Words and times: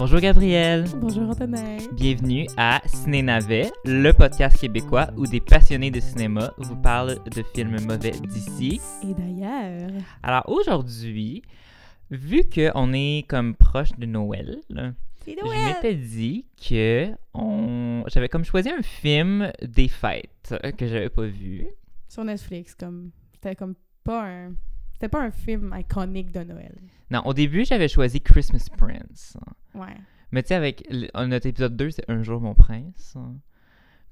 Bonjour 0.00 0.18
Gabriel. 0.20 0.86
Bonjour 0.96 1.28
Antonin. 1.28 1.76
Bienvenue 1.92 2.46
à 2.56 2.80
Ciné 2.86 3.20
Navet, 3.20 3.70
le 3.84 4.12
podcast 4.12 4.58
québécois 4.58 5.08
où 5.18 5.26
des 5.26 5.40
passionnés 5.40 5.90
de 5.90 6.00
cinéma 6.00 6.54
vous 6.56 6.74
parlent 6.76 7.18
de 7.26 7.42
films 7.54 7.76
mauvais 7.86 8.12
d'ici. 8.12 8.80
Et 9.02 9.12
d'ailleurs. 9.12 9.90
Alors 10.22 10.48
aujourd'hui, 10.48 11.42
vu 12.10 12.44
qu'on 12.48 12.94
est 12.94 13.26
comme 13.28 13.54
proche 13.54 13.92
de 13.98 14.06
Noël, 14.06 14.62
je 14.70 15.66
m'étais 15.66 15.96
dit 15.96 16.46
que 16.66 17.10
on... 17.34 18.02
j'avais 18.06 18.30
comme 18.30 18.44
choisi 18.44 18.70
un 18.70 18.80
film 18.80 19.52
des 19.60 19.88
fêtes 19.88 20.54
que 20.78 20.86
j'avais 20.86 21.10
pas 21.10 21.26
vu. 21.26 21.66
Sur 22.08 22.24
Netflix, 22.24 22.74
comme. 22.74 23.10
C'était 23.34 23.54
comme 23.54 23.74
pas 24.02 24.24
un. 24.24 24.54
C'était 25.00 25.08
pas 25.16 25.22
un 25.22 25.30
film 25.30 25.74
iconique 25.78 26.30
de 26.30 26.40
Noël. 26.44 26.74
Non, 27.10 27.22
au 27.24 27.32
début, 27.32 27.64
j'avais 27.64 27.88
choisi 27.88 28.20
Christmas 28.20 28.66
Prince. 28.76 29.34
Ouais. 29.74 29.96
Mais 30.30 30.42
tu 30.42 30.48
sais, 30.48 30.54
avec 30.56 30.86
notre 31.14 31.46
épisode 31.46 31.74
2, 31.74 31.90
c'est 31.90 32.10
Un 32.10 32.22
jour 32.22 32.38
mon 32.38 32.54
prince. 32.54 33.16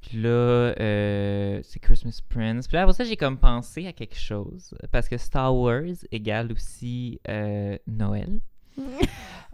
Puis 0.00 0.16
là, 0.16 0.30
euh, 0.30 1.60
c'est 1.62 1.78
Christmas 1.78 2.22
Prince. 2.26 2.68
Puis 2.68 2.76
là, 2.76 2.84
après 2.84 2.94
ça, 2.94 3.04
j'ai 3.04 3.18
comme 3.18 3.36
pensé 3.36 3.86
à 3.86 3.92
quelque 3.92 4.16
chose. 4.16 4.74
Parce 4.90 5.10
que 5.10 5.18
Star 5.18 5.54
Wars 5.54 5.82
égale 6.10 6.52
aussi 6.52 7.20
euh, 7.28 7.76
Noël. 7.86 8.40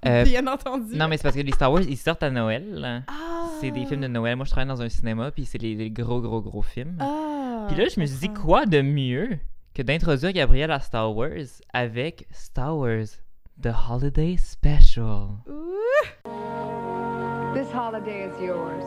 Euh, 0.06 0.23
Bien 0.23 0.47
entendu. 0.48 0.95
non, 0.95 1.09
mais 1.09 1.16
c'est 1.16 1.23
parce 1.23 1.34
que 1.34 1.41
les 1.41 1.53
Star 1.53 1.73
Wars, 1.73 1.80
ils 1.80 1.97
sortent 1.97 2.23
à 2.23 2.30
Noël. 2.30 3.03
Ah! 3.09 3.48
C'est 3.59 3.70
des 3.70 3.87
films 3.87 4.03
de 4.03 4.06
Noël. 4.06 4.37
Moi, 4.37 4.45
je 4.45 4.51
travaille 4.51 4.69
dans 4.69 4.83
un 4.83 4.91
cinéma, 4.91 5.30
puis 5.30 5.47
c'est 5.47 5.56
les, 5.56 5.75
les 5.75 5.91
gros, 5.91 6.20
gros, 6.20 6.42
gros 6.42 6.61
films. 6.61 6.98
Ah! 7.01 7.64
Puis 7.69 7.78
là, 7.78 7.89
je 7.89 7.98
me 7.98 8.05
suis 8.05 8.19
dit, 8.19 8.28
quoi 8.28 8.66
de 8.66 8.83
mieux 8.83 9.39
que 9.74 9.83
d'introduire 9.83 10.33
Gabriel 10.33 10.70
à 10.70 10.78
Star 10.78 11.12
Wars 11.12 11.60
avec 11.73 12.28
Star 12.30 12.77
Wars 12.77 13.19
The 13.60 13.73
Holiday 13.73 14.36
Special. 14.36 15.41
Ouh! 15.48 17.55
This 17.55 17.72
holiday 17.72 18.22
is 18.22 18.41
yours. 18.41 18.84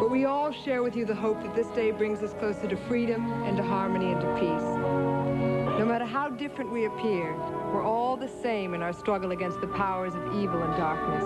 But 0.00 0.10
we 0.10 0.24
all 0.24 0.50
share 0.50 0.82
with 0.82 0.96
you 0.96 1.06
the 1.06 1.14
hope 1.14 1.40
that 1.44 1.54
this 1.54 1.68
day 1.76 1.92
brings 1.92 2.24
us 2.24 2.34
closer 2.40 2.66
to 2.66 2.76
freedom 2.88 3.30
and 3.44 3.56
to 3.56 3.62
harmony 3.62 4.10
and 4.10 4.20
to 4.20 4.34
peace. 4.34 4.68
No 5.78 5.86
matter 5.86 6.04
how 6.04 6.28
different 6.28 6.72
we 6.72 6.86
appear, 6.86 7.32
we're 7.72 7.84
all 7.84 8.16
the 8.16 8.30
same 8.42 8.74
in 8.74 8.82
our 8.82 8.92
struggle 8.92 9.30
against 9.30 9.60
the 9.60 9.68
powers 9.68 10.16
of 10.16 10.34
evil 10.34 10.60
and 10.60 10.76
darkness. 10.76 11.22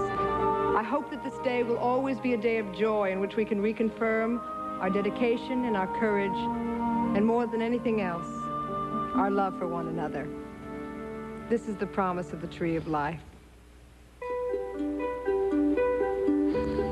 I 0.77 0.83
hope 0.83 1.11
that 1.11 1.25
this 1.25 1.39
day 1.43 1.63
will 1.63 1.79
always 1.79 2.21
be 2.21 2.35
a 2.35 2.39
day 2.39 2.59
of 2.59 2.71
joy 2.75 3.13
in 3.13 3.21
which 3.21 3.37
we 3.37 3.47
can 3.47 3.63
reconfirm 3.63 4.43
our 4.81 4.91
dedication 4.91 5.65
and 5.65 5.77
our 5.77 5.87
courage, 5.99 6.37
and 7.17 7.25
more 7.25 7.47
than 7.47 7.61
anything 7.61 8.01
else, 8.01 8.27
our 9.15 9.31
love 9.31 9.59
for 9.59 9.67
one 9.67 9.89
another. 9.89 10.27
This 11.49 11.69
is 11.69 11.77
the 11.77 11.87
promise 11.87 12.33
of 12.33 12.41
the 12.41 12.47
Tree 12.47 12.77
of 12.77 12.87
Life. 12.89 13.21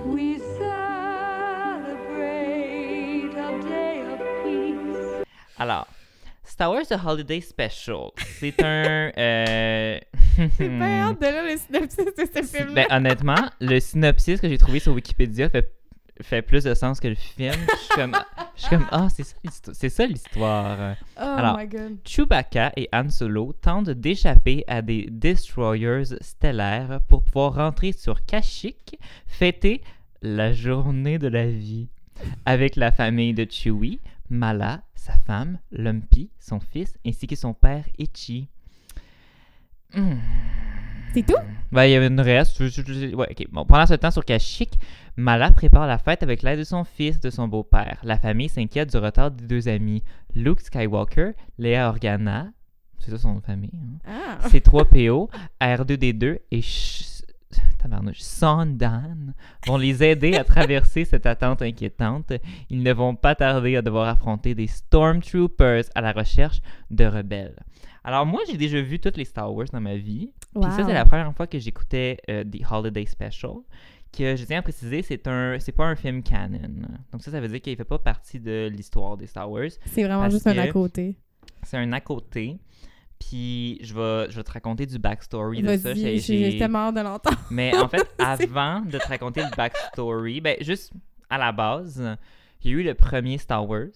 We 0.06 0.38
celebrate 1.98 3.30
a 3.36 3.62
day 3.68 4.00
of 4.02 4.18
peace. 4.44 5.24
Alors, 5.58 5.86
Star 6.44 6.70
Wars 6.70 6.88
The 6.88 6.98
Holiday 7.04 7.40
Special, 7.40 8.12
c'est 8.40 8.60
un... 8.64 9.12
euh, 9.16 9.98
J'ai 10.58 10.68
bien 10.68 11.08
hâte 11.10 11.20
de 11.20 11.26
lire 11.26 11.44
le 11.44 11.56
synopsis 11.56 12.14
de 12.14 12.26
ce 12.34 12.42
film. 12.42 12.74
ben, 12.74 12.86
honnêtement, 12.90 13.48
le 13.60 13.78
synopsis 13.80 14.40
que 14.40 14.48
j'ai 14.48 14.58
trouvé 14.58 14.78
sur 14.80 14.92
Wikipédia 14.92 15.48
fait, 15.48 15.72
fait 16.22 16.42
plus 16.42 16.64
de 16.64 16.74
sens 16.74 17.00
que 17.00 17.08
le 17.08 17.14
film. 17.14 17.52
Je 17.54 17.76
suis 17.76 17.94
comme, 17.94 18.16
je 18.56 18.60
suis 18.62 18.70
comme 18.70 18.86
ah, 18.90 19.08
c'est 19.10 19.22
ça 19.24 19.36
l'histo- 19.44 19.72
c'est 19.74 19.88
ça 19.88 20.06
l'histoire. 20.06 20.96
oh 21.16 21.20
alors, 21.20 21.56
my 21.58 21.66
god. 21.66 21.96
Chewbacca 22.04 22.72
et 22.76 22.88
Han 22.92 23.08
Solo 23.10 23.52
tentent 23.60 23.90
d'échapper 23.90 24.64
à 24.66 24.82
des 24.82 25.06
destroyers 25.10 26.04
stellaires 26.20 27.00
pour 27.08 27.22
pouvoir 27.22 27.54
rentrer 27.54 27.92
sur 27.92 28.24
Kashyyyk, 28.24 28.98
fêter 29.26 29.82
la 30.22 30.52
journée 30.52 31.18
de 31.18 31.28
la 31.28 31.46
vie 31.46 31.88
avec 32.44 32.74
la 32.76 32.90
famille 32.90 33.32
de 33.34 33.46
Chewie, 33.48 34.00
Mala, 34.28 34.82
sa 34.96 35.12
femme, 35.18 35.58
Lumpy, 35.70 36.30
son 36.40 36.58
fils, 36.58 36.98
ainsi 37.06 37.26
que 37.28 37.36
son 37.36 37.54
père 37.54 37.84
Itchy. 37.96 38.48
Hmm. 39.94 40.16
C'est 41.14 41.26
tout? 41.26 41.34
Ben, 41.72 41.84
il 41.84 41.92
y 41.92 41.94
avait 41.94 42.06
une 42.08 42.20
reste. 42.20 42.60
Ouais. 42.60 43.34
Bon, 43.50 43.64
pendant 43.64 43.86
ce 43.86 43.94
temps 43.94 44.10
sur 44.10 44.24
Kashyyyk, 44.24 44.78
Mala 45.16 45.50
prépare 45.50 45.86
la 45.86 45.98
fête 45.98 46.22
avec 46.22 46.42
l'aide 46.42 46.58
de 46.58 46.64
son 46.64 46.84
fils 46.84 47.16
et 47.16 47.20
de 47.20 47.30
son 47.30 47.48
beau-père. 47.48 47.98
La 48.02 48.18
famille 48.18 48.48
s'inquiète 48.48 48.90
du 48.90 48.98
retard 48.98 49.30
des 49.30 49.44
deux 49.44 49.68
amis, 49.68 50.02
Luke 50.34 50.60
Skywalker, 50.60 51.32
Leia 51.58 51.88
Organa, 51.88 52.48
c'est 52.98 53.10
ça 53.10 53.18
son 53.18 53.34
nom 53.34 53.38
de 53.40 53.44
famille, 53.44 53.70
hein? 53.74 53.98
Ah! 54.06 54.48
C3PO, 54.48 55.28
R2D2 55.60 56.38
et 56.50 56.62
Sondan 58.12 59.34
vont 59.66 59.76
les 59.76 60.04
aider 60.04 60.34
à 60.34 60.44
traverser 60.44 61.04
cette 61.04 61.26
attente 61.26 61.62
inquiétante. 61.62 62.32
Ils 62.70 62.82
ne 62.82 62.92
vont 62.92 63.14
pas 63.14 63.34
tarder 63.34 63.76
à 63.76 63.82
devoir 63.82 64.08
affronter 64.08 64.54
des 64.54 64.66
Stormtroopers 64.66 65.84
à 65.94 66.00
la 66.00 66.12
recherche 66.12 66.60
de 66.90 67.06
rebelles. 67.06 67.56
Alors 68.04 68.24
moi, 68.26 68.40
j'ai 68.48 68.56
déjà 68.56 68.80
vu 68.80 68.98
toutes 69.00 69.16
les 69.16 69.24
Star 69.24 69.52
Wars 69.52 69.66
dans 69.72 69.80
ma 69.80 69.96
vie. 69.96 70.30
Puis 70.52 70.70
ça, 70.70 70.84
c'est 70.86 70.92
la 70.94 71.04
première 71.04 71.32
fois 71.34 71.46
que 71.46 71.58
j'écoutais 71.58 72.18
euh, 72.30 72.44
The 72.44 72.62
Holiday 72.70 73.04
Special. 73.06 73.52
Que 74.10 74.36
je 74.36 74.44
tiens 74.44 74.60
à 74.60 74.62
préciser, 74.62 75.02
c'est 75.02 75.26
un, 75.28 75.58
c'est 75.60 75.72
pas 75.72 75.84
un 75.84 75.94
film 75.94 76.22
canon. 76.22 76.58
Donc 77.12 77.22
ça, 77.22 77.30
ça 77.30 77.40
veut 77.40 77.48
dire 77.48 77.60
qu'il 77.60 77.76
fait 77.76 77.84
pas 77.84 77.98
partie 77.98 78.40
de 78.40 78.68
l'histoire 78.72 79.16
des 79.18 79.26
Star 79.26 79.50
Wars. 79.50 79.68
C'est 79.84 80.02
vraiment 80.04 80.22
juste 80.30 80.46
un 80.46 80.54
à 80.62 80.66
côté. 80.72 81.16
C'est 81.62 81.76
un 81.76 81.92
à 81.92 82.00
côté. 82.00 82.58
Puis 83.18 83.78
je 83.82 83.92
vais, 83.94 84.30
je 84.30 84.36
vais 84.36 84.44
te 84.44 84.52
raconter 84.52 84.86
du 84.86 84.98
backstory 84.98 85.58
de 85.62 85.66
ça. 85.76 85.92
J'ai- 86.00 86.18
j'ai 86.52 86.58
tellement 86.58 86.92
de 86.92 87.00
l'entendre. 87.00 87.36
Mais 87.50 87.76
en 87.76 87.88
fait, 87.88 88.08
avant 88.18 88.80
de 88.80 88.96
te 88.96 89.06
raconter 89.08 89.42
le 89.42 89.54
backstory, 89.56 90.40
ben 90.40 90.56
juste 90.60 90.92
à 91.28 91.36
la 91.36 91.52
base, 91.52 92.02
il 92.62 92.70
y 92.70 92.74
a 92.74 92.76
eu 92.78 92.82
le 92.84 92.94
premier 92.94 93.36
Star 93.38 93.68
Wars. 93.68 93.88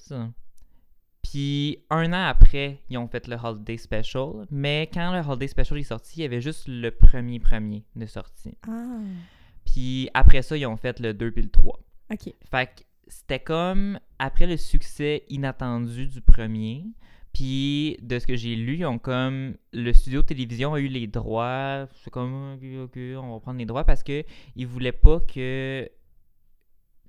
Puis 1.22 1.78
un 1.90 2.12
an 2.12 2.24
après, 2.26 2.82
ils 2.90 2.98
ont 2.98 3.06
fait 3.08 3.26
le 3.28 3.36
Holiday 3.36 3.76
Special. 3.76 4.46
Mais 4.50 4.90
quand 4.92 5.12
le 5.12 5.26
Holiday 5.26 5.48
Special 5.48 5.78
est 5.78 5.84
sorti, 5.84 6.20
il 6.20 6.22
y 6.22 6.24
avait 6.26 6.40
juste 6.40 6.66
le 6.68 6.90
premier 6.90 7.38
premier 7.38 7.84
de 7.96 8.06
sortie. 8.06 8.56
Ah, 8.68 8.98
Puis 9.64 10.10
après 10.14 10.42
ça, 10.42 10.56
ils 10.56 10.66
ont 10.66 10.76
fait 10.76 10.98
le 11.00 11.14
2 11.14 11.30
puis 11.30 11.42
le 11.42 11.50
3. 11.50 11.78
ok. 12.12 12.34
Fait 12.50 12.66
que 12.66 12.82
c'était 13.08 13.40
comme 13.40 13.98
après 14.18 14.46
le 14.46 14.56
succès 14.56 15.24
inattendu 15.28 16.06
du 16.06 16.20
premier. 16.20 16.84
Puis 17.32 17.96
de 18.02 18.18
ce 18.18 18.26
que 18.26 18.36
j'ai 18.36 18.56
lu, 18.56 18.76
ils 18.78 18.84
ont 18.84 18.98
comme 18.98 19.56
le 19.72 19.92
studio 19.94 20.20
de 20.20 20.26
télévision 20.26 20.74
a 20.74 20.80
eu 20.80 20.88
les 20.88 21.06
droits. 21.06 21.86
C'est 22.02 22.10
comme 22.10 22.54
ok, 22.54 22.62
ok, 22.84 22.98
on 23.22 23.32
va 23.34 23.40
prendre 23.40 23.58
les 23.58 23.64
droits 23.64 23.84
parce 23.84 24.02
que 24.02 24.22
ils 24.54 24.66
voulaient 24.66 24.92
pas 24.92 25.18
que 25.20 25.88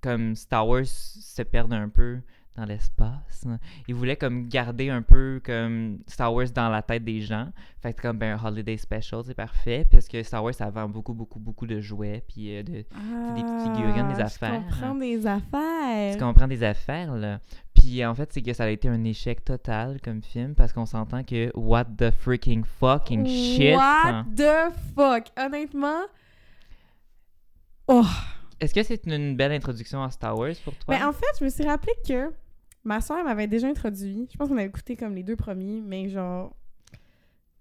comme 0.01 0.35
Star 0.35 0.67
Wars 0.67 0.85
se 0.85 1.41
perde 1.41 1.73
un 1.73 1.89
peu 1.89 2.19
dans 2.55 2.65
l'espace. 2.65 3.45
Ils 3.87 3.95
voulaient 3.95 4.15
comme 4.15 4.47
garder 4.47 4.89
un 4.89 5.01
peu 5.01 5.41
comme 5.43 5.99
Star 6.07 6.33
Wars 6.33 6.49
dans 6.53 6.69
la 6.69 6.81
tête 6.81 7.03
des 7.03 7.19
gens. 7.21 7.49
Fait 7.81 7.93
que 7.93 8.01
comme 8.01 8.17
ben, 8.17 8.37
un 8.37 8.45
holiday 8.47 8.77
special, 8.77 9.21
c'est 9.25 9.33
parfait 9.33 9.87
parce 9.89 10.07
que 10.07 10.21
Star 10.23 10.43
Wars 10.43 10.53
ça 10.53 10.69
vend 10.69 10.87
beaucoup 10.87 11.13
beaucoup 11.13 11.39
beaucoup 11.39 11.65
de 11.65 11.79
jouets 11.81 12.23
puis 12.27 12.55
euh, 12.55 12.63
de 12.63 12.71
des 12.73 12.83
petites 13.41 13.75
figurines, 13.75 14.07
des 14.13 14.21
Ah, 14.21 14.25
affaires. 14.25 14.61
Je 14.69 14.73
comprends 14.75 14.95
des 14.95 15.27
affaires. 15.27 16.13
tu 16.13 16.19
comprends 16.19 16.47
des 16.47 16.63
affaires, 16.63 17.15
là. 17.15 17.39
Puis 17.73 18.05
en 18.05 18.13
fait, 18.13 18.31
c'est 18.31 18.41
que 18.41 18.53
ça 18.53 18.65
a 18.65 18.69
été 18.69 18.87
un 18.87 19.03
échec 19.03 19.43
total 19.43 19.99
comme 20.01 20.21
film 20.21 20.53
parce 20.55 20.71
qu'on 20.73 20.85
s'entend 20.85 21.23
que 21.23 21.51
what 21.55 21.85
the 21.97 22.11
freaking 22.11 22.63
fucking 22.63 23.25
shit. 23.25 23.75
What 23.75 24.05
hein. 24.05 24.25
the 24.35 24.71
fuck? 24.95 25.27
Honnêtement. 25.37 26.03
Oh. 27.87 28.05
Est-ce 28.59 28.73
que 28.73 28.83
c'est 28.83 29.05
une 29.07 29.35
belle 29.35 29.51
introduction 29.51 30.01
à 30.03 30.09
Star 30.11 30.37
Wars 30.37 30.53
pour 30.63 30.73
toi? 30.75 30.95
Mais 30.95 31.03
en 31.03 31.11
fait, 31.11 31.25
je 31.39 31.43
me 31.43 31.49
suis 31.49 31.65
rappelé 31.65 31.91
que 32.07 32.31
ma 32.83 33.01
soeur 33.01 33.23
m'avait 33.23 33.47
déjà 33.47 33.67
introduit. 33.67 34.27
Je 34.31 34.37
pense 34.37 34.49
qu'on 34.49 34.57
avait 34.57 34.67
écouté 34.67 34.95
comme 34.95 35.15
les 35.15 35.23
deux 35.23 35.35
premiers, 35.35 35.81
mais 35.81 36.09
genre. 36.09 36.55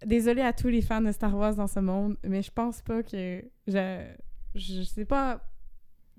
Désolée 0.04 0.42
à 0.42 0.52
tous 0.52 0.66
les 0.68 0.82
fans 0.82 1.00
de 1.00 1.12
Star 1.12 1.32
Wars 1.36 1.54
dans 1.54 1.68
ce 1.68 1.78
monde, 1.78 2.16
mais 2.24 2.42
je 2.42 2.50
pense 2.50 2.82
pas 2.82 3.02
que. 3.02 3.44
Je. 3.66 4.06
Je 4.54 4.82
sais 4.82 5.04
pas. 5.04 5.40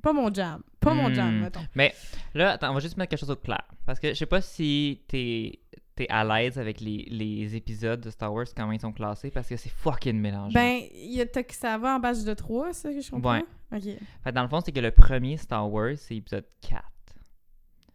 Pas 0.02 0.14
mon 0.14 0.34
jam. 0.34 0.62
Pas 0.80 0.94
mon 0.94 1.14
jam, 1.14 1.38
Hmm. 1.38 1.42
mettons. 1.44 1.62
Mais 1.76 1.94
là, 2.34 2.52
attends, 2.52 2.72
on 2.72 2.74
va 2.74 2.80
juste 2.80 2.98
mettre 2.98 3.10
quelque 3.12 3.20
chose 3.20 3.32
au 3.32 3.36
clair. 3.36 3.64
Parce 3.86 4.00
que 4.00 4.10
je 4.10 4.14
sais 4.16 4.26
pas 4.26 4.42
si 4.42 5.02
t'es 5.08 5.60
es 5.98 6.10
à 6.10 6.24
l'aise 6.26 6.58
avec 6.58 6.82
les, 6.82 7.06
les 7.10 7.56
épisodes 7.56 8.02
de 8.02 8.10
Star 8.10 8.34
Wars, 8.34 8.48
comment 8.56 8.72
ils 8.72 8.82
sont 8.82 8.92
classés, 8.92 9.30
parce 9.30 9.48
que 9.48 9.56
c'est 9.56 9.70
fucking 9.70 10.20
mélangeant. 10.20 10.54
Ben, 10.60 10.82
il 10.94 11.14
y 11.14 11.22
a, 11.22 11.26
ça 11.52 11.78
va 11.78 11.96
en 11.96 12.00
base 12.00 12.26
de 12.26 12.34
3, 12.34 12.74
ça 12.74 12.92
que 12.92 13.00
je 13.00 13.12
comprends? 13.12 13.34
Ouais. 13.38 13.46
Ok. 13.72 13.84
Fait 13.84 14.00
que 14.26 14.32
dans 14.32 14.42
le 14.42 14.50
fond, 14.50 14.60
c'est 14.66 14.72
que 14.72 14.80
le 14.80 14.90
premier 14.92 15.38
Star 15.38 15.72
Wars, 15.72 15.94
c'est 15.98 16.16
épisode 16.18 16.46
4. 16.62 16.84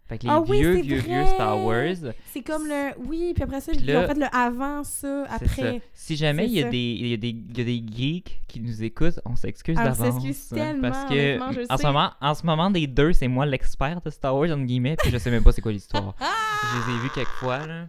Fait 0.08 0.16
que 0.18 0.22
les 0.24 0.30
Ah 0.30 0.40
oui, 0.40 0.58
vieux, 0.58 0.76
c'est 0.76 0.82
vieux, 0.82 0.98
vieux 1.00 1.22
vrai! 1.22 1.34
Star 1.34 1.62
Wars, 1.62 2.14
C'est 2.32 2.42
comme 2.42 2.66
le. 2.66 2.92
Oui, 3.06 3.32
puis 3.34 3.42
après 3.42 3.60
ça, 3.60 3.72
ils 3.72 3.94
ont 3.96 4.06
fait 4.06 4.14
le 4.14 4.26
avant 4.34 4.82
ça, 4.82 5.24
après. 5.28 5.48
ça. 5.78 5.84
Si 5.92 6.16
jamais 6.16 6.46
il 6.46 6.52
y, 6.52 6.62
a 6.62 6.70
des, 6.70 6.78
il, 6.78 7.06
y 7.08 7.12
a 7.14 7.16
des, 7.18 7.28
il 7.28 7.58
y 7.58 7.60
a 7.60 7.64
des 7.64 7.84
geeks 7.94 8.40
qui 8.48 8.60
nous 8.60 8.82
écoutent, 8.82 9.20
on 9.26 9.36
s'excuse 9.36 9.76
Ah, 9.78 9.82
on 9.82 9.84
d'avance. 9.84 10.22
s'excuse 10.22 10.48
tellement, 10.48 10.90
Parce 10.90 11.04
que 11.10 11.72
en, 11.72 11.76
ce 11.76 11.82
moment, 11.86 12.10
en 12.22 12.34
ce 12.34 12.46
moment, 12.46 12.70
des 12.70 12.86
deux, 12.86 13.12
c'est 13.12 13.28
moi 13.28 13.44
l'expert 13.44 14.00
de 14.00 14.08
Star 14.08 14.34
Wars, 14.34 14.48
entre 14.50 14.64
guillemets, 14.64 14.96
puis 14.96 15.10
je 15.10 15.18
sais 15.18 15.30
même 15.30 15.42
pas 15.44 15.52
c'est 15.52 15.60
quoi 15.60 15.72
l'histoire. 15.72 16.14
je 16.20 16.90
les 16.90 16.96
ai 16.96 17.00
vus 17.00 17.10
quelques 17.14 17.28
fois, 17.28 17.66
là. 17.66 17.88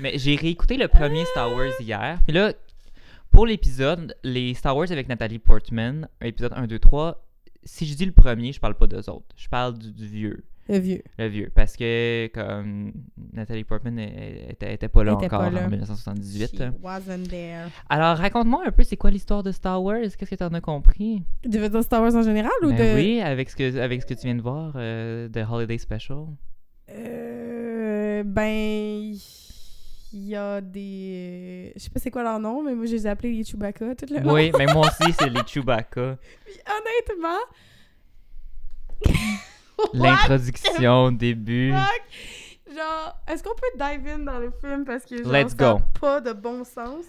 Mais 0.00 0.18
j'ai 0.18 0.34
réécouté 0.34 0.76
le 0.76 0.88
premier 0.88 1.24
Star 1.26 1.54
Wars 1.54 1.70
hier. 1.80 2.18
Puis 2.26 2.34
là, 2.34 2.52
pour 3.30 3.46
l'épisode, 3.46 4.16
les 4.24 4.54
Star 4.54 4.76
Wars 4.76 4.90
avec 4.90 5.08
Nathalie 5.08 5.38
Portman, 5.38 6.08
épisode 6.20 6.52
1, 6.56 6.66
2, 6.66 6.78
3, 6.80 7.24
si 7.62 7.86
je 7.86 7.94
dis 7.94 8.04
le 8.06 8.12
premier, 8.12 8.52
je 8.52 8.58
parle 8.58 8.74
pas 8.74 8.88
d'eux 8.88 9.08
autres. 9.08 9.26
Je 9.36 9.48
parle 9.48 9.78
du, 9.78 9.92
du 9.92 10.06
vieux. 10.08 10.44
Le 10.68 10.78
vieux. 10.78 11.02
Le 11.18 11.26
vieux. 11.26 11.50
Parce 11.54 11.76
que, 11.76 12.28
comme 12.32 12.92
Nathalie 13.32 13.64
Portman 13.64 13.98
était, 13.98 14.74
était 14.74 14.88
pas 14.88 15.02
là 15.02 15.14
était 15.14 15.26
encore 15.26 15.40
pas 15.40 15.50
là. 15.50 15.66
en 15.66 15.68
1978. 15.68 16.56
She 16.56 16.62
wasn't 16.82 17.28
there. 17.28 17.68
Alors, 17.88 18.16
raconte-moi 18.16 18.62
un 18.66 18.70
peu, 18.70 18.84
c'est 18.84 18.96
quoi 18.96 19.10
l'histoire 19.10 19.42
de 19.42 19.50
Star 19.50 19.82
Wars? 19.82 19.98
Qu'est-ce 20.16 20.30
que 20.30 20.34
t'en 20.36 20.54
as 20.54 20.60
compris? 20.60 21.24
Tu 21.42 21.58
veux 21.58 21.68
dire 21.68 21.82
Star 21.82 22.02
Wars 22.02 22.14
en 22.14 22.22
général 22.22 22.52
ou 22.62 22.68
Ben 22.68 22.76
de. 22.76 22.94
oui, 22.94 23.20
avec 23.20 23.50
ce, 23.50 23.56
que, 23.56 23.78
avec 23.78 24.02
ce 24.02 24.06
que 24.06 24.14
tu 24.14 24.26
viens 24.26 24.36
de 24.36 24.42
voir 24.42 24.72
euh, 24.76 25.28
de 25.28 25.40
Holiday 25.40 25.78
Special. 25.78 26.26
Euh, 26.90 28.22
ben. 28.24 29.14
Il 30.12 30.26
y 30.26 30.34
a 30.34 30.60
des. 30.60 31.72
Je 31.76 31.82
sais 31.82 31.90
pas 31.90 32.00
c'est 32.00 32.10
quoi 32.10 32.24
leur 32.24 32.40
nom, 32.40 32.64
mais 32.64 32.74
moi 32.74 32.84
je 32.86 32.92
les 32.92 33.06
ai 33.06 33.10
appelés 33.10 33.32
les 33.32 33.44
Chewbacca 33.44 33.94
tout 33.94 34.06
le 34.12 34.18
long. 34.20 34.34
Oui, 34.34 34.50
mais 34.58 34.66
moi 34.66 34.88
aussi, 34.88 35.12
c'est 35.12 35.28
les 35.28 35.42
Chewbacca. 35.46 36.16
Puis 36.44 36.54
honnêtement. 36.66 37.38
L'introduction 39.94 41.04
au 41.04 41.10
début. 41.10 41.72
fuck? 41.72 42.74
Genre, 42.74 43.16
est-ce 43.26 43.42
qu'on 43.42 43.54
peut 43.54 43.66
dive 43.76 44.06
in 44.06 44.18
dans 44.20 44.38
le 44.38 44.50
film 44.52 44.84
parce 44.84 45.04
que 45.04 45.22
genre, 45.22 45.32
Let's 45.32 45.56
ça 45.58 45.70
a 45.70 45.74
go. 45.74 45.80
pas 46.00 46.20
de 46.20 46.32
bon 46.32 46.62
sens? 46.64 47.04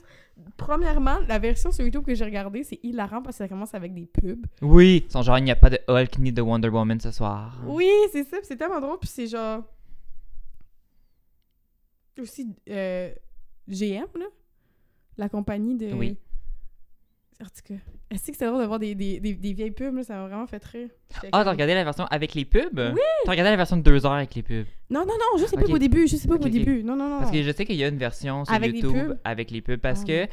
Premièrement, 0.57 1.19
la 1.27 1.37
version 1.37 1.71
sur 1.71 1.85
YouTube 1.85 2.03
que 2.03 2.15
j'ai 2.15 2.25
regardée, 2.25 2.63
c'est 2.63 2.79
hilarant 2.81 3.21
parce 3.21 3.37
que 3.37 3.43
ça 3.43 3.47
commence 3.47 3.75
avec 3.75 3.93
des 3.93 4.07
pubs. 4.07 4.43
Oui, 4.63 5.05
son 5.09 5.21
genre, 5.21 5.37
il 5.37 5.43
n'y 5.43 5.51
a 5.51 5.55
pas 5.55 5.69
de 5.69 5.79
Hulk 5.87 6.17
ni 6.17 6.31
de 6.31 6.41
Wonder 6.41 6.69
Woman 6.69 6.99
ce 6.99 7.11
soir. 7.11 7.59
Oui, 7.65 7.89
c'est 8.11 8.23
ça, 8.23 8.37
c'est 8.41 8.55
tellement 8.57 8.79
drôle, 8.79 8.97
puis 8.99 9.09
c'est 9.09 9.27
genre. 9.27 9.61
Aussi, 12.19 12.55
euh, 12.69 13.11
GM, 13.67 14.05
là. 14.15 14.25
La 15.17 15.29
compagnie 15.29 15.75
de. 15.75 15.93
Oui. 15.93 16.17
Cas, 17.65 17.75
est-ce 18.11 18.31
que 18.31 18.37
c'est 18.37 18.45
drôle 18.45 18.61
de 18.61 18.67
voir 18.67 18.79
des, 18.79 18.93
des, 18.95 19.19
des, 19.19 19.33
des 19.33 19.53
vieilles 19.53 19.71
pubs, 19.71 19.95
là, 19.95 20.03
ça 20.03 20.15
m'a 20.15 20.27
vraiment 20.27 20.47
fait 20.47 20.63
rire. 20.65 20.89
Ah, 21.13 21.19
t'as 21.31 21.43
comme- 21.43 21.49
regardé 21.53 21.73
la 21.73 21.83
version 21.83 22.05
avec 22.05 22.33
les 22.35 22.45
pubs? 22.45 22.77
Oui! 22.93 23.01
T'as 23.25 23.31
regardé 23.31 23.51
la 23.51 23.57
version 23.57 23.75
de 23.77 23.81
deux 23.81 24.05
heures 24.05 24.13
avec 24.13 24.33
les 24.35 24.43
pubs? 24.43 24.65
Non, 24.89 25.01
non, 25.01 25.13
non, 25.13 25.37
je 25.39 25.45
sais 25.45 25.55
pas 25.55 25.63
Ok. 25.63 25.69
au 25.69 25.77
début, 25.77 26.07
je 26.07 26.15
sais 26.17 26.27
pas 26.27 26.35
Ok, 26.35 26.45
au 26.45 26.49
début. 26.49 26.83
Non, 26.83 26.95
non, 26.95 27.07
non. 27.09 27.19
Parce 27.19 27.31
que 27.31 27.41
je 27.41 27.51
sais 27.51 27.65
qu'il 27.65 27.75
y 27.77 27.83
a 27.83 27.87
une 27.87 27.97
version 27.97 28.43
sur 28.45 28.53
Avec 28.53 28.75
YouTube 28.75 29.17
avec 29.23 29.51
les 29.51 29.61
pubs. 29.61 29.79
Parce 29.79 30.01
Oh 30.03 30.07
que, 30.07 30.27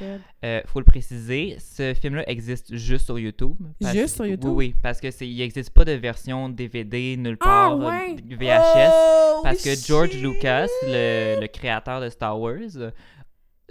euh, 0.45 0.61
faut 0.67 0.81
le 0.81 0.85
préciser, 0.85 1.57
ce 1.61 1.95
film-là 1.95 2.29
existe 2.29 2.75
juste 2.75 3.05
sur 3.07 3.19
YouTube. 3.19 3.55
Parce- 3.81 3.95
Juste 3.97 4.17
sur 4.17 4.27
YouTube? 4.27 4.51
Oui, 4.51 4.67
oui, 4.69 4.75
parce 4.83 5.01
que 5.01 5.11
c'est, 5.11 5.29
il 5.29 5.39
n'existe 5.39 5.71
pas 5.71 5.85
de 5.85 5.93
version 5.93 6.49
DVD 6.49 7.17
nulle 7.17 7.37
Ah, 7.41 7.45
part, 7.45 7.81
euh, 7.81 7.89
ouais! 7.89 8.17
VHS. 8.29 8.91
Oh, 8.93 9.41
Parce 9.45 9.63
que 9.63 9.75
George 9.75 10.11
shit! 10.11 10.23
Lucas, 10.23 10.67
le, 10.87 11.41
le 11.41 11.47
créateur 11.47 12.01
de 12.01 12.09
Star 12.09 12.39
Wars, 12.41 12.59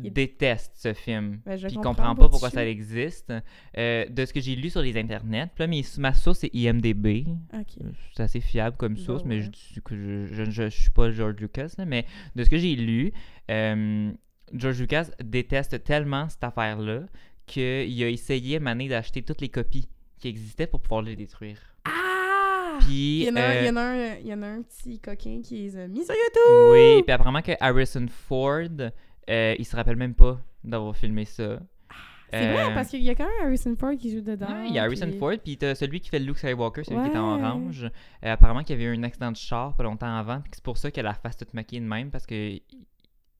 Il- 0.04 0.14
déteste 0.14 0.74
ce 0.76 0.94
film. 0.94 1.40
Ben, 1.46 1.58
je 1.58 1.66
Puis 1.68 1.76
il 1.76 1.82
comprend 1.82 2.14
pas 2.16 2.30
pourquoi 2.30 2.50
ça 2.52 2.64
existe. 2.66 3.34
Euh, 3.78 4.06
de 4.08 4.26
ce 4.26 4.34
que 4.34 4.40
j'ai 4.40 4.56
lu 4.56 4.70
sur 4.70 4.82
les 4.82 4.96
internets, 4.98 5.48
puis 5.56 5.64
là, 5.64 5.68
mes- 5.68 5.84
ma 5.98 6.14
source 6.14 6.40
c'est 6.40 6.52
IMDB. 6.54 7.26
Ok. 7.54 7.62
Euh, 7.82 7.90
C'est 8.16 8.24
assez 8.24 8.40
fiable 8.42 8.78
comme 8.78 8.94
Bah 8.94 9.02
source, 9.02 9.24
mais 9.26 9.42
je 9.42 9.48
ouais. 9.50 10.28
je, 10.32 10.44
je, 10.52 10.70
suis 10.70 10.90
pas 10.92 11.10
George 11.12 11.38
Lucas. 11.40 11.74
là, 11.80 11.86
mais 11.86 12.06
de 12.36 12.44
ce 12.44 12.50
que 12.50 12.58
j'ai 12.58 12.76
lu, 12.76 13.12
euh, 13.50 14.12
George 14.54 14.80
Lucas 14.80 15.08
déteste 15.24 15.84
tellement 15.84 16.30
cette 16.30 16.44
affaire-là 16.44 17.02
qu'il 17.48 18.04
a 18.04 18.10
essayé 18.10 18.58
à 18.58 18.60
maner 18.60 18.88
d'acheter 18.90 19.24
toutes 19.24 19.42
les 19.42 19.50
copies 19.50 19.88
qui 20.20 20.28
existaient 20.28 20.68
pour 20.68 20.82
pouvoir 20.82 21.02
les 21.02 21.16
détruire. 21.16 21.58
Ah! 21.86 22.78
Puis, 22.82 23.22
il, 23.22 23.24
y 23.26 23.30
en 23.32 23.36
a, 23.38 23.42
un- 23.42 23.50
euh, 23.56 23.62
il, 23.62 23.66
y 23.66 23.70
en 23.72 23.76
a 23.78 23.82
un, 23.82 24.16
il 24.18 24.28
y 24.28 24.34
en 24.34 24.42
a 24.44 24.48
un 24.48 24.62
petit 24.62 25.00
coquin 25.00 25.42
qui 25.44 25.56
les 25.64 25.78
a 25.78 25.88
mis 25.88 26.06
sur 26.06 26.14
YouTube! 26.14 26.72
Oui, 26.74 27.02
puis 27.04 27.12
apparemment 27.12 27.42
que 27.42 27.54
Harrison 27.60 28.06
Ford, 28.08 28.70
euh, 29.30 29.56
il 29.58 29.66
se 29.66 29.76
rappelle 29.76 29.96
même 29.96 30.14
pas 30.16 30.40
d'avoir 30.64 30.96
filmé 30.96 31.26
ça. 31.26 31.60
C'est 32.30 32.52
vrai, 32.54 32.72
Euh, 32.72 32.74
parce 32.74 32.90
qu'il 32.90 33.02
y 33.04 33.10
a 33.10 33.16
quand 33.16 33.24
même 33.26 33.46
Harrison 33.48 33.74
Ford 33.78 33.94
qui 33.98 34.12
joue 34.12 34.20
dedans. 34.22 34.48
Ouais, 34.48 34.68
il 34.68 34.74
y 34.76 34.80
a 34.80 34.84
Harrison 34.84 35.08
puis- 35.10 35.18
Ford, 35.18 35.34
puis 35.42 35.58
t'as 35.58 35.76
celui 35.76 36.02
qui 36.02 36.10
fait 36.10 36.20
le 36.20 36.26
Luke 36.26 36.38
Skywalker, 36.38 36.84
celui 36.84 37.02
qui 37.10 37.16
est 37.16 37.18
en 37.18 37.42
orange. 37.42 37.86
Euh, 37.86 38.34
apparemment 38.34 38.64
qu'il 38.64 38.72
y 38.78 38.84
avait 38.84 38.94
eu 38.94 39.00
un 39.00 39.04
accident 39.04 39.32
de 39.32 39.38
char 39.38 39.74
pas 39.76 39.84
longtemps 39.84 40.14
avant, 40.14 40.42
puis 40.42 40.52
c'est 40.56 40.64
pour 40.64 40.78
ça 40.78 40.92
qu'elle 40.92 41.06
a 41.06 41.10
la 41.12 41.16
face 41.16 41.38
toute 41.38 41.54
maquillée 41.54 41.80
de 41.82 41.86
même, 41.88 42.12
parce 42.12 42.26
que 42.26 42.36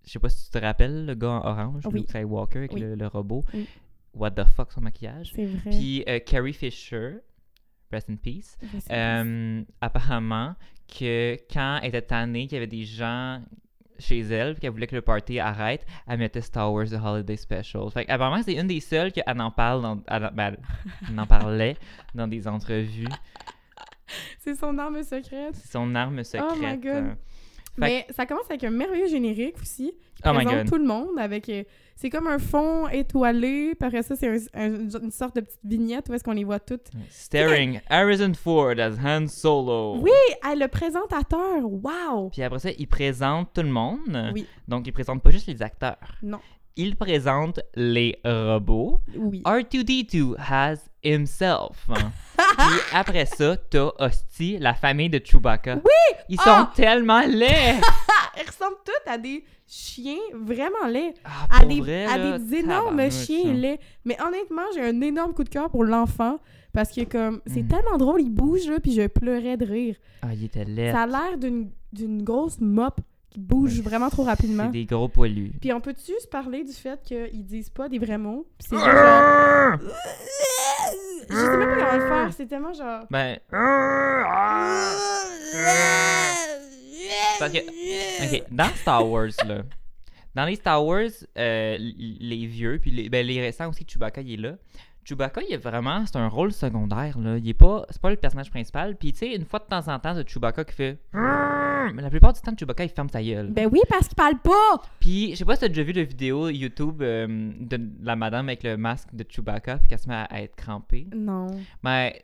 je 0.06 0.10
sais 0.10 0.20
pas 0.20 0.30
si 0.30 0.46
tu 0.46 0.52
te 0.52 0.64
rappelles, 0.64 1.06
le 1.06 1.16
gars 1.16 1.32
en 1.32 1.46
orange, 1.46 1.84
Oui. 1.88 2.00
Luke 2.00 2.10
Skywalker 2.10 2.60
avec 2.60 2.74
Oui. 2.74 2.80
le, 2.80 2.96
le 2.96 3.08
robot. 3.08 3.44
Oui. 3.54 3.68
What 4.14 4.32
the 4.32 4.46
fuck 4.46 4.72
son 4.72 4.80
maquillage. 4.82 5.34
C'est 5.36 5.46
vrai. 5.46 5.70
Puis 5.70 6.06
euh, 6.08 6.20
Carrie 6.20 6.54
Fisher, 6.54 7.18
rest 7.92 8.10
in 8.10 8.16
peace, 8.16 8.58
euh, 8.90 9.64
apparemment 9.82 10.56
que 10.88 11.38
quand 11.52 11.80
elle 11.84 11.90
était 11.90 12.02
tannée, 12.04 12.44
qu'il 12.48 12.54
y 12.54 12.58
avait 12.58 12.68
des 12.68 12.86
gens 12.86 13.42
chez 14.00 14.22
elle, 14.22 14.54
puis 14.54 14.62
qu'elle 14.62 14.72
voulait 14.72 14.88
que 14.88 14.96
le 14.96 15.02
party 15.02 15.40
arrête, 15.40 15.86
elle 16.08 16.20
mettait 16.20 16.42
Star 16.42 16.72
Wars 16.72 16.88
The 16.88 17.00
Holiday 17.04 17.38
Special. 17.38 17.90
Fait 17.92 18.10
apparemment, 18.10 18.42
c'est 18.44 18.56
une 18.56 18.68
des 18.68 18.80
seules 18.80 19.12
qu'elle 19.12 19.42
en 19.42 19.52
parle, 19.52 19.82
dans, 19.82 20.02
elle, 20.08 20.32
ben, 20.34 20.58
elle 21.10 21.20
en 21.20 21.26
parlait 21.26 21.78
dans 22.16 22.28
des 22.28 22.48
entrevues. 22.48 23.08
C'est 24.40 24.56
son 24.56 24.78
arme 24.78 25.04
secrète. 25.04 25.56
C'est 25.56 25.72
son 25.74 25.94
arme 25.94 26.24
secrète. 26.24 26.50
Oh 26.54 26.60
my 26.60 26.78
God. 26.78 27.18
Mais 27.78 28.08
ça 28.10 28.26
commence 28.26 28.46
avec 28.50 28.64
un 28.64 28.70
merveilleux 28.70 29.08
générique 29.08 29.58
aussi. 29.62 29.94
Oh 30.26 30.30
my 30.34 30.46
présente 30.46 30.68
tout 30.68 30.78
le 30.78 30.86
monde 30.86 31.18
avec. 31.20 31.48
euh, 31.50 31.64
c'est 31.96 32.10
comme 32.12 32.28
un 32.28 32.38
fond 32.40 32.88
étoilé. 32.90 33.74
Puis 33.80 33.88
après 33.88 34.04
ça, 34.04 34.16
c'est 34.16 34.28
un- 34.30 34.38
un- 34.66 35.00
une 35.02 35.12
sorte 35.12 35.36
de 35.36 35.42
petite 35.42 35.60
vignette 35.64 36.08
où 36.10 36.14
est-ce 36.14 36.24
qu'on 36.24 36.32
les 36.34 36.44
voit 36.44 36.60
toutes. 36.60 36.88
Staring 37.10 37.82
Harrison 37.90 38.34
Ford 38.34 38.74
as 38.80 38.98
Han 39.04 39.28
Solo. 39.28 39.98
Oui, 40.02 40.12
le 40.44 40.68
présentateur. 40.68 41.62
Wow! 41.64 42.30
Puis 42.30 42.44
après 42.44 42.60
ça, 42.60 42.70
il 42.78 42.88
présente 42.88 43.50
tout 43.54 43.62
le 43.64 43.70
monde. 43.70 44.32
Oui. 44.34 44.46
Donc, 44.68 44.86
il 44.88 44.92
présente 44.92 45.22
pas 45.24 45.32
juste 45.32 45.48
les 45.48 45.62
acteurs. 45.62 45.98
Non. 46.22 46.40
Il 46.78 46.96
présente 46.96 47.60
les 47.76 48.20
robots. 48.24 49.00
Oui. 49.16 49.42
R2D2 49.44 50.36
has 50.38 50.78
himself. 51.04 51.88
Puis 52.38 52.80
après 52.94 53.26
ça, 53.26 53.58
t'as 53.58 53.90
Hostie, 54.00 54.58
la 54.60 54.74
famille 54.74 55.10
de 55.10 55.20
Chewbacca. 55.24 55.76
Oui! 55.76 56.16
Ils 56.30 56.40
sont 56.40 56.50
Ah! 56.50 56.72
tellement 56.76 57.22
laids! 57.22 57.80
Ils 58.40 58.46
ressemblent 58.48 58.78
tous 58.86 59.10
à 59.12 59.18
des 59.18 59.44
chiens 59.66 60.16
vraiment 60.34 60.86
laids. 60.88 61.16
Ah, 61.26 61.62
À 61.62 61.66
des, 61.66 61.80
vrai, 61.80 62.06
à 62.06 62.18
là, 62.20 62.38
des 62.38 62.56
énormes 62.58 62.98
tabarnouche, 62.98 63.26
chiens 63.26 63.50
hein. 63.50 63.54
laids. 63.54 63.80
Mais 64.06 64.16
honnêtement, 64.22 64.62
j'ai 64.76 64.82
un 64.84 65.02
énorme 65.02 65.34
coup 65.34 65.44
de 65.44 65.50
cœur 65.50 65.70
pour 65.72 65.84
l'enfant. 65.84 66.38
Parce 66.74 66.92
que 66.92 67.02
comme 67.06 67.42
c'est 67.48 67.64
Mm. 67.64 67.68
tellement 67.70 67.98
drôle, 67.98 68.22
il 68.22 68.30
bouge 68.30 68.68
là, 68.68 68.80
puis 68.80 68.94
je 68.94 69.08
pleurais 69.08 69.58
de 69.58 69.66
rire. 69.66 69.96
Ah, 70.22 70.28
il 70.34 70.44
était 70.44 70.64
laid. 70.66 70.92
Ça 70.92 71.04
a 71.04 71.08
l'air 71.08 71.38
d'une 71.40 71.72
d'une 71.94 72.22
grosse 72.22 72.60
mop 72.60 73.00
qui 73.30 73.40
bouge 73.40 73.82
vraiment 73.82 74.10
trop 74.10 74.24
rapidement. 74.24 74.66
C'est 74.68 74.72
des 74.72 74.86
gros 74.86 75.08
poilus. 75.08 75.52
Puis 75.60 75.72
on 75.74 75.82
peut-tu 75.82 76.14
se 76.20 76.28
parler 76.28 76.64
du 76.64 76.74
fait 76.74 77.00
qu'ils 77.04 77.46
disent 77.46 77.70
pas 77.70 77.90
des 77.90 78.00
vrais 78.00 78.18
mots? 78.18 78.48
Puis 78.58 78.68
c'est 78.70 78.76
juste 78.78 78.86
genre... 78.90 79.78
Je 81.30 81.36
sais 81.36 81.58
même 81.58 81.70
pas 81.70 81.76
comment 81.76 81.94
le 82.04 82.08
faire, 82.08 82.34
c'est 82.34 82.46
tellement 82.48 82.74
genre... 82.74 83.06
Ben, 83.10 83.38
Parce 87.40 87.52
que- 87.52 87.58
ok, 88.38 88.44
dans 88.52 88.70
Star 88.76 89.08
Wars, 89.08 89.30
là, 89.46 89.62
dans 90.36 90.46
les 90.46 90.56
Star 90.56 90.84
Wars, 90.86 91.10
euh, 91.38 91.78
les 91.80 92.46
vieux, 92.46 92.80
puis 92.82 92.92
les, 92.92 93.10
ben, 93.10 93.26
les 93.26 93.42
récents 93.42 93.70
aussi, 93.70 93.86
Chewbacca, 93.88 94.22
il 94.22 94.34
est 94.34 94.38
là. 94.38 94.56
Chewbacca, 95.04 95.42
il 95.48 95.54
est 95.54 95.58
vraiment, 95.58 96.06
c'est 96.06 96.18
un 96.18 96.28
rôle 96.28 96.52
secondaire, 96.52 97.18
là. 97.18 97.38
Il 97.38 97.48
est 97.48 97.54
pas, 97.54 97.86
c'est 97.90 98.02
pas 98.02 98.10
le 98.10 98.18
personnage 98.18 98.50
principal. 98.50 98.96
Puis, 98.98 99.14
tu 99.14 99.20
sais, 99.20 99.34
une 99.34 99.46
fois 99.46 99.60
de 99.60 99.66
temps 99.66 99.88
en 99.88 100.00
temps, 100.00 100.14
de 100.14 100.24
Chewbacca 100.28 100.64
qui 100.66 100.74
fait. 100.74 101.00
Mais 101.94 102.02
la 102.02 102.10
plupart 102.10 102.34
du 102.34 102.42
temps, 102.42 102.54
Chewbacca, 102.58 102.84
il 102.84 102.90
ferme 102.90 103.10
sa 103.10 103.22
gueule. 103.22 103.52
Ben 103.52 103.70
oui, 103.72 103.80
parce 103.90 104.08
qu'il 104.08 104.16
parle 104.16 104.40
pas! 104.40 104.82
Puis, 105.00 105.32
je 105.32 105.36
sais 105.38 105.46
pas 105.46 105.56
si 105.56 105.62
t'as 105.62 105.68
déjà 105.68 105.84
vu 105.84 105.94
la 105.94 106.04
vidéo 106.04 106.50
YouTube 106.50 107.02
euh, 107.02 107.28
de 107.60 107.80
la 108.02 108.16
madame 108.16 108.50
avec 108.50 108.64
le 108.64 108.78
masque 108.78 109.14
de 109.14 109.26
Chewbacca, 109.28 109.78
puis 109.78 109.90
qu'elle 109.90 110.00
se 110.00 110.08
met 110.08 110.16
à, 110.16 110.24
à 110.24 110.42
être 110.42 110.56
crampée. 110.56 111.08
Non. 111.16 111.48
Mais 111.84 112.22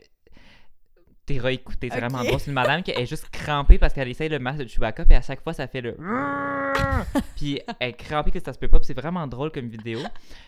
t'es 1.26 1.38
réécouté, 1.38 1.90
c'est 1.92 2.00
vraiment 2.00 2.24
bon. 2.24 2.38
C'est 2.38 2.48
une 2.48 2.54
madame 2.54 2.84
qui 2.84 2.92
est 2.92 3.06
juste 3.06 3.30
crampée 3.30 3.78
parce 3.78 3.94
qu'elle 3.94 4.10
essaye 4.10 4.30
le 4.30 4.40
masque 4.40 4.60
de 4.60 4.68
Chewbacca, 4.68 5.06
puis 5.06 5.16
à 5.16 5.22
chaque 5.22 5.42
fois, 5.42 5.54
ça 5.54 5.68
fait 5.68 5.82
le. 5.82 5.96
puis 7.36 7.62
elle 7.80 7.90
est 7.90 7.94
crampée 7.94 8.32
que 8.32 8.40
ça 8.40 8.54
se 8.54 8.60
peut 8.60 8.68
pas, 8.68 8.80
puis 8.80 8.88
c'est 8.88 8.94
vraiment 8.94 9.26
drôle 9.28 9.52
comme 9.52 9.68
vidéo. 9.68 10.00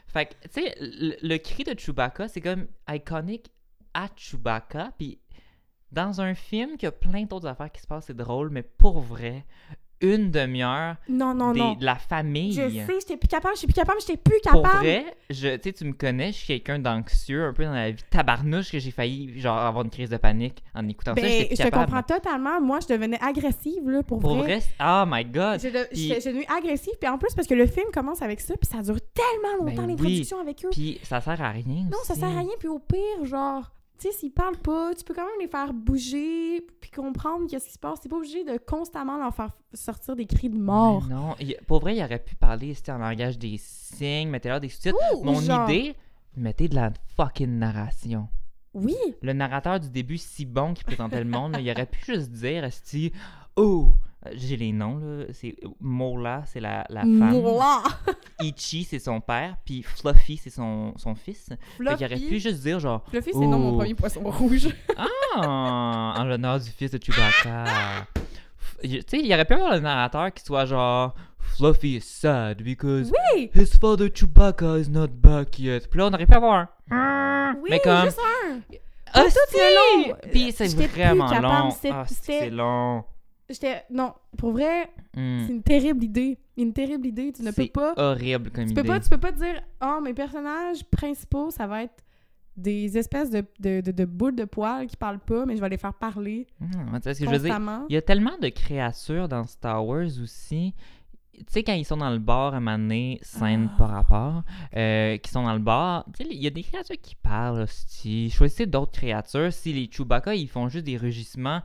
Fait 0.07 0.25
que, 0.25 0.33
tu 0.53 0.61
sais, 0.61 0.75
le, 0.79 1.15
le 1.21 1.37
cri 1.37 1.63
de 1.63 1.77
Chewbacca, 1.77 2.27
c'est 2.27 2.41
comme 2.41 2.67
iconique 2.89 3.51
à 3.93 4.07
Chewbacca, 4.15 4.91
puis 4.97 5.19
dans 5.95 6.21
un 6.21 6.35
film 6.35 6.77
qui 6.77 6.85
a 6.85 6.91
plein 6.91 7.23
d'autres 7.23 7.47
affaires 7.47 7.71
qui 7.71 7.81
se 7.81 7.87
passent, 7.87 8.05
c'est 8.07 8.15
drôle, 8.17 8.49
mais 8.51 8.61
pour 8.63 8.99
vrai, 8.99 9.45
une 10.01 10.29
demi-heure 10.29 10.97
Non, 11.07 11.33
non, 11.33 11.53
des- 11.53 11.59
non. 11.61 11.73
de 11.75 11.85
la 11.85 11.95
famille. 11.95 12.51
Je 12.51 12.69
sais, 12.69 12.85
j'étais 12.99 13.15
plus 13.15 13.29
capable, 13.29 13.55
j'étais 13.55 13.67
plus 13.67 13.73
capable, 13.79 13.97
j'étais 14.01 14.17
plus 14.17 14.39
Pour 14.51 14.61
capable! 14.61 14.79
vrai, 14.83 15.05
je, 15.29 15.55
tu 15.55 15.61
sais, 15.63 15.73
tu 15.73 15.85
me 15.85 15.93
connais, 15.93 16.27
je 16.33 16.37
suis 16.37 16.47
quelqu'un 16.47 16.79
d'anxieux 16.79 17.45
un 17.45 17.53
peu 17.53 17.63
dans 17.63 17.71
la 17.71 17.91
vie. 17.91 18.03
Tabarnouche 18.11 18.71
que 18.73 18.77
j'ai 18.77 18.91
failli 18.91 19.39
genre 19.39 19.57
avoir 19.57 19.85
une 19.85 19.89
crise 19.89 20.09
de 20.09 20.17
panique 20.17 20.61
en 20.75 20.85
écoutant 20.89 21.15
ça. 21.15 21.21
Ben, 21.21 21.29
J'étais 21.49 21.55
je 21.55 21.63
te 21.69 21.73
comprends 21.73 22.03
totalement. 22.03 22.59
Moi, 22.59 22.79
je 22.81 22.93
devenais 22.93 23.17
agressive, 23.23 23.89
là, 23.89 24.03
pour, 24.03 24.19
Pour 24.19 24.35
vrai. 24.35 24.59
oh 24.81 25.03
my 25.07 25.23
god. 25.23 25.61
Je, 25.63 25.69
de- 25.69 25.87
Puis- 25.89 26.09
devenue 26.09 26.45
agressive, 26.55 26.93
puis 26.99 27.09
en 27.09 27.17
plus, 27.17 27.33
parce 27.33 27.47
que 27.47 27.55
le 27.55 27.65
film 27.65 27.87
commence 27.93 28.21
avec 28.21 28.41
ça, 28.41 28.53
puis 28.57 28.69
ça 28.69 28.81
dure 28.81 28.99
tellement 29.13 29.63
longtemps, 29.65 29.83
Ben 29.83 29.87
l'introduction 29.87 30.39
avec 30.41 30.65
eux. 30.65 30.69
Puis 30.73 30.99
ça 31.03 31.21
sert 31.21 31.41
à 31.41 31.51
rien. 31.51 31.85
Non, 31.89 31.97
ça 32.03 32.11
aussi. 32.13 32.19
sert 32.19 32.29
à 32.29 32.39
rien. 32.39 32.49
Puis 32.59 32.67
au 32.67 32.79
pire, 32.79 33.23
genre, 33.23 33.71
tu 33.97 34.07
sais, 34.09 34.13
s'ils 34.13 34.31
parlent 34.31 34.57
pas, 34.57 34.93
tu 34.93 35.03
peux 35.03 35.13
quand 35.13 35.25
même 35.25 35.39
les 35.39 35.47
faire 35.47 35.73
bouger 35.73 36.61
puis 36.81 36.91
comprendre 36.91 37.47
qu'est-ce 37.49 37.65
qui 37.67 37.73
se 37.73 37.79
passe. 37.79 38.01
T'es 38.01 38.09
pas 38.09 38.17
obligé 38.17 38.43
de 38.43 38.57
constamment 38.57 39.17
leur 39.17 39.33
faire 39.33 39.51
sortir 39.73 40.15
des 40.15 40.25
cris 40.25 40.49
de 40.49 40.57
mort. 40.57 41.05
Mais 41.07 41.15
Non, 41.15 41.35
il- 41.39 41.57
pour 41.67 41.79
vrai, 41.79 41.95
il 41.95 42.03
aurait 42.03 42.19
pu 42.23 42.35
parler 42.35 42.73
c'était 42.73 42.91
en 42.91 42.97
langage 42.97 43.37
des 43.39 43.57
signes, 43.57 44.29
mettez-leur 44.29 44.59
des 44.59 44.69
sous-titres. 44.69 44.97
Ou 45.17 45.23
Mon 45.23 45.39
genre- 45.39 45.69
idée, 45.69 45.95
mettez 46.35 46.67
de 46.67 46.75
la 46.75 46.91
fucking 47.15 47.57
narration. 47.59 48.27
Oui! 48.73 48.95
Le 49.21 49.31
narrateur 49.33 49.79
du 49.79 49.89
début, 49.89 50.17
si 50.17 50.45
bon 50.45 50.73
qui 50.73 50.83
présentait 50.83 51.23
le 51.23 51.29
monde, 51.29 51.53
là, 51.53 51.61
il 51.61 51.71
aurait 51.71 51.85
pu 51.85 52.03
juste 52.13 52.29
dire, 52.31 52.67
oh, 53.55 53.93
j'ai 54.33 54.57
les 54.57 54.71
noms, 54.71 54.97
là. 54.97 55.25
C'est 55.33 55.55
Mola, 55.79 56.43
c'est 56.45 56.59
la, 56.59 56.85
la 56.89 57.01
femme. 57.01 57.17
Moula! 57.31 57.83
Ichi, 58.41 58.83
c'est 58.83 58.99
son 58.99 59.21
père. 59.21 59.55
Puis 59.65 59.83
Fluffy, 59.83 60.37
c'est 60.37 60.49
son, 60.49 60.93
son 60.97 61.15
fils. 61.15 61.49
Fait 61.77 61.95
qu'il 61.95 62.05
aurait 62.05 62.15
pu 62.15 62.21
Fluffy, 62.21 62.39
juste 62.39 62.61
dire, 62.61 62.79
genre, 62.79 63.03
Fluffy 63.09 63.31
c'est 63.33 63.39
de 63.39 63.45
mon 63.45 63.73
Oh. 63.73 63.77
premier 63.77 63.93
poisson 63.95 64.21
rouge. 64.23 64.67
ah, 64.97 66.15
en 66.17 66.23
l'honneur 66.23 66.59
du 66.59 66.69
fils 66.69 66.91
de 66.91 66.99
Chewbacca. 67.01 67.65
Tu 68.83 69.01
sais, 69.07 69.19
il 69.19 69.33
aurait 69.33 69.45
pu 69.45 69.53
avoir 69.53 69.73
le 69.73 69.79
narrateur 69.79 70.33
qui 70.33 70.43
soit 70.43 70.65
genre, 70.65 71.15
Fluffy 71.39 71.95
is 71.97 72.01
sad 72.01 72.61
because 72.61 73.11
Oui! 73.35 73.49
his 73.53 73.77
father 73.79 74.09
Chewbacca 74.09 74.79
is 74.79 74.89
not 74.89 75.07
back 75.07 75.57
yet. 75.59 75.87
Puis 75.89 75.99
là, 75.99 76.07
on 76.07 76.13
aurait 76.13 76.25
pu 76.25 76.33
avoir 76.33 76.67
un. 76.91 77.55
Oui, 77.61 77.69
mais 77.69 77.79
comme. 77.79 78.03
juste 78.05 78.19
un! 78.49 78.59
Ah, 79.13 79.23
si! 79.29 79.37
le 79.57 80.09
long, 80.09 80.15
Puis 80.31 80.51
c'est 80.51 80.67
vraiment 80.87 81.27
long. 81.39 81.69
c'était- 81.71 81.89
Ah, 81.93 82.03
c'est 82.07 82.13
c'était- 82.15 82.39
c'est 82.39 82.49
long. 82.49 83.05
J'étais... 83.49 83.83
Non, 83.91 84.13
pour 84.37 84.51
vrai, 84.51 84.89
Hmm. 85.15 85.45
c'est 85.45 85.53
une 85.53 85.63
terrible 85.63 86.03
idée. 86.03 86.37
Une 86.57 86.73
terrible 86.73 87.05
idée. 87.07 87.31
Tu 87.31 87.41
ne 87.41 87.51
peux 87.51 87.63
C'est 87.63 87.71
pas... 87.71 87.93
horrible 87.97 88.49
comme 88.51 88.65
Tu 88.65 88.71
idée. 88.71 88.81
peux 88.81 88.87
pas, 88.87 88.99
tu 88.99 89.09
peux 89.09 89.17
pas 89.19 89.31
dire, 89.31 89.61
oh, 89.83 89.99
mes 90.03 90.13
personnages 90.13 90.83
principaux, 90.85 91.51
ça 91.51 91.67
va 91.67 91.83
être 91.83 92.03
des 92.57 92.97
espèces 92.97 93.29
de, 93.31 93.43
de, 93.59 93.81
de, 93.81 93.91
de 93.91 94.05
boules 94.05 94.35
de 94.35 94.45
poils 94.45 94.87
qui 94.87 94.95
parlent 94.97 95.19
pas, 95.19 95.45
mais 95.45 95.55
je 95.57 95.61
vais 95.61 95.69
les 95.69 95.77
faire 95.77 95.93
parler 95.93 96.47
Hmm, 96.59 96.95
tu 96.95 97.01
sais 97.03 97.13
ce 97.13 97.19
que 97.19 97.25
je 97.25 97.31
veux 97.31 97.39
dire? 97.39 97.49
constamment. 97.55 97.85
Il 97.89 97.93
y 97.93 97.97
a 97.97 98.01
tellement 98.01 98.37
de 98.41 98.47
créatures 98.49 99.27
dans 99.27 99.45
Star 99.45 99.85
Wars 99.85 100.07
aussi. 100.23 100.73
Tu 101.37 101.43
sais, 101.49 101.63
quand 101.63 101.73
ils 101.73 101.83
sont 101.85 101.97
dans 101.97 102.09
le 102.11 102.19
bar 102.19 102.53
à 102.53 102.57
un 102.57 102.59
moment 102.61 102.77
donné, 102.77 103.19
scène 103.21 103.69
Ah. 103.73 103.77
par 103.77 103.89
rapport, 103.89 104.43
euh, 104.75 105.17
qui 105.17 105.29
sont 105.29 105.43
dans 105.43 105.53
le 105.53 105.59
bar, 105.59 106.05
tu 106.17 106.23
sais, 106.23 106.29
il 106.31 106.41
y 106.41 106.47
a 106.47 106.49
des 106.49 106.63
créatures 106.63 106.95
qui 107.01 107.15
parlent, 107.15 107.61
hostie. 107.61 108.29
Choisissez 108.29 108.65
d'autres 108.65 108.93
créatures. 108.93 109.51
Si 109.51 109.73
les 109.73 109.89
Chewbacca, 109.91 110.33
ils 110.33 110.47
font 110.47 110.69
juste 110.69 110.85
des 110.85 110.95
rugissements, 110.97 111.61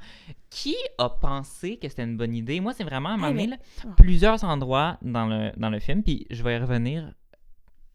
qui 0.50 0.74
a 0.98 1.08
pensé 1.08 1.76
que 1.76 1.88
c'était 1.88 2.02
une 2.04 2.16
bonne 2.16 2.34
idée? 2.34 2.58
Moi, 2.60 2.72
c'est 2.74 2.84
vraiment 2.84 3.10
à 3.10 3.12
un 3.12 3.16
moment 3.16 3.28
Hey, 3.28 3.34
donné, 3.34 3.46
là, 3.48 3.90
plusieurs 3.96 4.42
endroits 4.44 4.98
dans 5.02 5.26
le, 5.26 5.52
dans 5.56 5.70
le 5.70 5.78
film, 5.78 6.02
puis 6.02 6.26
je 6.30 6.42
vais 6.42 6.56
y 6.56 6.58
revenir. 6.58 7.12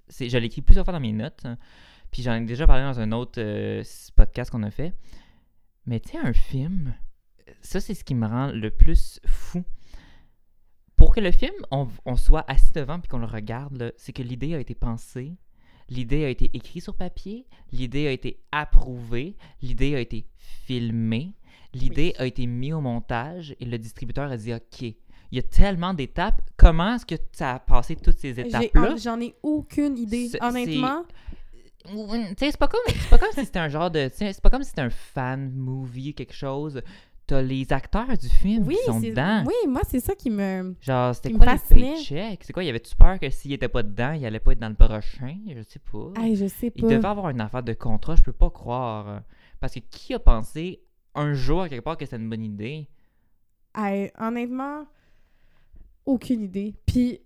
Je 0.10 0.38
l'ai 0.38 0.46
écrit 0.46 0.62
plusieurs 0.62 0.86
fois 0.86 0.94
dans 0.94 1.00
mes 1.00 1.12
notes, 1.14 1.42
hein, 1.46 1.58
puis 2.12 2.22
j'en 2.22 2.36
ai 2.36 2.42
déjà 2.46 2.66
parlé 2.68 2.84
dans 2.84 3.00
un 3.00 3.12
autre 3.12 3.40
euh, 3.42 3.84
podcast 4.16 4.52
qu'on 4.52 4.64
a 4.64 4.72
fait. 4.72 4.94
Mais 5.88 6.00
tu 6.00 6.12
sais, 6.12 6.18
un 6.20 6.32
film, 6.34 6.94
ça, 7.62 7.80
c'est 7.82 7.94
ce 7.96 8.04
qui 8.04 8.16
me 8.16 8.28
rend 8.28 8.48
le 8.48 8.70
plus 8.72 9.20
fou. 9.26 9.64
Que 11.16 11.22
le 11.22 11.32
film, 11.32 11.54
on, 11.72 11.88
on 12.06 12.18
soit 12.18 12.44
assis 12.50 12.74
devant 12.74 13.00
puis 13.00 13.08
qu'on 13.08 13.20
le 13.20 13.26
regarde, 13.26 13.94
c'est 13.96 14.12
que 14.12 14.22
l'idée 14.22 14.54
a 14.54 14.60
été 14.60 14.76
pensée, 14.76 15.38
l'idée 15.88 16.26
a 16.26 16.30
été 16.30 16.52
écrite 16.54 16.84
sur 16.84 16.94
papier, 16.94 17.46
l'idée 17.72 18.08
a 18.08 18.12
été 18.12 18.42
approuvée, 18.52 19.38
l'idée 19.62 19.96
a 19.96 20.02
été 20.02 20.28
filmée, 20.66 21.32
l'idée 21.74 22.14
a 22.18 22.26
été 22.26 22.46
mise 22.48 22.74
au 22.74 22.82
montage 22.82 23.56
et 23.62 23.66
le 23.66 23.78
distributeur 23.78 24.30
a 24.30 24.36
dit 24.36 24.54
OK. 24.54 24.82
Il 24.82 24.96
y 25.32 25.40
a 25.40 25.44
tellement 25.44 25.94
d'étapes. 25.94 26.42
Comment 26.58 26.96
est-ce 26.96 27.06
que 27.06 27.16
tu 27.16 27.44
as 27.44 27.60
passé 27.60 27.96
toutes 27.96 28.20
ces 28.20 28.38
étapes-là? 28.38 28.98
J'en 28.98 29.22
ai 29.22 29.36
aucune 29.42 29.98
idée. 29.98 30.30
Honnêtement, 30.42 31.04
sais, 32.38 32.52
c'est 32.52 32.58
pas 32.58 32.68
comme 32.68 32.82
pas 33.10 33.18
comme 33.18 33.32
si 33.32 33.46
c'était 33.46 33.60
un 33.60 33.70
genre 33.70 33.90
de 33.90 34.10
c'est 34.14 34.42
pas 34.42 34.50
comme 34.50 34.64
si 34.64 34.70
c'était 34.70 34.82
un 34.82 34.90
fan 34.90 35.52
movie 35.54 36.14
quelque 36.14 36.34
chose 36.34 36.82
t'as 37.28 37.42
les 37.42 37.72
acteurs 37.74 38.18
du 38.18 38.30
film 38.30 38.66
oui, 38.68 38.76
qui 38.80 38.86
sont 38.92 39.00
dedans 39.00 39.44
oui, 39.48 39.54
moi, 39.68 39.82
c'est 39.88 40.00
ça 40.00 40.14
qui 40.16 40.30
me... 40.30 40.76
genre 40.82 41.14
c'était 41.16 41.32
quoi 41.32 41.46
les 41.54 41.58
fascinait. 41.58 41.94
paychecks? 41.96 42.44
C'est 42.44 42.54
quoi 42.54 42.64
y 42.64 42.70
avait-tu 42.70 42.96
peur 42.96 43.20
que 43.20 43.30
s'il 43.30 43.52
était 43.54 43.68
pas 43.68 43.84
dedans 43.84 44.12
il 44.14 44.26
allait 44.26 44.40
pas 44.40 44.52
être 44.52 44.60
dans 44.60 44.70
le 44.70 44.76
prochain? 44.76 45.38
Je 45.48 45.62
sais 45.64 45.80
pas 45.80 46.22
Hey, 46.22 46.36
je 46.36 46.46
sais 46.48 46.72
il 46.76 46.82
pas. 46.84 46.90
devait 46.90 47.06
avoir 47.08 47.30
une 47.30 47.42
affaire 47.42 47.64
de 47.64 47.74
contrat 47.74 48.16
je 48.16 48.24
peux 48.24 48.32
pas 48.34 48.50
croire 48.50 49.22
parce 49.60 49.74
que 49.74 49.80
qui 49.80 50.14
a 50.14 50.20
pensé 50.20 50.82
un 51.16 51.34
jour 51.34 51.62
à 51.62 51.70
quelque 51.70 51.84
part 51.84 51.98
que 51.98 52.06
c'était 52.06 52.18
une 52.18 52.30
bonne 52.30 52.44
idée? 52.44 52.88
Hey, 53.76 54.12
honnêtement, 54.20 54.86
aucune 56.06 56.44
idée. 56.44 56.76
Puis, 56.86 57.22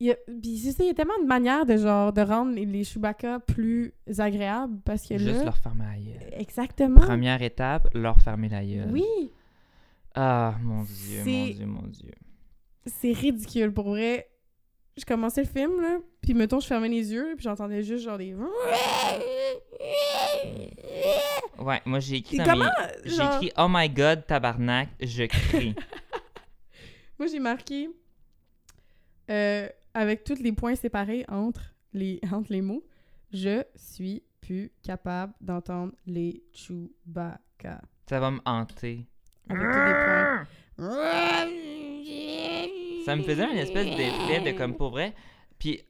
il 0.00 0.06
y 0.06 0.10
a, 0.10 0.94
tellement 0.94 1.18
de 1.22 1.26
manières 1.26 1.66
de 1.66 1.76
genre 1.76 2.12
de 2.12 2.22
rendre 2.22 2.52
les, 2.54 2.64
les 2.64 2.84
Chewbacca 2.84 3.38
plus 3.40 3.92
agréables 4.18 4.80
parce 4.84 5.06
que 5.06 5.18
juste 5.18 5.38
là... 5.38 5.44
leur 5.44 5.58
fermer 5.58 5.84
la 5.84 5.98
gueule 5.98 6.40
Exactement. 6.40 7.00
première 7.00 7.42
étape 7.42 7.88
leur 7.94 8.18
fermer 8.20 8.48
la 8.48 8.64
gueule 8.64 8.88
Oui, 8.90 9.04
ah 10.14 10.54
mon 10.62 10.82
dieu 10.84 11.24
mon 11.24 11.48
dieu 11.48 11.66
mon 11.66 11.86
dieu 11.88 12.12
c'est 12.86 13.12
ridicule 13.12 13.72
pour 13.72 13.90
vrai. 13.90 14.26
Je 14.96 15.04
commençais 15.04 15.42
le 15.42 15.48
film, 15.48 15.80
là, 15.80 15.98
puis 16.20 16.34
mettons, 16.34 16.60
je 16.60 16.66
fermais 16.66 16.88
les 16.88 17.12
yeux, 17.12 17.34
puis 17.36 17.44
j'entendais 17.44 17.82
juste 17.82 18.04
genre 18.04 18.18
des... 18.18 18.34
ouais 21.58 21.80
moi 21.84 22.00
j'ai 22.00 22.16
écrit 22.16 22.38
comment, 22.38 22.64
mes- 23.04 23.10
genre- 23.10 23.32
J'ai 23.40 23.46
écrit 23.46 23.52
Oh 23.56 23.66
my 23.70 23.88
god, 23.88 24.26
tabarnak, 24.26 24.88
je 25.00 25.24
crie. 25.24 25.74
Moi, 27.18 27.26
j'ai 27.28 27.38
marqué 27.38 27.90
euh, 29.30 29.68
avec 29.94 30.24
tous 30.24 30.40
les 30.40 30.52
points 30.52 30.74
séparés 30.74 31.24
entre 31.28 31.74
les, 31.92 32.20
entre 32.32 32.52
les 32.52 32.62
mots. 32.62 32.84
Je 33.32 33.62
suis 33.76 34.22
plus 34.40 34.72
capable 34.82 35.32
d'entendre 35.40 35.92
les 36.06 36.42
Chewbacca. 36.52 37.80
Ça 38.08 38.20
va 38.20 38.30
me 38.30 38.40
hanter. 38.44 39.06
Avec 39.48 39.62
tous 39.62 39.84
les 39.84 39.92
points. 39.92 40.46
Ça 43.04 43.16
me 43.16 43.22
faisait 43.22 43.50
une 43.50 43.58
espèce 43.58 43.86
d'effet 43.96 44.52
de 44.52 44.56
comme 44.56 44.76
pour 44.76 44.90
vrai. 44.90 45.14
Puis 45.58 45.80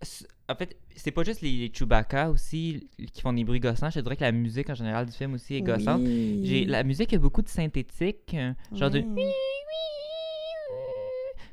en 0.49 0.55
fait, 0.57 0.77
c'est 0.97 1.13
pas 1.13 1.23
juste 1.23 1.41
les, 1.43 1.71
Chewbacca 1.73 2.31
aussi 2.31 2.89
qui 3.13 3.23
font 3.23 3.33
des 3.33 3.45
bruits 3.45 3.61
gossants. 3.61 3.91
Je 3.91 4.01
dirais 4.01 4.17
que 4.17 4.25
la 4.25 4.33
musique 4.33 4.69
en 4.69 4.75
général 4.75 5.07
du 5.07 5.13
film 5.13 5.35
aussi 5.35 5.55
est 5.55 5.63
gossante. 5.63 6.03
Oui. 6.03 6.41
J'ai 6.45 6.65
la 6.65 6.83
musique 6.83 7.13
a 7.15 7.19
beaucoup 7.19 7.43
de 7.43 7.49
synthétique, 7.49 8.35
euh, 8.35 8.53
genre 8.73 8.91
de 8.91 9.01
Ouais. 9.01 9.33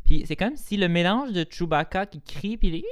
Puis 0.07 0.23
c'est 0.25 0.37
comme 0.37 0.55
si 0.55 0.77
le 0.77 0.87
mélange 0.87 1.33
de 1.33 1.45
Chewbacca 1.47 2.05
qui 2.05 2.21
crie 2.21 2.55
puis 2.55 2.71
les 2.71 2.83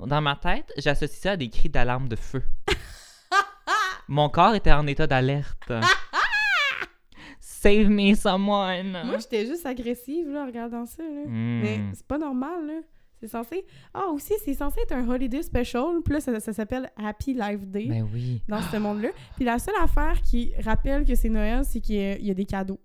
dans 0.06 0.20
ma 0.20 0.34
tête, 0.34 0.72
j'associe 0.76 1.20
ça 1.20 1.30
à 1.32 1.36
des 1.36 1.48
cris 1.48 1.68
d'alarme 1.68 2.08
de 2.08 2.16
feu. 2.16 2.42
Mon 4.08 4.28
corps 4.28 4.54
était 4.56 4.72
en 4.72 4.86
état 4.88 5.06
d'alerte. 5.06 5.70
Save 7.40 7.88
me 7.88 8.14
someone. 8.14 8.98
Moi, 9.04 9.18
j'étais 9.18 9.46
juste 9.46 9.64
agressive 9.64 10.28
là, 10.28 10.42
en 10.42 10.46
regardant 10.46 10.86
ça. 10.86 11.02
Là. 11.02 11.22
Hmm. 11.26 11.60
Mais 11.62 11.80
c'est 11.94 12.06
pas 12.06 12.18
normal. 12.18 12.66
là. 12.66 12.80
C'est 13.20 13.28
censé. 13.28 13.64
Ah, 13.94 14.06
aussi, 14.12 14.32
c'est 14.44 14.54
censé 14.54 14.80
être 14.80 14.92
un 14.92 15.08
holiday 15.08 15.42
special. 15.42 16.00
Puis 16.04 16.14
là, 16.14 16.20
ça, 16.20 16.38
ça 16.40 16.52
s'appelle 16.52 16.90
Happy 16.96 17.34
Life 17.34 17.66
Day 17.66 17.86
Ben 17.86 18.08
oui. 18.12 18.42
dans 18.48 18.62
ce 18.62 18.76
monde-là. 18.78 19.10
Puis 19.36 19.44
la 19.44 19.58
seule 19.58 19.74
affaire 19.80 20.20
qui 20.22 20.52
rappelle 20.64 21.04
que 21.04 21.14
c'est 21.14 21.28
Noël, 21.28 21.64
c'est 21.64 21.80
qu'il 21.80 22.24
y 22.24 22.30
a 22.30 22.34
des 22.34 22.44
cadeaux. 22.44 22.80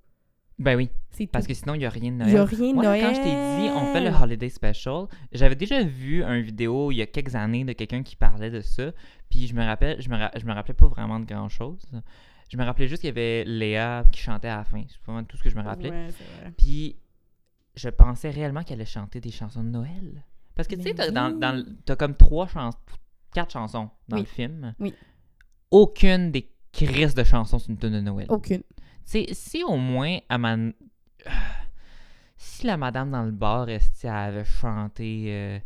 Ben 0.59 0.75
oui. 0.77 0.89
C'est 1.11 1.27
Parce 1.27 1.45
que 1.47 1.53
sinon, 1.53 1.73
il 1.75 1.79
n'y 1.79 1.85
a 1.85 1.89
rien 1.89 2.11
de 2.11 2.23
Il 2.25 2.31
y 2.31 2.35
a 2.35 2.43
Noël. 2.43 2.47
rien 2.55 2.69
de 2.69 2.73
Moi, 2.73 2.83
Noël. 2.83 3.01
quand 3.01 3.13
je 3.13 3.21
t'ai 3.21 3.61
dit, 3.61 3.69
on 3.75 3.91
fait 3.93 4.01
le 4.01 4.09
Holiday 4.15 4.49
Special, 4.49 5.05
j'avais 5.31 5.55
déjà 5.55 5.83
vu 5.83 6.23
une 6.23 6.41
vidéo 6.41 6.91
il 6.91 6.95
y 6.97 7.01
a 7.01 7.07
quelques 7.07 7.35
années 7.35 7.63
de 7.65 7.73
quelqu'un 7.73 8.03
qui 8.03 8.15
parlait 8.15 8.49
de 8.51 8.61
ça. 8.61 8.91
Puis 9.29 9.47
je 9.47 9.53
me 9.55 9.63
rappelle, 9.63 10.01
je 10.01 10.09
me, 10.09 10.15
ra- 10.17 10.31
je 10.35 10.45
me 10.45 10.53
rappelais 10.53 10.73
pas 10.75 10.87
vraiment 10.87 11.19
de 11.19 11.25
grand 11.25 11.49
chose. 11.49 11.81
Je 12.51 12.57
me 12.57 12.63
rappelais 12.63 12.87
juste 12.87 13.01
qu'il 13.01 13.07
y 13.07 13.11
avait 13.11 13.43
Léa 13.45 14.05
qui 14.11 14.21
chantait 14.21 14.47
à 14.47 14.57
la 14.57 14.63
fin. 14.63 14.83
C'est 14.87 15.01
vraiment 15.05 15.23
tout 15.23 15.37
ce 15.37 15.43
que 15.43 15.49
je 15.49 15.55
me 15.55 15.63
rappelais. 15.63 15.89
Ouais, 15.89 16.07
c'est 16.11 16.41
vrai. 16.41 16.53
Puis 16.57 16.97
je 17.75 17.89
pensais 17.89 18.29
réellement 18.29 18.61
qu'elle 18.63 18.75
allait 18.79 18.85
chanter 18.85 19.19
des 19.19 19.31
chansons 19.31 19.63
de 19.63 19.69
Noël. 19.69 20.23
Parce 20.55 20.67
que 20.67 20.75
tu 20.75 20.83
sais, 20.83 20.89
Mais 20.89 20.95
t'as, 20.95 21.09
dans, 21.11 21.65
t'as 21.85 21.95
comme 21.95 22.15
trois 22.15 22.47
chansons, 22.47 22.77
quatre 23.33 23.51
chansons 23.53 23.89
dans 24.07 24.17
Oui. 24.17 24.23
le 24.23 24.27
film. 24.27 24.75
Oui. 24.79 24.93
Aucune 25.71 26.29
des 26.31 26.47
crises 26.71 27.15
de 27.15 27.23
chansons 27.23 27.57
sur 27.59 27.71
une 27.71 27.77
tune 27.77 27.91
de 27.93 28.01
Noël. 28.01 28.27
Aucune. 28.29 28.61
Sais, 29.05 29.27
si 29.31 29.63
au 29.63 29.75
moins, 29.77 30.17
à 30.29 30.37
man- 30.37 30.73
si 32.37 32.67
la 32.67 32.77
madame 32.77 33.11
dans 33.11 33.23
le 33.23 33.31
bar, 33.31 33.69
elle 33.69 33.79
avait 34.09 34.45
chanté 34.45 35.25
euh, 35.27 35.59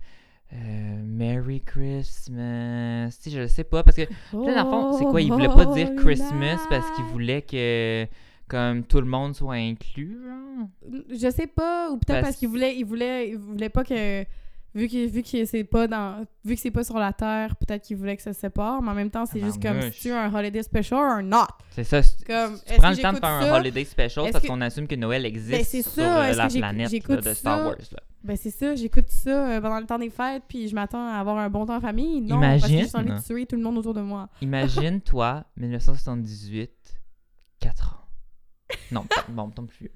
euh, 0.53 1.01
Merry 1.03 1.61
Christmas, 1.61 3.17
je 3.25 3.39
le 3.39 3.47
sais 3.47 3.63
pas, 3.63 3.83
parce 3.83 3.97
que 3.97 4.01
là, 4.33 4.63
dans 4.63 4.63
le 4.63 4.69
fond, 4.69 4.97
c'est 4.97 5.05
quoi, 5.05 5.21
il 5.21 5.31
voulait 5.31 5.47
pas 5.47 5.65
dire 5.73 5.89
Oh, 5.91 5.95
Christmas 5.97 6.59
parce 6.69 6.89
qu'il 6.91 7.05
voulait 7.05 7.41
que, 7.41 8.05
comme, 8.47 8.83
tout 8.83 8.99
le 8.99 9.07
monde 9.07 9.35
soit 9.35 9.55
inclus, 9.55 10.17
genre? 10.23 10.67
Je 11.09 11.29
sais 11.31 11.47
pas, 11.47 11.89
ou 11.91 11.97
peut-être 11.97 12.07
Parce- 12.07 12.21
parce, 12.27 12.37
qu'il 12.37 12.49
voulait, 12.49 12.75
il 12.77 12.85
voulait, 12.85 13.29
il 13.29 13.37
voulait 13.37 13.69
pas 13.69 13.83
que. 13.83 14.25
Vu 14.77 14.87
que, 14.87 15.07
vu 15.07 15.23
que 15.23 15.45
c'est 15.45 15.63
pas 15.63 15.87
dans. 15.87 16.23
Vu 16.45 16.53
que 16.53 16.61
c'est 16.61 16.69
pas 16.69 16.83
sur 16.83 16.99
la 16.99 17.11
Terre, 17.11 17.55
peut-être 17.55 17.81
qu'il 17.83 17.97
voulait 17.97 18.15
que 18.15 18.21
ça 18.21 18.31
se 18.31 18.39
sépare, 18.39 18.79
mais 18.83 18.91
en 18.91 18.93
même 18.93 19.09
temps, 19.09 19.25
c'est 19.25 19.39
juste 19.39 19.59
comme 19.59 19.81
si 19.91 20.01
tu 20.01 20.09
veux 20.09 20.15
un 20.15 20.31
holiday 20.31 20.61
special 20.61 20.99
or 20.99 21.23
not. 21.23 21.47
C'est 21.71 21.83
ça, 21.83 22.01
Comme, 22.27 22.59
tu 22.63 22.75
prends 22.77 22.91
le 22.91 22.97
temps 22.97 23.11
de 23.11 23.17
faire 23.17 23.25
un 23.27 23.59
holiday 23.59 23.83
special 23.85 24.29
parce 24.31 24.45
qu'on 24.45 24.61
assume 24.61 24.87
que 24.87 24.93
Noël 24.93 25.25
existe 25.25 25.49
Ben, 25.73 25.83
sur 25.83 25.91
ça, 25.91 26.25
euh, 26.25 26.33
la 26.33 26.47
planète 26.47 27.07
là, 27.09 27.15
de 27.21 27.33
Star? 27.33 27.65
Wars. 27.65 27.75
Là. 27.91 27.99
Ben, 28.23 28.37
c'est 28.37 28.51
ça, 28.51 28.75
j'écoute 28.75 29.09
ça 29.09 29.49
euh, 29.49 29.61
pendant 29.61 29.79
le 29.79 29.87
temps 29.87 29.97
des 29.97 30.11
fêtes, 30.11 30.43
puis 30.47 30.67
je 30.67 30.75
m'attends 30.75 31.07
à 31.07 31.17
avoir 31.17 31.39
un 31.39 31.49
bon 31.49 31.65
temps 31.65 31.77
en 31.77 31.81
famille. 31.81 32.21
Non, 32.21 32.39
parce 32.39 32.61
que 32.61 32.67
Imagine. 32.67 32.89
j'ai 32.91 32.97
envie 32.99 33.19
de 33.19 33.25
tuer 33.25 33.45
tout 33.47 33.55
le 33.55 33.63
monde 33.63 33.79
autour 33.79 33.95
de 33.95 34.01
moi. 34.01 34.29
Imagine, 34.41 35.01
toi, 35.01 35.43
1978, 35.57 36.69
4 37.61 37.93
ans. 37.95 38.75
Non, 38.91 39.07
bon, 39.29 39.49
tant 39.49 39.65
plus. 39.65 39.89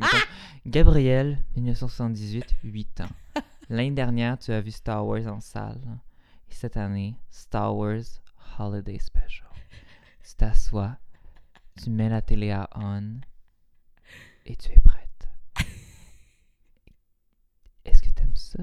Gabriel, 0.65 1.37
1978, 1.55 2.45
8 2.63 3.01
ans. 3.01 3.41
L'année 3.71 3.91
dernière, 3.91 4.37
tu 4.37 4.51
as 4.51 4.59
vu 4.59 4.69
Star 4.71 5.05
Wars 5.07 5.25
en 5.27 5.39
salle. 5.39 5.79
Et 6.49 6.53
cette 6.53 6.75
année, 6.75 7.15
Star 7.29 7.73
Wars 7.73 8.01
Holiday 8.59 8.99
Special. 8.99 9.47
Tu 10.27 10.35
t'assois, 10.35 10.97
tu 11.81 11.89
mets 11.89 12.09
la 12.09 12.21
télé 12.21 12.51
à 12.51 12.69
on 12.75 13.21
et 14.45 14.57
tu 14.57 14.71
es 14.71 14.79
prête. 14.83 15.29
Est-ce 17.85 18.01
que 18.01 18.09
t'aimes 18.09 18.35
ça? 18.35 18.61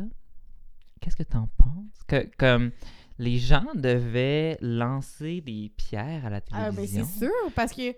Qu'est-ce 1.01 1.17
que 1.17 1.23
t'en 1.23 1.49
penses? 1.57 2.03
Que, 2.07 2.29
comme 2.37 2.71
les 3.19 3.39
gens 3.39 3.65
devaient 3.75 4.59
lancer 4.61 5.41
des 5.41 5.73
pierres 5.75 6.27
à 6.27 6.31
la 6.31 6.43
Ah, 6.53 6.71
ben 6.71 6.75
télévision. 6.77 7.07
c'est 7.07 7.19
sûr, 7.21 7.53
parce 7.57 7.73
que, 7.73 7.97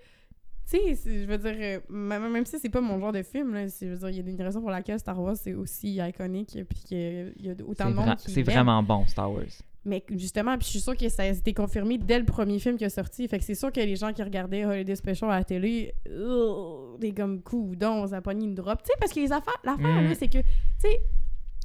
tu 0.71 0.77
sais, 0.79 0.95
c'est- 0.95 1.23
je 1.23 1.27
veux 1.27 1.39
dire, 1.39 1.55
euh, 1.57 1.81
même 1.91 2.31
même 2.31 2.47
si 2.47 2.59
c'est 2.59 2.69
pas 2.69 2.81
mon 2.81 2.99
genre 3.01 3.13
de 3.13 3.23
film, 3.23 3.55
là, 3.55 3.69
c'est- 3.69 3.87
je 3.87 3.93
veux 3.93 3.99
dire, 3.99 4.09
il 4.11 4.17
y 4.17 4.29
a 4.29 4.33
une 4.33 4.43
raison 4.43 4.61
pour 4.61 4.71
laquelle 4.71 4.99
Star 4.99 5.21
Wars 5.21 5.37
c'est 5.37 5.55
aussi 5.55 5.97
iconique, 5.97 6.57
puis 6.69 6.79
qu'il 6.87 7.35
y 7.41 7.49
a 7.51 7.55
autant 7.67 7.91
de 7.91 7.95
monde 7.95 8.17
qui 8.17 8.31
c'est 8.31 8.43
vraiment 8.43 8.83
bon, 8.83 9.07
Star 9.07 9.31
Wars. 9.33 9.45
Mais 9.85 10.05
justement, 10.11 10.59
puis 10.59 10.67
je 10.67 10.71
suis 10.73 10.81
sûre 10.81 10.95
que 10.97 11.09
ça 11.09 11.23
a 11.23 11.27
été 11.27 11.55
confirmé 11.55 11.97
dès 11.97 12.19
le 12.19 12.27
premier 12.27 12.59
film 12.59 12.77
qui 12.77 12.85
est 12.85 12.91
sorti. 12.91 13.27
Fait 13.29 13.39
que 13.39 13.45
c'est 13.45 13.55
sûr 13.55 13.73
que 13.73 13.81
les 13.81 13.97
gens 13.97 14.13
qui 14.13 14.23
regardaient 14.23 14.67
Holiday 14.67 14.95
Special 14.95 15.31
à 15.31 15.39
la 15.39 15.45
télé, 15.45 15.95
euh, 16.07 16.99
des 16.99 17.13
comme 17.13 17.41
coudons, 17.41 18.07
ça 18.07 18.17
a 18.19 18.21
pogné 18.21 18.45
une 18.45 18.55
drop. 18.55 18.83
Tu 18.83 18.89
sais, 18.89 18.93
parce 19.01 19.13
que 19.13 19.21
les 19.21 19.33
affaires, 19.33 19.57
l'affaire, 19.65 20.03
Mm. 20.03 20.09
là, 20.09 20.15
c'est 20.15 20.29
que, 20.29 20.39
tu 20.39 20.45
sais, 20.79 21.01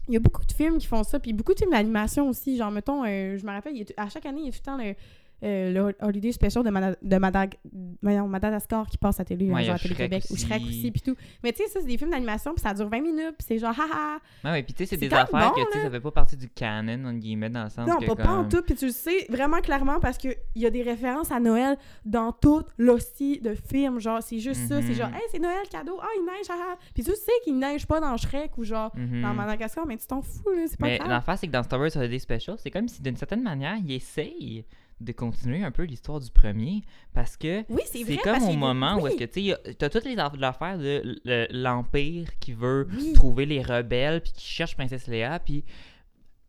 il 0.07 0.13
y 0.13 0.17
a 0.17 0.21
beaucoup 0.21 0.45
de 0.45 0.51
films 0.53 0.77
qui 0.77 0.87
font 0.87 1.03
ça, 1.03 1.19
puis 1.19 1.33
beaucoup 1.33 1.53
de 1.53 1.59
films 1.59 1.71
d'animation 1.71 2.29
aussi. 2.29 2.55
Genre, 2.55 2.71
mettons, 2.71 3.03
euh, 3.03 3.37
je 3.37 3.45
me 3.45 3.51
rappelle, 3.51 3.73
il 3.73 3.79
y 3.79 3.81
a 3.81 3.85
tout- 3.85 3.93
à 3.97 4.07
chaque 4.07 4.25
année, 4.25 4.41
il 4.41 4.45
y 4.45 4.49
a 4.49 4.51
tout 4.51 4.59
le 4.61 4.65
temps 4.65 4.77
le, 4.77 4.95
euh, 5.43 5.71
le 5.71 5.95
Holiday 6.01 6.31
Special 6.31 6.63
de, 6.63 6.69
Mana- 6.69 6.95
de 7.01 7.17
Madag- 7.17 7.55
voyons, 8.01 8.27
Madagascar 8.27 8.87
qui 8.87 8.97
passe 8.97 9.19
à 9.19 9.25
télé, 9.25 9.47
Ouais, 9.47 9.53
hein, 9.53 9.59
il 9.61 9.65
genre 9.65 9.75
à 9.75 9.79
Télé-Québec, 9.79 10.23
ou 10.31 10.37
Shrek 10.37 10.61
aussi. 10.63 10.91
puis 10.91 11.01
tout. 11.01 11.15
Mais 11.43 11.51
tu 11.51 11.63
sais, 11.63 11.69
ça, 11.69 11.79
c'est 11.81 11.87
des 11.87 11.97
films 11.97 12.09
d'animation, 12.11 12.53
puis 12.53 12.61
ça 12.61 12.73
dure 12.73 12.87
20 12.89 13.01
minutes, 13.01 13.35
puis 13.37 13.45
c'est 13.47 13.59
genre, 13.59 13.71
haha. 13.77 14.17
Ouais, 14.43 14.51
ouais, 14.51 14.63
puis 14.63 14.73
tu 14.73 14.83
sais, 14.85 14.89
c'est 14.91 14.97
des 14.97 15.13
affaires 15.13 15.51
bon, 15.53 15.61
que, 15.61 15.67
tu 15.71 15.77
sais, 15.77 15.83
ça 15.83 15.91
fait 15.91 15.99
pas 15.99 16.11
partie 16.11 16.37
du 16.37 16.49
canon, 16.49 17.05
entre 17.09 17.19
guillemets, 17.19 17.49
dans 17.49 17.65
le 17.65 17.69
sens 17.69 17.87
Non, 17.87 17.97
que 17.97 18.05
pas, 18.05 18.15
pas 18.15 18.29
en 18.31 18.47
tout. 18.49 18.61
Puis 18.61 18.75
tu 18.75 18.85
le 18.85 18.91
sais 18.91 19.25
vraiment 19.29 19.59
clairement 19.59 19.99
parce 19.99 20.17
qu'il 20.17 20.35
y 20.55 20.65
a 20.65 20.69
des 20.69 20.83
références 20.83 21.31
à 21.31 21.39
Noël 21.39 21.77
dans 22.05 22.31
toute 22.31 22.67
l'hostie 22.77 23.39
de 23.39 23.53
film. 23.55 23.99
Genre, 23.99 24.21
c'est 24.23 24.39
juste 24.39 24.67
ça. 24.67 24.81
C'est 24.81 24.89
Mhm. 24.89 24.93
genre, 24.95 25.09
hey, 25.09 25.21
c'est 25.31 25.39
Noël, 25.39 25.67
cadeau. 25.69 25.99
Ah, 26.01 26.07
il 26.17 26.25
neige, 26.25 26.49
haha. 26.49 26.77
Puis 26.93 27.03
tu 27.03 27.11
sais 27.11 27.31
qu'il 27.43 27.57
neige 27.59 27.85
pas 27.85 27.99
dans 27.99 28.15
Shrek 28.17 28.57
ou 28.57 28.63
genre 28.63 28.91
Mhm. 28.95 29.21
dans 29.21 29.33
Madagascar, 29.33 29.85
mais 29.85 29.97
tu 29.97 30.07
t'en 30.07 30.21
fous, 30.21 30.49
là. 30.55 30.63
C'est 30.67 30.79
pas 30.79 30.87
Mais 30.87 30.97
grave. 30.97 31.09
l'affaire, 31.09 31.37
c'est 31.37 31.47
que 31.47 31.51
dans 31.51 31.63
Star 31.63 31.79
Wars 31.79 31.89
Holiday 31.95 32.19
Special, 32.19 32.55
c'est 32.57 32.71
comme 32.71 32.87
si 32.87 33.01
d'une 33.01 33.15
certaine 33.17 33.43
manière, 33.43 33.75
ils 33.77 33.91
essayent 33.93 34.65
de 35.01 35.11
continuer 35.11 35.63
un 35.63 35.71
peu 35.71 35.83
l'histoire 35.83 36.19
du 36.21 36.31
premier 36.31 36.81
parce 37.13 37.35
que 37.35 37.63
Oui, 37.69 37.81
c'est 37.85 38.17
comme 38.17 38.43
au 38.43 38.53
moment 38.53 38.97
où 38.99 39.07
est-ce 39.07 39.17
que 39.17 39.25
tu 39.25 39.33
sais, 39.33 39.41
y 39.43 39.51
a- 39.53 39.57
t'as 39.77 39.89
toutes 39.89 40.05
les 40.05 40.15
aff- 40.15 40.37
l'affaire 40.37 40.77
de 40.77 41.19
l'Empire 41.51 42.29
qui 42.39 42.53
veut 42.53 42.87
Oui. 42.93 43.11
trouver 43.13 43.45
les 43.45 43.61
rebelles 43.61 44.21
puis 44.21 44.31
qui 44.31 44.45
cherche 44.47 44.75
Princesse 44.75 45.07
Leia 45.07 45.39
puis 45.39 45.65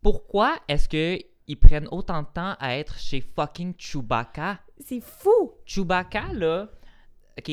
pourquoi 0.01 0.55
est-ce 0.67 0.87
que 0.87 1.19
ils 1.47 1.57
prennent 1.57 1.87
autant 1.91 2.21
de 2.23 2.27
temps 2.33 2.55
à 2.59 2.75
être 2.77 2.97
chez 2.99 3.21
fucking 3.21 3.73
Chewbacca? 3.77 4.59
C'est 4.79 5.01
fou. 5.01 5.53
Chewbacca, 5.65 6.33
là, 6.33 6.69
ok, 7.37 7.51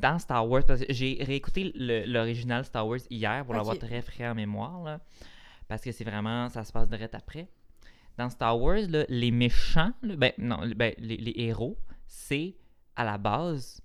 dans 0.00 0.18
Star 0.18 0.46
Wars, 0.48 0.64
parce 0.66 0.80
que 0.80 0.92
j'ai 0.92 1.18
réécouté 1.20 1.72
le- 1.74 2.04
l'original 2.06 2.64
Star 2.64 2.86
Wars 2.86 3.00
hier 3.10 3.44
pour 3.44 3.54
l'avoir 3.54 3.76
Ok. 3.76 3.80
très 3.82 4.02
frais 4.02 4.28
en 4.28 4.34
mémoire, 4.34 4.82
là, 4.82 5.00
parce 5.68 5.82
que 5.82 5.92
c'est 5.92 6.04
vraiment, 6.04 6.48
ça 6.50 6.62
se 6.64 6.72
passe 6.72 6.88
direct 6.88 7.14
après. 7.14 7.48
Dans 8.18 8.28
Star 8.30 8.60
Wars, 8.60 8.80
là, 8.88 9.04
les 9.08 9.30
méchants, 9.30 9.92
là, 10.02 10.16
ben 10.16 10.32
non, 10.38 10.58
ben, 10.76 10.94
les, 10.98 11.16
les 11.16 11.34
héros, 11.36 11.78
c'est 12.06 12.54
à 12.96 13.04
la 13.04 13.18
base 13.18 13.80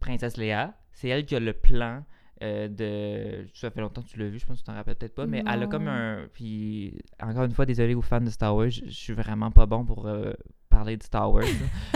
Princesse 0.00 0.36
Léa, 0.36 0.74
c'est 0.92 1.08
elle 1.08 1.24
qui 1.24 1.34
a 1.34 1.40
le 1.40 1.52
plan 1.52 2.04
euh, 2.42 2.68
de. 2.68 3.48
Ça 3.54 3.70
fait 3.70 3.80
longtemps 3.80 4.02
que 4.02 4.08
tu 4.08 4.18
l'as 4.18 4.28
vu, 4.28 4.38
je 4.38 4.46
pense 4.46 4.58
que 4.58 4.62
tu 4.62 4.66
t'en 4.66 4.74
rappelles 4.74 4.96
peut-être 4.96 5.14
pas, 5.14 5.26
mais 5.26 5.42
elle 5.46 5.62
a 5.62 5.66
comme 5.66 5.88
un. 5.88 6.26
Puis, 6.32 6.98
encore 7.20 7.44
une 7.44 7.52
fois, 7.52 7.64
désolé 7.64 7.94
aux 7.94 8.02
fans 8.02 8.20
de 8.20 8.30
Star 8.30 8.54
Wars, 8.54 8.70
je 8.70 8.90
suis 8.90 9.14
vraiment 9.14 9.50
pas 9.50 9.66
bon 9.66 9.84
pour 9.84 10.06
euh, 10.06 10.32
parler 10.68 10.96
de 10.96 11.02
Star 11.02 11.32
Wars, 11.32 11.44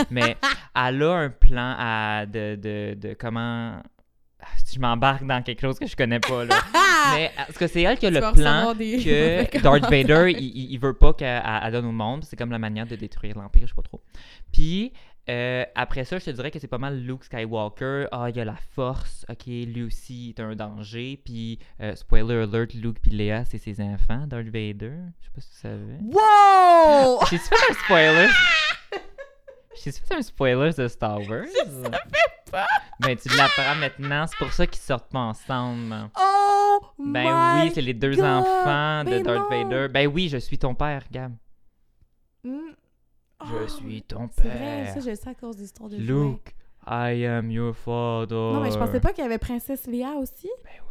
mais 0.09 0.37
elle 0.75 1.03
a 1.03 1.13
un 1.13 1.29
plan 1.29 1.75
à, 1.77 2.25
de, 2.25 2.55
de, 2.55 2.95
de 2.95 3.13
comment. 3.13 3.81
Ah, 4.41 4.47
Si 4.63 4.75
je 4.75 4.79
m'embarque 4.79 5.25
dans 5.25 5.41
quelque 5.41 5.61
chose 5.61 5.77
que 5.79 5.85
je 5.87 5.95
connais 5.95 6.19
pas, 6.19 6.45
là. 6.45 6.55
mais 7.13 7.31
parce 7.35 7.57
que 7.57 7.67
c'est 7.67 7.81
elle 7.83 7.97
qui 7.97 8.05
a 8.07 8.09
Tu 8.09 8.15
le 8.15 8.31
plan 8.33 8.73
des 8.73 8.97
que 9.51 9.57
Darth. 9.63 9.83
Vader, 9.89 10.31
il, 10.37 10.71
il- 10.71 10.79
veut 10.79 10.93
pas 10.93 11.13
qu'elle 11.13 11.41
elle- 11.45 11.61
elle 11.65 11.71
donne 11.71 11.85
au 11.85 11.91
monde. 11.91 12.23
C'est 12.23 12.35
comme 12.35 12.51
la 12.51 12.59
manière 12.59 12.85
de 12.87 12.95
détruire 12.95 13.37
l'Empire, 13.37 13.63
je 13.63 13.67
sais 13.67 13.75
pas 13.75 13.81
trop. 13.81 14.01
Puis, 14.51 14.93
euh, 15.29 15.63
après 15.75 16.03
ça, 16.03 16.17
je 16.17 16.25
te 16.25 16.31
dirais 16.31 16.49
que 16.49 16.57
c'est 16.59 16.67
pas 16.67 16.79
mal 16.79 16.99
Luke 16.99 17.23
Skywalker. 17.23 18.05
Ah, 18.11 18.29
il 18.29 18.35
y 18.35 18.41
a 18.41 18.45
la 18.45 18.57
force. 18.75 19.25
Ok, 19.29 19.45
lui 19.45 19.83
aussi 19.83 20.33
est 20.35 20.41
un 20.41 20.55
danger. 20.55 21.19
Puis, 21.23 21.59
euh, 21.81 21.95
spoiler 21.95 22.35
alert, 22.43 22.73
Luke 22.73 22.97
puis 23.01 23.11
Leia, 23.11 23.45
c'est 23.45 23.59
ses 23.59 23.79
enfants, 23.81 24.25
Darth 24.27 24.45
Vader. 24.47 24.93
Je 25.19 25.25
sais 25.25 25.31
pas 25.35 25.41
si 25.41 25.49
tu 25.51 25.55
savais. 25.57 25.99
Wow! 26.01 27.19
J'ai 27.29 27.37
fait 27.37 27.55
un 27.69 27.73
spoiler? 27.85 28.27
J'ai 29.83 29.91
fait 29.91 30.13
un 30.15 30.21
spoiler 30.21 30.71
de 30.77 30.87
Star 30.87 31.19
Wars? 31.27 31.45
Je 31.45 31.71
savais 31.83 31.97
pas. 32.51 32.67
Ben, 32.99 33.17
tu 33.17 33.29
l'apprends 33.35 33.75
maintenant. 33.79 34.25
C'est 34.27 34.37
pour 34.37 34.51
ça 34.53 34.67
qu'ils 34.67 34.81
sortent 34.81 35.09
pas 35.11 35.19
ensemble. 35.19 35.95
Oh! 36.19 36.79
Ben 36.99 37.23
my 37.23 37.63
oui, 37.63 37.71
c'est 37.73 37.81
les 37.81 37.93
deux 37.93 38.15
God! 38.15 38.25
enfants 38.25 39.03
de 39.03 39.09
Mais 39.09 39.23
Darth 39.23 39.49
non! 39.49 39.63
Vader. 39.63 39.87
Ben 39.89 40.07
oui, 40.07 40.29
je 40.29 40.37
suis 40.37 40.57
ton 40.57 40.75
père, 40.75 41.03
Gab. 41.11 41.33
Mm. 42.43 42.57
Je 43.43 43.51
Oh, 43.63 43.67
suis 43.67 44.03
ton 44.03 44.29
C'est 44.35 44.47
vrai, 44.47 44.57
père. 44.83 44.93
ça, 44.93 44.99
je 44.99 45.09
le 45.09 45.15
sais 45.15 45.29
à 45.29 45.33
cause 45.33 45.57
des 45.57 45.63
histoires 45.63 45.89
de 45.89 45.97
jouets. 45.97 46.05
Luke, 46.05 46.55
I 46.85 47.25
am 47.25 47.49
your 47.49 47.75
father. 47.75 48.35
Non, 48.35 48.59
mais 48.61 48.69
je 48.71 48.77
pensais 48.77 48.99
pas 48.99 49.13
qu'il 49.13 49.23
y 49.23 49.25
avait 49.27 49.39
Princesse 49.39 49.87
Léa 49.87 50.11
aussi. 50.11 50.47
Ben 50.63 50.69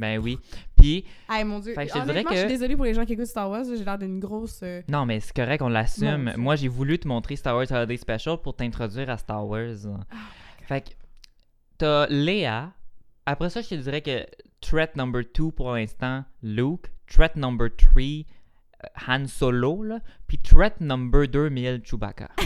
Ben 0.00 0.18
oui. 0.18 0.38
Puis, 0.76 1.04
Hey, 1.28 1.44
mon 1.44 1.60
Dieu. 1.60 1.74
Fait 1.74 1.86
que 1.86 1.92
je 1.92 1.98
te 1.98 2.04
dirais 2.06 2.24
je 2.28 2.34
suis 2.34 2.42
que- 2.44 2.48
désolée 2.48 2.74
pour 2.76 2.86
les 2.86 2.94
gens 2.94 3.04
qui 3.04 3.12
écoutent 3.12 3.26
Star 3.26 3.50
Wars. 3.50 3.64
J'ai 3.64 3.84
l'air 3.84 3.98
d'une 3.98 4.18
grosse... 4.18 4.60
euh, 4.62 4.80
non, 4.88 5.04
mais 5.06 5.20
c'est 5.20 5.34
correct, 5.36 5.60
on 5.62 5.68
l'assume. 5.68 6.24
Mon 6.24 6.30
Dieu. 6.32 6.40
Moi, 6.40 6.56
j'ai 6.56 6.68
voulu 6.68 6.98
te 6.98 7.06
montrer 7.06 7.36
Star 7.36 7.54
Wars 7.56 7.70
Holiday 7.70 7.96
Special 7.98 8.38
pour 8.42 8.56
t'introduire 8.56 9.10
à 9.10 9.18
Star 9.18 9.46
Wars. 9.46 9.76
Ah, 10.10 10.16
fait 10.66 10.80
que, 10.80 10.90
t'as 11.78 12.06
Léa. 12.08 12.72
Après 13.26 13.50
ça, 13.50 13.60
je 13.60 13.68
te 13.68 13.74
dirais 13.74 14.00
que 14.00 14.24
threat 14.60 14.96
number 14.96 15.22
2 15.34 15.50
pour 15.52 15.72
l'instant, 15.72 16.24
Luke. 16.42 16.86
Threat 17.06 17.36
number 17.36 17.68
3, 17.76 18.24
Han 19.08 19.26
Solo, 19.26 19.82
là. 19.82 20.00
Puis 20.26 20.38
threat 20.38 20.80
number 20.80 21.28
2000, 21.28 21.82
Chewbacca. 21.84 22.28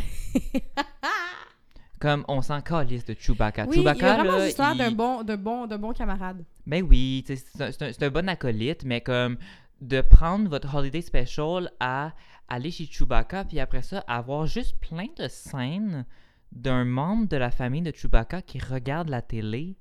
Comme 2.01 2.25
on 2.29 2.43
s'en 2.43 2.61
calisse 2.61 3.05
de 3.05 3.15
Chewbacca. 3.19 3.65
Oui, 3.65 3.77
il 3.77 3.83
Chewbacca, 3.83 4.13
a 4.13 4.17
vraiment 4.17 4.33
là, 4.39 4.47
l'air 4.47 4.73
il- 4.73 4.79
d'un 4.79 5.37
bon, 5.37 5.67
bon 5.79 5.93
camarade. 5.93 6.45
Ben 6.67 6.83
oui, 6.83 7.25
c'est 7.27 8.03
un, 8.03 8.11
bon 8.11 8.29
acolyte, 8.29 8.85
mais 8.85 9.01
comme 9.01 9.37
de 9.81 10.01
prendre 10.01 10.49
votre 10.49 10.75
holiday 10.75 11.03
special 11.03 11.71
à 11.81 12.13
aller 12.49 12.71
chez 12.71 12.87
Chewbacca, 12.87 13.45
puis 13.45 13.61
après 13.61 13.83
ça, 13.83 13.99
avoir 14.07 14.47
juste 14.47 14.79
plein 14.81 15.09
de 15.19 15.29
scènes 15.29 16.07
d'un 16.53 16.85
membre 16.85 17.29
de 17.29 17.37
la 17.37 17.51
famille 17.51 17.83
de 17.83 17.93
Chewbacca 17.95 18.43
qui 18.43 18.59
regarde 18.59 19.09
la 19.09 19.23
télé. 19.23 19.77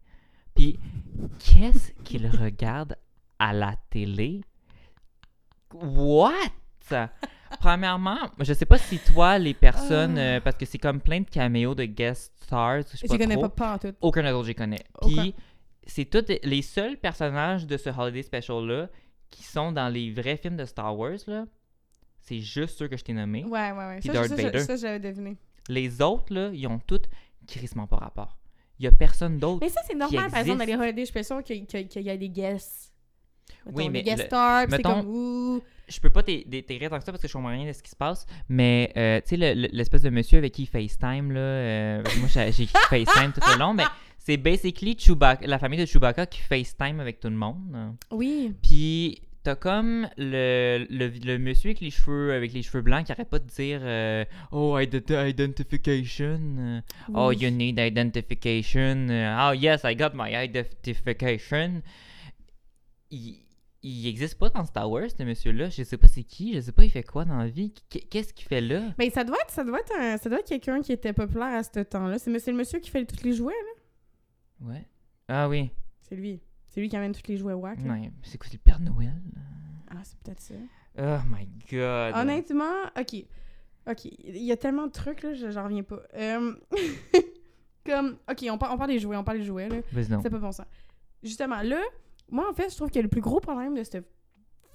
Puis 0.56 0.80
qu'est-ce 1.40 1.92
qu'il 2.04 2.28
regarde 2.28 2.98
à 3.40 3.54
la 3.54 3.76
télé? 3.90 4.42
What? 5.74 6.32
Premièrement, 7.60 8.18
je 8.40 8.54
sais 8.54 8.66
pas 8.66 8.78
si 8.78 9.00
toi, 9.00 9.38
les 9.38 9.54
personnes, 9.54 10.18
euh, 10.18 10.40
parce 10.42 10.58
que 10.58 10.66
c'est 10.66 10.78
comme 10.78 11.00
plein 11.00 11.22
de 11.22 11.30
caméos 11.30 11.76
de 11.76 11.86
guest 11.86 12.34
stars, 12.42 12.82
je 12.92 12.98
sais 12.98 13.08
Je 13.08 13.08
pas 13.08 13.18
connais 13.18 13.36
trop. 13.36 13.50
pas 13.50 13.50
pas 13.50 13.74
en 13.76 13.78
tout. 13.78 13.96
Aucun 14.02 14.34
autre, 14.34 14.48
je 14.48 14.54
connais. 14.54 14.84
Puis, 15.02 15.36
c'est 15.88 16.06
tous 16.06 16.26
les 16.44 16.62
seuls 16.62 16.98
personnages 16.98 17.66
de 17.68 17.78
ce 17.78 17.90
Holiday 17.90 18.24
Special-là 18.24 18.90
qui 19.30 19.44
sont 19.44 19.72
dans 19.72 19.90
les 19.90 20.12
vrais 20.12 20.38
films 20.38 20.58
de 20.58 20.66
Star 20.66 20.98
Wars, 20.98 21.18
là. 21.28 21.46
C'est 22.22 22.40
juste 22.40 22.78
ceux 22.78 22.88
que 22.88 22.96
je 22.96 23.04
t'ai 23.04 23.14
nommés. 23.14 23.44
Ouais, 23.44 23.72
ouais, 23.72 23.78
ouais. 23.88 24.00
Puis 24.00 24.08
Ça, 24.08 24.14
Darth 24.14 24.28
ça, 24.30 24.38
ça, 24.38 24.44
Vader. 24.44 24.60
ça, 24.60 24.76
j'avais 24.78 25.00
deviné. 25.00 25.36
Les 25.68 26.02
autres, 26.02 26.34
là, 26.34 26.52
ils 26.54 26.66
ont 26.68 26.80
tous 26.80 27.02
crissement 27.48 27.86
pas 27.88 27.98
rapport. 27.98 28.38
Il 28.80 28.86
y 28.86 28.88
a 28.88 28.92
personne 28.92 29.38
d'autre. 29.40 29.60
Mais 29.62 29.70
ça, 29.70 29.82
c'est 29.86 29.96
normal, 29.96 30.30
par 30.32 30.40
exemple, 30.40 30.60
dans 30.60 30.66
les 30.66 30.72
existe. 30.72 30.82
holidays 30.84 31.06
spéciaux, 31.06 31.42
qu'il 31.42 32.04
y 32.04 32.10
a 32.10 32.18
des 32.18 32.30
guests. 32.30 32.94
Mettons, 33.66 33.78
Oui, 33.78 33.84
des 33.86 33.90
mais 33.90 34.04
guest 34.04 34.20
le- 34.20 34.26
stars, 34.26 34.68
puis 34.68 34.76
c'est 34.78 34.82
comme, 34.84 35.06
ouh. 35.08 35.62
Je 35.88 36.00
peux 36.00 36.10
pas 36.10 36.24
t'é- 36.24 36.46
déterrer 36.48 36.90
tant 36.90 36.98
que 36.98 37.04
ça 37.04 37.12
parce 37.12 37.22
que 37.22 37.28
je 37.28 37.34
comprends 37.34 37.50
rien 37.52 37.68
de 37.68 37.74
ce 37.74 37.84
qui 37.84 37.90
se 37.92 37.96
passe. 37.96 38.26
Mais, 38.48 38.92
euh, 38.96 39.20
tu 39.22 39.30
sais, 39.30 39.38
le- 39.38 39.62
le- 39.62 39.70
l'espèce 39.74 40.02
de 40.02 40.10
monsieur 40.10 40.38
avec 40.38 40.54
qui 40.54 40.64
il 40.64 40.66
FaceTime, 40.68 41.32
là. 41.34 41.40
euh, 41.40 42.04
moi, 42.20 42.28
j'ai 42.30 42.52
j'ai 42.54 42.64
écrit 42.64 42.74
FaceTime 43.06 43.34
tout 43.34 43.42
le 43.54 43.60
long, 43.60 43.74
mais 43.74 43.84
c'est 44.26 44.38
basically 44.38 44.96
Chewbacca, 44.98 45.46
la 45.48 45.60
famille 45.60 45.80
de 45.80 45.86
Chewbacca 45.86 46.26
qui 46.26 46.40
FaceTime 46.42 47.00
avec 47.00 47.20
tout 47.20 47.30
le 47.30 47.36
monde. 47.36 47.96
Oui. 48.12 48.54
Puis 48.62 49.22
t'as 49.44 49.56
comme 49.56 50.08
le, 50.18 50.86
le, 50.90 51.08
le 51.10 51.38
monsieur 51.38 51.72
avec 51.72 51.82
les 51.82 51.90
cheveux 51.92 52.32
avec 52.34 52.54
les 52.54 52.62
cheveux 52.62 52.82
blancs 52.82 53.06
qui 53.06 53.12
arrête 53.12 53.28
pas 53.30 53.40
de 53.40 53.48
dire 53.48 53.82
euh, 53.84 54.24
oh 54.54 54.78
ident- 54.80 55.28
identification 55.30 56.82
oh 57.14 57.34
you 57.34 57.50
need 57.50 57.78
identification 57.78 59.08
oh 59.10 59.52
yes 59.54 59.82
I 59.84 59.98
got 59.98 60.12
my 60.14 60.34
identification 60.34 61.82
il, 63.12 63.36
il 63.84 64.08
existe 64.08 64.40
pas 64.40 64.50
dans 64.50 64.64
Star 64.64 64.90
Wars 64.90 65.10
ce 65.18 65.24
monsieur 65.24 65.52
là 65.52 65.70
je 65.70 65.84
sais 65.84 65.98
pas 65.98 66.08
c'est 66.08 66.24
qui 66.24 66.54
je 66.54 66.62
sais 66.62 66.72
pas 66.72 66.86
il 66.86 66.90
fait 66.90 67.04
quoi 67.04 67.26
dans 67.26 67.38
la 67.38 67.48
vie 67.48 67.74
Qu- 67.90 68.00
qu'est-ce 68.10 68.34
qu'il 68.34 68.48
fait 68.48 68.62
là? 68.62 68.82
Ben, 68.98 69.10
ça 69.12 69.26
doit 69.26 69.36
être, 69.42 69.52
ça 69.52 69.66
doit 69.66 69.80
être, 69.82 69.92
un- 70.00 70.18
ça 70.18 70.30
doit 70.30 70.40
être 70.40 70.48
quelqu'un 70.48 70.82
qui 70.82 70.94
était 70.94 71.12
populaire 71.14 71.54
à 71.58 71.64
ce 71.64 71.82
temps-là. 71.82 72.18
C'est 72.18 72.40
c'est 72.40 72.52
le 72.52 72.58
monsieur 72.58 72.80
qui 72.80 72.90
fait 72.90 73.06
tous 73.06 73.24
les 73.26 73.34
jouets, 73.34 73.52
là. 73.52 73.83
Ouais 74.64 74.88
ah 75.28 75.48
oui 75.50 75.70
C'est 76.02 76.16
lui. 76.16 76.42
C'est 76.68 76.82
lui 76.82 76.90
qui 76.90 76.96
amène 76.98 77.14
tous 77.14 77.28
les 77.28 77.38
jouets 77.38 77.54
wack. 77.54 77.80
là. 77.84 77.94
ouais 77.94 78.12
c'est 78.24 78.38
quoi 78.38 78.48
c'est 78.50 78.58
le 78.58 78.60
Père 78.64 78.80
Noël? 78.80 79.14
Ah, 79.92 80.02
c'est 80.04 80.18
peut-être 80.20 80.42
ça. 80.42 80.56
oh 80.98 81.20
my 81.30 81.48
god 81.72 82.16
Honnêtement, 82.16 82.84
ok. 83.00 83.26
Ok, 83.86 84.06
il 84.06 84.44
y 84.44 84.52
a 84.52 84.58
tellement 84.58 84.88
de 84.88 84.92
trucs, 84.92 85.22
là, 85.24 85.34
je- 85.34 85.52
j'en 85.52 85.66
reviens 85.66 85.84
pas. 85.84 86.00
Euh, 86.16 86.56
Comme, 87.86 88.18
ok, 88.32 88.46
on, 88.50 88.58
par- 88.58 88.74
on 88.74 88.78
parle 88.78 88.92
des 88.92 89.00
jouets, 89.00 89.18
on 89.18 89.24
parle 89.26 89.40
des 89.40 89.44
jouets, 89.44 89.68
là. 89.68 89.78
C'est 89.94 90.30
pas 90.30 90.38
bon 90.40 90.52
ça. 90.54 90.66
Justement, 91.22 91.62
là, 91.62 91.82
moi, 92.32 92.50
en 92.50 92.54
fait, 92.54 92.70
je 92.72 92.78
trouve 92.78 92.90
que 92.90 93.00
le 93.00 93.10
plus 93.10 93.20
gros 93.20 93.42
problème 93.42 93.76
de 93.76 93.84
ce 93.84 93.98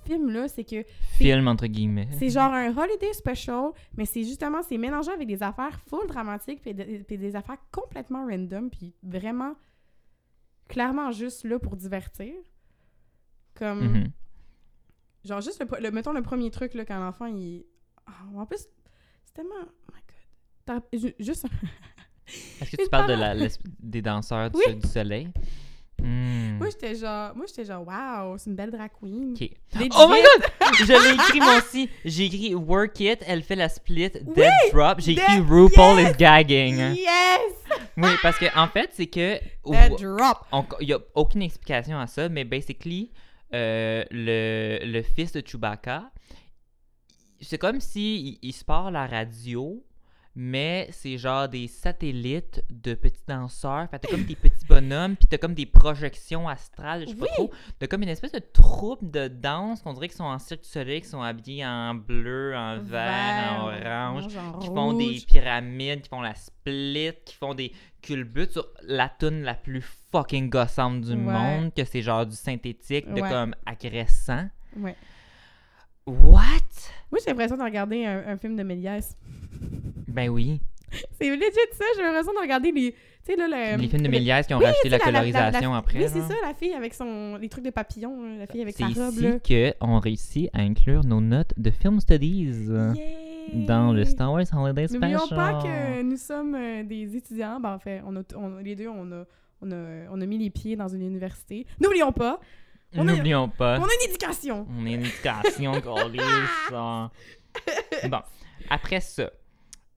film-là, 0.05 0.47
c'est 0.49 0.65
que 0.65 0.85
Film, 1.17 1.49
entre 1.49 1.67
guillemets. 1.67 2.09
c'est 2.19 2.29
genre 2.29 2.53
un 2.53 2.69
holiday 2.77 3.13
special, 3.15 3.71
mais 3.97 4.05
c'est 4.05 4.25
justement, 4.25 4.63
c'est 4.63 4.77
mélangé 4.79 5.11
avec 5.11 5.27
des 5.27 5.43
affaires 5.43 5.81
full 5.89 6.07
dramatiques, 6.07 6.61
puis, 6.61 6.75
de- 6.75 7.03
puis 7.03 7.17
des 7.17 7.35
affaires 7.35 7.57
complètement 7.73 8.27
random, 8.27 8.69
puis 8.71 8.95
vraiment, 9.03 9.55
clairement 10.69 11.11
juste 11.13 11.45
là 11.45 11.59
pour 11.59 11.77
divertir. 11.77 12.33
Comme, 13.55 13.81
Mhm. 13.81 14.11
genre 15.25 15.41
juste, 15.41 15.61
le, 15.61 15.81
le- 15.83 15.91
mettons 15.91 16.13
le 16.13 16.23
premier 16.23 16.51
truc, 16.51 16.75
là, 16.75 16.85
quand 16.85 16.99
l'enfant, 17.01 17.27
il... 17.27 17.65
Ah, 18.07 18.13
en 18.37 18.47
plus, 18.47 18.67
c'est 19.25 19.35
tellement... 19.35 19.55
Oh 19.89 19.93
my 19.95 20.81
God. 20.81 21.15
Juste... 21.19 21.47
Est-ce 22.61 22.71
que 22.77 22.83
tu 22.83 22.89
parles 22.91 23.09
de 23.09 23.15
la, 23.15 23.35
des 23.81 24.03
danseurs 24.03 24.51
du, 24.51 24.59
Oui. 24.67 24.77
du 24.77 24.87
soleil? 24.89 25.29
Hmm. 26.01 26.59
Moi, 26.59 26.69
j'étais 26.71 26.95
genre... 26.95 27.35
Moi, 27.35 27.47
j'étais 27.49 27.65
genre, 27.65 27.85
wow, 27.87 28.39
c'est 28.39 28.51
une 28.51 28.55
belle 28.57 28.71
drag 28.71 28.91
queen. 29.01 29.33
Ok. 29.33 29.41
Legit. 29.75 29.89
Oh 29.99 30.07
my 30.09 30.21
god! 30.23 30.75
Je 30.87 30.93
l'ai 31.09 31.15
écrit 31.15 31.41
moi 31.41 31.57
aussi. 31.59 31.89
J'ai 32.05 32.27
écrit 32.27 32.55
Work 32.55 33.01
It, 33.01 33.25
elle 33.27 33.43
fait 33.43 33.57
la 33.57 33.69
split, 33.69 34.11
Dead 34.11 34.53
Drop. 34.73 35.01
J'ai 35.01 35.13
écrit 35.13 35.41
RuPaul 35.41 35.99
yes! 35.99 36.13
is 36.13 36.17
gagging. 36.19 36.77
Yes! 36.95 37.55
Oui, 37.99 38.11
parce 38.23 38.39
que 38.39 38.47
en 38.57 38.69
fait, 38.69 38.91
c'est 38.93 39.09
que. 39.09 39.39
Il 40.81 40.87
n'y 40.87 40.93
a 40.93 40.99
aucune 41.15 41.43
explication 41.43 41.99
à 41.99 42.07
ça, 42.07 42.29
mais 42.29 42.45
basically, 42.45 43.11
euh, 43.55 44.05
le, 44.11 44.79
le 44.85 45.03
fils 45.03 45.33
de 45.33 45.43
Chewbacca, 45.45 46.11
c'est 47.41 47.59
comme 47.59 47.81
si 47.81 48.17
il, 48.21 48.39
il 48.43 48.53
se 48.53 48.65
part 48.65 48.91
la 48.91 49.07
radio, 49.07 49.85
mais 50.41 50.87
c'est 50.93 51.19
genre 51.19 51.49
des 51.49 51.67
satellites 51.67 52.63
de 52.71 52.95
petits 52.95 53.25
danseurs. 53.27 53.89
Fait 53.91 53.99
t'as 53.99 54.09
comme 54.09 54.23
des 54.23 54.37
petits 54.37 54.65
bonhommes, 54.69 55.17
puis 55.17 55.27
t'as 55.29 55.37
comme 55.37 55.55
des 55.55 55.67
projections 55.67 56.49
astrales, 56.49 57.01
je 57.01 57.07
sais 57.07 57.13
Oui. 57.15 57.19
pas 57.27 57.35
trop. 57.35 57.51
T'as 57.81 57.87
comme 57.89 58.05
une 58.05 58.09
espèce 58.09 58.31
de 58.31 58.39
troupe 58.39 59.11
de 59.11 59.27
danse 59.27 59.83
qu'on 59.83 59.93
dirait 59.95 60.07
qu'ils 60.07 60.17
sont 60.17 60.23
en 60.25 60.39
cirque 60.39 60.63
du 60.63 60.69
soleil, 60.69 61.01
qui 61.01 61.09
sont 61.09 61.23
habillés 61.23 61.67
en 61.67 61.95
bleu, 61.97 62.55
en 62.57 62.79
vert, 62.79 63.59
en 63.63 63.67
orange 64.15 64.29
qui 64.61 64.67
font 64.69 64.93
des 64.93 65.21
pyramides, 65.27 66.03
qui 66.03 66.09
font 66.09 66.21
la 66.21 66.37
split, 66.37 67.15
qui 67.25 67.35
font 67.35 67.55
des 67.55 67.73
culbutes 68.01 68.53
sur 68.53 68.69
la 68.85 69.09
tune 69.09 69.43
la 69.43 69.55
plus 69.55 69.85
fucking 70.13 70.49
gossante 70.51 71.01
du 71.01 71.11
Ouais. 71.15 71.17
monde, 71.17 71.75
que 71.75 71.85
c'est 71.85 72.01
genre 72.01 72.25
du 72.25 72.37
synthétique, 72.37 73.09
de 73.13 73.21
Ouais. 73.21 73.29
comme 73.29 73.57
agressant. 73.67 74.49
Ouais. 74.77 74.95
What? 76.07 76.43
Moi, 77.11 77.19
j'ai 77.25 77.31
l'impression 77.31 77.57
de 77.57 77.63
regarder 77.65 78.05
un, 78.07 78.29
un 78.29 78.37
film 78.37 78.55
de 78.57 78.63
Méliès. 78.63 79.17
Ben 80.19 80.29
oui. 80.31 80.61
C'est 81.21 81.29
legit 81.31 81.43
ça, 81.73 81.85
j'ai 81.97 82.03
l'impression 82.03 82.33
de 82.33 82.39
regarder 82.39 82.73
les... 82.73 82.93
Tu 82.93 82.99
sais, 83.23 83.37
là, 83.37 83.47
le... 83.77 83.81
Les 83.83 83.89
films 83.89 84.03
de 84.03 84.09
Méliès 84.09 84.47
qui 84.47 84.55
ont 84.55 84.59
Oui, 84.59 84.65
sais, 84.83 84.89
la 84.89 84.99
colorisation 84.99 85.75
après. 85.75 85.99
Oui, 85.99 86.07
c'est 86.09 86.23
ça, 86.23 86.35
la 86.43 86.55
fille 86.55 86.73
avec 86.73 86.95
son... 86.95 87.37
les 87.37 87.49
trucs 87.51 87.65
de 87.65 87.71
papillon, 87.71 88.23
là, 88.23 88.37
la 88.39 88.47
fille 88.47 88.63
avec 88.63 88.75
C'est 88.77 88.83
sa 88.95 89.05
robe, 89.05 89.15
ici 89.15 89.23
là. 89.23 89.39
que 89.39 89.75
on 89.81 89.99
réussit 90.01 90.49
à 90.55 90.61
inclure 90.61 91.05
nos 91.05 91.21
notes 91.21 91.53
de 91.59 91.71
film 91.71 92.01
studies 92.01 92.49
euh, 92.71 92.95
Yay! 92.97 93.67
dans 93.67 93.93
le 93.93 94.05
Star 94.07 94.33
Wars 94.33 94.45
Holiday 94.53 94.89
Special. 94.89 95.11
N'oublions 95.13 95.29
pas 95.37 95.63
que 95.63 96.03
nous 96.03 96.17
sommes 96.17 96.55
euh, 96.55 96.83
des 96.85 97.15
étudiants. 97.17 97.61
Ben, 97.61 97.75
en 97.75 97.79
fait, 97.79 98.03
on 98.07 98.17
a, 98.17 98.21
on- 98.35 98.57
les 98.59 98.75
deux, 98.75 98.89
on 98.89 99.13
a, 99.13 99.25
on, 99.61 99.71
a, 99.71 99.77
on 100.11 100.21
a 100.21 100.27
mis 100.27 100.39
les 100.39 100.51
pieds 100.51 100.75
dans 100.77 100.89
une 100.89 101.03
université. 101.03 101.67
N'oublions 101.81 102.13
pas, 102.13 102.41
on 102.97 103.07
a- 103.07 103.13
N'oublions 103.13 103.49
pas. 103.51 103.79
on 103.79 103.83
a 103.85 103.89
une 104.03 104.09
éducation. 104.09 104.67
On 104.81 104.87
est 104.87 104.95
une 104.95 105.01
éducation, 105.05 105.73
câlisse, 105.83 106.23
ça. 106.71 107.11
Bon, 108.09 108.21
après 108.71 109.01
ça. 109.01 109.31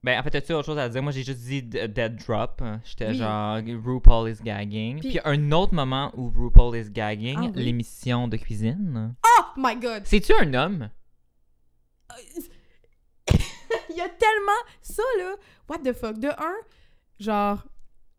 Ben, 0.04 0.18
en 0.18 0.22
fait, 0.24 0.34
as-tu 0.34 0.52
autre 0.52 0.66
chose 0.66 0.78
à 0.78 0.88
dire? 0.88 1.00
Moi, 1.02 1.12
j'ai 1.12 1.22
juste 1.22 1.38
dit 1.40 1.62
Dead 1.62 2.16
Drop. 2.26 2.60
J'étais 2.84 3.08
Oui. 3.10 3.14
genre 3.14 3.58
RuPaul 3.84 4.30
is 4.30 4.38
gagging. 4.42 4.98
Puis, 5.00 5.10
Puis- 5.10 5.20
un 5.24 5.52
autre 5.52 5.74
moment 5.74 6.10
où 6.16 6.28
RuPaul 6.30 6.76
is 6.76 6.90
gagging, 6.90 7.36
Ah 7.38 7.50
oui. 7.54 7.62
l'émission 7.62 8.26
de 8.26 8.36
cuisine. 8.36 9.14
Oh 9.24 9.42
my 9.56 9.76
god! 9.76 10.02
C'est-tu 10.04 10.32
un 10.32 10.52
homme? 10.54 10.90
Il 13.90 13.96
y 13.96 14.00
a 14.00 14.08
tellement 14.08 14.60
ça, 14.80 15.02
là. 15.18 15.34
What 15.68 15.78
the 15.78 15.92
fuck? 15.92 16.18
De 16.18 16.28
un, 16.28 16.54
genre, 17.20 17.64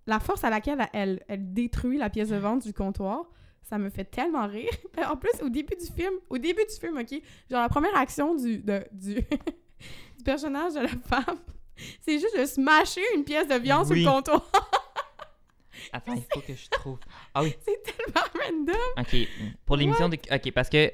la 0.07 0.19
force 0.19 0.43
à 0.43 0.49
laquelle 0.49 0.79
elle, 0.93 1.21
elle 1.27 1.53
détruit 1.53 1.97
la 1.97 2.09
pièce 2.09 2.29
de 2.29 2.37
vente 2.37 2.63
du 2.65 2.73
comptoir, 2.73 3.25
ça 3.63 3.77
me 3.77 3.89
fait 3.89 4.05
tellement 4.05 4.47
rire. 4.47 4.69
Ben, 4.95 5.07
En 5.09 5.17
plus, 5.17 5.31
au 5.41 5.49
début 5.49 5.75
du 5.75 5.85
film, 5.93 6.13
au 6.29 6.37
début 6.37 6.63
du 6.63 6.75
film, 6.79 6.97
OK, 6.97 7.11
genre 7.49 7.61
la 7.61 7.69
première 7.69 7.95
action 7.97 8.35
du, 8.35 8.59
de- 8.59 8.85
du, 8.91 9.15
du 10.17 10.23
personnage 10.23 10.73
de 10.75 10.79
la 10.81 10.87
femme, 10.87 11.39
c'est 12.01 12.19
juste 12.19 12.37
de 12.39 12.45
smasher 12.45 13.01
une 13.15 13.23
pièce 13.23 13.47
de 13.47 13.55
viande 13.55 13.87
Oui. 13.89 14.03
sur 14.03 14.11
le 14.11 14.15
comptoir. 14.17 14.41
Attends, 15.91 16.13
il 16.15 16.23
faut 16.33 16.39
que 16.41 16.53
je 16.55 16.69
trouve. 16.69 16.99
Ah 17.33 17.43
oui, 17.43 17.53
c'est 17.65 17.81
tellement 17.83 18.27
random. 18.39 18.75
ok. 18.99 19.27
Pour 19.65 19.77
l'émission 19.77 20.09
de. 20.09 20.17
Ok, 20.31 20.51
parce 20.53 20.69
que. 20.69 20.91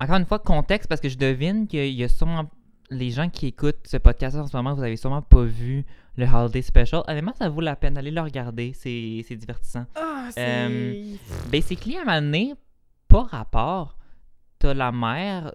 Encore 0.00 0.16
une 0.16 0.26
fois, 0.26 0.40
contexte, 0.40 0.88
parce 0.88 1.00
que 1.00 1.08
je 1.08 1.16
devine 1.16 1.66
qu'il 1.68 1.88
y 1.92 2.02
a 2.04 2.08
sûrement. 2.08 2.50
Les 2.90 3.10
gens 3.10 3.30
qui 3.30 3.46
écoutent 3.46 3.86
ce 3.86 3.96
podcast 3.96 4.36
en 4.36 4.46
ce 4.46 4.56
moment, 4.56 4.74
vous 4.74 4.82
avez 4.82 4.96
sûrement 4.96 5.22
pas 5.22 5.42
vu 5.42 5.84
le 6.16 6.26
Holiday 6.26 6.62
Special. 6.62 7.02
Honnêtement, 7.08 7.32
ça 7.34 7.48
vaut 7.48 7.60
la 7.60 7.76
peine 7.76 7.94
d'aller 7.94 8.10
le 8.10 8.20
regarder. 8.20 8.72
C'est 8.74 9.24
c'est 9.26 9.36
divertissant. 9.36 9.86
Ah, 9.94 10.28
c'est... 10.30 10.40
Euh, 10.68 11.14
Basically, 11.50 11.96
à 11.96 12.02
un 12.02 12.04
moment 12.04 12.20
donné, 12.20 12.54
pas 13.08 13.22
rapport, 13.22 13.96
t'as 14.58 14.74
la 14.74 14.92
mère, 14.92 15.52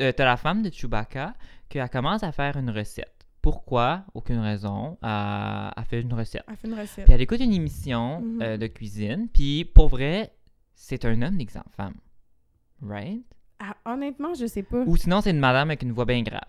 euh, 0.00 0.12
t'as 0.12 0.24
la 0.24 0.36
femme 0.36 0.62
de 0.62 0.70
Chewbacca 0.72 1.34
qui 1.68 1.78
commence 1.90 2.22
à 2.24 2.32
faire 2.32 2.56
une 2.56 2.70
recette. 2.70 3.21
Pourquoi? 3.42 4.04
Aucune 4.14 4.38
raison. 4.38 4.96
Elle 5.02 5.84
fait 5.84 6.00
une 6.00 6.14
recette. 6.14 6.44
Elle 6.48 6.56
fait 6.56 6.68
une 6.68 6.78
recette. 6.78 7.04
Puis 7.04 7.12
elle 7.12 7.20
écoute 7.20 7.40
une 7.40 7.52
émission 7.52 8.20
Mhm. 8.20 8.42
euh, 8.42 8.56
de 8.56 8.66
cuisine, 8.68 9.28
puis 9.32 9.64
pour 9.64 9.88
vrai, 9.88 10.32
c'est 10.74 11.04
un 11.04 11.20
homme 11.22 11.38
en 11.56 11.70
femme. 11.70 11.94
Right? 12.80 13.22
Ah, 13.58 13.76
honnêtement, 13.84 14.34
je 14.34 14.46
sais 14.46 14.62
pas. 14.62 14.82
Ou 14.86 14.96
sinon, 14.96 15.20
c'est 15.20 15.30
une 15.30 15.38
madame 15.38 15.68
avec 15.70 15.82
une 15.82 15.92
voix 15.92 16.04
bien 16.04 16.22
grave. 16.22 16.40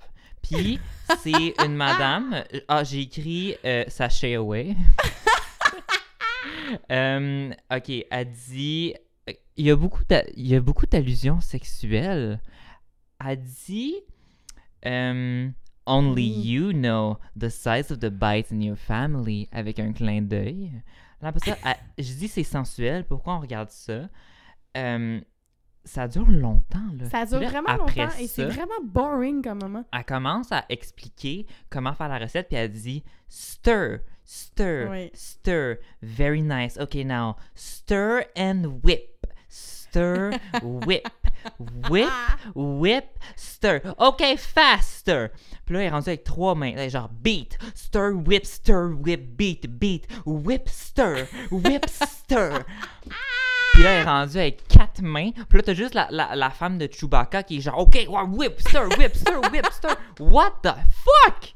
Puis, 0.42 0.80
c'est 1.24 1.54
une 1.66 1.76
madame. 1.76 2.44
Ah, 2.68 2.84
j'ai 2.84 3.02
écrit 3.02 3.56
euh, 3.66 3.84
Sashay 3.88 4.36
Away. 4.36 4.76
Euh, 6.92 7.52
ok, 7.72 7.92
elle 8.10 8.32
dit. 8.32 8.94
euh, 9.30 9.34
Il 9.58 9.66
y 9.66 9.72
a 9.72 9.76
beaucoup 9.76 10.04
d'a- 10.10 10.26
il 10.36 10.48
y 10.48 10.56
a 10.56 10.60
beaucoup 10.62 10.86
d'allusions 10.86 11.40
sexuelles. 11.40 12.40
Elle 13.26 13.42
dit. 13.44 13.96
Only 15.86 16.30
Mm. 16.30 16.44
you 16.46 16.72
know 16.74 17.18
the 17.38 17.50
size 17.50 17.92
of 17.92 18.00
the 18.00 18.10
bites 18.10 18.52
in 18.52 18.62
your 18.62 18.78
family 18.78 19.50
avec 19.52 19.80
un 19.80 19.92
clin 19.94 20.22
d'œil. 20.22 20.72
Là, 21.22 21.30
après 21.30 21.52
ça, 21.52 21.58
elle- 21.66 21.76
je 22.06 22.14
dis 22.14 22.28
c'est 22.28 22.44
sensuel. 22.44 23.06
Pourquoi 23.06 23.36
on 23.36 23.40
regarde 23.42 23.70
ça? 23.70 24.08
Euh, 24.78 25.20
ça 25.86 26.08
dure 26.08 26.30
longtemps. 26.30 26.80
Là. 26.98 27.10
Ça 27.10 27.26
dure 27.26 27.42
là, 27.42 27.50
vraiment 27.50 27.76
longtemps 27.76 28.10
et 28.20 28.28
c'est 28.28 28.46
vraiment 28.46 28.82
boring 28.84 29.42
comme 29.44 29.60
moment. 29.62 29.84
elle 29.92 30.06
commence 30.06 30.52
à 30.54 30.64
expliquer 30.70 31.46
comment 31.70 31.94
faire 31.94 32.08
la 32.08 32.20
recette, 32.20 32.48
puis 32.48 32.56
elle 32.58 32.72
dit 32.72 33.04
stir, 33.28 34.00
stir, 34.24 34.88
Oui. 34.90 35.12
stir. 35.14 35.76
Very 36.02 36.42
nice. 36.42 36.78
Okay, 36.80 37.04
now 37.04 37.36
stir 37.56 38.24
and 38.38 38.80
whip. 38.84 39.10
Stir, 39.50 40.32
whip, 40.64 41.08
whip, 41.90 42.10
whip, 42.56 43.06
stir. 43.36 43.82
Okay, 43.98 44.38
faster. 44.38 45.28
Puis 45.66 45.76
là, 45.76 45.82
elle 45.82 45.88
est 45.88 45.90
rendue 45.90 46.10
avec 46.10 46.24
trois 46.24 46.56
mains. 46.56 46.76
Là, 46.76 46.88
genre 46.90 47.10
beat, 47.10 47.58
stir, 47.76 48.12
whip, 48.26 48.46
stir, 48.46 48.92
whip, 49.02 49.36
beat, 49.38 49.68
beat, 49.68 50.08
whip, 50.26 50.68
stir, 50.70 51.28
whip, 51.52 51.86
stir. 51.88 52.64
Puis 53.74 53.84
là, 53.84 53.92
elle 53.92 54.02
est 54.02 54.04
rendue 54.10 54.38
avec 54.38 54.68
quatre 54.68 55.02
mains. 55.02 55.32
Puis 55.32 55.58
là, 55.58 55.64
t'as 55.64 55.74
juste 55.74 55.96
la, 55.96 56.08
la, 56.12 56.36
la 56.36 56.50
femme 56.50 56.78
de 56.78 56.88
Chewbacca 56.88 57.44
qui 57.44 57.58
est 57.58 57.62
genre, 57.62 57.80
OK, 57.80 57.98
whip, 58.30 58.60
stir, 58.60 58.88
whip, 58.98 59.16
stir, 59.16 59.42
whip, 59.52 59.66
stir. 59.72 59.96
What 60.20 60.54
the 60.62 60.74
fuck? 61.04 61.56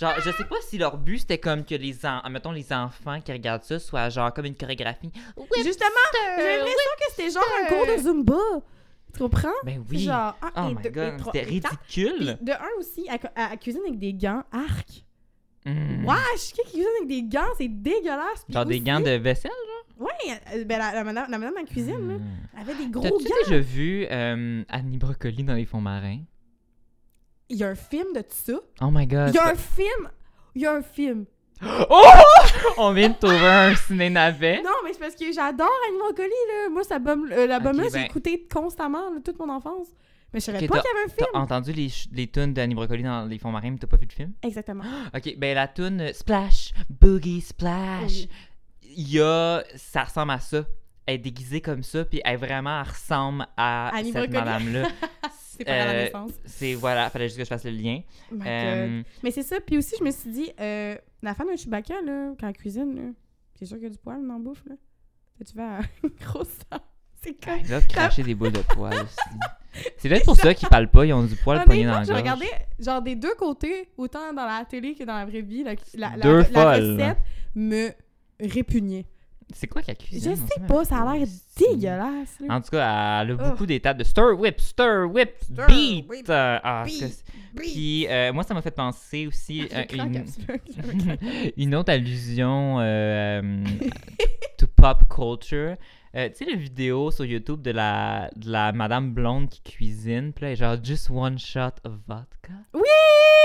Genre, 0.00 0.14
je 0.24 0.30
sais 0.30 0.44
pas 0.44 0.56
si 0.66 0.78
leur 0.78 0.96
but 0.96 1.18
c'était 1.18 1.36
comme 1.36 1.62
que 1.62 1.74
les, 1.74 2.06
en, 2.06 2.22
mettons, 2.30 2.52
les 2.52 2.72
enfants 2.72 3.20
qui 3.20 3.32
regardent 3.32 3.64
ça 3.64 3.78
soient 3.78 4.08
genre 4.08 4.32
comme 4.32 4.46
une 4.46 4.56
chorégraphie. 4.56 5.12
Whip, 5.36 5.62
Justement, 5.62 5.90
J'ai 6.38 6.56
l'impression 6.56 6.90
que 6.98 7.04
c'était 7.10 7.30
genre 7.30 7.44
un 7.60 7.66
cours 7.66 7.86
de 7.86 7.98
Zumba. 7.98 8.34
Tu 9.12 9.18
comprends? 9.18 9.48
Ben 9.64 9.82
oui. 9.90 10.00
Genre, 10.00 10.36
un, 10.42 10.50
oh 10.66 10.70
et 10.70 10.74
my 10.74 10.82
deux, 10.82 10.88
et 10.88 10.92
god, 10.92 11.16
trois, 11.18 11.32
c'était 11.32 11.54
et 11.54 11.60
quatre. 11.60 11.78
ridicule. 11.88 12.36
Puis 12.36 12.44
de 12.46 12.52
un 12.52 12.78
aussi, 12.78 13.06
elle, 13.10 13.18
elle- 13.34 13.58
cuisine 13.58 13.80
avec 13.86 13.98
des 13.98 14.12
gants 14.14 14.42
arc. 14.52 15.04
Mm. 15.66 16.06
Wesh, 16.06 16.52
qui 16.54 16.62
cuisine 16.62 16.86
avec 16.98 17.08
des 17.08 17.22
gants? 17.24 17.46
C'est 17.58 17.68
dégueulasse. 17.68 18.44
Puis 18.44 18.54
Genre 18.54 18.64
des 18.64 18.74
aussi- 18.76 18.84
gants 18.84 19.00
de 19.00 19.10
vaisselle, 19.10 19.50
Ouais, 19.98 20.08
euh, 20.54 20.64
ben 20.64 20.78
la, 20.78 20.94
la 20.94 21.04
madame, 21.04 21.26
la 21.30 21.36
madame 21.38 21.54
en 21.60 21.64
cuisine, 21.66 22.08
là, 22.08 22.14
Mm. 22.14 22.22
elle 22.54 22.60
avait 22.70 22.74
des 22.74 22.88
gros 22.90 23.02
T'as-tu 23.02 23.24
gants. 23.24 23.34
déjà 23.44 23.58
vu 23.58 24.06
euh, 24.10 24.62
Annie 24.70 24.96
Brocoli 24.96 25.44
dans 25.44 25.52
les 25.54 25.66
fonds 25.66 25.82
marins? 25.82 26.20
Il 27.50 27.58
y 27.58 27.64
a 27.64 27.68
un 27.68 27.74
film 27.74 28.06
de 28.14 28.24
ça. 28.28 28.54
Oh 28.80 28.88
my 28.90 29.06
god. 29.06 29.28
Il 29.28 29.34
y 29.34 29.38
a 29.38 29.48
un 29.50 29.54
film. 29.56 30.08
Il 30.54 30.62
y 30.62 30.66
a 30.66 30.72
un 30.72 30.82
film. 30.82 31.26
Oh! 31.62 32.02
On 32.78 32.92
vient 32.92 33.10
de 33.10 33.14
trouver 33.14 33.46
un 33.46 33.74
ciné-navet. 33.74 34.62
Non, 34.62 34.70
mais 34.84 34.92
c'est 34.92 34.98
parce 35.00 35.14
que 35.14 35.30
j'adore 35.32 35.68
Annie 35.88 35.98
Brocoli, 35.98 36.28
là. 36.28 36.68
Moi, 36.70 36.82
cet 36.82 36.92
album, 36.92 37.28
euh, 37.30 37.46
Ok, 37.58 37.74
j'ai 37.84 37.90
ben- 37.90 38.04
écouté 38.04 38.46
constamment, 38.52 39.10
là, 39.10 39.18
toute 39.24 39.38
mon 39.38 39.50
enfance. 39.50 39.88
Mais 40.32 40.40
je 40.40 40.44
savais 40.46 40.66
pas 40.68 40.76
t'as- 40.76 40.82
qu'il 40.82 40.90
y 40.90 40.94
avait 41.00 41.04
un 41.12 41.14
T'as 41.16 41.24
film. 41.26 41.42
entendu 41.42 41.72
les, 41.72 41.88
les 42.12 42.26
tunes 42.28 42.54
d'Annie 42.54 42.74
Brocoli 42.74 43.02
dans 43.02 43.24
Les 43.26 43.38
Fonds 43.38 43.50
Marins, 43.50 43.72
mais 43.72 43.78
t'as 43.78 43.86
pas 43.88 43.96
vu 43.96 44.06
le 44.08 44.14
film? 44.14 44.32
Exactement. 44.42 44.84
Ok, 45.14 45.34
ben 45.36 45.54
la 45.54 45.66
tune 45.68 46.00
euh, 46.00 46.12
Splash, 46.12 46.72
Boogie 46.88 47.40
Splash, 47.40 48.12
Oui. 48.12 48.28
y 48.96 49.20
a. 49.20 49.62
Ça 49.76 50.04
ressemble 50.04 50.32
à 50.32 50.38
ça. 50.40 50.64
Elle 51.06 51.16
est 51.16 51.18
déguisée 51.18 51.60
comme 51.60 51.82
ça, 51.82 52.04
puis 52.04 52.20
elle 52.24 52.36
vraiment 52.38 52.80
elle 52.82 52.88
ressemble 52.88 53.46
à 53.56 53.88
Annie 53.96 54.12
cette 54.12 54.30
madame-là. 54.30 54.86
C'est 55.58 55.64
pas 55.64 55.72
à 55.72 55.76
la 55.76 55.90
Euh, 55.90 56.04
naissance. 56.04 56.30
C'est 56.46 56.74
voilà, 56.74 57.10
fallait 57.10 57.26
juste 57.26 57.36
que 57.38 57.44
je 57.44 57.48
fasse 57.48 57.64
le 57.64 57.72
lien. 57.72 58.00
Oh 58.30 58.34
my 58.34 58.38
God. 58.38 58.46
Euh, 58.46 59.02
Mais 59.24 59.30
c'est 59.32 59.42
ça. 59.42 59.56
Puis 59.60 59.76
aussi, 59.76 59.94
je 59.98 60.04
me 60.04 60.10
suis 60.10 60.30
dit, 60.30 60.50
la 61.22 61.34
femme 61.34 61.48
de 61.52 61.56
Chewbacca, 61.56 61.94
là, 62.04 62.32
quand 62.38 62.48
elle 62.48 62.56
cuisine, 62.56 62.94
là, 62.96 63.02
c'est 63.54 63.66
sûr 63.66 63.76
qu'il 63.76 63.84
y 63.84 63.86
a 63.86 63.90
du 63.90 63.98
poil 63.98 64.26
dans 64.26 64.34
la 64.34 64.38
bouffe, 64.38 64.62
là. 64.66 64.74
Tu 65.46 65.54
vas 65.56 65.78
à 65.78 65.80
gros 66.24 66.44
sang. 66.44 66.80
C'est 67.22 67.34
comme. 67.42 67.58
ils 67.60 67.68
doivent 67.68 67.86
cracher 67.86 68.22
des 68.22 68.34
boules 68.34 68.52
de 68.52 68.60
poil 68.60 68.92
aussi. 69.04 69.16
C'est 69.98 70.08
peut-être 70.08 70.24
pour 70.24 70.36
ça 70.36 70.52
qu'ils 70.54 70.68
parlent 70.68 70.90
pas, 70.90 71.04
ils 71.06 71.12
ont 71.12 71.24
du 71.24 71.36
poil 71.36 71.64
poigné 71.64 71.84
dans 71.86 71.92
la 71.92 72.02
je 72.02 72.08
gorge. 72.08 72.20
regardais 72.20 72.50
genre 72.78 73.00
des 73.02 73.14
deux 73.14 73.34
côtés, 73.34 73.88
autant 73.96 74.32
dans 74.32 74.44
la 74.46 74.64
télé 74.64 74.94
que 74.94 75.04
dans 75.04 75.14
la 75.16 75.24
vraie 75.26 75.42
vie. 75.42 75.62
La, 75.62 75.74
la, 75.94 76.16
la- 76.16 76.22
Deux 76.22 76.38
la 76.38 76.44
folles. 76.44 76.92
recette 76.98 77.18
me 77.54 77.90
répugnait. 78.40 79.06
C'est 79.54 79.66
quoi 79.66 79.82
qu'elle 79.82 79.96
cuisine? 79.96 80.32
Je 80.32 80.36
sais 80.36 80.66
pas, 80.66 80.84
ça 80.84 80.98
a 80.98 81.14
l'air 81.16 81.26
dégueulasse. 81.56 82.38
là. 82.40 82.54
En 82.54 82.60
tout 82.60 82.70
cas, 82.70 83.22
elle 83.22 83.30
a 83.32 83.34
Oh. 83.34 83.50
beaucoup 83.50 83.66
d'étapes 83.66 83.96
de 83.98 84.04
stir 84.04 84.38
whip, 84.38 84.60
stir 84.60 85.08
whip, 85.12 85.30
Stir 85.42 85.66
beat. 85.66 86.08
whip, 86.08 86.26
euh, 86.30 86.58
ah, 86.62 86.84
beat. 86.86 87.24
Puis 87.56 88.06
euh, 88.08 88.32
moi, 88.32 88.44
ça 88.44 88.54
m'a 88.54 88.62
fait 88.62 88.70
penser 88.70 89.26
aussi 89.26 89.62
Je 89.70 89.76
à 89.76 89.84
craque 89.84 90.06
une, 90.08 90.24
une 91.56 91.74
autre 91.74 91.92
allusion 91.92 92.76
euh, 92.80 93.64
to 94.58 94.66
pop 94.68 95.02
culture. 95.08 95.76
Euh, 96.16 96.28
tu 96.28 96.44
sais, 96.44 96.50
la 96.50 96.56
vidéo 96.56 97.10
sur 97.12 97.24
YouTube 97.24 97.62
de 97.62 97.70
la, 97.70 98.30
de 98.34 98.50
la 98.50 98.72
madame 98.72 99.12
blonde 99.12 99.48
qui 99.48 99.62
cuisine, 99.62 100.32
puis 100.32 100.44
là, 100.44 100.54
genre 100.56 100.76
just 100.82 101.08
one 101.08 101.38
shot 101.38 101.74
of 101.84 101.92
vodka? 102.08 102.52
Oui! 102.74 102.80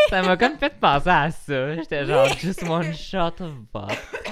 Ça 0.10 0.22
m'a 0.24 0.36
comme 0.38 0.58
fait 0.58 0.74
penser 0.80 1.10
à 1.10 1.30
ça. 1.32 1.76
J'étais 1.76 2.06
genre 2.06 2.28
just 2.40 2.64
one 2.64 2.92
shot 2.94 3.34
of 3.40 3.52
vodka. 3.74 3.96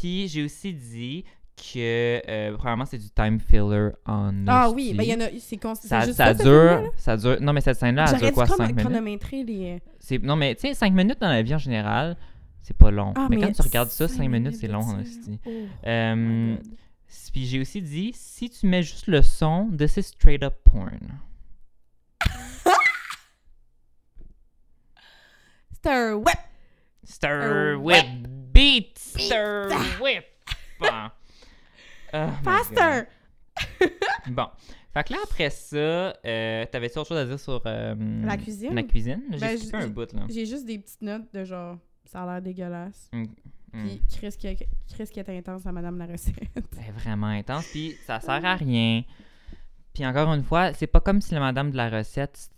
Puis 0.00 0.28
j'ai 0.28 0.44
aussi 0.44 0.72
dit 0.72 1.24
que 1.56 2.22
euh, 2.28 2.54
probablement 2.56 2.84
c'est 2.86 2.98
du 2.98 3.10
time 3.10 3.40
filler 3.40 3.90
en 4.06 4.46
Ah 4.46 4.70
oui, 4.70 4.94
ben 4.94 5.02
il 5.02 5.08
y 5.08 5.14
en 5.14 5.20
a, 5.20 5.28
c'est 5.40 5.56
con- 5.56 5.74
ça, 5.74 6.04
juste 6.04 6.16
ça, 6.16 6.32
dure, 6.34 6.52
là? 6.52 6.82
ça 6.96 7.16
dure. 7.16 7.38
Non 7.40 7.52
mais 7.52 7.60
cette 7.60 7.78
scène-là, 7.78 8.04
elle 8.04 8.08
J'aurais 8.10 8.26
dure 8.26 8.34
quoi, 8.34 8.44
chrono- 8.44 8.56
5 8.58 8.66
minutes? 8.68 8.80
chronométrer 8.84 9.42
les... 9.42 9.82
C'est 9.98 10.22
non 10.22 10.36
mais 10.36 10.54
tu 10.54 10.68
sais 10.68 10.74
5 10.74 10.92
minutes 10.92 11.20
dans 11.20 11.28
la 11.28 11.42
vie 11.42 11.54
en 11.54 11.58
général, 11.58 12.16
c'est 12.60 12.76
pas 12.76 12.90
long. 12.92 13.12
Ah, 13.16 13.26
mais, 13.28 13.38
quand 13.38 13.50
tu 13.50 13.62
regardes 13.62 13.88
ça, 13.88 14.06
5 14.06 14.14
cinq 14.18 14.28
minutes, 14.28 14.54
c'est 14.54 14.68
de 14.68 14.72
long 14.72 14.82
en 14.82 15.00
hostie. 15.00 15.40
Oh, 15.46 15.50
Euh, 15.86 16.56
puis 17.32 17.46
j'ai 17.46 17.58
aussi 17.60 17.82
dit 17.82 18.12
si 18.14 18.50
tu 18.50 18.66
mets 18.66 18.82
juste 18.82 19.06
le 19.08 19.22
son, 19.22 19.68
this 19.76 19.96
is 19.96 20.02
straight 20.04 20.42
up 20.44 20.54
porn. 20.64 21.00
C'est 25.82 25.90
un 25.90 26.14
whip! 26.14 26.36
Stir 27.04 27.30
Un 27.30 27.76
whip 28.58 28.84
beat, 28.84 28.98
stir 28.98 29.68
whip. 30.00 30.24
Bon. 30.80 30.88
Oh 32.10 32.28
Faster! 32.42 33.06
Bon. 34.28 34.46
Fait 34.94 35.04
que 35.04 35.12
là 35.12 35.18
après 35.24 35.50
ça, 35.50 35.76
euh, 35.76 36.64
t'avais-tu 36.72 36.98
autre 36.98 37.08
chose 37.08 37.18
à 37.18 37.26
dire 37.26 37.38
sur 37.38 37.60
euh, 37.66 37.94
La 38.24 38.38
cuisine? 38.38 38.74
La 38.74 38.82
cuisine? 38.82 39.22
J'ai 39.32 39.38
Ben, 39.38 39.58
skippé 39.58 39.76
un 39.76 39.88
bout 39.88 40.10
là. 40.14 40.22
J'ai 40.30 40.46
juste 40.46 40.64
des 40.64 40.78
petites 40.78 41.02
notes 41.02 41.30
de 41.34 41.44
genre, 41.44 41.76
ça 42.06 42.22
a 42.22 42.26
l'air 42.26 42.40
dégueulasse. 42.40 43.10
Mm. 43.12 43.24
Puis 43.72 44.02
Chris 44.08 44.34
qui, 44.38 44.56
Chris 44.90 45.08
qui 45.12 45.20
est 45.20 45.28
intense 45.28 45.66
à 45.66 45.72
Madame 45.72 45.98
la 45.98 46.06
recette. 46.06 46.38
Est 46.56 46.92
vraiment 46.92 47.26
intense, 47.26 47.66
puis 47.66 47.94
ça 48.06 48.20
sert 48.20 48.42
à 48.42 48.56
rien. 48.56 49.02
Puis 49.92 50.06
encore 50.06 50.32
une 50.32 50.44
fois, 50.44 50.72
c'est 50.72 50.86
pas 50.86 51.00
comme 51.00 51.20
si 51.20 51.34
la 51.34 51.40
madame 51.40 51.70
de 51.70 51.76
la 51.76 51.90
recette, 51.90 52.48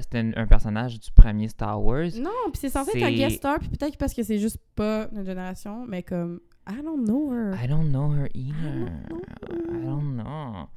c'était 0.00 0.32
un 0.36 0.46
personnage 0.46 1.00
du 1.00 1.10
premier 1.12 1.48
Star 1.48 1.82
Wars. 1.82 2.10
Non, 2.18 2.30
puis 2.52 2.56
c'est 2.60 2.68
censé 2.68 2.96
être 2.98 3.04
un 3.04 3.10
guest 3.12 3.36
star, 3.36 3.58
puis 3.58 3.68
peut-être 3.68 3.96
parce 3.96 4.12
que 4.14 4.22
c'est 4.22 4.38
juste 4.38 4.58
pas 4.74 5.08
notre 5.12 5.26
génération, 5.26 5.86
mais 5.86 6.02
comme, 6.02 6.40
I 6.68 6.82
don't 6.82 7.04
know 7.04 7.32
her. 7.32 7.54
I 7.62 7.66
don't 7.66 7.88
know 7.90 8.12
her 8.14 8.28
I 8.34 8.50
either. 8.50 8.86
don't 9.08 9.08
know. 9.08 9.20
I 9.50 9.84
don't 9.84 10.16
know. 10.16 10.68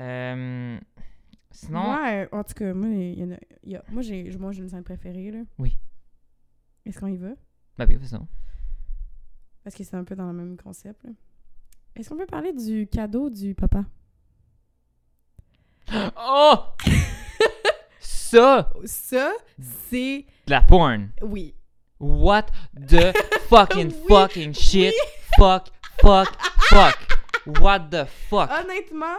Euh, 0.00 0.78
sinon, 1.50 1.94
Ouais, 1.94 2.28
en 2.32 2.42
tout 2.42 2.54
cas, 2.54 2.72
moi, 2.74 2.88
y 2.88 3.22
en 3.24 3.32
a- 3.32 3.38
il 3.62 3.72
y 3.72 3.76
a- 3.76 3.84
moi, 3.90 4.02
j'ai, 4.02 4.20
une 4.32 4.68
scène 4.68 4.82
préférée, 4.84 5.30
là. 5.30 5.40
Oui. 5.58 5.76
Est-ce 6.86 6.98
qu'on 6.98 7.08
y 7.08 7.16
va? 7.18 7.30
bah 7.76 7.84
oui, 7.88 7.96
faisons. 7.98 8.26
Parce 9.62 9.76
que 9.76 9.84
c'est 9.84 9.96
un 9.96 10.04
peu 10.04 10.16
dans 10.16 10.26
le 10.26 10.32
même 10.32 10.56
concept, 10.56 11.04
là. 11.04 11.10
Est-ce 11.94 12.08
qu'on 12.08 12.16
peut 12.16 12.26
parler 12.26 12.52
du 12.54 12.86
cadeau 12.86 13.28
du 13.30 13.54
papa? 13.54 13.84
Oh! 16.16 16.56
Ça, 18.30 18.70
Ça, 18.84 19.32
c'est... 19.90 20.24
de 20.46 20.50
la 20.50 20.60
porn. 20.62 21.10
Oui. 21.22 21.54
What 21.98 22.46
the 22.74 23.12
fucking 23.48 23.88
Oui, 23.88 24.04
fucking 24.08 24.54
shit? 24.54 24.94
Fuck, 25.36 25.68
fuck, 26.00 26.28
fuck. 26.68 26.98
What 27.60 27.88
the 27.90 28.06
fuck? 28.28 28.50
Honnêtement, 28.50 29.16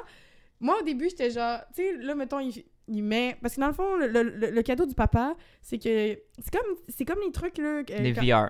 moi, 0.59 0.77
au 0.79 0.83
début, 0.83 1.09
j'étais 1.09 1.31
genre... 1.31 1.59
Tu 1.75 1.81
sais, 1.83 1.97
là, 1.97 2.15
mettons, 2.15 2.39
il, 2.39 2.63
il 2.87 3.03
met... 3.03 3.37
Parce 3.41 3.55
que 3.55 3.61
dans 3.61 3.67
le 3.67 3.73
fond, 3.73 3.97
le, 3.97 4.07
le- 4.07 4.49
le 4.51 4.61
cadeau 4.63 4.85
du 4.85 4.95
papa, 4.95 5.35
c'est 5.61 5.77
que... 5.77 6.19
C'est 6.39 6.51
comme, 6.51 6.75
c'est 6.89 7.05
comme 7.05 7.19
les 7.25 7.31
trucs, 7.31 7.57
là... 7.57 7.81
Les 7.99 8.13
quand- 8.13 8.21
VR. 8.25 8.49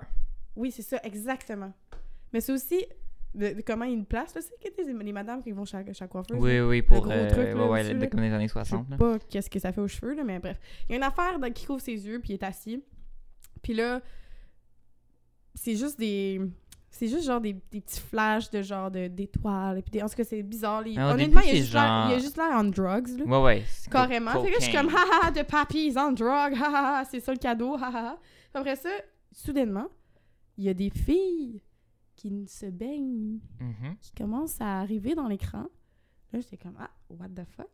Oui, 0.56 0.70
c'est 0.70 0.82
ça, 0.82 0.98
exactement. 1.02 1.72
Mais 2.32 2.40
c'est 2.40 2.52
aussi 2.52 2.84
de, 3.34 3.54
de 3.54 3.62
comment 3.66 3.84
ils 3.84 3.98
le 3.98 4.04
placent. 4.04 4.34
C'est 4.38 4.58
que 4.58 4.82
les, 4.82 5.04
les 5.04 5.12
madames 5.12 5.42
qui 5.42 5.52
vont 5.52 5.64
chez, 5.64 5.78
la 6.00 6.08
coiffeuse. 6.08 6.38
Oui, 6.40 6.56
là. 6.56 6.66
oui, 6.66 6.82
pour. 6.82 7.00
gros 7.02 7.10
euh, 7.12 7.28
truc, 7.30 7.48
là, 7.54 7.66
ouais, 7.66 7.92
le- 7.94 8.06
comme 8.06 8.20
les 8.20 8.32
années 8.32 8.48
Je 8.48 8.52
sais 8.52 8.64
60. 8.64 8.96
pas 8.98 9.18
qu'est-ce 9.30 9.48
que 9.50 9.58
ça 9.58 9.72
fait 9.72 9.80
aux 9.80 9.88
cheveux, 9.88 10.14
là, 10.14 10.24
mais 10.24 10.38
bref. 10.38 10.58
Il 10.88 10.92
y 10.92 10.94
a 10.94 10.96
une 10.98 11.02
affaire 11.04 11.38
qui 11.54 11.64
couvre 11.66 11.80
ses 11.80 11.92
yeux, 12.06 12.18
puis 12.20 12.30
il 12.30 12.34
est 12.34 12.42
assis. 12.44 12.82
Puis 13.62 13.74
là, 13.74 14.00
c'est 15.54 15.76
juste 15.76 15.98
des... 15.98 16.40
C'est 16.94 17.08
juste 17.08 17.24
genre 17.24 17.40
des, 17.40 17.54
des 17.54 17.80
petits 17.80 18.00
flashs 18.00 18.50
de 18.50 18.60
genre 18.60 18.90
de- 18.90 19.08
d'étoiles. 19.08 19.82
des- 19.90 20.02
En 20.02 20.08
tout 20.10 20.14
cas, 20.14 20.24
c'est 20.24 20.42
bizarre. 20.42 20.82
les- 20.82 20.94
Ah, 20.98 21.14
Honnêtement, 21.14 21.40
début, 21.40 21.52
il 21.52 21.54
y 21.54 21.58
a 21.58 21.60
juste 21.62 21.72
l'air- 21.72 21.82
genre- 21.82 22.06
il 22.08 22.12
y 22.12 22.14
a 22.14 22.18
juste 22.18 22.36
l'air 22.36 22.50
on 22.54 22.64
drugs. 22.64 23.08
Là. 23.18 23.24
Ouais, 23.24 23.42
ouais. 23.42 23.62
Carrément. 23.90 24.30
Fait 24.42 24.50
que 24.50 24.56
je 24.60 24.64
suis 24.64 24.72
comme, 24.74 24.90
haha, 24.90 25.30
de 25.30 25.40
papy, 25.42 25.94
on 25.96 26.12
drug, 26.12 26.52
haha, 26.54 27.02
c'est 27.06 27.20
ça 27.20 27.32
le 27.32 27.38
cadeau, 27.38 27.76
haha. 27.76 28.18
Après 28.52 28.76
ça, 28.76 28.90
soudainement, 29.32 29.88
il 30.58 30.64
y 30.64 30.68
a 30.68 30.74
des 30.74 30.90
filles 30.90 31.62
qui 32.22 32.46
se 32.46 32.66
baignent, 32.66 33.38
Mhm. 33.60 33.96
qui 34.00 34.12
commencent 34.12 34.60
à 34.60 34.78
arriver 34.80 35.14
dans 35.16 35.26
l'écran. 35.26 35.64
Là, 36.32 36.40
j'étais 36.40 36.56
comme, 36.56 36.76
ah, 36.78 36.90
what 37.10 37.28
the 37.30 37.44
fuck? 37.56 37.66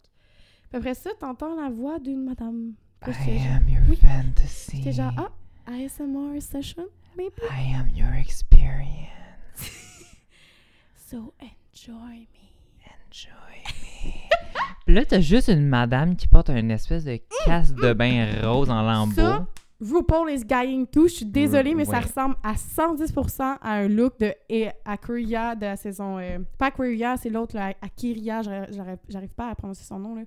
Puis 0.71 0.79
après 0.79 0.95
ça, 0.95 1.11
t'entends 1.21 1.55
la 1.61 1.69
voix 1.71 1.99
d'une 1.99 2.25
madame. 2.25 2.73
Puis 3.01 3.13
I 3.13 3.39
genre- 3.39 3.57
am 3.57 3.69
your 3.69 3.83
Oui. 3.91 3.97
fantasy. 3.97 4.79
J'étais 4.79 4.93
genre, 4.93 5.13
ah, 5.19 5.31
ASMR 5.67 6.41
session, 6.41 6.87
maybe? 7.17 7.35
I 7.51 7.75
am 7.75 7.89
your 7.95 8.13
experience. 8.15 9.09
So 10.97 11.33
enjoy 11.41 12.27
me. 12.33 12.87
Enjoy 13.11 13.63
me. 14.05 14.13
Puis 14.87 14.95
là, 14.95 15.05
t'as 15.05 15.21
juste 15.21 15.49
une 15.49 15.67
madame 15.67 16.17
qui 16.17 16.27
porte 16.29 16.49
une 16.51 16.71
espèce 16.71 17.05
de 17.05 17.19
casque 17.47 17.75
de 17.77 17.93
bain 17.93 18.41
rose 18.43 18.71
en 18.71 18.83
lambeaux. 18.83 19.15
Ça, 19.15 19.47
RuPaul 19.81 20.29
is 20.31 20.45
going 20.45 20.87
too. 20.87 21.07
Je 21.07 21.15
suis 21.15 21.25
désolée, 21.27 21.75
mais 21.75 21.85
ça 21.85 22.01
ressemble 22.01 22.37
à 22.43 22.55
110% 22.55 23.59
à 23.61 23.73
un 23.75 23.89
look 23.89 24.19
de 24.19 24.35
et- 24.49 24.71
Aquaria 24.85 25.55
de 25.55 25.67
la 25.67 25.77
saison. 25.77 26.19
euh, 26.19 26.39
pas 26.59 26.67
Aquaria, 26.67 27.17
c'est 27.17 27.31
l'autre, 27.31 27.57
Akiria. 27.81 28.43
j'arrive- 28.43 29.35
pas 29.37 29.51
à 29.51 29.55
prononcer 29.55 29.85
son 29.85 29.99
nom. 30.01 30.15
Là. 30.17 30.23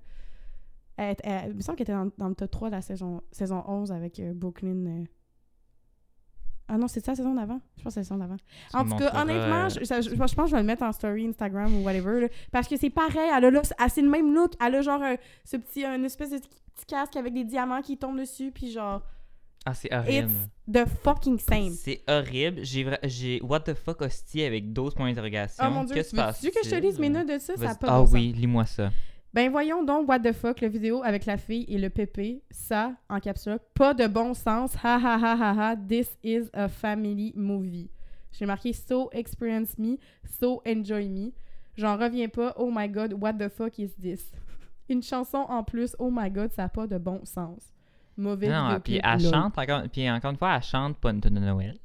Elle, 0.98 1.16
elle- 1.24 1.50
il 1.52 1.56
me 1.56 1.62
semble 1.62 1.78
qu'elle 1.78 1.86
était 1.86 1.94
dans, 1.94 2.10
dans 2.18 2.30
le 2.30 2.36
top 2.36 2.50
3 2.52 2.70
de 2.70 2.76
la 2.76 2.82
saison, 2.82 3.22
saison 3.32 3.64
11 3.68 3.92
avec 3.92 4.20
euh, 4.20 4.34
Brooklyn. 4.34 4.86
euh. 4.86 5.04
Ah 6.70 6.78
non, 6.78 6.88
c'est 6.88 7.04
ça 7.04 7.12
la 7.12 7.16
saison 7.18 7.34
d'avant? 7.34 7.60
Je 7.78 7.84
pense 7.84 7.96
que 7.96 7.96
c'est 7.96 8.00
la 8.00 8.04
saison 8.06 8.18
d'avant. 8.18 8.38
En 8.74 8.86
tout 8.86 8.96
cas, 8.96 9.22
honnêtement, 9.22 9.68
je, 9.68 9.84
ça- 9.84 10.00
je- 10.00 10.10
je 10.12 10.16
pense 10.16 10.34
que 10.34 10.46
je 10.46 10.52
vais 10.56 10.62
le 10.62 10.66
mettre 10.68 10.84
en 10.84 10.94
story 10.94 11.28
Instagram 11.28 11.74
ou 11.76 11.84
whatever. 11.84 12.22
là, 12.22 12.28
parce 12.54 12.70
que 12.70 12.78
c'est 12.78 12.90
pareil. 12.90 13.30
Elle 13.36 13.44
a 13.58 13.62
elle- 13.80 13.90
c'est 13.90 14.02
le 14.02 14.10
même 14.10 14.34
look. 14.34 14.54
Elle 14.66 14.76
a 14.76 14.82
genre 14.82 15.02
un- 15.02 15.18
ce 15.44 15.58
petit, 15.58 15.84
une 15.84 16.06
espèce 16.06 16.30
de 16.30 16.38
petit 16.38 16.86
casque 16.88 17.18
avec 17.18 17.34
des 17.34 17.44
diamants 17.44 17.82
qui 17.82 17.98
tombent 17.98 18.20
dessus. 18.20 18.52
Puis 18.52 18.72
genre, 18.72 19.02
Ah, 19.66 19.74
c'est 19.76 19.94
horrible. 19.94 20.30
it's 20.32 20.50
the 20.74 20.86
fucking 21.04 21.38
same. 21.40 21.70
C'est 21.72 22.02
horrible. 22.08 22.64
J'ai 22.64 22.84
vra- 22.84 23.00
j'ai 23.04 23.40
what 23.44 23.60
the 23.62 23.74
fuck 23.76 24.02
hostie 24.02 24.44
avec 24.44 24.74
12 24.74 24.96
points 24.96 25.10
d'interrogation. 25.10 25.64
Oh 25.68 25.70
mon 25.72 25.84
dieu, 25.84 25.94
Qu'est-ce 25.96 26.10
tu 26.10 26.16
qui 26.16 26.34
se 26.34 26.46
veux 26.46 26.52
que 26.52 26.64
je 26.66 26.70
te 26.70 26.76
lise 26.82 26.98
mes 27.00 27.10
notes 27.10 27.28
de 27.28 27.38
ça? 27.38 27.56
Ça 27.56 27.70
a 27.72 27.76
pas 27.76 27.88
Ah 27.90 28.00
bon 28.00 28.06
sens. 28.06 28.14
oui, 28.14 28.34
lis-moi 28.36 28.66
ça. 28.66 28.92
Ben 29.34 29.50
voyons 29.50 29.84
donc, 29.84 30.10
what 30.10 30.20
the 30.20 30.34
fuck, 30.34 30.60
la 30.62 30.68
vidéo 30.68 31.04
avec 31.04 31.26
la 31.26 31.38
fille 31.38 31.66
et 31.70 31.78
le 31.78 31.90
pépé, 31.90 32.42
ça, 32.50 32.94
en 33.08 33.20
capsule, 33.22 33.60
pas 33.76 33.94
de 33.94 34.06
bon 34.08 34.34
sens, 34.34 34.74
ha 34.84 34.98
ha 34.98 35.16
ha 35.18 35.36
ha 35.40 35.54
ha, 35.72 35.76
this 35.78 36.18
is 36.24 36.50
a 36.54 36.68
family 36.68 37.32
movie. 37.36 37.90
J'ai 38.34 38.46
marqué 38.46 38.74
so 38.74 39.10
experience 39.14 39.78
me, 39.78 39.98
so 40.40 40.62
enjoy 40.66 41.08
me. 41.08 41.32
J'en 41.78 41.98
reviens 41.98 42.28
pas, 42.28 42.54
oh 42.58 42.70
my 42.76 42.90
god, 42.90 43.14
what 43.14 43.34
the 43.34 43.48
fuck 43.48 43.80
is 43.80 43.92
this? 44.02 44.32
Une 44.90 45.02
chanson 45.04 45.46
en 45.48 45.64
plus, 45.64 45.96
oh 46.00 46.10
my 46.12 46.30
god, 46.30 46.52
ça 46.52 46.64
a 46.66 46.70
pas 46.70 46.86
de 46.88 46.98
bon 46.98 47.22
sens. 47.24 47.72
Non, 48.22 48.80
puis 48.80 49.00
elle 49.04 49.20
chante 49.20 49.58
encore, 49.58 49.84
puis 49.92 50.10
encore 50.10 50.32
une 50.32 50.38
fois, 50.38 50.56
elle 50.56 50.64
chante 50.64 50.98
pas 50.98 51.12
une 51.12 51.22
tune 51.22 51.36
de 51.36 51.40
Noël. 51.40 51.78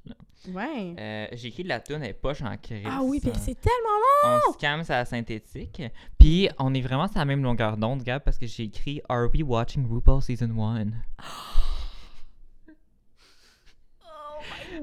Ouais. 0.53 0.94
Euh, 0.99 1.27
j'ai 1.33 1.49
écrit 1.49 1.64
de 1.64 1.68
la 1.68 1.81
tune, 1.81 2.03
elle 2.03 2.11
est 2.11 2.12
poche 2.12 2.40
en 2.42 2.57
crise. 2.57 2.87
ah 2.88 3.01
oui, 3.03 3.18
puis 3.20 3.33
c'est 3.35 3.61
tellement 3.61 4.38
On 4.49 4.53
se 4.53 4.59
calme, 4.59 4.85
c'est 4.85 4.92
la 4.92 5.05
synthétique. 5.05 5.83
Puis 6.18 6.49
on 6.59 6.72
est 6.72 6.81
vraiment 6.81 7.09
sur 7.09 7.18
la 7.18 7.25
même 7.25 7.42
longueur 7.42 7.77
d'onde, 7.77 8.03
Gab, 8.03 8.22
parce 8.22 8.38
que 8.38 8.46
j'ai 8.46 8.64
écrit 8.64 9.01
Are 9.09 9.29
we 9.35 9.42
watching 9.42 9.88
RuPaul 9.88 10.22
Season 10.22 10.51
1? 10.57 10.87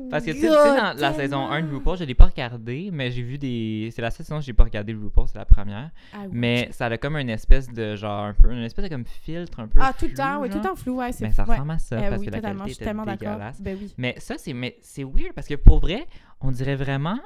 Parce 0.10 0.26
que 0.26 0.32
tu 0.32 0.42
sais, 0.42 0.48
dans 0.50 0.94
la 0.98 1.14
saison 1.14 1.48
1 1.50 1.62
de 1.64 1.74
RuPaul, 1.74 1.98
je 1.98 2.04
l'ai 2.04 2.14
pas 2.16 2.26
regardé, 2.26 2.90
mais 2.92 3.12
j'ai 3.12 3.22
vu 3.22 3.38
des. 3.38 3.90
C'est 3.96 4.02
la 4.02 4.12
seule 4.12 4.26
saison 4.26 4.40
que 4.40 4.46
j'ai 4.46 4.54
pas 4.54 4.64
regardé 4.64 4.94
RuPaul, 4.94 5.28
c'est 5.28 5.38
la 5.38 5.46
première. 5.46 5.90
Ah 6.14 6.18
oui, 6.24 6.30
Mais 6.32 6.70
ça 6.72 6.86
a 6.88 6.98
comme 6.98 7.16
une 7.18 7.30
espèce 7.30 7.70
de 7.72 7.96
genre, 7.96 8.26
un 8.26 8.34
peu, 8.34 8.52
une 8.52 8.64
espèce 8.64 8.86
de 8.86 8.90
comme 8.90 9.06
filtre 9.06 9.60
un 9.60 9.68
peu. 9.68 9.80
Ah, 9.82 9.94
tout 9.98 10.06
le 10.08 10.14
temps, 10.14 10.42
oui, 10.42 10.50
tout 10.50 10.58
le 10.58 10.64
temps 10.64 10.76
flou, 10.76 10.98
ouais. 10.98 11.12
c'est 11.12 11.26
Mais 11.26 11.32
ça 11.34 11.44
ouais. 11.46 11.52
ressemble 11.56 11.72
à 11.72 11.78
ça, 11.80 11.96
Euh, 11.98 12.10
parce 12.10 12.20
oui, 12.22 12.26
que 12.28 12.32
la 12.32 12.42
qualité 12.42 12.64
je 12.70 12.74
suis 12.76 12.84
tellement 12.86 13.06
d'accord. 13.06 13.30
dégueulasse. 13.30 13.62
Ben 13.62 13.78
oui. 13.82 13.94
Mais 13.98 14.16
ça, 14.20 14.36
c'est 14.38 14.54
mais 14.54 14.78
c'est 14.82 15.04
weird 15.04 15.34
parce 15.34 15.48
que 15.48 15.56
pour 15.56 15.80
vrai, 15.80 16.08
on 16.42 16.52
dirait 16.52 16.76
vraiment. 16.76 17.20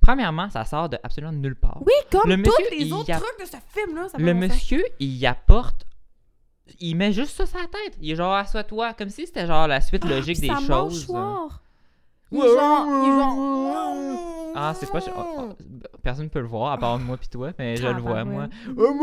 Premièrement, 0.00 0.48
ça 0.50 0.64
sort 0.64 0.88
de 0.88 0.98
absolument 1.02 1.32
nulle 1.32 1.56
part. 1.56 1.78
Oui, 1.84 1.92
comme 2.10 2.28
Le 2.30 2.36
tous 2.42 2.50
monsieur, 2.50 2.78
les 2.78 2.92
autres 2.92 3.10
a- 3.12 3.16
trucs 3.20 3.40
de 3.40 3.44
ce 3.44 3.56
film-là. 3.72 4.08
ça 4.08 4.18
Le 4.18 4.34
monsieur, 4.34 4.82
il 5.00 5.24
apporte. 5.26 5.84
Il 6.80 6.96
met 6.96 7.12
juste 7.12 7.30
ça 7.36 7.46
sur 7.46 7.58
la 7.58 7.64
tête. 7.66 7.96
Il 8.00 8.10
est 8.10 8.14
genre, 8.16 8.34
assois-toi. 8.34 8.92
Comme 8.94 9.08
si 9.08 9.26
c'était 9.26 9.46
genre 9.46 9.66
la 9.66 9.80
suite 9.80 10.02
Ah, 10.06 10.10
logique 10.10 10.40
des 10.40 10.48
sa 10.48 10.56
choses. 10.60 11.08
mâchoire. 11.08 11.62
Il 12.30 12.38
est 12.38 12.42
Ouais. 12.42 12.48
genre. 12.48 12.86
Il 12.86 13.08
est 13.08 13.18
genre. 13.18 13.36
Ah, 14.54 14.72
c'est 14.74 14.90
pas. 14.90 14.98
oh, 15.16 15.20
oh, 15.38 15.48
personne 16.02 16.24
ne 16.24 16.30
peut 16.30 16.40
le 16.40 16.46
voir, 16.48 16.72
à 16.72 16.78
part 16.78 16.98
moi 16.98 17.16
puis 17.16 17.28
toi, 17.28 17.52
mais 17.58 17.76
je 17.76 17.86
le 17.86 18.00
vois, 18.00 18.24
moi. 18.24 18.48
Oh, 18.76 18.94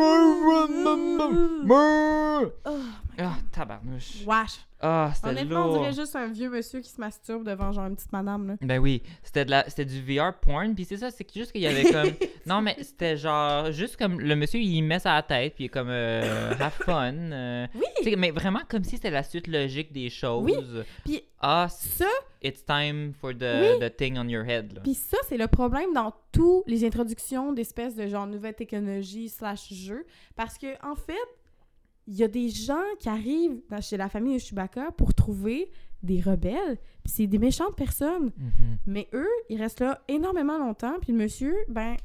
Ah, 3.17 3.31
tabarnouche. 3.51 4.25
Wesh. 4.27 4.59
Ah, 4.87 5.11
c'était 5.15 5.29
Honnêtement, 5.29 5.65
on 5.71 5.77
dirait 5.79 5.93
juste 5.93 6.15
un 6.15 6.27
vieux 6.27 6.49
monsieur 6.49 6.79
qui 6.81 6.89
se 6.89 6.99
masturbe 7.01 7.43
devant 7.43 7.71
genre 7.71 7.87
une 7.87 7.95
petite 7.95 8.11
madame, 8.13 8.47
là. 8.49 8.55
Ben 8.61 8.77
oui, 8.79 9.01
c'était 9.23 9.45
de 9.45 9.51
la 9.51 9.67
c'était 9.67 9.85
du 9.85 9.99
VR 10.01 10.33
porn, 10.39 10.75
puis 10.75 10.85
c'est 10.85 10.97
ça, 10.97 11.09
c'est 11.11 11.27
juste 11.33 11.51
qu'il 11.51 11.61
y 11.61 11.67
avait 11.67 11.91
comme 11.91 12.11
non 12.45 12.61
mais 12.61 12.75
c'était 12.81 13.17
genre 13.17 13.71
juste 13.71 13.97
comme 13.97 14.19
le 14.19 14.35
monsieur 14.35 14.59
il 14.59 14.81
met 14.83 14.99
ça 14.99 15.13
à 15.13 15.15
la 15.17 15.23
tête 15.23 15.55
puis 15.55 15.63
il 15.63 15.67
est 15.67 15.69
comme 15.69 15.89
euh, 15.89 16.51
have 16.59 16.73
fun. 16.85 17.13
euh, 17.15 17.65
Oui. 17.73 17.81
tu 17.97 18.03
sais, 18.11 18.15
mais 18.15 18.31
vraiment 18.31 18.61
comme 18.69 18.83
si 18.83 18.91
c'était 18.91 19.09
la 19.11 19.23
suite 19.23 19.47
logique 19.47 19.91
des 19.91 20.09
choses. 20.09 20.83
Puis 21.03 21.23
Ah, 21.39 21.67
ça, 21.69 22.05
it's 22.43 22.63
time 22.65 23.13
for 23.19 23.31
the, 23.33 23.41
Oui. 23.41 23.79
the 23.79 23.95
thing 23.95 24.17
on 24.17 24.27
your 24.27 24.43
head. 24.45 24.73
Là. 24.73 24.81
Puis 24.81 24.93
ça, 24.93 25.17
c'est 25.27 25.37
le 25.37 25.47
problème 25.47 25.93
dans 25.93 26.13
toutes 26.31 26.67
les 26.67 26.83
introductions 26.85 27.53
d'espèces 27.53 27.95
de 27.95 28.07
genre 28.07 28.27
nouvelles 28.27 28.55
technologies 28.55 29.29
slash 29.29 29.71
jeux. 29.73 30.05
Parce 30.35 30.57
que, 30.57 30.67
en 30.85 30.95
fait, 30.95 31.13
il 32.07 32.15
y 32.15 32.23
a 32.23 32.27
des 32.27 32.49
gens 32.49 32.83
qui 32.99 33.09
arrivent 33.09 33.61
dans- 33.69 33.81
chez 33.81 33.97
la 33.97 34.09
famille 34.09 34.35
de 34.35 34.39
Chewbacca 34.39 34.91
pour 34.91 35.13
trouver 35.13 35.69
des 36.03 36.21
rebelles. 36.21 36.77
Puis 37.03 37.13
c'est 37.13 37.27
des 37.27 37.39
méchantes 37.39 37.75
personnes. 37.75 38.31
Mhm. 38.37 38.77
Mais 38.85 39.07
eux, 39.13 39.27
ils 39.49 39.59
restent 39.59 39.79
là 39.79 40.01
énormément 40.07 40.57
longtemps. 40.59 40.93
Puis 41.01 41.11
le 41.13 41.17
monsieur, 41.19 41.55
ben, 41.67 41.95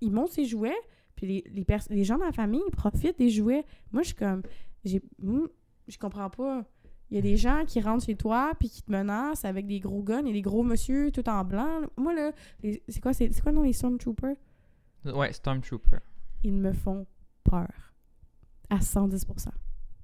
il 0.00 0.12
monte 0.12 0.30
ses 0.30 0.44
jouets. 0.44 0.76
Puis 1.16 1.26
les, 1.26 1.44
les, 1.52 1.66
les 1.90 2.04
gens 2.04 2.18
dans 2.18 2.26
la 2.26 2.32
famille, 2.32 2.62
ils 2.66 2.70
profitent 2.70 3.18
des 3.18 3.30
jouets. 3.30 3.64
Moi, 3.92 4.02
je 4.02 4.08
suis 4.08 4.16
comme, 4.16 4.42
j'ai, 4.84 5.02
hmm, 5.22 5.46
je 5.88 5.98
comprends 5.98 6.30
pas. 6.30 6.64
Il 7.10 7.16
y 7.16 7.18
a 7.18 7.22
des 7.22 7.36
gens 7.36 7.64
qui 7.66 7.80
rentrent 7.80 8.04
chez 8.04 8.14
toi 8.16 8.52
puis 8.58 8.68
qui 8.68 8.82
te 8.82 8.90
menacent 8.92 9.44
avec 9.44 9.66
des 9.66 9.80
gros 9.80 10.02
guns 10.02 10.24
et 10.26 10.32
des 10.32 10.42
gros 10.42 10.62
monsieur 10.62 11.10
tout 11.10 11.28
en 11.28 11.42
blanc. 11.44 11.80
Moi, 11.96 12.14
là, 12.14 12.32
c'est 12.62 13.00
quoi, 13.00 13.12
c'est, 13.12 13.28
quoi 13.42 13.50
le 13.50 13.56
nom 13.58 13.64
des 13.64 13.72
Stormtroopers? 13.72 14.36
Ouais, 15.06 15.32
Stormtrooper. 15.32 15.98
Ils 16.44 16.52
me 16.52 16.72
font 16.72 17.06
peur. 17.42 17.89
À 18.70 18.78
110%. 18.78 19.48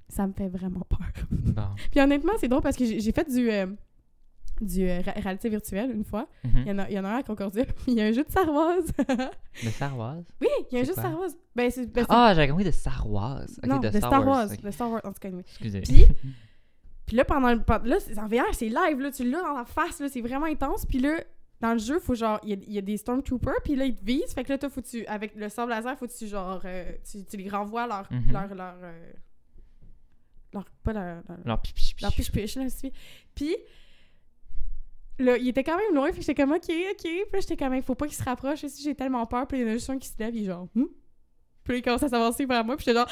Ça 0.08 0.26
me 0.26 0.32
fait 0.32 0.48
vraiment 0.48 0.80
peur. 0.88 0.98
Bon. 1.30 1.62
Puis 1.90 2.00
honnêtement, 2.00 2.32
c'est 2.38 2.48
drôle 2.48 2.62
parce 2.62 2.76
que 2.76 2.84
j'ai, 2.84 3.12
fait 3.12 3.28
du, 3.28 3.50
euh, 3.50 3.66
du 4.60 4.82
euh, 4.88 5.00
ré- 5.00 5.20
réalité 5.20 5.48
virtuelle 5.48 5.90
une 5.90 6.04
fois. 6.04 6.28
Mhm. 6.44 6.50
Il 6.62 6.66
y 6.68 6.70
en 6.72 6.78
a, 6.78 6.88
il 6.90 6.94
y 6.94 6.98
en 6.98 7.04
a 7.04 7.08
un 7.10 7.16
à 7.18 7.22
Concordia, 7.22 7.64
puis 7.64 7.74
il 7.88 7.94
y 7.94 8.00
a 8.00 8.04
un 8.06 8.12
jeu 8.12 8.24
de 8.24 8.50
Wars. 8.50 8.82
De 9.62 9.96
Wars. 9.96 10.22
oui, 10.40 10.48
il 10.70 10.74
y 10.74 10.78
a 10.78 10.82
un 10.82 10.84
jeu 10.84 10.94
de 10.94 11.00
Wars. 11.00 11.30
Ben, 11.54 11.70
ben, 11.92 12.06
Ah, 12.08 12.32
j'avais 12.34 12.48
compris 12.48 12.64
de 12.64 12.70
Star 12.70 13.08
Wars. 13.10 13.44
Ok, 13.58 13.66
non, 13.66 13.78
de, 13.78 13.88
de 13.88 13.96
Star, 13.96 14.26
Wars. 14.26 14.48
De 14.48 14.70
Star 14.70 14.90
Wars, 14.90 15.00
en 15.04 15.12
tout 15.12 15.20
cas. 15.20 15.28
Excusez. 15.38 15.80
Puis- 15.80 16.06
Puis 17.06 17.16
là, 17.16 17.24
pendant 17.24 17.52
le. 17.52 17.60
Là, 17.84 17.96
c'est 18.00 18.18
en 18.18 18.26
VR, 18.26 18.52
c'est 18.52 18.68
live, 18.68 19.00
là. 19.00 19.10
Tu 19.12 19.28
l'as 19.30 19.40
dans 19.42 19.54
la 19.56 19.64
face, 19.64 20.00
là. 20.00 20.08
C'est 20.08 20.20
vraiment 20.20 20.46
intense. 20.46 20.84
Puis 20.86 20.98
là, 20.98 21.18
dans 21.60 21.72
le 21.72 21.78
jeu, 21.78 21.98
faut 21.98 22.14
genre. 22.14 22.38
Il 22.42 22.50
y 22.50 22.52
a, 22.52 22.56
il 22.66 22.72
y 22.74 22.78
a 22.78 22.82
des 22.82 22.96
Stormtroopers, 22.96 23.62
puis 23.64 23.76
là, 23.76 23.84
ils 23.86 23.94
te 23.94 24.04
visent. 24.04 24.32
Fait 24.34 24.44
que 24.44 24.52
là, 24.52 24.58
toi, 24.58 24.68
faut 24.68 24.82
tu. 24.82 25.06
Avec 25.06 25.34
le 25.34 25.48
sable 25.48 25.70
laser, 25.70 25.98
faut 25.98 26.06
que 26.06 26.16
tu, 26.16 26.26
genre. 26.26 26.60
euh, 26.64 26.92
tu, 27.10 27.24
tu 27.24 27.36
les 27.36 27.48
renvoies 27.48 27.86
leur. 27.86 28.06
Mhm. 28.12 28.32
leur. 28.32 28.54
leur. 28.54 28.74
euh, 28.82 29.12
leur- 30.52 30.64
pas 30.82 30.92
leur. 30.92 31.22
leur- 31.28 31.38
Alors, 31.44 31.62
pi- 31.62 31.72
pi- 31.72 31.94
pi- 31.96 32.02
leur 32.02 32.12
piche-piche, 32.12 32.56
là, 32.56 32.66
Puis. 33.34 33.56
Là, 35.18 35.38
il 35.38 35.48
était 35.48 35.64
quand 35.64 35.78
même 35.78 35.94
loin, 35.94 36.08
fait 36.08 36.18
que 36.18 36.20
j'étais 36.26 36.34
comme, 36.42 36.52
ok, 36.52 36.58
ok. 36.68 37.00
Puis 37.02 37.20
là, 37.32 37.40
j'étais 37.40 37.56
comme, 37.56 37.72
il 37.74 37.82
faut 37.82 37.94
pas 37.94 38.06
qu'il 38.06 38.14
se 38.16 38.22
rapproche. 38.22 38.66
Si 38.66 38.82
j'ai 38.82 38.94
tellement 38.94 39.24
peur, 39.24 39.46
puis 39.46 39.58
il 39.58 39.62
y 39.62 39.64
en 39.66 39.70
a 39.70 39.72
juste 39.72 39.88
un 39.88 39.98
qui 39.98 40.08
se 40.08 40.14
lève, 40.18 40.34
il 40.36 40.42
est 40.42 40.46
genre, 40.46 40.68
hmm? 40.74 40.84
Puis 41.64 41.72
là, 41.72 41.78
il 41.78 41.82
commence 41.82 42.02
à 42.02 42.08
s'avancer 42.10 42.44
vers 42.44 42.62
moi, 42.66 42.76
puis 42.76 42.84
j'étais 42.84 42.98
genre, 42.98 43.08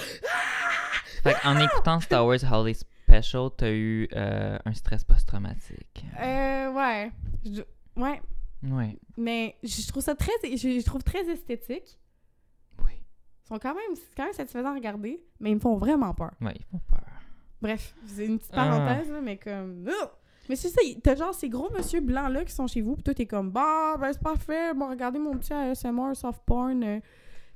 Fait 1.23 1.35
en 1.45 1.57
écoutant 1.59 1.99
Star 2.01 2.27
Wars 2.27 2.37
Holiday 2.53 2.79
Special, 3.09 3.49
t'as 3.57 3.71
eu 3.73 4.07
euh, 4.15 4.59
un 4.67 4.75
stress 4.75 5.03
post-traumatique. 5.05 6.05
euh, 6.21 6.73
ouais. 6.73 7.11
Je- 7.47 7.63
ouais. 7.97 8.21
Ouais. 8.63 8.99
Mais 9.17 9.57
je 9.63 9.87
trouve 9.89 10.03
ça 10.03 10.15
très, 10.15 10.33
je, 10.43 10.57
je 10.57 10.85
trouve 10.85 11.03
très 11.03 11.29
esthétique. 11.29 11.99
Oui. 12.85 12.93
Ils 13.45 13.49
sont 13.49 13.59
quand 13.59 13.75
même, 13.75 13.95
c'est 13.95 14.15
quand 14.17 14.25
même 14.25 14.33
satisfaisant 14.33 14.71
à 14.71 14.75
regarder, 14.75 15.23
mais 15.41 15.51
ils 15.51 15.57
me 15.57 15.61
font 15.61 15.77
vraiment 15.77 16.15
peur. 16.15 16.33
Ouais, 16.41 16.55
ils 16.57 16.65
font 16.65 16.81
peur. 16.89 17.05
Bref, 17.61 17.95
c'est 18.07 18.27
une 18.27 18.39
petite 18.39 18.53
Ah. 18.55 18.69
parenthèse, 18.69 19.11
là, 19.11 19.21
mais 19.21 19.37
comme. 19.39 19.87
Oh! 19.89 20.07
Mais 20.49 20.57
c'est 20.57 20.69
ça, 20.69 20.81
t'as 21.03 21.15
genre 21.17 21.33
ces 21.35 21.49
gros 21.49 21.71
monsieur 21.73 22.01
blancs 22.01 22.31
là 22.31 22.45
qui 22.45 22.53
sont 22.53 22.67
chez 22.67 22.83
vous, 22.83 22.97
pis 22.97 23.03
toi 23.03 23.15
t'es 23.15 23.25
comme, 23.27 23.51
bah, 23.51 23.97
ben 23.99 24.13
c'est 24.13 24.21
parfait, 24.23 24.75
bon, 24.75 24.91
regardez 24.91 25.19
mon 25.19 25.39
petit 25.39 25.55
ASMR 25.55 26.15
soft 26.15 26.43
porn. 26.45 26.83
euh. 26.85 27.01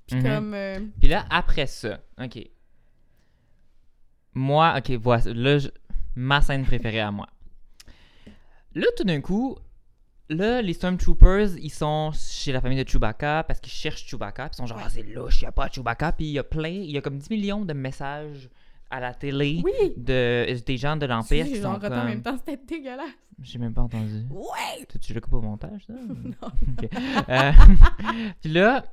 Pis 0.06 0.14
Mhm. 0.16 0.22
comme. 0.22 0.54
euh, 0.54 0.80
Puis 0.98 1.08
là, 1.08 1.26
après 1.30 1.66
ça, 1.66 2.00
OK. 2.18 2.38
Moi, 4.34 4.74
OK, 4.78 4.90
voici. 4.92 5.32
Là, 5.34 5.58
je- 5.58 5.68
ma 6.14 6.40
scène 6.40 6.64
préférée 6.64 7.00
à 7.00 7.10
moi. 7.10 7.26
Là, 8.74 8.86
tout 8.96 9.04
d'un 9.04 9.20
coup, 9.20 9.56
là, 10.28 10.62
les 10.62 10.72
Stormtroopers, 10.72 11.56
ils 11.58 11.70
sont 11.70 12.10
chez 12.12 12.52
la 12.52 12.60
famille 12.60 12.82
de 12.82 12.88
Chewbacca 12.88 13.44
parce 13.44 13.60
qu'ils 13.60 13.72
cherchent 13.72 14.06
Chewbacca. 14.06 14.48
Puis 14.48 14.54
ils 14.54 14.56
sont 14.58 14.66
genre, 14.66 14.78
Ouais. 14.78 14.84
Ah, 14.86 14.90
c'est 14.90 15.02
louche, 15.02 15.40
il 15.40 15.44
n'y 15.44 15.48
a 15.48 15.52
pas 15.52 15.68
Chewbacca. 15.68 16.12
Puis 16.12 16.26
il 16.26 16.32
y 16.32 16.38
a 16.38 16.44
plein, 16.44 16.68
il 16.68 16.90
y 16.90 16.98
a 16.98 17.00
comme 17.00 17.18
10 17.18 17.30
millions 17.30 17.64
de 17.64 17.72
messages 17.72 18.48
à 18.90 19.00
la 19.00 19.12
télé 19.12 19.60
Oui! 19.64 19.92
de, 19.96 20.58
des 20.64 20.76
gens 20.76 20.96
de 20.96 21.06
l'Empire 21.06 21.44
qui 21.46 21.56
genre 21.56 21.74
sont 21.74 21.80
retenu 21.80 21.96
en 21.96 22.04
même 22.04 22.22
comme... 22.22 22.36
temps, 22.36 22.42
c'était 22.44 22.60
dégueulasse. 22.66 23.06
J'ai 23.42 23.58
même 23.58 23.74
pas 23.74 23.82
entendu. 23.82 24.24
Ouais! 24.30 24.84
Tu, 24.88 24.98
tu 24.98 25.14
le 25.14 25.20
coupes 25.20 25.34
au 25.34 25.42
montage, 25.42 25.82
ça? 25.86 25.92
non. 26.08 26.88
Euh, 27.28 27.52
Puis 28.40 28.50
là, 28.52 28.84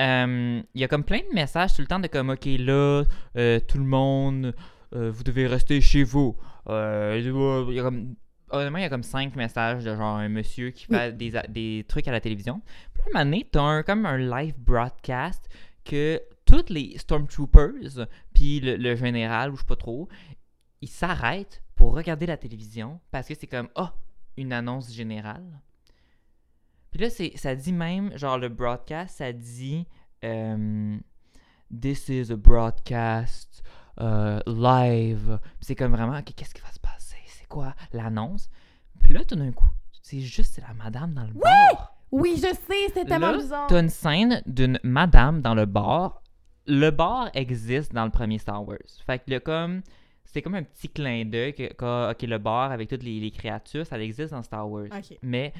euh, 0.00 0.60
il 0.74 0.80
y 0.80 0.84
a 0.84 0.88
comme 0.88 1.04
plein 1.04 1.20
de 1.20 1.34
messages 1.34 1.74
tout 1.74 1.82
le 1.82 1.86
temps 1.86 2.00
de 2.00 2.08
comme, 2.08 2.30
OK, 2.30 2.46
là, 2.46 3.04
euh, 3.36 3.60
tout 3.60 3.78
le 3.78 3.84
monde, 3.84 4.54
vous 4.92 5.24
devez 5.24 5.46
rester 5.48 5.80
chez 5.80 6.04
vous. 6.04 6.36
Il 6.68 7.72
y 7.72 7.80
a 7.80 7.82
comme, 7.82 8.14
honnêtement, 8.50 8.78
il 8.78 8.82
y 8.82 8.84
a 8.84 8.90
comme 8.90 9.02
cinq 9.02 9.36
messages 9.36 9.84
de 9.84 9.94
genre 9.94 10.16
un 10.16 10.28
monsieur 10.28 10.70
qui 10.70 10.86
fait 10.86 11.16
des, 11.16 11.32
des 11.48 11.84
trucs 11.88 12.08
à 12.08 12.12
la 12.12 12.20
télévision. 12.20 12.60
Puis 12.92 13.02
à 13.02 13.06
un 13.06 13.12
moment 13.12 13.24
donné, 13.24 13.48
t'as 13.50 13.62
un, 13.62 13.82
comme 13.82 14.06
un 14.06 14.18
live 14.18 14.54
broadcast 14.58 15.48
que 15.84 16.20
toutes 16.44 16.70
les 16.70 16.96
Stormtroopers, 16.98 18.06
puis 18.32 18.60
le, 18.60 18.76
le 18.76 18.96
général, 18.96 19.50
ou 19.50 19.56
je 19.56 19.60
sais 19.60 19.66
pas 19.66 19.76
trop, 19.76 20.08
ils 20.80 20.88
s'arrêtent 20.88 21.62
pour 21.74 21.94
regarder 21.94 22.26
la 22.26 22.36
télévision 22.36 23.00
parce 23.10 23.26
que 23.28 23.34
c'est 23.34 23.46
comme, 23.46 23.68
oh, 23.76 23.88
une 24.36 24.52
annonce 24.52 24.92
générale. 24.92 25.60
Puis 26.90 27.00
là, 27.00 27.08
ça 27.10 27.54
dit 27.56 27.72
même, 27.72 28.16
genre 28.16 28.38
le 28.38 28.48
broadcast, 28.48 29.16
ça 29.16 29.32
dit 29.32 29.86
euh, 30.24 30.96
This 31.80 32.08
is 32.08 32.30
a 32.30 32.36
broadcast 32.36 33.64
euh, 34.00 34.40
live. 34.46 35.40
C'est 35.60 35.74
comme 35.74 35.92
vraiment, 35.92 36.16
ok, 36.16 36.32
qu'est-ce 36.36 36.54
qui 36.54 36.60
va 36.60 36.70
se 36.70 36.78
passer? 36.78 36.83
Quoi 37.54 37.74
l'annonce? 37.92 38.50
Puis 39.00 39.14
là, 39.14 39.24
tout 39.24 39.36
d'un 39.36 39.52
coup, 39.52 39.68
c'est 40.02 40.20
juste 40.20 40.54
c'est 40.54 40.60
la 40.62 40.74
madame 40.74 41.14
dans 41.14 41.24
le 41.24 41.32
bar. 41.32 41.96
Oui, 42.10 42.34
je 42.36 42.42
sais, 42.42 42.88
c'était 42.88 43.04
tellement 43.04 43.32
Là, 43.32 43.38
bizarre. 43.38 43.66
T'as 43.68 43.80
une 43.80 43.88
scène 43.88 44.42
d'une 44.46 44.78
madame 44.82 45.40
dans 45.40 45.54
le 45.54 45.66
bar. 45.66 46.22
Le 46.66 46.90
bar 46.90 47.30
existe 47.34 47.92
dans 47.92 48.04
le 48.04 48.10
premier 48.10 48.38
Star 48.38 48.66
Wars. 48.66 48.78
Fait 49.06 49.18
que 49.18 49.30
le 49.30 49.40
comme. 49.40 49.82
C'est 50.24 50.42
comme 50.42 50.56
un 50.56 50.64
petit 50.64 50.88
clin 50.88 51.24
d'œil 51.26 51.54
que, 51.54 52.26
le 52.26 52.38
bar 52.38 52.72
avec 52.72 52.88
toutes 52.88 53.04
les, 53.04 53.20
les 53.20 53.30
créatures, 53.30 53.86
ça 53.86 54.00
existe 54.00 54.32
dans 54.32 54.42
Star 54.42 54.68
Wars. 54.68 54.88
Mais 55.22 55.52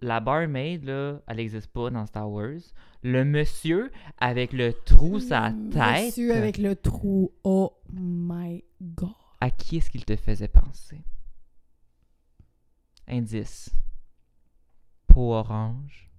la 0.00 0.20
barmaid, 0.20 0.84
là, 0.84 1.20
elle 1.26 1.36
n'existe 1.38 1.72
pas 1.72 1.90
dans 1.90 2.06
Star 2.06 2.30
Wars. 2.30 2.60
Le 3.02 3.24
monsieur 3.24 3.90
avec 4.18 4.52
le 4.52 4.72
trou 4.84 5.18
sa 5.18 5.52
tête. 5.72 6.06
Monsieur 6.06 6.36
avec 6.36 6.58
le 6.58 6.76
trou. 6.76 7.32
Oh 7.42 7.72
my 7.92 8.62
god. 8.80 9.10
À 9.40 9.50
qui 9.50 9.78
est-ce 9.78 9.90
qu'il 9.90 10.04
te 10.04 10.16
faisait 10.16 10.48
penser? 10.48 11.02
Indice. 13.08 13.70
Peau 15.06 15.32
orange. 15.34 16.10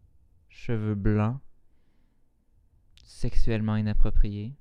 Cheveux 0.50 0.96
blancs. 0.96 1.38
Sexuellement 3.04 3.76
inapproprié. 3.76 4.54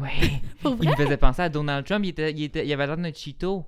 Ouais. 0.00 0.42
Il 0.82 0.90
me 0.90 0.94
faisait 0.94 1.16
penser 1.16 1.42
à 1.42 1.48
Donald 1.48 1.86
Trump. 1.86 2.04
Il, 2.04 2.10
était, 2.10 2.32
il, 2.32 2.42
était, 2.44 2.66
il 2.66 2.72
avait 2.72 2.86
l'air 2.86 2.96
d'un 2.98 3.12
Cheeto. 3.12 3.64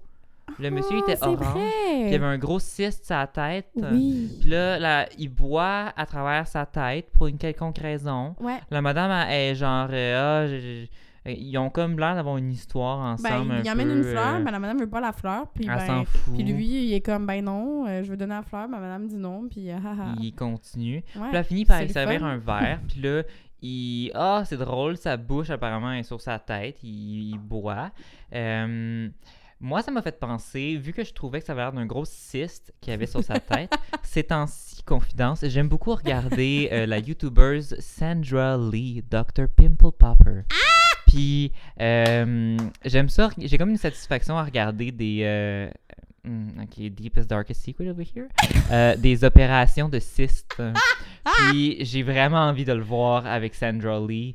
Le 0.59 0.71
monsieur 0.71 0.99
Ah, 1.07 1.11
était 1.13 1.23
orange. 1.25 1.39
vrai. 1.39 1.71
Puis 2.01 2.11
il 2.11 2.15
avait 2.15 2.25
un 2.25 2.39
gros 2.39 2.59
cyste 2.59 3.05
sur 3.05 3.07
sa 3.07 3.27
tête. 3.27 3.69
Oui. 3.77 4.37
Puis 4.41 4.49
là, 4.49 4.79
là, 4.79 5.09
il 5.19 5.29
boit 5.29 5.93
à 5.97 6.07
travers 6.07 6.47
sa 6.47 6.65
tête 6.67 7.11
pour 7.13 7.27
une 7.27 7.37
quelconque 7.39 7.79
raison. 7.79 8.35
Ouais. 8.41 8.59
La 8.71 8.81
madame 8.81 9.11
elle 9.29 9.53
est 9.53 9.55
genre 9.55 9.89
euh, 9.91 10.87
ah, 10.87 10.97
ils 11.37 11.59
ont 11.59 11.71
comme 11.71 11.99
l'air 11.99 12.15
d'avoir 12.15 12.37
une 12.37 12.51
histoire 12.51 12.99
ensemble. 12.99 13.49
Ben, 13.49 13.57
un 13.57 13.63
il 13.63 13.69
amène 13.69 13.89
peu, 13.89 13.97
une 13.97 14.05
fleur, 14.05 14.35
euh, 14.35 14.41
ben 14.41 14.51
la 14.51 14.59
madame 14.59 14.79
veut 14.79 14.89
pas 14.89 15.01
la 15.01 15.13
fleur, 15.13 15.49
puis 15.55 15.65
elle 15.67 15.77
ben, 15.77 15.87
s'en 15.87 16.05
fout. 16.05 16.35
puis 16.35 16.45
lui, 16.45 16.89
il 16.89 16.95
est 16.95 17.01
comme, 17.01 17.27
ben 17.27 17.45
non, 17.45 17.87
euh, 17.87 18.03
je 18.03 18.11
veux 18.11 18.17
donner 18.17 18.35
la 18.35 18.43
fleur, 18.43 18.69
ma 18.69 18.79
madame 18.79 19.07
dit 19.07 19.17
non, 19.17 19.49
puis 19.49 19.71
haha. 19.71 20.15
Il 20.21 20.35
continue. 20.35 20.97
Ouais. 20.97 21.03
Puis 21.13 21.33
là, 21.33 21.39
elle 21.39 21.45
finit 21.45 21.65
par 21.65 21.79
c'est 21.79 21.87
lui 21.87 21.93
servir 21.93 22.25
un 22.25 22.39
verre. 22.39 22.81
Puis 22.89 23.01
là, 23.01 23.23
il. 23.63 24.11
Ah, 24.15 24.43
c'est 24.45 24.57
drôle, 24.57 24.97
sa 24.97 25.17
bouche 25.17 25.51
apparemment 25.51 25.93
est 25.93 26.03
sur 26.03 26.21
sa 26.21 26.39
tête. 26.39 26.79
Il, 26.83 27.31
il 27.31 27.39
boit. 27.39 27.91
Euh, 28.35 29.09
moi, 29.61 29.83
ça 29.83 29.91
m'a 29.91 30.03
fait 30.03 30.19
penser, 30.19 30.77
vu 30.77 30.93
que 30.93 31.03
je 31.03 31.13
trouvais 31.13 31.41
que 31.41 31.47
ça 31.47 31.53
avait 31.53 31.63
l'air 31.63 31.73
d'un 31.73 31.87
gros 31.87 32.05
cyste 32.05 32.73
qu'il 32.81 32.93
avait 32.93 33.07
sur 33.07 33.25
sa 33.25 33.41
tête, 33.41 33.73
ces 34.05 34.23
temps-ci, 34.23 34.83
confidence, 34.85 35.45
j'aime 35.45 35.69
beaucoup 35.69 35.95
regarder 35.95 36.69
euh, 36.71 36.87
la 36.87 37.01
YouTuber 37.01 37.61
Sandra 37.81 38.57
Lee, 38.57 39.03
Dr. 39.11 39.49
Pimple 39.49 39.91
Popper. 39.99 40.43
Puis, 41.09 41.53
euh, 41.81 42.57
j'aime 42.85 43.09
ça, 43.09 43.31
j'ai 43.39 43.59
comme 43.59 43.71
une 43.71 43.77
satisfaction 43.77 44.37
à 44.39 44.45
regarder 44.45 44.93
des. 44.93 45.21
euh, 45.23 45.71
hmm, 46.25 46.61
ok, 46.63 46.91
deepest, 46.91 47.29
darkest 47.29 47.65
secret 47.65 47.89
over 47.89 48.05
here. 48.15 48.27
Euh, 48.71 48.97
des 48.97 49.25
opérations 49.25 49.89
de 49.89 49.99
cystes. 49.99 50.55
Puis 51.49 51.77
j'ai 51.85 52.03
vraiment 52.03 52.39
envie 52.49 52.65
de 52.65 52.73
le 52.73 52.83
voir 52.83 53.27
avec 53.27 53.55
Sandra 53.55 53.99
Lee 54.07 54.35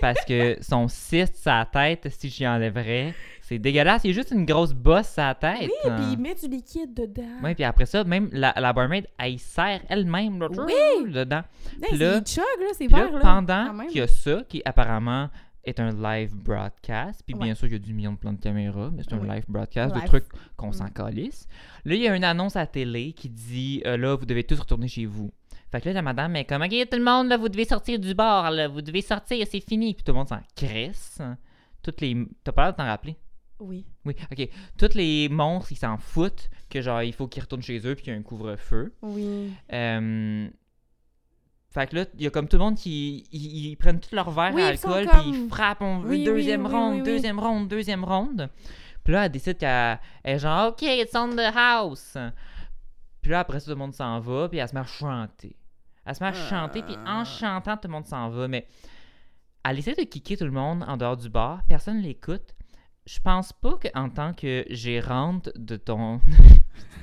parce 0.00 0.24
que 0.24 0.56
son 0.60 0.88
cyste 0.88 1.36
sa 1.36 1.66
tête, 1.70 2.08
si 2.10 2.28
j'y 2.30 2.46
enlèverais, 2.46 3.14
c'est 3.42 3.58
dégueulasse. 3.58 4.02
Il 4.04 4.08
y 4.08 4.10
a 4.12 4.14
juste 4.14 4.30
une 4.30 4.44
grosse 4.44 4.72
bosse 4.72 5.06
sa 5.08 5.34
tête. 5.34 5.62
Oui, 5.62 5.70
puis 5.96 6.04
il 6.12 6.18
met 6.18 6.34
du 6.34 6.48
liquide 6.48 6.94
dedans. 6.94 7.22
Ouais, 7.42 7.54
puis 7.54 7.64
après 7.64 7.86
ça, 7.86 8.04
même 8.04 8.28
la, 8.32 8.52
la 8.56 8.72
barmaid, 8.72 9.06
elle 9.18 9.38
serre 9.38 9.80
elle-même 9.88 10.38
Oui! 10.42 11.10
dedans. 11.12 11.42
Hey, 11.82 11.94
il 11.94 11.98
chug, 11.98 12.44
là, 12.60 12.66
c'est 12.76 12.86
vert, 12.86 13.10
là. 13.12 13.20
pendant 13.20 13.86
qu'il 13.86 13.98
y 13.98 14.00
a 14.02 14.06
ça, 14.06 14.42
qui 14.48 14.62
apparemment 14.64 15.28
est 15.68 15.80
un 15.80 15.92
live 15.92 16.34
broadcast, 16.34 17.22
puis 17.24 17.34
bien 17.34 17.54
sûr, 17.54 17.66
il 17.68 17.72
y 17.72 17.76
a 17.76 17.78
du 17.78 17.92
million 17.94 18.12
de 18.12 18.18
plans 18.18 18.32
de 18.32 18.40
caméra, 18.40 18.90
mais 18.92 19.02
c'est 19.02 19.14
un 19.14 19.20
Oui. 19.20 19.28
live 19.28 19.44
broadcast 19.48 19.94
de 19.94 20.00
trucs 20.06 20.26
qu'on 20.56 20.72
s'en 20.72 20.86
Mm. 20.86 20.92
calisse. 20.92 21.46
Là, 21.84 21.94
il 21.94 22.00
y 22.02 22.08
a 22.08 22.16
une 22.16 22.24
annonce 22.24 22.56
à 22.56 22.66
télé 22.66 23.12
qui 23.12 23.28
dit 23.28 23.82
euh, 23.86 23.96
là, 23.96 24.14
vous 24.16 24.26
devez 24.26 24.44
tous 24.44 24.58
retourner 24.58 24.88
chez 24.88 25.06
vous. 25.06 25.30
Fait 25.70 25.80
que 25.80 25.88
là, 25.88 25.92
la 25.94 26.02
madame 26.02 26.34
est 26.36 26.44
comme, 26.46 26.62
OK, 26.62 26.70
tout 26.90 26.96
le 26.96 27.04
monde, 27.04 27.28
là, 27.28 27.36
vous 27.36 27.48
devez 27.50 27.66
sortir 27.66 27.98
du 27.98 28.14
bar, 28.14 28.50
là, 28.50 28.68
vous 28.68 28.80
devez 28.80 29.02
sortir, 29.02 29.46
c'est 29.50 29.60
fini. 29.60 29.92
Puis 29.94 30.02
tout 30.02 30.12
le 30.12 30.18
monde 30.18 30.28
s'en 30.28 30.40
crisse. 30.56 31.20
Toutes 31.82 32.00
les. 32.00 32.16
T'as 32.42 32.52
pas 32.52 32.62
l'air 32.64 32.72
de 32.72 32.76
t'en 32.78 32.84
rappeler? 32.86 33.16
Oui. 33.60 33.84
Oui, 34.04 34.14
ok. 34.32 34.48
Tous 34.78 34.94
les 34.94 35.28
monstres, 35.28 35.72
ils 35.72 35.76
s'en 35.76 35.98
foutent 35.98 36.48
que 36.70 36.80
genre, 36.80 37.02
il 37.02 37.12
faut 37.12 37.26
qu'ils 37.26 37.42
retournent 37.42 37.62
chez 37.62 37.78
eux 37.86 37.94
puis 37.94 38.04
qu'il 38.04 38.12
y 38.12 38.16
a 38.16 38.18
un 38.18 38.22
couvre-feu. 38.22 38.94
Oui. 39.02 39.52
Euh, 39.72 40.48
Fait 41.70 41.86
que 41.86 41.96
là, 41.96 42.04
il 42.14 42.22
y 42.22 42.26
a 42.26 42.30
comme 42.30 42.48
tout 42.48 42.56
le 42.56 42.62
monde 42.64 42.76
qui. 42.76 43.26
Ils, 43.30 43.66
ils 43.70 43.76
prennent 43.76 44.00
tout 44.00 44.14
leur 44.14 44.30
verre 44.30 44.52
Oui, 44.54 44.62
à 44.62 44.68
alcool, 44.68 45.06
puis 45.06 45.16
comme- 45.22 45.34
ils 45.34 45.48
frappent, 45.48 45.82
on 45.82 45.98
veut 46.00 46.10
Oui, 46.10 46.24
deuxième 46.24 46.64
oui, 46.66 46.72
ronde, 46.72 47.02
deuxième 47.02 47.38
ronde, 47.38 47.68
deuxième 47.68 48.04
ronde. 48.04 48.48
Puis 49.04 49.12
là, 49.12 49.26
elle 49.26 49.32
décide 49.32 49.58
qu'elle 49.58 49.98
elle 50.24 50.36
est 50.36 50.38
genre, 50.38 50.68
OK, 50.70 50.82
it's 50.82 51.14
on 51.14 51.28
the 51.36 51.54
house. 51.54 52.16
Puis 53.20 53.30
là, 53.30 53.40
après 53.40 53.60
ça, 53.60 53.64
tout 53.66 53.70
le 53.72 53.76
monde 53.76 53.92
s'en 53.94 54.18
va, 54.20 54.48
puis 54.48 54.58
elle 54.58 54.68
se 54.68 54.74
met 54.74 54.80
à 54.80 54.84
chanter. 54.84 55.56
Elle 56.06 56.14
se 56.14 56.22
met 56.22 56.30
à 56.30 56.32
chanter, 56.32 56.82
puis 56.82 56.96
Ah. 57.04 57.20
en 57.20 57.24
chantant, 57.26 57.76
tout 57.76 57.88
le 57.88 57.92
monde 57.92 58.06
s'en 58.06 58.30
va. 58.30 58.48
Mais 58.48 58.66
elle 59.64 59.78
essaie 59.78 59.94
de 59.94 60.02
kicker 60.04 60.36
tout 60.38 60.44
le 60.44 60.50
monde 60.50 60.84
en 60.88 60.96
dehors 60.96 61.16
du 61.18 61.28
bar, 61.28 61.60
personne 61.68 61.98
l'écoute. 62.00 62.54
Je 63.06 63.18
pense 63.20 63.52
pas 63.52 63.78
qu'en 63.78 64.08
tant 64.08 64.32
que 64.32 64.64
gérante 64.70 65.50
de 65.56 65.76
ton. 65.76 66.20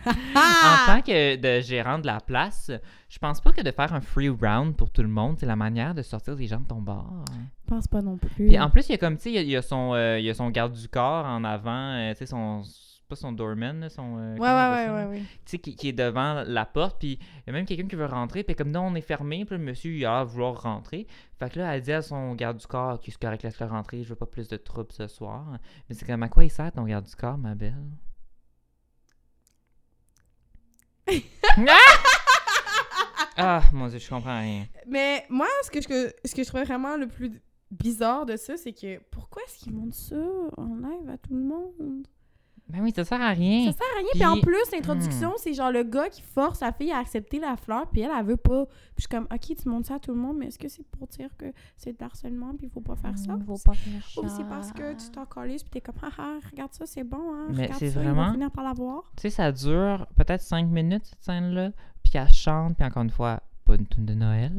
En 0.08 0.12
Ah! 0.36 0.84
tant 0.86 1.02
que 1.02 1.36
de 1.36 1.62
gérant 1.62 1.98
de 1.98 2.06
la 2.06 2.20
place, 2.20 2.70
je 3.10 3.18
pense 3.18 3.42
pas 3.42 3.52
que 3.52 3.62
de 3.62 3.72
faire 3.72 3.94
un 3.94 4.02
free 4.02 4.30
round 4.30 4.76
pour 4.76 4.90
tout 4.92 5.02
le 5.02 5.08
monde, 5.08 5.38
c'est 5.40 5.46
la 5.48 5.56
manière 5.56 5.96
de 5.96 6.02
sortir 6.04 6.36
des 6.36 6.46
gens 6.48 6.60
de 6.60 6.68
ton 6.68 6.82
bar. 6.82 7.26
Je 7.64 7.68
pense 7.68 7.88
pas 7.88 8.02
non 8.02 8.18
plus. 8.18 8.48
Puis 8.48 8.60
en 8.60 8.70
plus, 8.70 8.88
il 8.88 8.92
y 8.92 8.96
a 8.96 8.98
comme, 9.00 9.18
tu 9.18 9.24
sais, 9.24 9.32
il 9.32 9.50
y 9.50 9.56
a- 9.56 9.60
y, 9.60 9.64
son, 9.64 9.94
euh, 9.94 10.20
il 10.20 10.26
y 10.26 10.30
a 10.30 10.34
son 10.36 10.50
garde 10.52 10.74
du 10.74 10.88
corps 10.88 11.26
en 11.26 11.44
avant, 11.44 11.94
euh, 11.96 12.12
tu 12.14 12.20
sais, 12.20 12.26
son. 12.28 12.62
Pas 13.08 13.16
son 13.16 13.32
doorman, 13.34 13.88
son. 13.90 14.18
euh, 14.18 14.34
Ouais, 14.36 14.40
ouais, 14.50 14.90
ouais, 14.90 14.90
ouais, 14.90 15.10
ouais. 15.12 15.20
Tu 15.20 15.28
sais, 15.46 15.58
qui, 15.60 15.76
qui 15.76 15.90
est 15.90 15.94
devant 15.94 16.44
la 16.48 16.66
porte, 16.66 16.98
puis 16.98 17.20
il 17.22 17.44
y 17.46 17.50
a 17.52 17.54
même 17.54 17.66
quelqu'un 17.68 17.88
qui 17.88 17.96
veut 17.96 18.08
rentrer, 18.08 18.42
puis 18.44 18.56
comme 18.56 18.72
non, 18.72 18.88
on 18.88 18.96
est 18.96 19.02
fermé, 19.02 19.46
puis 19.46 19.56
le 19.58 19.64
monsieur, 19.64 19.92
il 19.92 20.04
a 20.08 20.16
l'air 20.18 20.26
vouloir 20.26 20.60
rentrer. 20.64 21.06
Fait 21.38 21.52
que 21.52 21.60
là, 21.60 21.76
elle 21.76 21.84
dit 21.84 21.92
à 21.94 22.02
son 22.02 22.34
garde 22.34 22.58
du 22.58 22.66
corps, 22.66 23.00
qui 23.00 23.12
est 23.12 23.18
correct, 23.22 23.44
laisse-le 23.44 23.68
rentrer, 23.68 24.02
je 24.02 24.10
veux 24.10 24.16
pas 24.16 24.26
plus 24.26 24.48
de 24.48 24.58
troubles 24.58 24.92
ce 24.92 25.06
soir. 25.08 25.46
Mais 25.88 25.94
c'est 25.94 26.08
comme, 26.08 26.24
à 26.24 26.30
quoi 26.30 26.46
il 26.46 26.50
sert 26.50 26.72
ton 26.72 26.84
garde 26.84 27.06
du 27.06 27.16
corps, 27.16 27.38
ma 27.38 27.54
belle? 27.54 27.76
Ah! 33.38 33.62
mon 33.74 33.88
dieu, 33.88 34.00
je 34.00 34.10
comprends 34.10 34.40
rien. 34.40 34.66
Mais 34.88 35.26
moi, 35.30 35.48
ce 35.64 35.72
que, 35.72 35.82
je, 35.82 36.12
ce 36.26 36.36
que 36.36 36.44
je 36.44 36.48
trouvais 36.48 36.64
vraiment 36.64 36.98
le 36.98 37.08
plus 37.08 37.42
bizarre 37.72 38.26
de 38.26 38.38
ça, 38.38 38.58
c'est 38.58 38.74
que 38.74 39.00
pourquoi 39.12 39.44
est-ce 39.44 39.64
qu'ils 39.64 39.74
montrent 39.74 39.96
ça 39.96 40.16
en 40.58 40.76
live 40.76 41.10
à 41.10 41.18
tout 41.18 41.34
le 41.34 41.44
monde? 41.44 42.08
Ben 42.68 42.82
oui, 42.82 42.92
ça 42.96 43.04
sert 43.06 43.22
à 43.22 43.30
rien. 43.30 43.66
Ça 43.72 43.78
sert 43.78 43.88
à 43.96 44.00
rien. 44.00 44.08
Puis, 44.14 44.26
en 44.26 44.42
plus, 44.42 44.72
l'introduction, 44.74 45.30
Hmm. 45.30 45.38
c'est 45.38 45.54
genre 45.54 45.72
le 45.72 45.84
gars 45.84 46.10
qui 46.10 46.24
force 46.24 46.62
la 46.62 46.72
fille 46.72 46.92
à 46.92 46.98
accepter 46.98 47.40
la 47.40 47.56
fleur, 47.58 47.88
puis 47.92 48.02
elle, 48.02 48.10
elle 48.18 48.26
veut 48.26 48.38
pas. 48.38 48.66
Puis 48.66 48.76
je 48.98 49.02
suis 49.04 49.08
comme, 49.10 49.28
ok, 49.32 49.56
tu 49.62 49.70
montres 49.70 49.88
ça 49.88 49.96
à 49.96 50.00
tout 50.00 50.12
le 50.12 50.18
monde, 50.18 50.38
mais 50.40 50.48
est-ce 50.48 50.58
que 50.58 50.68
c'est 50.68 50.86
pour 50.88 51.08
dire 51.08 51.30
que 51.38 51.46
c'est 51.78 51.92
de 51.94 51.98
l'harcèlement, 52.02 52.56
puis 52.58 52.66
il 52.66 52.70
faut 52.72 52.82
pas 52.82 52.96
faire 52.96 53.16
ça? 53.20 53.34
Hmm, 53.34 53.44
Ou 53.48 53.58
pas 53.64 53.74
faire 53.74 54.24
Ou 54.24 54.28
c'est 54.28 54.44
parce 54.50 54.72
que 54.72 54.94
tu 54.94 55.12
t'en 55.12 55.26
colles, 55.26 55.50
puis 55.50 55.64
t'es 55.70 55.82
comme, 55.82 55.96
haha, 56.02 56.40
regarde 56.52 56.74
ça, 56.74 56.88
c'est 56.88 57.04
bon, 57.04 57.18
hein? 57.36 57.48
Mais 57.52 57.64
regarde 57.64 57.80
c'est 57.80 57.92
ça, 57.92 58.00
vraiment- 58.02 58.32
finir 58.34 58.50
par 58.50 58.64
l'avoir. 58.64 59.04
Tu 59.16 59.22
sais, 59.22 59.30
ça 59.30 59.52
dure 59.52 60.08
peut-être 60.16 60.42
cinq 60.42 60.64
minutes, 60.68 61.06
cette 61.06 61.24
scène-là. 61.24 61.70
Puis 62.04 62.14
elle 62.16 62.28
chante, 62.34 62.78
puis 62.78 62.86
encore 62.88 63.04
une 63.04 63.10
fois, 63.12 63.42
pas 63.66 63.76
une 63.76 63.86
tune 63.88 64.06
de 64.06 64.14
Noël. 64.16 64.52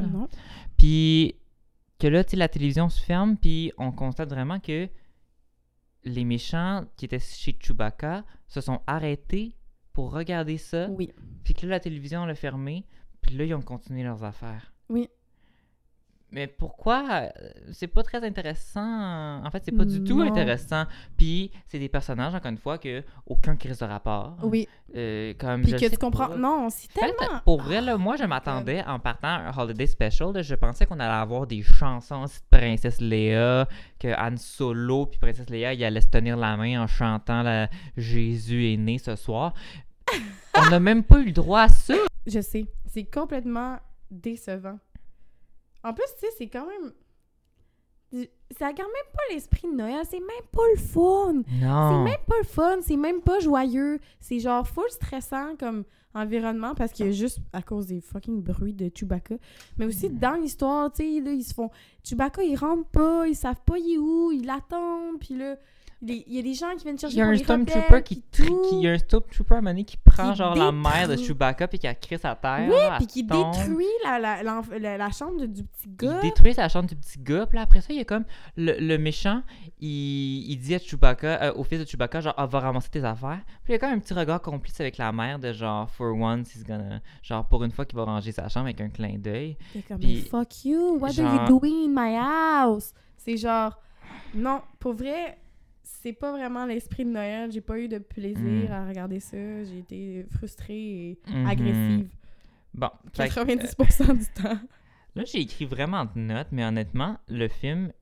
Puis 0.76 1.34
que 1.98 2.07
là, 2.07 2.22
tu 2.24 2.30
sais, 2.30 2.36
la 2.36 2.48
télévision 2.48 2.88
se 2.88 3.02
ferme, 3.02 3.36
puis 3.36 3.72
on 3.78 3.90
constate 3.92 4.28
vraiment 4.28 4.61
que 4.61 4.88
les 6.07 6.24
méchants 6.24 6.84
qui 6.96 7.04
étaient 7.04 7.18
chez 7.18 7.57
Chewbacca 7.61 8.24
se 8.46 8.61
sont 8.61 8.80
arrêtés 8.86 9.57
pour 9.92 10.12
regarder 10.12 10.57
ça. 10.57 10.88
Oui. 10.88 11.11
Puis 11.44 11.52
que 11.52 11.66
là, 11.66 11.72
la 11.72 11.80
télévision 11.80 12.24
l'a 12.24 12.34
fermé, 12.34 12.86
puis 13.20 13.36
là, 13.36 13.44
ils 13.44 13.54
ont 13.54 13.62
continué 13.62 14.04
leurs 14.04 14.22
affaires. 14.24 14.72
Oui. 14.88 15.09
Mais 16.32 16.48
pourquoi 16.48 17.04
euh, 17.08 17.30
C'est 17.72 17.86
pas 17.86 18.02
très 18.02 18.24
intéressant. 18.24 19.44
En 19.44 19.50
fait, 19.50 19.62
c'est 19.64 19.72
pas 19.72 19.84
du 19.84 20.02
tout 20.02 20.18
Non. 20.18 20.26
intéressant. 20.26 20.84
Puis 21.16 21.52
c'est 21.68 21.78
des 21.78 21.88
personnages, 21.88 22.34
encore 22.34 22.50
une 22.50 22.58
fois, 22.58 22.78
que 22.78 23.02
aucun 23.26 23.56
crise 23.56 23.78
de 23.78 23.84
rapport. 23.84 24.36
Oui. 24.42 24.68
Euh, 24.96 25.34
comme 25.38 25.62
Puis 25.62 25.72
je 25.72 25.76
que 25.76 25.90
tu 25.90 25.96
comprends. 25.96 26.36
Non, 26.36 26.68
c'est 26.68 26.92
tellement. 26.92 27.40
pour 27.44 27.62
vrai, 27.62 27.80
là, 27.80 27.96
moi, 27.96 28.16
je 28.16 28.24
m'attendais 28.24 28.82
en 28.86 28.98
partant 28.98 29.28
à 29.28 29.50
un 29.50 29.56
Holiday 29.56 29.86
Special. 29.86 30.32
là, 30.32 30.42
je 30.42 30.54
pensais 30.54 30.84
qu'on 30.86 30.98
allait 30.98 31.12
avoir 31.12 31.46
des 31.46 31.62
chansons 31.62 32.22
aussi 32.24 32.40
de 32.40 32.56
Princesse 32.58 33.00
Léa, 33.00 33.68
que 33.98 34.08
Han 34.08 34.36
Solo 34.36 35.06
puis 35.06 35.18
Princesse 35.18 35.48
Léa, 35.48 35.74
ils 35.74 35.84
allaient 35.84 36.00
se 36.00 36.08
tenir 36.08 36.36
la 36.36 36.56
main 36.56 36.82
en 36.82 36.86
chantant 36.86 37.42
la 37.42 37.68
Jésus 37.96 38.72
est 38.72 38.76
né 38.76 38.98
ce 38.98 39.16
soir. 39.16 39.54
On 40.58 40.70
n'a 40.70 40.80
même 40.80 41.04
pas 41.04 41.20
eu 41.20 41.26
le 41.26 41.32
droit 41.32 41.62
à 41.62 41.68
ça. 41.68 41.94
Je 42.26 42.40
sais. 42.40 42.66
C'est 42.86 43.04
complètement 43.04 43.78
décevant. 44.10 44.78
En 45.89 45.95
plus, 45.95 46.05
tu 46.18 46.26
sais, 46.26 46.32
c'est 46.39 46.49
quand 46.49 46.66
même. 46.66 46.93
Ça 48.57 48.72
garde 48.72 48.91
même 48.91 49.12
pas 49.12 49.34
l'esprit 49.34 49.68
de 49.68 49.74
Noël. 49.76 50.03
C'est 50.09 50.20
même 50.20 50.49
pas 50.53 50.62
le 50.74 50.80
fun. 50.80 51.43
C'est 51.49 51.66
Non. 51.66 52.05
même 52.05 52.14
pas 52.26 52.39
le 52.39 52.45
fun. 52.47 52.76
C'est 52.80 52.97
même 52.97 53.20
pas 53.20 53.41
joyeux. 53.41 53.99
C'est 54.20 54.39
genre 54.39 54.66
full 54.66 54.89
stressant 54.91 55.57
comme 55.57 55.84
environnement 56.14 56.74
parce 56.74 56.93
qu'il 56.93 57.07
y 57.07 57.09
a 57.09 57.12
juste 57.12 57.41
à 57.53 57.61
cause 57.62 57.87
des 57.89 58.01
fucking 58.01 58.43
bruits 58.43 58.72
de 58.72 58.91
Chewbacca. 58.95 59.34
Mais 59.76 59.84
aussi 59.87 60.09
Mm. 60.09 60.18
dans 60.18 60.34
l'histoire, 60.41 60.91
tu 60.93 61.03
sais, 61.03 61.20
là, 61.20 61.32
ils 61.32 61.43
se 61.45 61.53
font. 61.53 61.70
Chewbacca, 62.05 62.43
il 62.43 62.57
rentre 62.57 62.89
pas, 62.89 63.26
ils 63.26 63.34
savent 63.34 63.61
pas 63.66 63.76
il 63.78 63.95
est 63.95 63.99
où, 63.99 64.30
ils 64.32 64.47
l'attendent, 64.47 65.18
puis 65.20 65.34
là. 65.37 65.57
Il 66.03 66.24
y 66.28 66.38
a 66.38 66.42
des 66.42 66.53
gens 66.53 66.66
qui 66.76 66.84
viennent 66.84 66.99
chercher 66.99 67.16
Il 67.16 67.18
y 67.18 67.22
a 67.22 67.26
un 67.28 67.36
Stormtrooper 67.36 68.03
qui, 68.03 68.22
il 68.72 68.80
y 68.82 68.88
a 68.88 68.92
un 68.92 68.99
Stormtrooper 68.99 69.55
à 69.55 69.59
un 69.59 69.61
moment 69.62 69.70
donné 69.70 69.84
qui 69.84 69.97
prend 69.97 70.34
genre 70.34 70.55
la 70.55 70.70
mère 70.70 71.09
de. 71.09 71.16
Chewbacca 71.16 71.66
puis 71.68 71.78
qui 71.78 71.86
a 71.86 71.94
créé 71.94 72.18
sa 72.18 72.34
terre. 72.36 72.68
Oui, 72.68 72.76
puis 72.99 73.07
qui 73.07 73.24
détruit 73.24 73.86
la, 74.05 74.18
la, 74.18 74.42
la- 74.42 74.99
la 74.99 75.11
chambre 75.11 75.47
du 75.47 75.64
petit 75.64 75.88
gars. 75.99 76.20
Il 76.22 76.28
détruit 76.28 76.53
sa 76.53 76.68
chambre 76.68 76.86
du 76.88 76.97
petit 76.97 77.18
gars. 77.18 77.47
Puis 77.47 77.59
après 77.59 77.80
ça, 77.80 77.88
il 77.94 77.97
y 77.97 78.01
a 78.01 78.05
comme 78.05 78.24
le, 78.59 78.76
le 78.78 78.99
méchant, 78.99 79.42
il, 79.80 80.51
il 80.51 80.59
dit 80.59 80.74
à 80.74 80.78
Chewbacca, 80.78 81.42
euh, 81.42 81.53
au 81.55 81.64
fils 81.64 81.80
de 81.80 81.84
Chewbacca, 81.86 82.20
genre, 82.20 82.34
ah, 82.36 82.44
va 82.47 82.61
ramasser 82.61 82.90
tes 82.90 83.03
affaires. 83.05 83.40
Puis 83.64 83.72
il 83.72 83.72
y 83.72 83.74
a 83.76 83.78
comme 83.78 83.90
un 83.92 83.99
petit 83.99 84.12
regard 84.14 84.42
complice 84.42 84.78
avec 84.80 84.99
la 84.99 85.11
mère 85.12 85.38
de 85.38 85.53
genre, 85.55 85.88
for 85.90 86.14
once, 86.14 86.55
he's 86.55 86.62
gonna. 86.64 87.01
Genre, 87.22 87.47
pour 87.47 87.64
une 87.64 87.70
fois 87.72 87.86
qu'il 87.86 87.97
va 87.97 88.05
ranger 88.05 88.32
sa 88.32 88.49
chambre 88.51 88.66
avec 88.66 88.80
un 88.82 88.90
clin 88.90 89.16
d'œil. 89.16 89.57
T'es 89.72 89.80
comme, 89.80 90.01
fuck 90.30 90.64
you, 90.66 90.99
what 91.01 91.18
are 91.18 91.34
you 91.42 91.47
doing 91.49 91.86
in 91.86 91.92
my 91.94 92.16
house? 92.16 92.92
C'est 93.16 93.38
genre, 93.38 93.80
non, 94.34 94.61
pour 94.78 94.92
vrai, 94.92 95.38
c'est 96.07 96.12
pas 96.12 96.30
vraiment 96.30 96.66
l'esprit 96.66 97.04
de 97.04 97.11
Noël. 97.11 97.50
J'ai 97.50 97.61
pas 97.61 97.78
eu 97.80 97.88
de 97.88 97.98
plaisir 97.98 98.70
Mm. 98.70 98.72
à 98.72 98.86
regarder 98.88 99.18
ça. 99.18 99.36
J'ai 99.64 99.78
été 99.78 100.24
frustrée 100.30 101.11
et 101.11 101.18
Mhm. 101.28 101.46
agressive. 101.46 102.09
Bon, 102.74 102.90
fait 103.12 103.28
que, 103.28 103.34
90% 103.34 104.14
du 104.14 104.26
temps. 104.40 104.59
Là, 105.16 105.24
j'ai 105.24 105.40
écrit 105.40 105.64
vraiment 105.64 106.04
de 106.04 106.18
notes, 106.20 106.48
mais 106.52 106.64
honnêtement, 106.64 107.18
le 107.26 107.48
film 107.48 107.92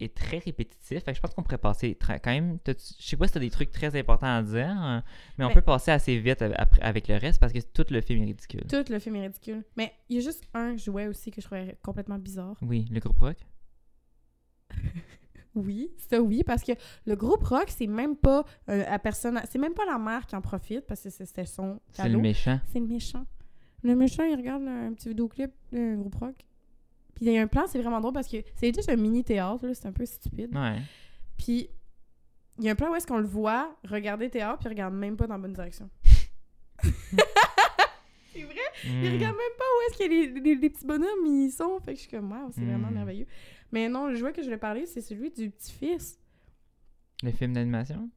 est 0.00 0.14
très 0.14 0.36
répétitif. 0.38 1.02
Fait 1.02 1.12
que 1.12 1.16
je 1.16 1.20
pense 1.22 1.32
qu'on 1.32 1.42
pourrait 1.42 1.56
passer 1.56 1.96
quand 1.98 2.18
même. 2.26 2.58
Je 2.66 2.74
sais 2.98 3.16
pas 3.16 3.26
si 3.28 3.32
t'as 3.32 3.40
des 3.40 3.48
trucs 3.50 3.70
très 3.70 3.98
importants 3.98 4.26
à 4.36 4.42
dire, 4.42 4.66
hein, 4.68 5.02
mais 5.38 5.44
on 5.46 5.48
Mais- 5.48 5.54
peut 5.54 5.62
passer 5.62 5.92
assez 5.92 6.18
vite 6.18 6.42
avec 6.82 7.08
le 7.08 7.14
reste 7.16 7.40
parce 7.40 7.52
que 7.54 7.60
tout 7.60 7.86
le 7.90 8.02
film 8.02 8.22
est 8.24 8.26
ridicule. 8.26 8.64
Tout 8.68 8.84
le 8.92 8.98
film 8.98 9.16
est 9.16 9.22
ridicule. 9.28 9.64
Mais 9.78 9.92
il 10.10 10.16
y 10.16 10.18
a 10.18 10.22
juste 10.22 10.44
un 10.52 10.76
jouet 10.76 11.06
aussi 11.06 11.30
que 11.30 11.40
je 11.40 11.46
trouvais 11.46 11.78
complètement 11.82 12.18
bizarre. 12.18 12.56
Oui, 12.60 12.86
le 12.90 13.00
groupe 13.00 13.18
rock. 13.20 13.38
Oui, 15.56 15.90
ça 15.96 16.20
oui, 16.20 16.42
parce 16.44 16.62
que 16.62 16.72
le 17.06 17.16
groupe 17.16 17.42
rock, 17.44 17.66
c'est 17.68 17.86
même 17.86 18.14
pas 18.16 18.44
euh, 18.68 18.84
la 18.88 18.98
personne, 18.98 19.40
c'est 19.50 19.58
même 19.58 19.74
pas 19.74 19.84
la 19.86 19.98
mère 19.98 20.26
qui 20.26 20.36
en 20.36 20.40
profite 20.42 20.86
parce 20.86 21.00
que 21.02 21.10
c'est- 21.10 21.24
c'était 21.26 21.46
son 21.46 21.80
C'est 21.92 22.08
le 22.08 22.18
méchant. 22.18 22.60
C'est 22.72 22.78
le 22.78 22.86
méchant. 22.86 23.24
Le 23.82 23.96
méchant, 23.96 24.22
il 24.24 24.36
regarde 24.36 24.62
un 24.68 24.92
petit 24.92 25.08
vidéoclip 25.08 25.50
d'un 25.72 25.96
groupe 25.96 26.14
rock. 26.16 26.34
Puis 27.14 27.24
il 27.26 27.32
y 27.32 27.38
a 27.38 27.42
un 27.42 27.46
plan, 27.46 27.64
c'est 27.66 27.80
vraiment 27.80 28.00
drôle 28.00 28.12
parce 28.12 28.28
que 28.28 28.36
c'est 28.54 28.74
juste 28.74 28.88
un 28.90 28.96
mini 28.96 29.24
théâtre, 29.24 29.66
c'est 29.72 29.86
un 29.86 29.92
peu 29.92 30.04
stupide. 30.04 30.54
Ouais. 30.54 30.78
Puis 31.38 31.68
il 32.58 32.64
y 32.64 32.68
a 32.68 32.72
un 32.72 32.74
plan 32.74 32.90
où 32.90 32.94
est-ce 32.94 33.06
qu'on 33.06 33.18
le 33.18 33.26
voit 33.26 33.74
regarder 33.84 34.28
théâtre, 34.30 34.58
puis 34.58 34.66
il 34.66 34.70
regarde 34.70 34.94
même 34.94 35.16
pas 35.16 35.26
dans 35.26 35.34
la 35.34 35.40
bonne 35.40 35.52
direction. 35.54 35.88
c'est 36.82 38.42
vrai? 38.42 38.54
Il 38.84 38.90
Hmm. 38.90 39.12
regarde 39.14 39.36
même 39.36 39.56
pas 39.58 39.64
où 39.64 39.90
est-ce 39.90 39.98
que 39.98 40.08
les, 40.10 40.40
les- 40.40 40.54
les 40.56 40.70
petits 40.70 40.86
bonhommes 40.86 41.26
ils 41.26 41.50
sont. 41.50 41.78
Fait 41.80 41.92
que 41.92 41.96
je 41.98 42.02
suis 42.02 42.10
comme, 42.10 42.30
wow, 42.30 42.50
c'est 42.52 42.64
vraiment 42.64 42.90
Mm. 42.90 42.94
merveilleux. 42.94 43.26
Mais 43.76 43.90
non, 43.90 44.06
le 44.06 44.14
jouet 44.14 44.32
que 44.32 44.40
je 44.40 44.46
voulais 44.46 44.56
parler, 44.56 44.86
c'est 44.86 45.02
celui 45.02 45.30
du 45.30 45.50
petit-fils. 45.50 46.18
Le 47.22 47.30
film 47.30 47.52
d'animation? 47.52 48.08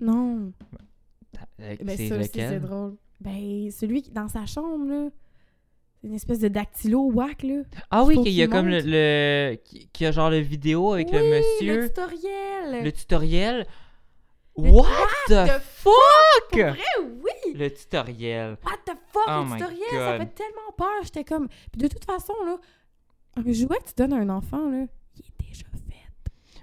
Non. 0.00 0.50
Euh, 1.60 1.76
Ben 1.82 1.94
c'est 1.94 2.08
ça 2.08 2.16
aussi, 2.16 2.30
c'est 2.32 2.58
drôle. 2.60 2.96
Ben, 3.20 3.70
celui 3.70 4.00
qui 4.00 4.10
dans 4.12 4.28
sa 4.28 4.46
chambre, 4.46 4.86
là. 4.86 5.10
C'est 6.00 6.06
une 6.08 6.14
espèce 6.14 6.38
de 6.38 6.48
dactylo 6.48 7.10
whack, 7.12 7.42
là. 7.42 7.64
Ah 7.90 8.02
oui, 8.04 8.16
qu'il 8.22 8.32
y 8.32 8.42
a 8.42 8.48
comme 8.48 8.66
le, 8.68 8.80
le- 8.82 9.56
qui 9.92 10.06
a 10.06 10.10
genre 10.10 10.30
le 10.30 10.38
vidéo 10.38 10.94
avec 10.94 11.10
le 11.12 11.18
monsieur, 11.18 11.80
Le 11.82 11.88
tutoriel. 11.88 12.84
le 12.84 12.92
tutoriel? 12.92 13.66
Le- 14.56 14.70
What 14.70 14.86
the 15.26 15.30
the 15.48 15.60
fuck? 15.60 16.50
Pour 16.50 16.58
vrai, 16.60 16.78
oui! 17.22 17.54
Le 17.54 17.68
tutoriel. 17.68 18.56
What 18.64 18.78
the 18.86 18.96
fuck, 19.12 19.22
Oh 19.28 19.44
le 19.44 19.52
tutoriel, 19.58 19.80
ça 19.90 20.18
fait 20.18 20.34
tellement 20.34 20.72
peur. 20.78 21.02
J'étais 21.02 21.24
comme. 21.24 21.48
Puis 21.72 21.82
de 21.82 21.88
toute 21.88 22.04
façon, 22.06 22.32
là, 22.46 22.56
un 23.36 23.52
jouet 23.52 23.78
que 23.78 23.88
tu 23.88 23.94
donnes 23.96 24.12
à 24.12 24.16
un 24.16 24.28
enfant, 24.28 24.70
là, 24.70 24.86
il 25.16 25.24
est 25.24 25.46
déjà 25.48 25.64
fait. 25.72 25.80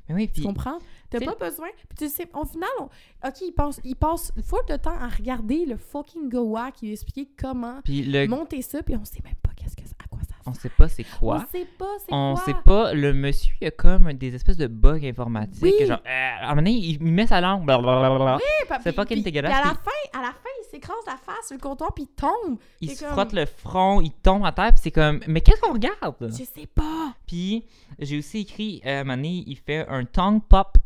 Mais 0.09 0.15
oui, 0.15 0.27
Tu 0.27 0.33
puis 0.33 0.43
comprends? 0.43 0.77
T'as 1.09 1.19
pas 1.19 1.35
besoin. 1.49 1.67
Puis 1.89 1.97
tu 1.97 2.09
sais, 2.09 2.27
au 2.33 2.45
final, 2.45 2.69
on- 2.79 2.85
OK, 3.27 3.41
il 3.41 3.51
passe, 3.51 3.79
il 3.83 3.95
passe 3.95 4.31
full 4.43 4.59
de 4.69 4.77
temps 4.77 4.95
à 4.97 5.07
regarder 5.09 5.65
le 5.65 5.75
fucking 5.77 6.29
Goa 6.29 6.71
qui 6.71 6.85
lui 6.85 6.93
expliquer 6.93 7.29
comment 7.37 7.79
puis 7.83 8.03
le 8.03 8.27
monter 8.27 8.61
ça, 8.61 8.81
puis 8.81 8.95
on 8.95 9.03
sait 9.05 9.21
même 9.23 9.35
pas 9.43 9.51
qu'est-ce 9.55 9.75
que 9.75 9.85
ça- 9.87 9.95
à 10.03 10.07
quoi 10.07 10.19
ça 10.23 10.35
on 10.45 10.53
sait 10.53 10.69
pas 10.69 10.87
c'est 10.89 11.03
quoi. 11.19 11.43
On 11.43 11.51
sait 11.51 11.67
pas 11.77 11.85
c'est 11.99 12.13
On 12.13 12.33
quoi. 12.33 12.43
sait 12.45 12.55
pas, 12.65 12.93
le 12.93 13.13
monsieur, 13.13 13.53
il 13.61 13.67
a 13.67 13.71
comme 13.71 14.11
des 14.13 14.33
espèces 14.33 14.57
de 14.57 14.67
bugs 14.67 15.03
informatiques. 15.05 15.61
Oui. 15.61 15.85
Genre, 15.85 15.99
euh, 16.05 16.09
à 16.39 16.45
un 16.45 16.49
moment 16.49 16.55
donné, 16.61 16.71
il 16.71 17.01
met 17.03 17.27
sa 17.27 17.39
langue. 17.41 17.65
blablabla. 17.65 18.39
C'est 18.81 18.95
fucking 18.95 19.17
puis- 19.17 19.23
dégueulasse, 19.23 19.53
à 19.53 19.67
la 19.67 19.73
fin, 19.75 19.91
à 20.19 20.21
la 20.21 20.31
fin, 20.31 20.49
s'écrase 20.71 21.05
la 21.05 21.17
face 21.17 21.47
sur 21.47 21.55
le 21.55 21.61
comptoir, 21.61 21.93
puis 21.93 22.05
il 22.05 22.15
tombe. 22.15 22.57
il 22.79 22.89
se 22.91 23.03
comme- 23.03 23.13
frotte 23.13 23.33
le 23.33 23.45
front, 23.45 24.01
il 24.01 24.11
tombe 24.11 24.45
à 24.45 24.51
terre, 24.51 24.71
puis 24.71 24.81
c'est 24.83 24.91
comme, 24.91 25.19
mais 25.27 25.41
qu'est-ce 25.41 25.61
qu'on 25.61 25.73
regarde? 25.73 26.15
Je 26.21 26.43
sais 26.43 26.67
pas. 26.67 27.13
Puis 27.27 27.65
j'ai 27.99 28.17
aussi 28.17 28.39
écrit, 28.39 28.81
euh, 28.85 29.03
il 29.23 29.57
fait 29.57 29.87
un 29.87 30.05
tongue 30.05 30.41
pop. 30.47 30.77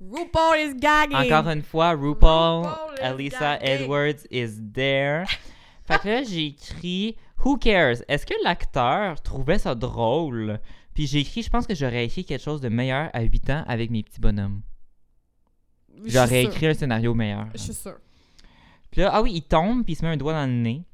RuPaul 0.01 0.59
is 0.59 0.75
gagging. 0.75 1.17
Encore 1.17 1.49
une 1.49 1.63
fois, 1.63 1.93
RuPaul, 1.93 2.67
RuPaul 2.67 3.29
gagging. 3.31 3.59
Edwards 3.63 4.27
is 4.31 4.61
there. 4.75 5.25
fait 5.85 5.99
que 6.01 6.09
là, 6.09 6.23
j'ai 6.23 6.47
écrit 6.47 7.17
Who 7.45 7.57
cares? 7.57 8.03
Est-ce 8.09 8.27
que 8.27 8.35
l'acteur 8.43 9.21
trouvait 9.23 9.59
ça 9.59 9.75
drôle? 9.75 10.61
Puis 10.95 11.07
j'ai 11.07 11.21
écrit, 11.21 11.43
je 11.43 11.51
pense 11.51 11.67
que 11.67 11.75
j'aurais 11.75 12.05
écrit 12.05 12.25
quelque 12.25 12.43
chose 12.43 12.61
de 12.61 12.69
meilleur 12.69 13.11
à 13.13 13.23
8 13.23 13.51
ans 13.51 13.65
avec 13.67 13.91
mes 13.91 14.03
petits 14.03 14.21
bonhommes. 14.21 14.63
J'aurais 16.05 16.45
écrit 16.45 16.67
un 16.69 16.75
scénario 16.75 17.15
meilleur. 17.15 17.47
Je 17.55 17.59
suis 17.59 17.75
sûre. 17.75 17.99
Puis 18.95 19.03
là, 19.03 19.11
ah 19.13 19.23
oui, 19.23 19.33
il 19.35 19.43
tombe, 19.43 19.83
puis 19.83 19.95
il 19.95 19.97
se 19.97 20.05
met 20.05 20.13
un 20.13 20.17
doigt 20.17 20.35
dans 20.35 20.47
le 20.47 20.53
nez. 20.53 20.85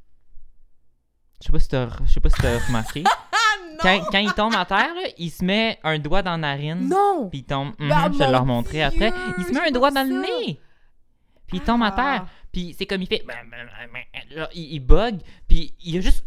Je 1.39 1.47
sais 1.47 1.53
pas 1.53 1.59
si 1.59 1.69
t'as 1.69 1.89
je 2.07 2.11
sais 2.11 2.21
pas 2.21 2.31
si 2.31 2.41
remarqué. 2.67 3.05
Ah 3.33 3.37
Quand, 3.83 4.05
quand 4.11 4.19
il 4.19 4.33
tombe 4.33 4.55
à 4.55 4.65
terre, 4.65 4.95
là, 4.95 5.03
il 5.19 5.31
se 5.31 5.45
met 5.45 5.79
un 5.85 5.99
doigt 5.99 6.23
dans 6.23 6.33
la 6.33 6.37
narine. 6.39 6.89
Non! 6.89 7.29
Puis 7.31 7.41
il 7.41 7.45
tombe. 7.45 7.73
Mhm, 7.79 7.89
Ben, 7.89 8.13
je 8.13 8.19
vais 8.19 8.31
leur 8.31 8.47
montrer 8.47 8.83
après. 8.83 9.13
Il 9.39 9.45
se 9.45 9.53
met 9.53 9.69
un 9.69 9.71
doigt 9.71 9.91
dans 9.91 10.07
le 10.07 10.21
nez. 10.23 10.61
Puis 11.47 11.59
il 11.59 11.61
tombe 11.61 11.83
à 11.83 11.91
terre. 11.91 12.25
Ah. 12.25 12.29
Puis 12.53 12.75
c'est 12.79 12.87
comme 12.87 13.03
il 13.03 13.07
fait. 13.07 13.23
Genre, 14.35 14.49
il, 14.55 14.73
il 14.75 14.81
bug. 14.81 15.21
Puis 15.47 15.75
il 15.85 15.99
a 15.99 16.01
juste. 16.01 16.25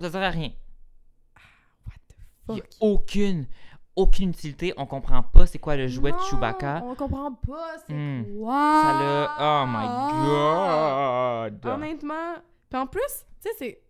Ça 0.00 0.10
sert 0.10 0.22
à 0.22 0.30
rien. 0.30 0.50
What 2.48 2.54
Il 2.54 2.58
y 2.58 2.60
the 2.60 2.64
a 2.64 2.66
fuck? 2.66 2.76
aucune. 2.80 3.46
Aucune 3.96 4.30
utilité. 4.30 4.72
On 4.76 4.86
comprend 4.86 5.22
pas 5.22 5.46
c'est 5.46 5.58
quoi 5.58 5.76
le 5.76 5.86
jouet 5.86 6.10
de 6.12 6.18
Chewbacca. 6.30 6.82
On 6.84 6.94
comprend 6.94 7.32
pas 7.32 7.76
c'est 7.86 7.94
Hmm. 7.94 8.24
quoi. 8.38 8.80
Ça 8.82 8.92
l'a. 8.98 9.36
Oh 9.40 9.64
my 9.68 11.60
god. 11.60 11.66
Honnêtement. 11.72 12.34
Puis 12.70 12.78
en 12.80 12.86
plus, 12.86 13.00
tu 13.40 13.48
sais, 13.48 13.54
c'est. 13.58 13.80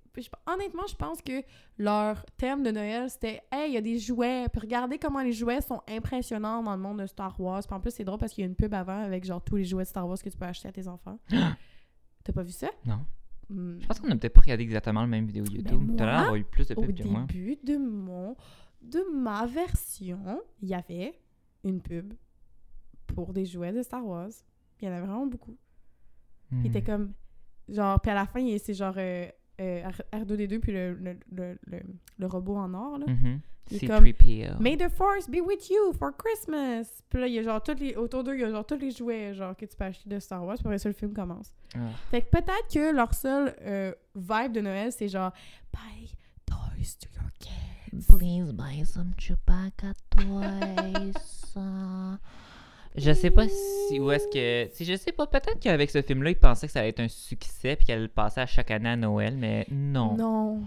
Honnêtement, 0.46 0.84
je 0.88 0.94
pense 0.94 1.20
que 1.22 1.42
leur 1.76 2.24
thème 2.36 2.62
de 2.62 2.70
Noël, 2.70 3.10
c'était 3.10 3.42
Hey, 3.50 3.70
il 3.70 3.74
y 3.74 3.76
a 3.76 3.80
des 3.80 3.98
jouets. 3.98 4.46
Puis 4.52 4.60
regardez 4.60 4.96
comment 4.96 5.20
les 5.22 5.32
jouets 5.32 5.60
sont 5.60 5.80
impressionnants 5.88 6.62
dans 6.62 6.70
le 6.76 6.80
monde 6.80 7.00
de 7.00 7.06
Star 7.06 7.34
Wars. 7.40 7.62
Puis 7.66 7.74
en 7.74 7.80
plus, 7.80 7.90
c'est 7.90 8.04
drôle 8.04 8.18
parce 8.20 8.32
qu'il 8.32 8.42
y 8.42 8.46
a 8.46 8.48
une 8.48 8.54
pub 8.54 8.72
avant 8.74 9.02
avec 9.02 9.24
genre 9.24 9.42
tous 9.42 9.56
les 9.56 9.64
jouets 9.64 9.82
de 9.82 9.88
Star 9.88 10.06
Wars 10.06 10.16
que 10.22 10.28
tu 10.28 10.36
peux 10.36 10.44
acheter 10.44 10.68
à 10.68 10.72
tes 10.72 10.86
enfants. 10.86 11.18
T'as 12.24 12.32
pas 12.32 12.42
vu 12.44 12.52
ça? 12.52 12.68
Non. 12.86 13.00
Hmm. 13.50 13.78
Je 13.80 13.86
pense 13.86 13.98
qu'on 13.98 14.08
a 14.10 14.14
peut-être 14.16 14.32
pas 14.34 14.40
regardé 14.42 14.62
exactement 14.62 15.02
le 15.02 15.08
même 15.08 15.26
vidéo 15.26 15.44
YouTube. 15.50 15.80
Ben, 15.82 15.96
T'as 15.96 16.06
l'air 16.06 16.16
d'avoir 16.20 16.36
eu 16.36 16.44
plus 16.44 16.68
de 16.68 16.74
Au 16.76 16.82
pubs 16.82 16.94
que 16.96 17.02
moi. 17.08 17.24
début 17.28 17.58
de 17.64 17.76
mon 17.76 18.36
de 18.84 19.02
ma 19.14 19.46
version, 19.46 20.40
il 20.62 20.68
y 20.68 20.74
avait 20.74 21.18
une 21.64 21.80
pub 21.80 22.14
pour 23.06 23.32
des 23.32 23.44
jouets 23.46 23.72
de 23.72 23.82
Star 23.82 24.04
Wars. 24.06 24.30
Il 24.80 24.86
y 24.86 24.90
en 24.90 24.94
avait 24.94 25.06
vraiment 25.06 25.26
beaucoup. 25.26 25.56
Il 26.52 26.66
était 26.66 26.80
Hmm. 26.82 26.84
comme 26.84 27.12
genre 27.68 27.98
puis 28.00 28.10
à 28.10 28.14
la 28.14 28.26
fin 28.26 28.44
c'est 28.58 28.74
genre 28.74 28.94
euh, 28.98 29.26
euh, 29.60 29.82
R- 29.88 30.24
R2D2 30.24 30.58
puis 30.60 30.72
le, 30.72 30.94
le, 30.94 31.16
le, 31.32 31.58
le, 31.66 31.80
le 32.18 32.26
robot 32.26 32.56
en 32.56 32.74
or 32.74 32.98
là. 32.98 33.06
Mhm. 33.06 33.40
Est 33.70 33.78
C'est 33.78 33.86
comme, 33.86 34.04
3PO. 34.04 34.60
May 34.60 34.76
the 34.76 34.90
force 34.90 35.26
be 35.26 35.40
with 35.40 35.70
you 35.70 35.94
for 35.94 36.14
Christmas. 36.14 37.02
Puis 37.08 37.18
là 37.18 37.26
il 37.26 37.32
y 37.32 37.38
a 37.38 37.42
genre 37.42 37.62
tous 37.62 37.76
les 37.80 37.96
autour 37.96 38.22
d'eux 38.22 38.34
il 38.34 38.40
y 38.40 38.44
a 38.44 38.50
genre 38.50 38.66
tous 38.66 38.76
les 38.78 38.90
jouets 38.90 39.32
genre 39.32 39.56
que 39.56 39.64
tu 39.64 39.74
peux 39.74 39.84
acheter 39.84 40.08
de 40.10 40.18
Star 40.20 40.44
Wars 40.44 40.56
puis 40.56 40.66
après 40.66 40.78
ça 40.78 40.88
le 40.90 40.94
film 40.94 41.14
commence. 41.14 41.54
Ah. 41.74 41.78
Fait 42.10 42.20
que 42.20 42.28
peut-être 42.30 42.68
que 42.72 42.94
leur 42.94 43.14
seul 43.14 43.54
euh, 43.62 43.94
vibe 44.14 44.52
de 44.52 44.60
Noël 44.60 44.92
c'est 44.92 45.08
genre 45.08 45.32
buy 45.72 46.12
toys 46.44 46.98
to 47.00 47.08
your 47.14 47.30
kids. 47.38 47.50
Please 48.08 48.52
buy 48.52 48.84
some 48.84 49.12
Chewbacca 49.18 49.92
toys. 50.10 51.12
je 52.96 53.12
sais 53.12 53.30
pas 53.30 53.46
si 53.48 53.98
où 54.00 54.10
est-ce 54.10 54.28
que 54.28 54.72
si 54.74 54.84
je 54.84 54.94
sais 54.96 55.12
pas 55.12 55.26
peut-être 55.26 55.58
qu'avec 55.60 55.90
ce 55.90 56.00
film 56.02 56.22
là 56.22 56.30
ils 56.30 56.36
pensaient 56.38 56.66
que 56.66 56.72
ça 56.72 56.80
allait 56.80 56.90
être 56.90 57.00
un 57.00 57.08
succès 57.08 57.74
puis 57.76 57.86
qu'elle 57.86 58.02
le 58.02 58.08
passer 58.08 58.40
à 58.40 58.46
chaque 58.46 58.70
année 58.70 58.88
à 58.90 58.96
Noël 58.96 59.36
mais 59.36 59.66
non 59.70 60.16
Non. 60.16 60.62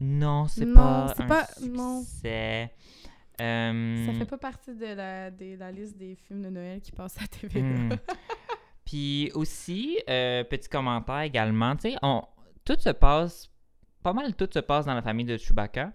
non 0.00 0.46
c'est 0.48 0.64
Non, 0.66 0.74
pas 0.74 1.14
c'est 1.16 1.22
un 1.22 1.26
pas- 1.26 1.48
non. 1.66 2.02
succès 2.02 2.70
Euh, 3.40 4.06
Ça 4.06 4.12
fait 4.12 4.26
pas 4.26 4.36
partie 4.36 4.74
de 4.74 4.84
la, 4.94 5.30
de 5.30 5.56
la 5.56 5.72
liste 5.72 5.96
des 5.96 6.14
films 6.14 6.42
de 6.42 6.50
Noël 6.50 6.80
qui 6.82 6.92
passent 6.92 7.16
à 7.16 7.22
la 7.22 7.26
TV. 7.28 7.62
Hmm. 7.62 7.88
Puis 8.84 9.30
aussi, 9.34 9.98
euh, 10.10 10.44
petit 10.44 10.68
commentaire 10.68 11.20
également, 11.22 11.74
tu 11.76 11.90
sais, 11.92 11.96
on- 12.02 12.22
tout 12.66 12.76
se 12.78 12.90
passe, 12.90 13.48
pas 14.02 14.12
mal 14.12 14.34
tout 14.34 14.48
se 14.52 14.58
passe 14.58 14.84
dans 14.84 14.92
la 14.92 15.00
famille 15.00 15.24
de 15.24 15.38
Chewbacca. 15.38 15.90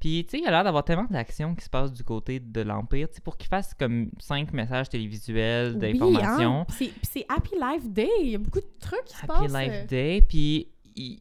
Puis, 0.00 0.24
tu 0.24 0.30
sais, 0.30 0.38
il 0.42 0.46
a 0.46 0.50
l'air 0.50 0.64
d'avoir 0.64 0.82
tellement 0.82 1.04
d'actions 1.10 1.54
qui 1.54 1.62
se 1.62 1.68
passent 1.68 1.92
du 1.92 2.02
côté 2.02 2.40
de 2.40 2.62
l'Empire, 2.62 3.08
tu 3.10 3.16
sais, 3.16 3.20
pour 3.20 3.36
qu'il 3.36 3.48
fasse 3.48 3.74
comme 3.74 4.10
cinq 4.18 4.52
messages 4.54 4.88
télévisuels 4.88 5.76
d'informations. 5.78 6.64
Oui, 6.70 6.86
hein? 6.88 6.92
C'est- 7.02 7.26
Happy 7.28 7.54
Life 7.60 7.88
Day. 7.90 8.08
Il 8.22 8.30
y 8.30 8.34
a 8.34 8.38
beaucoup 8.38 8.60
de 8.60 8.70
trucs 8.80 9.04
qui 9.04 9.14
se 9.14 9.18
Happy 9.18 9.26
passent. 9.26 9.62
Life 9.62 9.72
euh, 9.74 9.86
Day, 9.86 10.22
puis 10.26 10.72
il- 10.96 11.20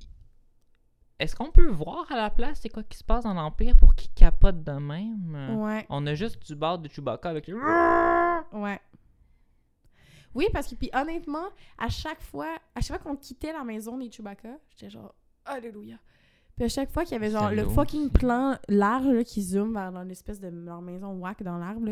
est-ce 1.20 1.36
qu'on 1.36 1.52
peut 1.52 1.68
voir 1.68 2.10
à 2.10 2.16
la 2.16 2.30
place 2.30 2.60
c'est 2.62 2.70
quoi 2.70 2.84
qui 2.84 2.98
se 2.98 3.04
passe 3.04 3.26
dans 3.26 3.34
l'Empire 3.34 3.76
pour 3.76 3.94
qu'il 3.96 4.12
capote 4.12 4.64
de 4.64 4.72
même? 4.72 5.58
Ouais, 5.60 5.86
On 5.90 6.08
a 6.08 6.14
juste 6.14 6.42
du 6.48 6.56
bord 6.56 6.80
de 6.80 6.88
Chewbacca 6.88 7.30
avec 7.30 7.48
le... 7.50 7.58
ouais. 8.54 8.80
Oui, 10.36 10.46
parce 10.54 10.68
que, 10.68 10.76
puis 10.76 10.90
honnêtement, 10.94 11.48
à 11.78 11.90
chaque 11.90 12.22
fois, 12.22 12.56
à 12.76 12.80
chaque 12.82 13.02
fois 13.02 13.12
qu'on 13.12 13.18
quittait 13.18 13.52
la 13.52 13.64
maison 13.66 13.98
des 13.98 14.10
Chewbacca, 14.10 14.58
j'étais 14.70 14.90
genre, 14.90 15.14
Alléluia. 15.44 15.98
Puis 16.60 16.66
à 16.66 16.68
chaque 16.68 16.92
fois 16.92 17.04
qu'il 17.06 17.14
y 17.14 17.16
avait 17.16 17.32
genre 17.32 17.52
le 17.52 17.64
fucking 17.70 18.10
plan 18.10 18.58
large 18.68 19.08
là, 19.08 19.24
qui 19.24 19.42
zoome 19.42 19.72
vers 19.76 19.94
dans 19.94 20.04
l'espèce 20.04 20.42
de 20.42 20.50
leur 20.50 20.82
maison 20.82 21.14
whack 21.14 21.42
dans 21.42 21.58
l'arbre, 21.58 21.88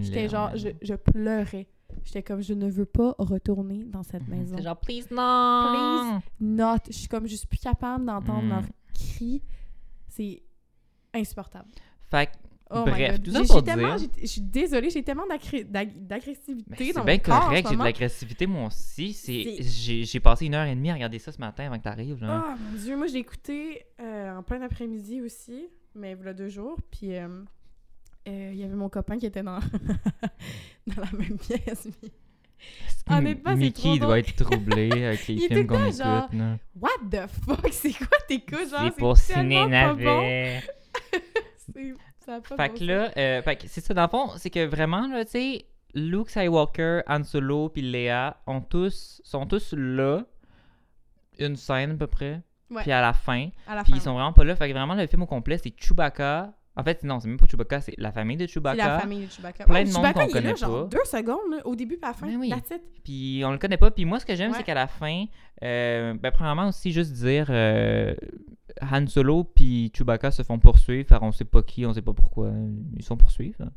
j'étais 0.00 0.30
genre, 0.30 0.56
je, 0.56 0.70
je 0.80 0.94
pleurais. 0.94 1.66
J'étais 2.02 2.22
comme, 2.22 2.40
je 2.40 2.54
ne 2.54 2.70
veux 2.70 2.86
pas 2.86 3.14
retourner 3.18 3.84
dans 3.84 4.02
cette 4.02 4.26
Mhm. 4.26 4.38
maison. 4.38 4.56
C'est 4.56 4.62
genre, 4.62 4.80
please, 4.80 5.04
non! 5.10 6.22
Not. 6.40 6.78
Je 6.88 6.92
suis 6.94 7.08
comme, 7.08 7.26
je 7.26 7.36
suis 7.36 7.46
plus 7.46 7.58
capable 7.58 8.06
d'entendre 8.06 8.42
Mm. 8.44 8.48
leurs 8.48 8.64
cris. 8.94 9.42
C'est 10.08 10.42
insupportable. 11.12 11.68
Fait 12.10 12.26
que, 12.28 12.32
Oh 12.68 12.82
Bref, 12.84 13.22
tout 13.22 13.30
ça 13.30 13.42
J'ai- 13.42 13.46
pour 13.46 13.56
j'ai 13.58 13.62
dire- 13.76 13.98
j'ai- 13.98 14.22
Je 14.22 14.26
suis 14.26 14.40
désolée, 14.40 14.90
j'ai 14.90 15.02
tellement 15.04 15.22
d'agressivité 15.26 16.74
c'est 16.86 16.92
dans 16.94 17.04
bien 17.04 17.14
mon 17.14 17.20
corps 17.20 17.40
correct, 17.46 17.68
j'ai 17.70 17.76
de 17.76 17.82
l'agressivité 17.84 18.46
moi 18.48 18.66
aussi. 18.66 19.16
J'ai, 19.24 20.04
j'ai 20.04 20.20
passé 20.20 20.46
une 20.46 20.54
heure 20.54 20.66
et 20.66 20.74
demie 20.74 20.90
à 20.90 20.94
regarder 20.94 21.20
ça 21.20 21.30
ce 21.30 21.38
matin 21.38 21.66
avant 21.66 21.78
que 21.78 21.84
t'arrives. 21.84 22.18
Ah 22.28 22.56
mon 22.58 22.76
dieu, 22.76 22.96
moi 22.96 23.06
je 23.06 23.12
l'ai 23.12 23.20
écouté 23.20 23.84
euh, 24.00 24.36
en 24.36 24.42
plein 24.42 24.60
après-midi 24.62 25.20
aussi, 25.20 25.68
mais 25.94 26.16
a 26.26 26.32
deux 26.32 26.48
jours. 26.48 26.76
Puis 26.90 27.14
euh, 27.14 27.28
euh, 28.26 28.50
il 28.52 28.58
y 28.58 28.64
avait 28.64 28.74
mon 28.74 28.88
copain 28.88 29.16
qui 29.16 29.26
était 29.26 29.44
dans, 29.44 29.60
dans 30.88 31.02
la 31.02 31.12
même 31.18 31.38
pièce. 31.38 31.88
Honnêtement, 33.08 33.52
c'est 33.52 33.56
Mickey 33.58 33.94
il 33.94 34.00
doit 34.00 34.18
être 34.18 34.34
troublé 34.34 34.90
avec 35.04 35.24
les 35.28 35.34
Il 35.34 35.40
films 35.42 35.66
qu'on 35.68 35.78
genre, 35.92 36.24
écoute. 36.24 36.38
là? 36.40 36.58
What 36.80 36.90
the 37.10 37.28
fuck? 37.28 37.68
C'est 37.72 37.92
quoi 37.92 38.18
t'écoutes? 38.26 38.68
Genre, 38.70 38.80
C'est 38.92 38.96
pour 38.96 39.16
ciné 39.16 39.64
bon. 39.64 39.70
Ça 42.26 42.40
pas 42.40 42.56
Fait 42.56 42.78
que 42.78 42.84
là, 42.84 43.10
euh, 43.16 43.40
fait 43.42 43.56
que 43.56 43.68
c'est 43.68 43.80
ça, 43.80 43.94
dans 43.94 44.02
le 44.02 44.08
fond, 44.08 44.28
c'est 44.36 44.50
que 44.50 44.64
vraiment, 44.66 45.06
là, 45.08 45.24
tu 45.24 45.30
sais, 45.32 45.64
Luke 45.94 46.28
Skywalker, 46.28 47.00
Han 47.06 47.22
Solo 47.24 47.68
puis 47.68 47.82
Leia 47.82 48.36
ont 48.46 48.60
tous, 48.60 49.20
sont 49.24 49.46
tous 49.46 49.72
là, 49.74 50.24
une 51.38 51.56
scène 51.56 51.92
à 51.92 51.94
peu 51.96 52.06
près, 52.06 52.42
Ouais. 52.70 52.82
puis 52.82 52.90
à 52.92 53.00
la 53.00 53.12
fin, 53.12 53.44
sens. 53.44 53.52
À 53.68 53.74
la 53.76 53.82
puis 53.84 53.92
fin. 53.92 53.98
ils 53.98 54.02
sont 54.02 54.14
vraiment 54.14 54.32
pas 54.32 54.42
là. 54.44 54.56
Fait 54.56 54.68
que 54.68 54.72
vraiment, 54.74 54.94
le 54.94 55.06
film 55.06 55.22
au 55.22 55.26
complet, 55.26 55.56
c'est 55.58 55.72
Chewbacca. 55.78 56.52
En 56.78 56.82
fait, 56.84 57.02
non, 57.04 57.20
c'est 57.20 57.28
même 57.28 57.38
pas 57.38 57.46
Chewbacca, 57.46 57.80
c'est 57.80 57.94
la 57.96 58.10
famille 58.12 58.36
de 58.36 58.46
C'est 58.46 58.54
Chewbacca. 58.54 58.76
la 58.86 58.98
famille 58.98 59.24
de 59.26 59.30
Chewbacca. 59.30 59.64
Plein 59.64 59.74
Ouais, 59.74 59.84
de 59.84 59.88
monde 59.92 59.96
Chewbacca, 60.04 60.12
qu'on 60.24 60.26
il 60.28 60.30
est 60.30 60.34
là, 60.34 60.40
connaît 60.42 60.56
genre 60.56 60.88
pas. 60.90 60.96
deux 60.96 61.04
secondes, 61.04 61.50
là, 61.52 61.58
au 61.66 61.76
début 61.76 61.94
et 61.94 62.04
à 62.04 62.08
la 62.08 62.12
fin. 62.12 62.26
Ben 62.26 62.36
oui. 62.36 62.50
That's 62.50 62.70
it. 62.76 62.82
Puis 63.04 63.42
on 63.46 63.52
le 63.52 63.58
connaît 63.58 63.76
pas. 63.78 63.90
Puis 63.92 64.04
moi, 64.04 64.18
ce 64.20 64.26
que 64.26 64.34
j'aime, 64.34 64.50
Ouais. 64.50 64.56
c'est 64.58 64.64
qu'à 64.64 64.74
la 64.74 64.86
fin, 64.88 65.24
euh, 65.62 66.14
ben, 66.14 66.30
premièrement 66.32 66.68
aussi, 66.68 66.90
juste 66.92 67.12
dire 67.12 67.46
euh, 67.50 68.14
Han 68.80 69.06
Solo 69.06 69.44
puis 69.44 69.90
Chewbacca 69.94 70.30
se 70.30 70.42
font 70.42 70.58
poursuivre 70.58 71.06
par 71.06 71.22
on 71.22 71.32
sait 71.32 71.44
pas 71.44 71.62
qui, 71.62 71.86
on 71.86 71.92
sait 71.92 72.02
pas 72.02 72.12
pourquoi. 72.12 72.52
Ils 72.96 73.02
se 73.02 73.08
font 73.08 73.16
poursuivre. 73.16 73.70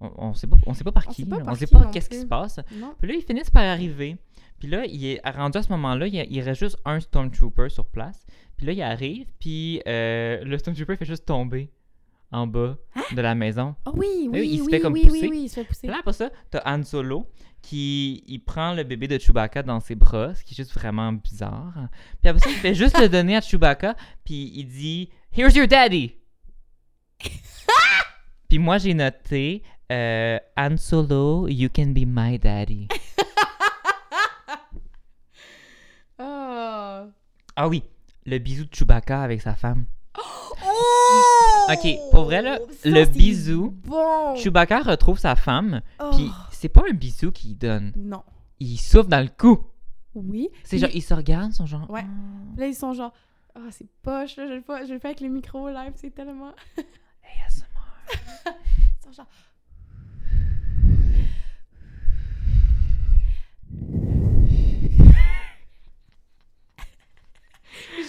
On, 0.00 0.10
on 0.16 0.34
sait 0.34 0.46
pas, 0.46 0.56
on 0.66 0.74
sait 0.74 0.84
pas 0.84 0.92
par 0.92 1.08
On 1.08 1.12
qui, 1.12 1.22
sait 1.22 1.28
pas 1.28 1.38
par 1.38 1.48
on 1.48 1.54
sait 1.54 1.66
qui 1.66 1.72
pas 1.72 1.80
non 1.80 1.90
qu'est-ce 1.90 2.08
qui 2.08 2.20
se 2.20 2.26
passe. 2.26 2.60
Non. 2.76 2.94
Puis 2.98 3.08
là, 3.08 3.14
ils 3.16 3.22
finissent 3.22 3.50
par 3.50 3.64
arriver. 3.64 4.16
Puis 4.58 4.68
là, 4.68 4.84
il 4.86 5.04
est 5.04 5.20
rendu 5.28 5.58
à 5.58 5.62
ce 5.62 5.70
moment-là, 5.70 6.06
il 6.06 6.40
reste 6.40 6.60
juste 6.60 6.78
un 6.84 7.00
Stormtrooper 7.00 7.68
sur 7.68 7.86
place. 7.86 8.26
Puis 8.56 8.66
là, 8.66 8.72
il 8.72 8.82
arrive, 8.82 9.26
puis 9.38 9.80
euh, 9.86 10.42
le 10.44 10.58
Stormtrooper 10.58 10.96
fait 10.96 11.04
juste 11.04 11.26
tomber 11.26 11.70
en 12.30 12.46
bas 12.46 12.76
de 13.14 13.20
la 13.20 13.34
maison. 13.34 13.74
Oh 13.86 13.92
oui, 13.94 14.28
oui, 14.30 14.40
oui, 14.40 14.48
il 14.52 14.58
se 14.58 14.64
oui, 14.64 14.70
fait 14.70 14.80
comme 14.80 14.92
oui, 14.92 15.02
pousser. 15.06 15.20
oui, 15.22 15.28
oui, 15.30 15.42
il 15.44 15.48
se 15.48 15.54
fait 15.56 15.64
pousser. 15.64 15.86
Là, 15.86 15.96
après 16.00 16.12
ça, 16.12 16.30
t'as 16.50 16.62
Han 16.64 16.82
Solo 16.82 17.26
qui 17.62 18.22
il 18.26 18.38
prend 18.38 18.74
le 18.74 18.84
bébé 18.84 19.08
de 19.08 19.18
Chewbacca 19.18 19.62
dans 19.62 19.80
ses 19.80 19.94
bras, 19.94 20.34
ce 20.34 20.44
qui 20.44 20.54
est 20.54 20.56
juste 20.56 20.72
vraiment 20.72 21.12
bizarre. 21.12 21.88
Puis 22.20 22.28
après 22.30 22.40
ça, 22.40 22.50
il 22.50 22.56
fait 22.56 22.74
juste 22.74 22.98
le 23.00 23.08
donner 23.08 23.36
à 23.36 23.40
Chewbacca, 23.40 23.96
puis 24.24 24.52
il 24.54 24.66
dit 24.66 25.10
Here's 25.36 25.54
your 25.54 25.66
daddy! 25.66 26.16
puis 28.48 28.58
moi, 28.58 28.78
j'ai 28.78 28.94
noté 28.94 29.62
euh, 29.90 30.38
Han 30.56 30.76
Solo, 30.76 31.48
you 31.48 31.68
can 31.74 31.88
be 31.88 32.04
my 32.06 32.38
daddy. 32.38 32.88
Oh! 36.20 37.06
Ah 37.54 37.68
oui, 37.68 37.84
le 38.26 38.38
bisou 38.38 38.64
de 38.64 38.74
Chewbacca 38.74 39.22
avec 39.22 39.40
sa 39.40 39.54
femme. 39.54 39.86
Oh! 40.18 41.27
Ok, 41.70 41.86
pour 42.12 42.24
vrai, 42.24 42.40
là, 42.42 42.58
Ça, 42.82 42.88
le 42.88 43.04
c'est 43.04 43.10
bisou, 43.10 43.74
Bon! 43.84 44.34
Chewbacca 44.36 44.80
retrouve 44.80 45.18
sa 45.18 45.36
femme, 45.36 45.82
Oh. 46.00 46.10
puis 46.12 46.30
c'est 46.50 46.68
pas 46.68 46.82
un 46.90 46.94
bisou 46.94 47.30
qu'il 47.30 47.56
donne. 47.58 47.92
Non. 47.96 48.22
Il 48.60 48.78
souffle 48.78 49.08
dans 49.08 49.20
le 49.20 49.28
cou. 49.28 49.58
Oui. 50.14 50.48
C'est 50.64 50.78
genre, 50.78 50.90
ils 50.94 51.02
se 51.02 51.12
regardent, 51.14 51.52
ils 51.52 51.54
sont 51.54 51.66
genre. 51.66 51.88
Ouais. 51.90 52.04
Ah. 52.04 52.60
Là, 52.60 52.66
ils 52.66 52.74
sont 52.74 52.92
genre. 52.94 53.12
Ah, 53.54 53.60
c'est 53.70 53.86
poche, 54.02 54.36
là, 54.36 54.46
je 54.48 54.54
le 54.54 54.60
fais, 54.62 54.86
je 54.86 54.92
le 54.94 54.98
fais 54.98 55.08
avec 55.08 55.20
le 55.20 55.28
micro 55.28 55.68
live, 55.68 55.92
c'est 55.96 56.10
tellement. 56.14 56.52
ASMR. 57.46 57.64
Ils 59.00 59.04
sont 59.04 59.12
genre. 59.12 59.26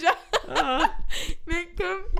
genre. 0.02 0.86
Mais 1.46 1.68
comme. 1.76 2.19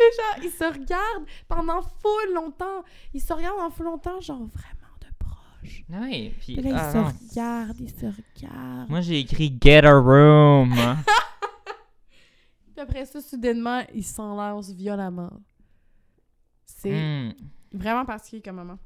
Mais 0.00 0.16
genre, 0.16 0.44
ils 0.44 0.50
se 0.50 0.64
regardent 0.64 1.26
pendant 1.48 1.82
full 1.82 2.34
longtemps. 2.34 2.84
Ils 3.12 3.20
se 3.20 3.32
regardent 3.32 3.60
en 3.60 3.70
full 3.70 3.84
longtemps, 3.86 4.20
genre 4.20 4.38
vraiment 4.46 4.96
de 5.00 5.06
proche. 5.18 5.82
Oui, 5.90 6.34
puis. 6.40 6.54
Puis 6.54 6.62
là, 6.62 6.70
ils 6.70 6.74
ah 6.76 6.92
se 6.92 6.96
non. 6.96 7.04
regardent, 7.28 7.80
ils 7.80 7.90
se 7.90 8.06
regardent. 8.06 8.88
Moi, 8.90 9.00
j'ai 9.02 9.18
écrit 9.20 9.56
Get 9.60 9.84
a 9.84 9.94
room. 9.98 10.74
Puis 12.74 12.80
après 12.80 13.04
ça, 13.04 13.20
soudainement, 13.20 13.82
ils 13.94 14.04
s'enlacent 14.04 14.72
violemment. 14.72 15.30
C'est 16.64 16.90
Hmm. 16.92 17.32
vraiment 17.72 18.04
particulier 18.06 18.40
comme 18.42 18.56
moment. 18.56 18.78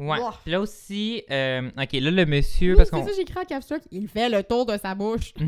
Ouais. 0.00 0.16
Puis 0.42 0.50
là 0.52 0.60
aussi, 0.60 1.22
euh, 1.30 1.68
ok, 1.76 1.92
là, 1.92 2.10
le 2.10 2.24
monsieur. 2.24 2.70
Oui, 2.72 2.76
parce 2.78 2.88
c'est 2.90 2.96
ça, 3.10 3.10
j'ai 3.14 3.20
écrit 3.22 3.38
en 3.38 3.44
Il 3.92 4.08
fait 4.08 4.28
le 4.30 4.42
tour 4.42 4.64
de 4.66 4.76
sa 4.78 4.94
bouche. 4.94 5.34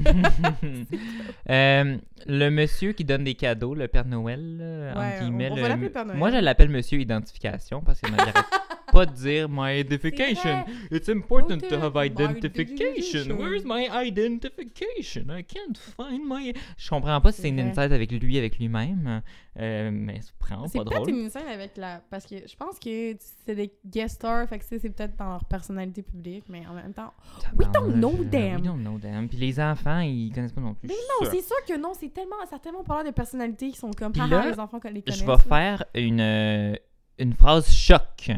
Euh, 1.51 1.97
le 2.27 2.51
monsieur 2.51 2.93
qui 2.93 3.05
donne 3.05 3.25
des 3.25 3.35
cadeaux, 3.35 3.75
le 3.75 3.89
Père 3.89 4.05
Noël, 4.07 4.93
Ouais, 4.95 5.03
entre 5.17 5.25
guillemets. 5.25 5.49
on- 5.51 5.53
on 5.53 5.57
le- 5.57 5.63
va 5.63 5.69
l'appeler 5.69 5.91
Père 5.91 6.05
Noël. 6.07 6.19
Moi, 6.19 6.31
je 6.31 6.37
l'appelle 6.37 6.69
Monsieur 6.69 7.01
Identification 7.01 7.81
parce 7.81 8.01
qu'il 8.01 8.15
n'arrête 8.15 8.35
pas 8.93 9.07
de 9.07 9.13
dire 9.15 9.49
My 9.49 9.81
identification. 9.81 10.65
It's 10.91 11.09
important 11.09 11.59
to 11.69 11.77
have 11.81 11.97
identification. 11.97 13.37
Where's 13.39 13.65
my 13.65 13.89
identification? 13.93 15.31
I 15.31 15.43
can't 15.43 15.77
find 15.79 16.27
my. 16.27 16.53
Je 16.77 16.89
comprends 16.91 17.21
pas 17.21 17.33
si 17.33 17.37
c'est 17.37 17.43
C'est 17.43 17.49
une 17.49 17.61
insight 17.61 17.93
avec 17.93 18.13
lui, 18.13 18.39
avec 18.39 18.59
lui-même. 18.59 19.23
euh, 19.59 19.91
mais 19.93 20.21
c'est 20.21 20.33
C'est 20.69 20.79
pas 20.79 20.85
peut-être 20.85 21.03
drôle. 21.03 21.11
une 21.11 21.31
scène 21.31 21.49
avec 21.49 21.77
la. 21.77 22.01
Parce 22.11 22.27
que 22.27 22.37
je 22.47 22.57
pense 22.57 22.79
que 22.79 23.17
c'est 23.47 23.55
des 23.55 23.73
guest 23.87 24.17
stars, 24.17 24.49
fait 24.49 24.59
que 24.59 24.65
c'est 24.65 24.79
c'est 24.79 24.91
peut-être 24.91 25.17
dans 25.17 25.31
leur 25.31 25.45
personnalité 25.45 26.03
publique, 26.03 26.45
mais 26.49 26.67
en 26.67 26.75
même 26.75 26.93
temps. 26.93 27.13
We 27.59 27.69
don't 27.73 27.95
know 27.95 28.13
them. 28.31 28.57
We 28.57 28.63
don't 28.63 28.81
know 28.83 28.99
them. 28.99 29.29
Puis 29.29 29.39
les 29.39 29.59
enfants, 29.61 30.01
ils 30.01 30.31
connaissent 30.33 30.53
pas 30.53 30.61
non 30.61 30.75
plus. 30.75 30.89
Mais 30.89 30.95
non, 30.95 31.29
c'est 31.31 31.43
sûr 31.43 31.57
que 31.67 31.77
non, 31.79 31.93
c'est 31.99 32.13
tellement. 32.13 32.37
Ça 32.49 32.57
a 32.57 32.59
tellement 32.59 32.85
pas 32.85 33.03
l'air 33.03 33.13
de 33.13 33.15
personnalités 33.17 33.71
qui 33.71 33.79
sont 33.79 33.91
comme. 33.91 34.13
Haha, 34.17 34.27
là, 34.27 34.51
les 34.51 34.59
enfants 34.61 34.81
les 34.85 35.03
connaissent. 35.03 35.21
Je 35.21 35.25
vais 35.27 35.39
faire 35.39 35.85
une, 35.95 36.21
euh, 36.21 36.75
une 37.19 37.33
phrase 37.35 37.71
choc. 37.71 38.31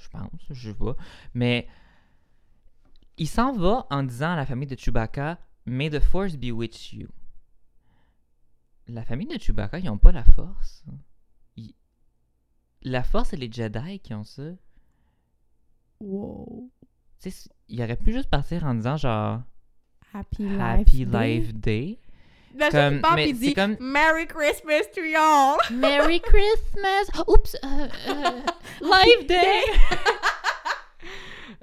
Je 0.00 0.08
pense, 0.08 0.30
je 0.50 0.68
sais 0.70 0.74
pas. 0.74 0.96
Mais 1.34 1.68
il 3.18 3.28
s'en 3.28 3.52
va 3.52 3.86
en 3.90 4.02
disant 4.02 4.32
à 4.32 4.36
la 4.36 4.46
famille 4.46 4.66
de 4.68 4.76
Chewbacca 4.76 5.38
May 5.66 5.90
the 5.90 6.00
Force 6.00 6.36
be 6.36 6.50
with 6.52 6.92
you. 6.92 7.08
La 8.88 9.04
famille 9.04 9.26
de 9.28 9.38
Chewbacca, 9.38 9.78
ils 9.78 9.88
ont 9.90 9.98
pas 9.98 10.10
la 10.12 10.24
force. 10.24 10.84
Ils- 11.56 11.74
La 12.82 13.02
force, 13.04 13.28
c'est 13.30 13.36
les 13.36 13.52
Jedi 13.52 14.00
qui 14.00 14.14
ont 14.14 14.24
ça. 14.24 14.50
Wow. 16.00 16.70
Tu 17.20 17.30
sais, 17.30 17.50
il 17.68 17.82
aurait 17.82 17.96
pu 17.96 18.12
juste 18.12 18.30
partir 18.30 18.64
en 18.64 18.74
disant 18.74 18.96
genre 18.96 19.42
Happy 20.14 20.42
Life. 20.44 20.58
Happy 20.60 21.06
Day? 21.06 21.38
Life 21.40 21.54
Day. 21.54 21.98
Je 22.58 23.00
Comme- 23.00 23.18
il 23.18 23.26
c'est 23.28 23.32
dit 23.34 23.54
comme- 23.54 23.76
Merry 23.80 24.26
Christmas 24.26 24.82
to 24.94 25.02
y'all. 25.02 25.56
Merry 25.70 26.20
Christmas! 26.20 27.22
Oups! 27.28 27.56
euh, 27.64 27.88
euh, 28.08 28.40
Life 28.80 29.26
Day! 29.26 29.62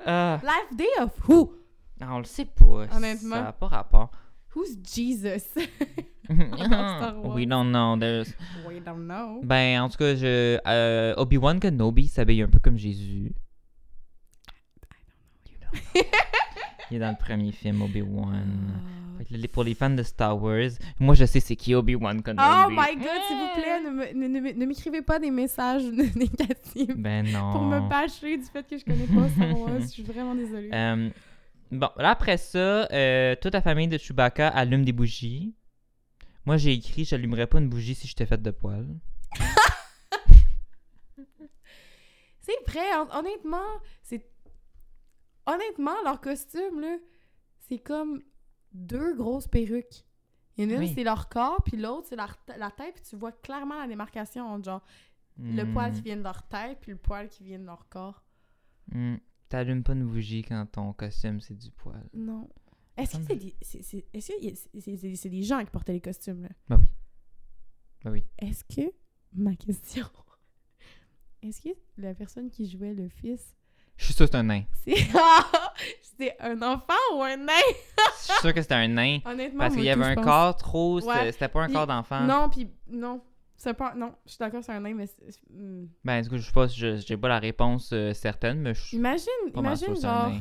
Ah. 0.09 0.39
Life 0.41 0.77
Day 0.77 0.88
of 1.01 1.11
who? 1.27 1.53
Non, 1.99 2.07
on 2.15 2.17
le 2.19 2.23
sait 2.23 2.45
pas. 2.45 2.85
Honnêtement. 2.95 3.35
Ça 3.35 3.41
n'a 3.41 3.51
pas 3.51 3.67
rapport. 3.67 4.09
Who's 4.55 4.77
Jesus? 4.81 5.43
We 6.29 7.45
don't 7.45 7.71
know. 7.71 7.97
There's... 7.99 8.33
We 8.65 8.79
don't 8.79 9.05
know. 9.07 9.41
Ben, 9.43 9.81
en 9.81 9.89
tout 9.89 9.97
cas, 9.97 10.15
je... 10.15 10.59
euh, 10.65 11.13
Obi-Wan 11.17 11.59
Kenobi 11.59 12.07
s'habille 12.07 12.41
un 12.41 12.47
peu 12.47 12.59
comme 12.59 12.77
Jésus. 12.77 13.33
You 15.49 15.57
know. 15.59 16.01
Il 16.91 16.97
est 16.97 16.99
dans 16.99 17.09
le 17.11 17.17
premier 17.17 17.51
film, 17.51 17.81
Obi-Wan. 17.81 18.81
Les- 19.31 19.47
Pour 19.47 19.63
les 19.63 19.73
fans 19.73 19.89
de 19.89 20.03
Star 20.03 20.41
Wars, 20.41 20.69
moi 20.99 21.15
je 21.15 21.25
sais 21.25 21.39
c'est 21.39 21.55
qui 21.55 21.73
Obi-Wan 21.73 22.21
Kenobi. 22.21 22.43
Oh 22.47 22.69
my 22.69 22.95
god, 22.95 23.21
s'il 23.27 23.35
vous 23.38 23.49
plaît, 23.55 23.81
ne 23.83 23.89
me- 23.89 24.13
ne- 24.13 24.27
ne- 24.39 24.53
ne 24.59 24.65
m'écrivez 24.67 25.01
pas 25.01 25.17
des 25.19 25.31
messages 25.31 25.83
négatifs 26.15 26.95
Ben 26.95 27.25
non. 27.29 27.51
pour 27.51 27.63
me 27.63 27.89
bâcher 27.89 28.38
du 28.38 28.43
fait 28.43 28.65
que 28.67 28.77
je 28.77 28.85
connais 28.85 29.07
pas 29.07 29.27
Star 29.29 29.59
Wars. 29.59 29.79
Je 29.81 29.85
suis 29.88 30.03
vraiment 30.03 30.35
désolée. 30.35 30.69
Euh, 30.71 31.09
bon, 31.71 31.89
là 31.97 32.11
après 32.11 32.38
ça, 32.38 32.88
euh, 32.91 33.35
toute 33.41 33.53
la 33.53 33.61
famille 33.61 33.88
de 33.88 33.97
Chewbacca 33.97 34.49
allume 34.49 34.85
des 34.85 34.93
bougies. 34.93 35.55
Moi 36.45 36.57
j'ai 36.57 36.73
écrit 36.73 37.03
j'allumerais 37.03 37.47
pas 37.47 37.57
une 37.57 37.69
bougie 37.69 37.95
si 37.95 38.07
j'étais 38.07 38.27
faite 38.27 38.43
de 38.43 38.51
poils. 38.51 38.88
C'est 42.39 42.53
vrai, 42.71 42.85
hon- 42.97 43.19
honnêtement, 43.19 43.65
c'est. 44.03 44.25
Honnêtement, 45.47 45.95
leur 46.03 46.21
costume, 46.21 46.79
là, 46.81 46.97
c'est 47.59 47.79
comme 47.79 48.21
deux 48.73 49.15
grosses 49.15 49.47
perruques. 49.47 50.05
Il 50.57 50.63
y 50.63 50.67
en 50.67 50.69
a 50.71 50.73
une, 50.73 50.79
Oui. 50.81 50.91
c'est 50.93 51.03
leur 51.03 51.29
corps, 51.29 51.63
puis 51.63 51.77
l'autre, 51.77 52.07
c'est 52.09 52.15
leur 52.15 52.37
la 52.57 52.69
tête, 52.71 52.95
puis 52.95 53.03
tu 53.03 53.15
vois 53.15 53.31
clairement 53.31 53.79
la 53.79 53.87
démarcation 53.87 54.45
entre 54.47 54.65
genre 54.65 54.83
le 55.39 55.63
Hmm, 55.65 55.73
poil 55.73 55.93
qui 55.93 56.01
vient 56.01 56.17
de 56.17 56.23
leur 56.23 56.47
tête, 56.47 56.79
puis 56.81 56.91
le 56.91 56.97
poil 56.97 57.29
qui 57.29 57.43
vient 57.43 57.59
de 57.59 57.65
leur 57.65 57.87
corps. 57.89 58.23
hmm. 58.91 59.15
T'allumes 59.49 59.83
pas 59.83 59.93
une 59.93 60.05
bougie 60.05 60.41
quand 60.43 60.65
ton 60.71 60.91
costume 60.93 61.39
c'est 61.39 61.55
du 61.55 61.71
poil. 61.71 62.09
Non. 62.13 62.49
Est-ce 62.97 63.17
que 63.17 63.23
c'est 63.23 63.35
des, 63.35 63.55
c'est, 63.61 63.81
c'est- 63.83 64.05
est-ce 64.13 64.27
que 64.33 64.33
c'est, 64.41 64.81
c'est- 64.81 64.97
c'est- 64.97 65.15
c'est 65.15 65.29
des 65.29 65.43
gens 65.43 65.63
qui 65.63 65.69
portaient 65.71 65.93
les 65.93 66.01
costumes, 66.01 66.41
là? 66.43 66.49
Bah 66.67 66.77
oui. 66.79 66.89
Bah 68.03 68.11
oui. 68.11 68.23
Est-ce 68.39 68.63
que, 68.65 68.91
ma 69.33 69.55
question, 69.55 70.05
est-ce 71.43 71.61
que 71.61 71.69
la 71.97 72.13
personne 72.15 72.49
qui 72.49 72.67
jouait 72.69 72.93
le 72.95 73.07
fils, 73.09 73.55
Je 73.97 74.05
suis 74.05 74.13
sûr 74.13 74.25
que 74.25 74.31
c'est 74.31 74.37
un 74.37 74.43
nain. 74.43 74.63
c'est, 74.85 74.95
c'était 76.01 76.35
un 76.39 76.61
enfant 76.61 76.93
ou 77.15 77.21
un 77.23 77.37
nain? 77.37 77.53
Je 78.19 78.31
suis 78.31 78.41
sûr 78.41 78.53
que 78.53 78.61
c'était 78.61 78.75
un 78.75 78.87
nain. 78.87 79.19
Honnêtement, 79.25 79.59
Parce 79.59 79.75
qu'il 79.75 79.83
y 79.83 79.89
avait 79.89 80.05
un 80.05 80.15
corps 80.15 80.55
trop. 80.55 80.99
C'était 80.99 81.11
Ouais. 81.13 81.31
c'était 81.31 81.47
pas 81.47 81.63
un 81.63 81.71
corps 81.71 81.87
d'enfant. 81.87 82.21
Non, 82.21 82.49
puis 82.49 82.69
non. 82.89 83.21
C'est 83.59 83.73
pas. 83.73 83.95
Non, 83.95 84.13
je 84.25 84.31
suis 84.31 84.37
d'accord, 84.37 84.63
c'est 84.63 84.71
un 84.71 84.79
nain, 84.79 84.93
mais. 84.93 85.05
hmm. 85.51 85.87
Ben, 86.03 86.21
du 86.21 86.29
coup, 86.29 86.37
je 86.37 86.45
sais 86.45 86.51
pas, 86.51 86.67
j'ai 86.67 87.17
pas 87.17 87.27
la 87.27 87.39
réponse 87.39 87.89
euh, 87.91 88.13
certaine, 88.13 88.59
mais 88.61 88.75
je 88.75 88.81
suis 88.83 88.97
Imagine, 88.97 89.51
pas 89.51 89.59
imagine, 89.61 89.99
genre, 89.99 90.31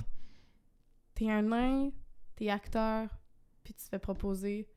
t'es 1.15 1.31
un 1.31 1.41
nain, 1.41 1.91
t'es 2.37 2.51
acteur, 2.51 3.09
puis 3.65 3.73
tu 3.73 3.83
te 3.85 3.89
fais 3.89 3.99
proposer 3.99 4.69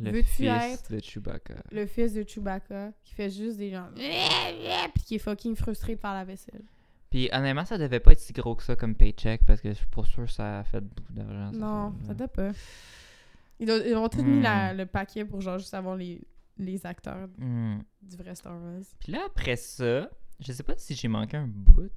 Le 0.00 0.22
fils 0.22 0.46
être- 0.48 0.92
de 0.92 1.00
Chewbacca. 1.00 1.54
le 1.72 1.86
fils 1.86 2.12
de 2.14 2.22
Chewbacca 2.22 2.92
qui 3.02 3.14
fait 3.14 3.30
juste 3.30 3.56
des 3.58 3.72
gens. 3.72 3.88
Puis 3.96 5.02
qui 5.04 5.14
est 5.16 5.18
fucking 5.18 5.56
frustré 5.56 5.96
faire 5.96 6.14
la 6.14 6.24
vaisselle. 6.24 6.62
Puis 7.10 7.28
honnêtement, 7.32 7.64
ça 7.64 7.78
devait 7.78 8.00
pas 8.00 8.12
être 8.12 8.20
si 8.20 8.32
gros 8.34 8.54
que 8.54 8.62
ça 8.62 8.76
comme 8.76 8.94
paycheck 8.94 9.42
parce 9.46 9.60
que 9.60 9.70
je 9.70 9.74
suis 9.74 9.86
pas 9.86 10.04
sûr 10.04 10.24
que 10.26 10.30
ça 10.30 10.60
a 10.60 10.64
fait 10.64 10.80
beaucoup 10.82 11.12
d'argent. 11.12 11.50
Non, 11.52 11.94
ça 12.06 12.12
doit 12.14 12.28
pas. 12.28 12.50
Ils, 13.60 13.66
doivent- 13.66 13.82
ils 13.86 13.94
ont 13.96 14.08
tous 14.08 14.22
mis 14.22 14.38
Hmm. 14.38 14.42
la- 14.42 14.74
le 14.74 14.86
paquet 14.86 15.24
pour 15.24 15.40
genre 15.40 15.58
juste 15.58 15.74
avoir 15.74 15.96
les, 15.96 16.20
les 16.58 16.84
acteurs 16.86 17.28
Hmm. 17.38 17.78
du 18.02 18.16
vrai 18.16 18.34
Star 18.34 18.52
Wars. 18.52 18.82
Puis 19.00 19.12
là, 19.12 19.20
après 19.26 19.56
ça, 19.56 20.10
je 20.40 20.52
sais 20.52 20.62
pas 20.62 20.74
si 20.76 20.94
j'ai 20.94 21.08
manqué 21.08 21.36
un 21.38 21.46
bout. 21.48 21.90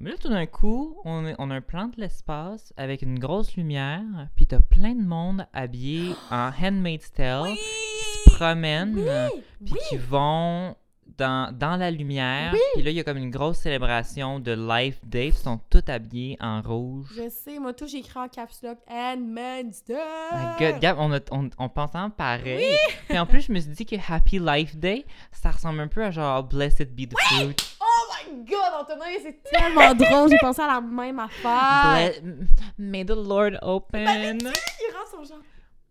Mais 0.00 0.10
là, 0.10 0.16
tout 0.16 0.28
d'un 0.28 0.46
coup, 0.46 0.96
on, 1.04 1.26
est- 1.26 1.34
on 1.38 1.50
a 1.50 1.56
un 1.56 1.60
plan 1.60 1.86
de 1.88 2.00
l'espace 2.00 2.72
avec 2.76 3.02
une 3.02 3.18
grosse 3.18 3.56
lumière, 3.56 4.02
puis 4.36 4.46
t'as 4.46 4.60
plein 4.60 4.94
de 4.94 5.02
monde 5.02 5.46
habillé 5.52 6.12
en 6.30 6.50
Handmaid's 6.62 7.10
Tale 7.12 7.54
qui 7.54 8.30
se 8.30 8.30
promènent, 8.36 8.96
euh, 8.98 9.28
puis 9.64 9.72
oui. 9.74 9.78
qui 9.88 9.96
vont 9.96 10.76
dans, 11.16 11.52
dans 11.56 11.76
la 11.76 11.90
lumière. 11.90 12.52
Puis 12.74 12.82
là, 12.82 12.90
il 12.90 12.96
y 12.96 13.00
a 13.00 13.04
comme 13.04 13.16
une 13.16 13.30
grosse 13.30 13.58
célébration 13.58 14.38
de 14.40 14.52
Life 14.52 14.98
Day, 15.04 15.28
ils 15.28 15.34
sont 15.34 15.58
tous 15.70 15.82
habillés 15.88 16.36
en 16.40 16.60
rouge. 16.62 17.06
Je 17.16 17.28
sais, 17.28 17.58
moi, 17.58 17.72
tout, 17.72 17.86
j'ai 17.86 17.98
écrit 17.98 18.18
en 18.18 18.28
caps 18.28 18.62
lock 18.62 18.78
and 18.88 19.16
man's 19.26 19.82
Day. 19.84 19.94
My 20.32 20.58
God, 20.72 20.80
Gab, 20.80 20.96
on, 20.98 21.12
a- 21.12 21.20
on, 21.32 21.50
on 21.58 21.68
pense 21.68 21.94
en 21.94 22.10
pareil. 22.10 22.76
Puis 23.08 23.18
en 23.18 23.26
plus, 23.26 23.42
je 23.42 23.52
me 23.52 23.58
suis 23.60 23.70
dit 23.70 23.86
que 23.86 23.96
Happy 24.08 24.38
Life 24.38 24.76
Day, 24.76 25.04
ça 25.32 25.50
ressemble 25.50 25.80
un 25.80 25.88
peu 25.88 26.04
à 26.04 26.10
genre 26.10 26.42
Blessed 26.44 26.94
be 26.94 27.08
the 27.08 27.14
fruit. 27.18 27.56
Oh 27.80 28.12
my 28.12 28.44
god, 28.44 28.80
Antonin, 28.80 29.04
c'est 29.22 29.42
tellement 29.42 29.94
drôle. 29.94 30.30
J'ai 30.30 30.38
pensé 30.38 30.60
à 30.62 30.66
la 30.66 30.80
même 30.80 31.18
affaire. 31.18 32.12
Ble- 32.22 32.46
May 32.78 33.04
the 33.04 33.10
Lord 33.16 33.52
open. 33.62 34.06
Il 34.40 34.94
rentre 34.94 35.10
son 35.10 35.24
genre. 35.24 35.42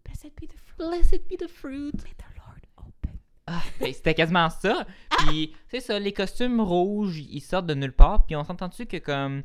Blessed 0.06 0.32
be 0.40 0.48
the 0.48 0.56
fruit. 0.58 0.78
Blessed 0.78 1.28
be 1.28 1.38
the 1.38 1.48
fruit. 1.50 1.94
May 2.04 2.14
the 2.18 2.38
Lord 2.38 2.62
open. 2.78 3.18
Ah, 3.48 3.62
ben, 3.80 3.94
c'était 3.94 4.14
quasiment 4.14 4.50
ça. 4.50 4.86
Puis, 5.10 5.54
c'est 5.70 5.80
ça, 5.80 5.98
les 5.98 6.12
costumes 6.12 6.60
rouges, 6.60 7.20
ils 7.20 7.40
sortent 7.40 7.66
de 7.66 7.74
nulle 7.74 7.94
part. 7.94 8.26
Puis, 8.26 8.36
on 8.36 8.44
s'entend-tu 8.44 8.86
que, 8.86 8.98
comme. 8.98 9.44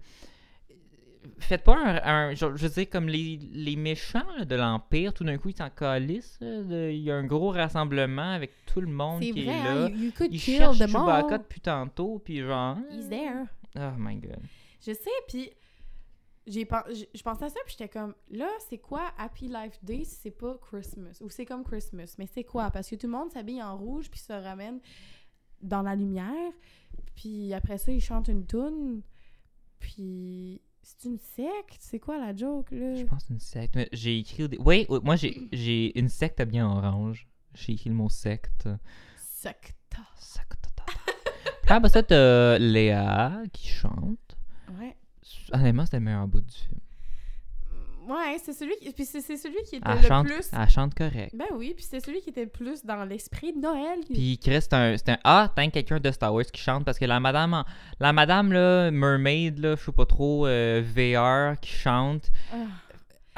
Faites 1.39 1.63
pas 1.63 1.77
un. 1.77 2.35
je 2.35 2.47
veux 2.47 2.69
dire, 2.69 2.91
comme 2.91 3.09
les, 3.09 3.39
les 3.53 3.77
méchants 3.77 4.27
là, 4.37 4.45
de 4.45 4.57
l'Empire, 4.57 5.15
tout 5.15 5.23
d'un 5.23 5.39
coup, 5.39 5.51
ils 5.51 5.57
s'en 5.57 5.71
calissent. 5.71 6.39
Il 6.41 6.97
y 6.97 7.13
a 7.13 7.15
un 7.15 7.25
gros 7.25 7.51
rassemblement 7.51 8.33
avec 8.33 8.51
tout 8.67 8.81
le 8.81 8.89
monde 8.89 9.21
qui 9.21 9.31
vrai, 9.31 9.43
est 9.43 9.51
hein, 9.51 9.75
là. 9.75 9.89
you, 9.89 9.97
you 10.07 10.13
could 10.17 10.35
Ils 10.35 10.41
cherchent 10.41 10.79
Chewbacca 10.79 11.39
depuis 11.39 11.61
tantôt, 11.61 12.21
puis 12.25 12.41
genre. 12.41 12.77
He's 12.91 13.09
there. 13.09 13.45
Oh 13.77 13.93
my 13.97 14.17
god. 14.17 14.41
Je 14.85 14.93
sais, 14.93 15.11
puis 15.29 15.49
j'ai 16.47 16.67
je 17.15 17.23
pensais 17.23 17.45
à 17.45 17.49
ça, 17.49 17.61
puis 17.65 17.77
j'étais 17.79 17.89
comme, 17.89 18.15
là, 18.31 18.49
c'est 18.69 18.79
quoi 18.79 19.13
Happy 19.19 19.49
Life 19.49 19.79
Day 19.83 20.05
si 20.05 20.17
c'est 20.23 20.31
pas 20.31 20.57
Christmas? 20.59 21.19
Ou 21.21 21.31
c'est 21.31 21.47
comme 21.47 21.65
Christmas, 21.65 22.15
mais 22.19 22.27
c'est 22.27 22.45
quoi? 22.45 22.71
Parce 22.71 22.89
que 22.89 22.97
tout 22.97 23.07
le 23.07 23.13
monde 23.13 23.31
s'habille 23.31 23.63
en 23.63 23.77
rouge, 23.77 24.11
puis 24.11 24.21
se 24.21 24.33
ramène 24.33 24.81
dans 25.61 25.83
la 25.83 25.95
lumière, 25.95 26.53
puis 27.15 27.55
après 27.55 27.79
ça, 27.79 27.93
ils 27.93 28.01
chantent 28.01 28.29
une 28.29 28.47
tune, 28.47 29.03
puis 29.79 30.61
c'est 30.83 31.09
une 31.09 31.19
secte? 31.19 31.79
C'est 31.79 32.01
quoi 32.01 32.19
la 32.19 32.35
joke, 32.35 32.71
là? 32.73 32.95
Je 32.95 33.05
pense 33.05 33.25
c'est 33.27 33.35
une 33.35 33.41
secte. 33.41 33.77
Mais 33.77 33.89
J'ai 33.93 34.19
écrit. 34.19 34.49
Des... 34.49 34.59
Oui, 34.59 34.87
moi 35.05 35.17
j'ai 35.17 35.49
j'ai 35.53 35.97
une 35.99 36.09
secte 36.09 36.41
habillée 36.41 36.63
en 36.63 36.77
orange. 36.77 37.29
J'ai 37.55 37.73
écrit 37.75 37.91
le 37.91 37.97
mot 37.97 38.09
secte. 38.09 38.69
Secte. 39.17 39.77
Secte. 40.19 40.63
Après 41.69 41.89
ça, 41.89 42.03
t'as 42.03 42.59
Léa 42.59 43.43
qui 43.51 43.69
chante. 43.69 44.37
Ouais. 44.79 44.95
Honnêtement, 45.53 45.85
c'était 45.85 45.99
le 45.99 46.05
meilleur 46.05 46.27
bout 46.27 46.41
du 46.41 46.53
film. 46.53 46.81
Ouais, 48.09 48.37
c'est 48.43 48.53
celui 48.53 48.75
qui, 48.77 48.91
puis 48.91 49.05
c'est 49.05 49.21
c'est 49.21 49.37
celui 49.37 49.63
qui 49.63 49.77
était 49.77 49.89
Elle 49.89 50.01
le 50.03 50.09
chante, 50.09 50.27
plus... 50.27 50.51
elle 50.53 50.69
chante 50.69 50.93
correct. 50.93 51.33
Ben 51.37 51.47
oui, 51.55 51.73
puis 51.75 51.85
c'était 51.85 52.01
celui 52.01 52.21
qui 52.21 52.31
était 52.31 52.43
le 52.43 52.51
plus 52.51 52.85
dans 52.85 53.05
l'esprit 53.05 53.53
de 53.53 53.61
Noël. 53.61 54.01
Puis 54.13 54.39
Chris, 54.43 54.61
c'est 54.63 54.73
un, 54.73 54.97
c'est 54.97 55.11
un 55.11 55.19
Ah, 55.23 55.49
t'as 55.55 55.69
quelqu'un 55.69 56.01
de 56.01 56.11
Star 56.11 56.35
Wars 56.35 56.45
qui 56.45 56.61
chante 56.61 56.85
parce 56.85 56.99
que 56.99 57.05
la 57.05 57.21
madame, 57.21 57.63
la 58.01 58.13
madame 58.13 58.53
là, 58.53 58.91
Mermaid, 58.91 59.59
là, 59.59 59.77
je 59.77 59.85
sais 59.85 59.93
pas 59.93 60.05
trop, 60.05 60.49
euh, 60.49 60.83
VR 60.85 61.59
qui 61.61 61.71
chante, 61.71 62.33
Ah. 62.53 62.57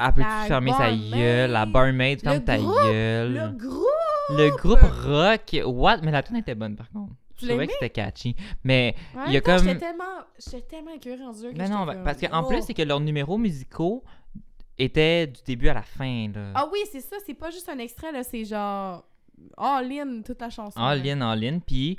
elle 0.07 0.13
peut 0.13 0.21
La 0.21 0.45
fermer 0.47 0.73
sa 0.73 0.91
gueule, 0.91 1.51
la 1.51 1.65
barmaid, 1.67 2.21
ferme 2.21 2.43
ta 2.43 2.57
gueule. 2.57 3.33
Le 3.33 3.49
groupe! 3.49 3.85
Le 4.29 4.49
groupe 4.57 4.79
rock, 5.05 5.55
what? 5.63 5.97
Mais 6.01 6.09
la 6.11 6.23
tune 6.23 6.37
était 6.37 6.55
bonne 6.55 6.75
par 6.75 6.89
contre. 6.89 7.13
Je 7.37 7.47
trouvais 7.47 7.67
que 7.67 7.73
c'était 7.73 7.89
catchy. 7.89 8.35
Mais 8.63 8.95
il 9.27 9.33
y 9.33 9.37
a 9.37 9.41
comme. 9.41 9.59
J'étais 9.59 9.79
tellement, 9.79 10.21
j'étais 10.37 10.61
tellement 10.61 10.91
écœurée 10.91 11.23
en 11.23 11.31
Dieu 11.31 11.51
que 11.51 11.57
Mais 11.57 11.69
non, 11.69 11.85
ben, 11.85 11.95
comme, 11.95 12.03
parce 12.03 12.19
qu'en 12.19 12.43
oh. 12.43 12.47
plus, 12.47 12.61
c'est 12.61 12.73
que 12.73 12.81
leurs 12.81 12.99
numéros 12.99 13.37
musicaux 13.37 14.03
étaient 14.77 15.27
du 15.27 15.41
début 15.45 15.69
à 15.69 15.73
la 15.73 15.81
fin. 15.81 16.29
Là. 16.33 16.51
Ah 16.55 16.69
oui, 16.71 16.79
c'est 16.91 17.01
ça, 17.01 17.17
c'est 17.25 17.33
pas 17.33 17.49
juste 17.49 17.69
un 17.69 17.79
extrait, 17.79 18.11
là, 18.11 18.23
c'est 18.23 18.45
genre 18.45 19.05
all-in, 19.57 20.21
toute 20.21 20.39
la 20.39 20.49
chanson. 20.49 20.79
en 20.79 20.89
là. 20.89 20.95
ligne, 20.95 21.21
en 21.21 21.33
ligne, 21.33 21.59
puis 21.59 21.97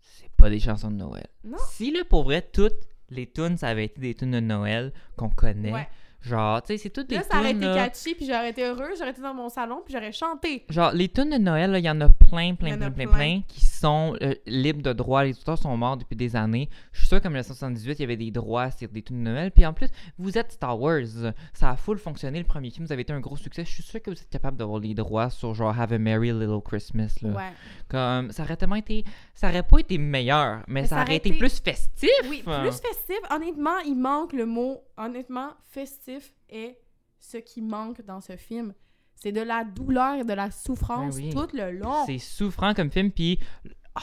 c'est 0.00 0.30
pas 0.36 0.50
des 0.50 0.60
chansons 0.60 0.90
de 0.90 0.96
Noël. 0.96 1.26
Non. 1.44 1.58
Si, 1.70 1.90
là, 1.90 2.04
pour 2.04 2.24
vrai, 2.24 2.42
toutes 2.42 2.80
les 3.10 3.26
tunes, 3.30 3.56
ça 3.56 3.68
avait 3.68 3.84
été 3.84 4.00
des 4.00 4.14
tunes 4.14 4.32
de 4.32 4.40
Noël 4.40 4.92
qu'on 5.16 5.28
connaît. 5.28 5.72
Ouais. 5.72 5.88
Genre, 6.22 6.60
tu 6.62 6.68
sais, 6.68 6.78
c'est 6.78 6.90
toutes 6.90 7.08
des 7.08 7.16
Là, 7.16 7.22
ça 7.22 7.38
aurait 7.38 7.50
tunes. 7.50 7.58
été 7.58 7.66
là, 7.66 7.88
catchy, 7.88 8.14
puis 8.14 8.26
j'aurais 8.26 8.50
été 8.50 8.64
heureuse, 8.64 8.98
j'aurais 8.98 9.10
été 9.10 9.22
dans 9.22 9.34
mon 9.34 9.48
salon, 9.48 9.82
puis 9.84 9.94
j'aurais 9.94 10.12
chanté. 10.12 10.64
Genre, 10.68 10.90
les 10.92 11.08
tunes 11.08 11.30
de 11.30 11.38
Noël, 11.38 11.74
il 11.76 11.84
y 11.84 11.90
en 11.90 12.00
a 12.00 12.08
plein, 12.08 12.54
plein, 12.54 12.76
plein, 12.76 12.90
plein, 12.90 12.90
plein. 12.90 13.06
plein, 13.06 13.40
qui 13.46 13.64
sont 13.64 14.16
euh, 14.22 14.34
libres 14.46 14.82
de 14.82 14.92
droits. 14.92 15.24
Les 15.24 15.38
auteurs 15.38 15.58
sont 15.58 15.76
morts 15.76 15.96
depuis 15.96 16.16
des 16.16 16.34
années. 16.34 16.68
Je 16.92 17.00
suis 17.00 17.08
sûr 17.08 17.20
qu'en 17.20 17.28
1978, 17.28 17.98
il 17.98 18.00
y 18.00 18.04
avait 18.04 18.16
des 18.16 18.30
droits 18.30 18.70
sur 18.70 18.88
des 18.88 19.02
tunes 19.02 19.22
de 19.22 19.30
Noël. 19.30 19.50
Puis 19.52 19.64
en 19.64 19.72
plus, 19.72 19.88
vous 20.18 20.36
êtes 20.36 20.52
Star 20.52 20.80
Wars. 20.80 21.32
Ça 21.52 21.70
a 21.70 21.76
full 21.76 21.98
fonctionné. 21.98 22.38
Le 22.38 22.44
premier 22.44 22.70
film, 22.70 22.86
vous 22.86 22.92
avez 22.92 23.02
été 23.02 23.12
un 23.12 23.20
gros 23.20 23.36
succès. 23.36 23.64
Je 23.64 23.70
suis 23.70 23.82
sûr 23.82 24.02
que 24.02 24.10
vous 24.10 24.16
êtes 24.16 24.30
capable 24.30 24.56
d'avoir 24.56 24.80
les 24.80 24.94
droits 24.94 25.30
sur 25.30 25.54
genre 25.54 25.78
Have 25.78 25.92
a 25.92 25.98
Merry 25.98 26.32
Little 26.32 26.60
Christmas. 26.64 27.16
Là. 27.22 27.30
Ouais. 27.30 27.52
Comme, 27.88 28.32
ça 28.32 28.42
aurait 28.42 28.56
tellement 28.56 28.76
été... 28.76 29.04
Ça 29.34 29.48
aurait 29.48 29.62
pas 29.62 29.78
été 29.78 29.98
meilleur, 29.98 30.62
mais, 30.66 30.86
ça, 30.86 31.02
aurait 31.02 31.16
été, 31.16 31.32
plus 31.34 31.60
festif. 31.60 32.10
Oui, 32.28 32.42
plus 32.42 32.80
festif. 32.80 33.20
Honnêtement, 33.30 33.78
il 33.86 33.96
manque 33.96 34.32
le 34.32 34.46
mot. 34.46 34.82
Honnêtement, 34.96 35.50
festif 35.62 36.34
est 36.48 36.78
ce 37.18 37.38
qui 37.38 37.62
manque 37.62 38.02
dans 38.02 38.20
ce 38.20 38.36
film. 38.36 38.72
C'est 39.14 39.32
de 39.32 39.40
la 39.40 39.64
douleur 39.64 40.16
et 40.16 40.24
de 40.24 40.32
la 40.32 40.50
souffrance 40.50 41.16
Ben 41.16 41.24
oui. 41.24 41.30
tout 41.34 41.48
le 41.56 41.72
long. 41.72 42.04
C'est 42.06 42.18
souffrant 42.18 42.74
comme 42.74 42.90
film, 42.90 43.10
puis 43.10 43.38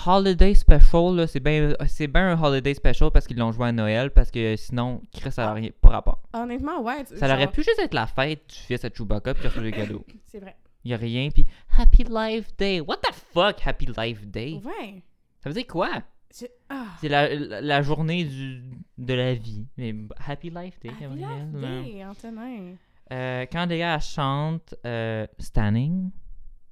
Holiday 0.07 0.55
Special, 0.55 1.27
c'est 1.27 1.39
bien 1.39 1.75
bien 2.09 2.31
un 2.31 2.41
Holiday 2.41 2.73
Special 2.73 3.11
parce 3.11 3.27
qu'ils 3.27 3.37
l'ont 3.37 3.51
joué 3.51 3.67
à 3.67 3.71
Noël, 3.71 4.11
parce 4.11 4.31
que 4.31 4.55
sinon, 4.55 5.01
Chris, 5.13 5.31
ça 5.31 5.45
n'a 5.45 5.53
rien 5.53 5.69
pas 5.81 5.89
rapport. 5.89 6.21
Honnêtement, 6.33 6.81
ouais. 6.81 7.05
Ça 7.05 7.27
genre, 7.27 7.37
aurait 7.37 7.51
pu 7.51 7.63
juste 7.63 7.79
être 7.79 7.93
la 7.93 8.07
fête 8.07 8.47
du 8.49 8.55
fils 8.55 8.83
à 8.83 8.89
Chewbacca, 8.89 9.33
puis 9.35 9.47
reçoit 9.47 9.61
des 9.61 9.71
cadeaux. 9.71 10.05
C'est 10.25 10.39
vrai. 10.39 10.55
Il 10.83 10.91
y 10.91 10.93
a 10.93 10.97
rien, 10.97 11.29
puis 11.29 11.45
Happy 11.77 12.03
Life 12.03 12.55
Day. 12.57 12.81
What 12.81 12.97
the 12.97 13.13
fuck, 13.33 13.65
Happy 13.65 13.85
Life 13.85 14.25
Day? 14.25 14.61
Ouais. 14.65 15.03
Ça 15.41 15.49
veut 15.49 15.53
dire 15.53 15.67
quoi? 15.67 15.89
Je- 16.38 16.45
Ah. 16.69 16.88
C'est 16.99 17.09
la, 17.09 17.34
la, 17.34 17.61
la 17.61 17.81
journée 17.81 18.23
du, 18.25 18.63
de 18.97 19.13
la 19.13 19.34
vie. 19.36 19.67
Mais 19.77 19.93
Happy 20.27 20.49
Life 20.49 20.79
Day. 20.79 20.89
Happy 20.89 21.03
comme 21.03 21.15
Life 21.15 21.27
là. 21.53 21.81
Day, 21.84 22.05
Antonin. 22.05 22.75
Euh, 23.11 23.45
quand 23.51 23.65
Léa 23.67 23.95
elle 23.95 24.01
chante 24.01 24.73
euh, 24.86 25.27
Standing, 25.38 26.09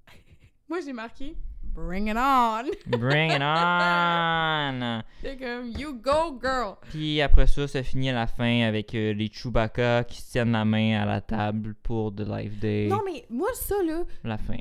Moi, 0.69 0.79
j'ai 0.83 0.93
marqué 0.93 1.35
Bring 1.63 2.07
it 2.09 2.17
on. 2.17 2.63
Bring 2.97 3.31
it 3.31 3.41
on! 3.41 5.01
C'est 5.21 5.37
comme 5.37 5.67
You 5.77 5.93
go, 6.01 6.37
girl. 6.41 6.75
Puis 6.89 7.21
après 7.21 7.47
ça, 7.47 7.65
ça 7.67 7.81
finit 7.83 8.09
à 8.09 8.13
la 8.13 8.27
fin 8.27 8.63
avec 8.63 8.93
euh, 8.95 9.13
les 9.13 9.29
Chewbacca 9.31 10.03
qui 10.03 10.21
se 10.21 10.31
tiennent 10.31 10.51
la 10.51 10.65
main 10.65 11.01
à 11.01 11.05
la 11.05 11.21
table 11.21 11.75
pour 11.75 12.13
The 12.13 12.21
Life 12.27 12.59
Day. 12.59 12.87
Non, 12.89 12.99
mais 13.05 13.25
moi, 13.29 13.47
ça, 13.53 13.75
là, 13.85 14.03
La 14.25 14.37
fin. 14.37 14.57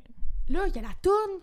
là, 0.48 0.66
il 0.68 0.74
y 0.76 0.78
a 0.78 0.82
la 0.82 0.94
toune. 1.02 1.40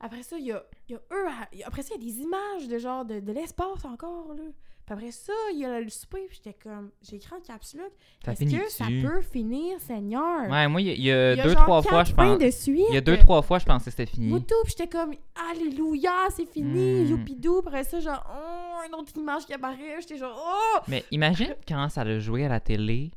Après 0.00 0.22
ça, 0.22 0.36
il 0.38 0.46
y 0.46 0.52
a, 0.52 0.62
y 0.92 0.94
a 0.94 1.00
eux. 1.12 1.26
à- 1.28 1.66
Après 1.66 1.82
ça, 1.82 1.94
il 1.96 2.04
y 2.04 2.08
a 2.08 2.12
des 2.12 2.20
images 2.22 2.68
de 2.68 2.78
genre 2.78 3.04
de, 3.04 3.20
de 3.20 3.32
l'espace 3.32 3.84
encore, 3.84 4.34
là. 4.34 4.42
Puis 4.86 4.92
après 4.92 5.12
ça, 5.12 5.32
il 5.54 5.60
y 5.60 5.64
a 5.64 5.80
le 5.80 5.88
souper. 5.88 6.26
Puis 6.28 6.40
j'étais 6.44 6.58
comme, 6.62 6.90
j'ai 7.00 7.16
écrit 7.16 7.34
en 7.34 7.40
caps 7.40 7.74
lock. 7.74 7.90
Est-ce 8.26 8.44
que 8.44 8.70
ça 8.70 8.84
peut 9.02 9.22
finir, 9.22 9.80
Seigneur? 9.80 10.42
Ouais, 10.50 10.68
moi, 10.68 10.82
il 10.82 11.00
y, 11.00 11.10
a- 11.10 11.36
deux, 11.36 11.54
trois 11.54 11.80
fois, 11.82 12.04
je 12.04 12.12
pense. 12.12 12.66
Il 12.66 12.92
y 12.92 12.96
a 12.96 13.00
deux, 13.00 13.16
trois 13.16 13.40
fois, 13.40 13.58
je 13.58 13.64
pensais 13.64 13.86
que 13.86 13.90
c'était 13.92 14.04
fini. 14.10 14.28
Moutou, 14.28 14.54
puis 14.64 14.74
j'étais 14.76 14.88
comme, 14.94 15.14
Alléluia, 15.50 16.28
c'est 16.36 16.44
fini, 16.46 17.04
Mm. 17.04 17.08
youpidou. 17.10 17.58
Après 17.60 17.84
ça, 17.84 17.98
genre, 18.00 18.22
oh, 18.30 18.86
une 18.86 18.94
autre 18.94 19.12
image 19.16 19.46
qui 19.46 19.54
apparaît. 19.54 20.00
J'étais 20.00 20.18
genre, 20.18 20.38
oh! 20.38 20.80
Mais 20.88 21.02
imagine 21.10 21.54
quand 21.66 21.88
ça 21.88 22.02
a 22.02 22.18
joué 22.18 22.44
à 22.44 22.48
la 22.48 22.60
télé, 22.60 23.10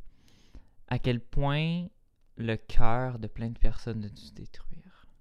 à 0.88 0.99
quel 0.99 1.20
point 1.20 1.88
le 2.38 2.55
cœur 2.55 3.20
de 3.20 3.28
plein 3.28 3.49
de 3.49 3.57
personnes 3.59 4.05
a 4.05 4.09
dû 4.09 4.22
se 4.22 4.32
détruire. 4.34 4.78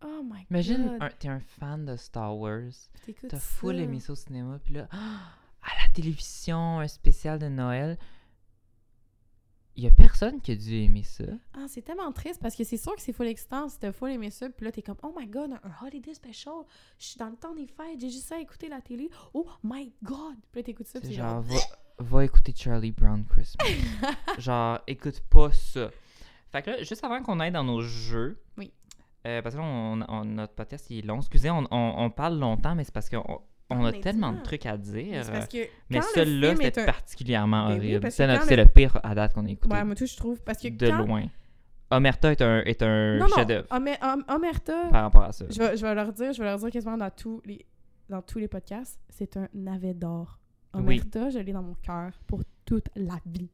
Oh 0.09 0.23
my 0.23 0.47
Imagine, 0.51 0.85
god. 0.93 1.03
un- 1.03 1.11
t'es 1.19 1.29
un 1.29 1.41
fan 1.41 1.85
de 1.85 1.97
Star 1.97 2.37
Wars, 2.37 2.71
t'as 3.29 3.39
full 3.41 3.77
aimé 3.81 3.99
ça 4.01 4.13
au 4.13 4.17
cinéma, 4.17 4.61
puis 4.65 4.75
là, 4.75 4.89
ah, 4.93 4.97
à 5.63 5.83
la 5.83 5.93
télévision, 5.93 6.79
un 6.79 6.87
spécial 6.89 7.39
de 7.41 7.49
Noël, 7.49 7.99
il 9.75 9.85
y 9.85 9.87
a 9.87 9.91
personne 9.91 10.41
qui 10.41 10.53
a 10.53 10.57
dû 10.57 10.75
aimer 10.77 11.03
ça. 11.03 11.25
Ah, 11.55 11.67
c'est 11.69 11.83
tellement 11.83 12.11
triste 12.13 12.41
parce 12.41 12.57
que 12.57 12.65
c'est 12.65 12.79
sûr 12.79 12.95
que 12.95 13.03
c'est 13.03 13.13
full 13.13 13.27
excitant 13.27 13.69
si 13.69 13.79
t'as 13.79 13.93
full 13.93 14.11
aimé 14.11 14.31
ça. 14.31 14.49
Puis 14.49 14.65
là, 14.65 14.73
t'es 14.73 14.81
comme, 14.81 14.97
oh 15.03 15.13
my 15.19 15.27
god, 15.27 15.51
un 15.53 15.87
holiday 15.87 16.15
special. 16.15 16.65
Je 16.99 17.05
suis 17.05 17.19
dans 17.19 17.29
le 17.29 17.37
temps 17.37 17.55
des 17.55 17.67
fêtes, 17.67 18.01
j'ai 18.01 18.09
juste 18.09 18.27
ça 18.29 18.37
à 18.37 18.39
écouter 18.39 18.69
la 18.69 18.81
télé. 18.81 19.11
Oh 19.35 19.47
my 19.63 19.93
god. 20.03 20.37
Puis 20.51 20.61
là, 20.61 20.63
t'écoutes 20.63 20.87
ça. 20.87 20.99
Puis 21.01 21.13
genre, 21.13 21.43
va, 21.43 21.57
va 21.99 22.25
écouter 22.25 22.55
Charlie 22.57 22.93
Brown 22.93 23.27
Christmas. 23.27 23.67
genre, 24.39 24.81
écoute 24.87 25.21
pas 25.29 25.53
ça. 25.53 25.91
Fait 26.53 26.63
que 26.63 26.71
là, 26.71 26.83
juste 26.83 27.05
avant 27.05 27.23
qu'on 27.23 27.39
aille 27.41 27.53
dans 27.53 27.65
nos 27.65 27.83
jeux. 27.83 28.41
Oui. 28.57 28.73
Euh, 29.27 29.43
parce 29.43 29.55
que 29.55 29.61
là, 29.61 29.67
on, 29.67 30.01
on- 30.09 30.25
notre 30.25 30.55
podcast 30.55 30.87
il 30.91 30.99
est 30.99 31.07
long. 31.07 31.19
Excusez, 31.19 31.51
on, 31.51 31.65
on- 31.71 32.11
parle 32.11 32.39
longtemps, 32.39 32.75
mais 32.75 32.85
c'est 32.85 32.95
parce 32.95 33.09
qu'on 33.11 33.41
on 33.71 33.85
a 33.85 33.91
mais 33.93 34.01
tellement 34.01 34.33
de 34.33 34.41
trucs 34.43 34.65
à 34.67 34.77
dire. 34.77 35.25
c'est 35.25 35.33
parce 35.33 35.49
que 35.49 35.59
Mais 35.91 35.99
le 35.99 36.03
celui-là, 36.15 36.55
c'était 36.57 36.81
un- 36.83 36.87
particulièrement 36.87 37.67
Ben 37.69 37.73
oui, 37.73 37.79
horrible. 37.91 38.01
que 38.05 38.11
c'est 38.11 38.27
le- 38.27 38.57
le 38.63 38.67
pire 38.69 38.99
à 39.03 39.15
date 39.15 39.35
qu'on 39.35 39.45
a 39.47 39.51
écouté. 39.51 39.75
Ouais, 39.75 39.85
moi, 39.85 39.95
tout, 39.95 40.07
je 40.07 40.17
trouve. 40.17 40.41
Parce 40.43 40.59
que 40.63 40.69
de 40.69 40.89
quand... 40.89 41.05
loin. 41.05 41.25
Omerta 41.91 42.33
est 42.33 42.43
un, 42.43 42.63
est 42.63 42.83
un 42.83 43.17
Non, 43.19 43.27
non, 43.29 43.35
chef-d'œuvre 43.37 43.67
Om- 43.71 44.25
Omerta, 44.29 44.89
par 44.91 45.03
rapport 45.05 45.23
à 45.23 45.33
ça. 45.33 45.45
je 45.49 45.57
vais, 45.59 45.77
je 45.77 45.87
vais 45.87 45.95
leur 45.95 46.13
dire, 46.13 46.33
je 46.33 46.39
vais 46.39 46.45
leur 46.49 46.59
dire 46.59 46.71
quasiment 46.71 46.97
dans 46.97 47.11
tous 47.11 47.41
les, 47.45 47.65
dans 48.09 48.23
tous 48.23 48.39
les 48.41 48.49
podcasts, 48.49 48.99
c'est 49.09 49.37
un 49.37 49.47
navet 49.55 49.95
d'or. 49.95 50.39
Oui. 50.75 50.81
Omerta, 50.83 51.31
je 51.31 51.39
l'ai 51.39 51.53
dans 51.53 51.63
mon 51.63 51.75
cœur 51.75 52.11
pour 52.27 52.41
toute 52.65 52.89
la 52.97 53.15
vie. 53.25 53.51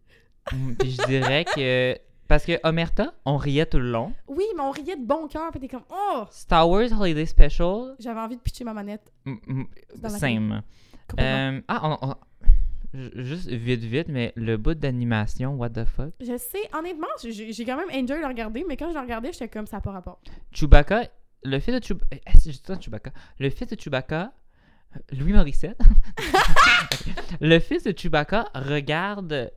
Mm, 0.51 0.73
Puis 0.79 0.91
je 0.93 1.07
dirais 1.07 1.45
que. 1.45 1.97
Parce 2.33 2.47
que 2.47 2.59
Omerta, 2.67 3.13
on 3.27 3.37
riait 3.37 3.67
tout 3.67 3.77
le 3.79 3.91
long. 3.91 4.15
Oui, 4.27 4.45
mais 4.57 4.63
on 4.63 4.71
riait 4.71 4.97
de 4.97 5.05
bon 5.05 5.29
cœur, 5.29 5.51
puis 5.51 5.61
t'es 5.61 5.69
comme, 5.69 5.85
oh! 5.91 6.25
Star 6.31 6.67
Wars 6.67 6.91
Holiday 6.99 7.27
Special, 7.27 7.95
J'avais 7.99 8.21
envie 8.21 8.37
de 8.37 8.41
pitcher 8.41 8.65
ma 8.65 8.73
manette. 8.73 9.13
mm, 9.27 9.65
same. 10.09 10.63
Euh, 11.21 11.61
ah, 11.69 11.81
on- 12.01 12.09
on- 12.09 12.15
ju- 12.95 13.11
juste 13.17 13.49
vite, 13.51 13.83
vite, 13.85 14.09
mais 14.09 14.33
le 14.35 14.57
bout 14.57 14.73
d'animation, 14.73 15.57
what 15.57 15.69
the 15.69 15.85
fuck? 15.85 16.15
Je 16.21 16.39
sais, 16.39 16.71
honnêtement, 16.73 17.07
j'ai 17.23 17.65
quand 17.67 17.77
même 17.77 17.91
enjoy 17.91 18.19
le 18.19 18.27
regarder, 18.27 18.65
mais 18.67 18.79
quand 18.79 18.89
je 18.89 18.95
le 18.95 19.01
regardais, 19.01 19.31
j'étais 19.35 19.49
comme 19.49 19.67
ça 19.67 19.77
n'a 19.77 19.81
pas 19.83 19.93
rapport. 19.93 20.19
Chewbacca, 20.53 21.03
le 21.45 21.59
fils 21.59 21.75
de 21.79 21.85
Chewbacca. 21.85 22.17
Je 22.47 22.51
dis 22.51 22.63
tout 22.63 22.73
le 22.73 22.77
temps 22.77 22.81
Chewbacca. 22.81 23.11
Le 23.41 23.51
fils 23.51 23.69
de 23.69 23.79
Chewbacca, 23.79 24.33
Louis 25.13 25.35
Morissette. 25.35 25.79
le 27.43 27.59
fils 27.59 27.83
de 27.85 27.93
Chewbacca 27.95 28.47
regarde 28.55 29.53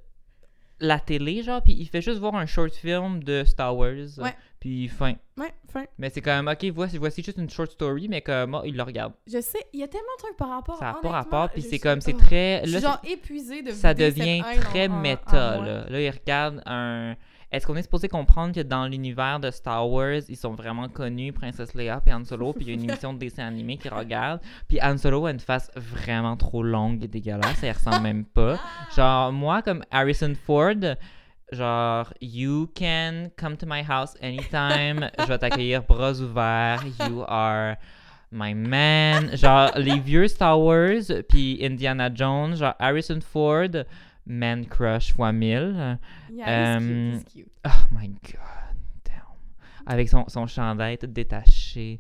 la 0.80 0.99
télé, 0.99 1.41
genre, 1.43 1.61
puis 1.61 1.73
il 1.73 1.88
fait 1.88 2.01
juste 2.01 2.19
voir 2.19 2.36
un 2.36 2.45
short 2.45 2.73
film 2.73 3.23
de 3.23 3.43
Star 3.45 3.76
Wars. 3.76 3.93
Ouais. 4.17 4.36
Puis 4.59 4.88
fin. 4.88 5.13
Ouais, 5.38 5.53
fin. 5.71 5.86
Mais 5.97 6.09
c'est 6.09 6.21
quand 6.21 6.36
même, 6.36 6.47
ok, 6.47 6.65
voici, 6.73 6.97
voici 6.97 7.21
juste 7.23 7.38
une 7.38 7.49
short 7.49 7.71
story, 7.71 8.07
mais 8.09 8.21
comme, 8.21 8.55
oh, 8.55 8.61
il 8.65 8.76
le 8.76 8.84
regarde. 8.84 9.13
Je 9.28 9.39
sais, 9.39 9.59
il 9.73 9.80
y 9.80 9.84
a 9.84 9.88
tellement 9.88 10.07
de 10.17 10.23
trucs 10.23 10.38
par 10.38 10.49
rapport. 10.49 10.78
Ça 10.78 10.86
n'a 10.86 10.93
pas 10.95 11.09
rapport, 11.09 11.49
puis 11.49 11.61
c'est 11.61 11.80
comme, 11.80 12.01
c'est 12.01 12.15
oh, 12.15 12.19
très. 12.19 12.65
Là, 12.65 12.80
genre 12.80 12.99
épuisée 13.07 13.61
de 13.61 13.71
ça 13.71 13.93
devient 13.93 14.41
très 14.61 14.88
en- 14.88 14.93
en- 14.93 14.95
en 14.97 15.01
méta, 15.01 15.57
là. 15.61 15.86
Là, 15.89 16.01
il 16.01 16.09
regarde 16.09 16.61
un. 16.65 17.15
Est-ce 17.52 17.66
qu'on 17.66 17.76
est 17.76 17.84
supposé 17.84 18.08
comprendre 18.08 18.54
que 18.54 18.62
dans 18.62 18.88
l'univers 18.88 19.39
de 19.39 19.52
Star 19.52 19.89
Wars, 19.89 20.22
ils 20.28 20.36
sont 20.36 20.54
vraiment 20.54 20.89
connus, 20.89 21.32
Princesse 21.32 21.74
Leia 21.74 22.02
et 22.06 22.14
Han 22.14 22.26
Solo, 22.26 22.54
puis 22.54 22.66
il 22.66 22.68
y 22.70 22.72
a 22.72 22.74
une 22.74 22.84
émission 22.89 23.14
de 23.14 23.20
dessin 23.20 23.46
animé 23.48 23.78
qu'ils 23.78 23.93
regardent, 23.93 24.41
puis 24.68 24.80
Han 24.82 24.98
Solo 24.98 25.26
a 25.26 25.32
une 25.32 25.39
face 25.39 25.72
vraiment 25.76 26.38
trop 26.38 26.64
longue 26.64 27.04
et 27.04 27.08
dégueulasse, 27.08 27.58
ça 27.58 27.68
y 27.68 27.72
ressemble 27.72 28.02
même 28.02 28.26
pas. 28.26 28.60
Genre, 28.96 29.32
moi, 29.32 29.62
comme 29.62 29.84
Harrison 29.91 30.34
Ford, 30.46 30.96
genre, 31.52 32.12
you 32.22 32.68
can 32.76 33.30
come 33.38 33.56
to 33.58 33.66
my 33.66 33.84
house 33.84 34.16
anytime, 34.22 35.10
je 35.20 35.26
vais 35.26 35.38
t'accueillir 35.38 35.84
bras 35.84 36.20
ouverts, 36.20 36.84
you 37.00 37.24
are 37.28 37.78
my 38.32 38.54
man. 38.54 39.36
Genre, 39.36 39.72
les 39.78 40.00
vieux 40.00 40.28
Star 40.28 40.60
Wars, 40.60 41.04
puis 41.30 41.60
Indiana 41.62 42.10
Jones, 42.14 42.56
genre 42.56 42.76
Harrison 42.80 43.20
Ford, 43.22 43.86
man 44.26 44.65
crush 44.65 45.13
fois 45.13 45.32
mille. 45.32 45.97
Yeah, 46.32 46.78
he's 46.78 46.86
cute, 46.86 46.91
Euh, 46.95 47.11
he's 47.17 47.23
cute. 47.34 47.51
Oh 47.65 47.86
my 47.91 48.07
god, 48.07 48.76
damn. 49.03 49.23
Avec 49.86 50.09
son, 50.09 50.26
son 50.28 50.47
chandail 50.47 50.97
tout 50.97 51.07
détaché. 51.07 51.99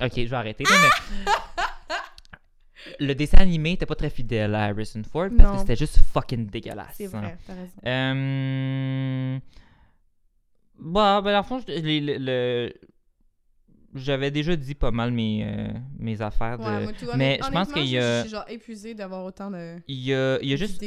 Ok, 0.00 0.12
je 0.16 0.24
vais 0.24 0.36
arrêter, 0.36 0.64
là, 0.64 0.70
mais... 0.82 1.32
Le 2.98 3.14
dessin 3.14 3.38
animé 3.38 3.72
était 3.72 3.86
pas 3.86 3.94
très 3.94 4.10
fidèle 4.10 4.56
à 4.56 4.64
Harrison 4.64 5.02
Ford 5.04 5.28
parce 5.38 5.52
que 5.52 5.58
c'était 5.60 5.76
juste 5.76 5.98
fucking 6.12 6.48
dégueulasse. 6.50 6.94
C'est 6.96 7.06
vrai, 7.06 7.38
t'as 7.46 7.54
raison. 7.54 7.72
Euh... 7.86 9.38
Bah, 10.80 11.20
ben, 11.22 11.30
dans 11.32 11.38
le 11.38 11.44
fond, 11.44 11.60
je- 11.60 11.72
les- 11.80 12.00
le- 12.00 12.16
le- 12.18 12.72
j'avais 13.94 14.30
déjà 14.30 14.56
dit 14.56 14.74
pas 14.74 14.90
mal 14.90 15.12
mes, 15.12 15.44
euh, 15.44 15.68
mes 15.98 16.20
affaires. 16.22 16.58
De... 16.58 16.64
Ouais, 16.64 16.82
moi, 16.84 16.92
tout, 16.92 17.06
mais 17.16 17.38
je 17.44 17.50
pense 17.50 17.72
qu'il 17.72 17.86
y 17.86 17.98
a- 17.98 18.18
Je 18.22 18.28
suis 18.28 18.30
genre 18.36 18.48
épuisée 18.48 18.94
d'avoir 18.94 19.24
autant 19.24 19.50
de. 19.50 19.76
Il 19.88 19.98
y 19.98 20.14
a, 20.14 20.38
il 20.42 20.48
y 20.48 20.52
a 20.52 20.56
juste 20.56 20.82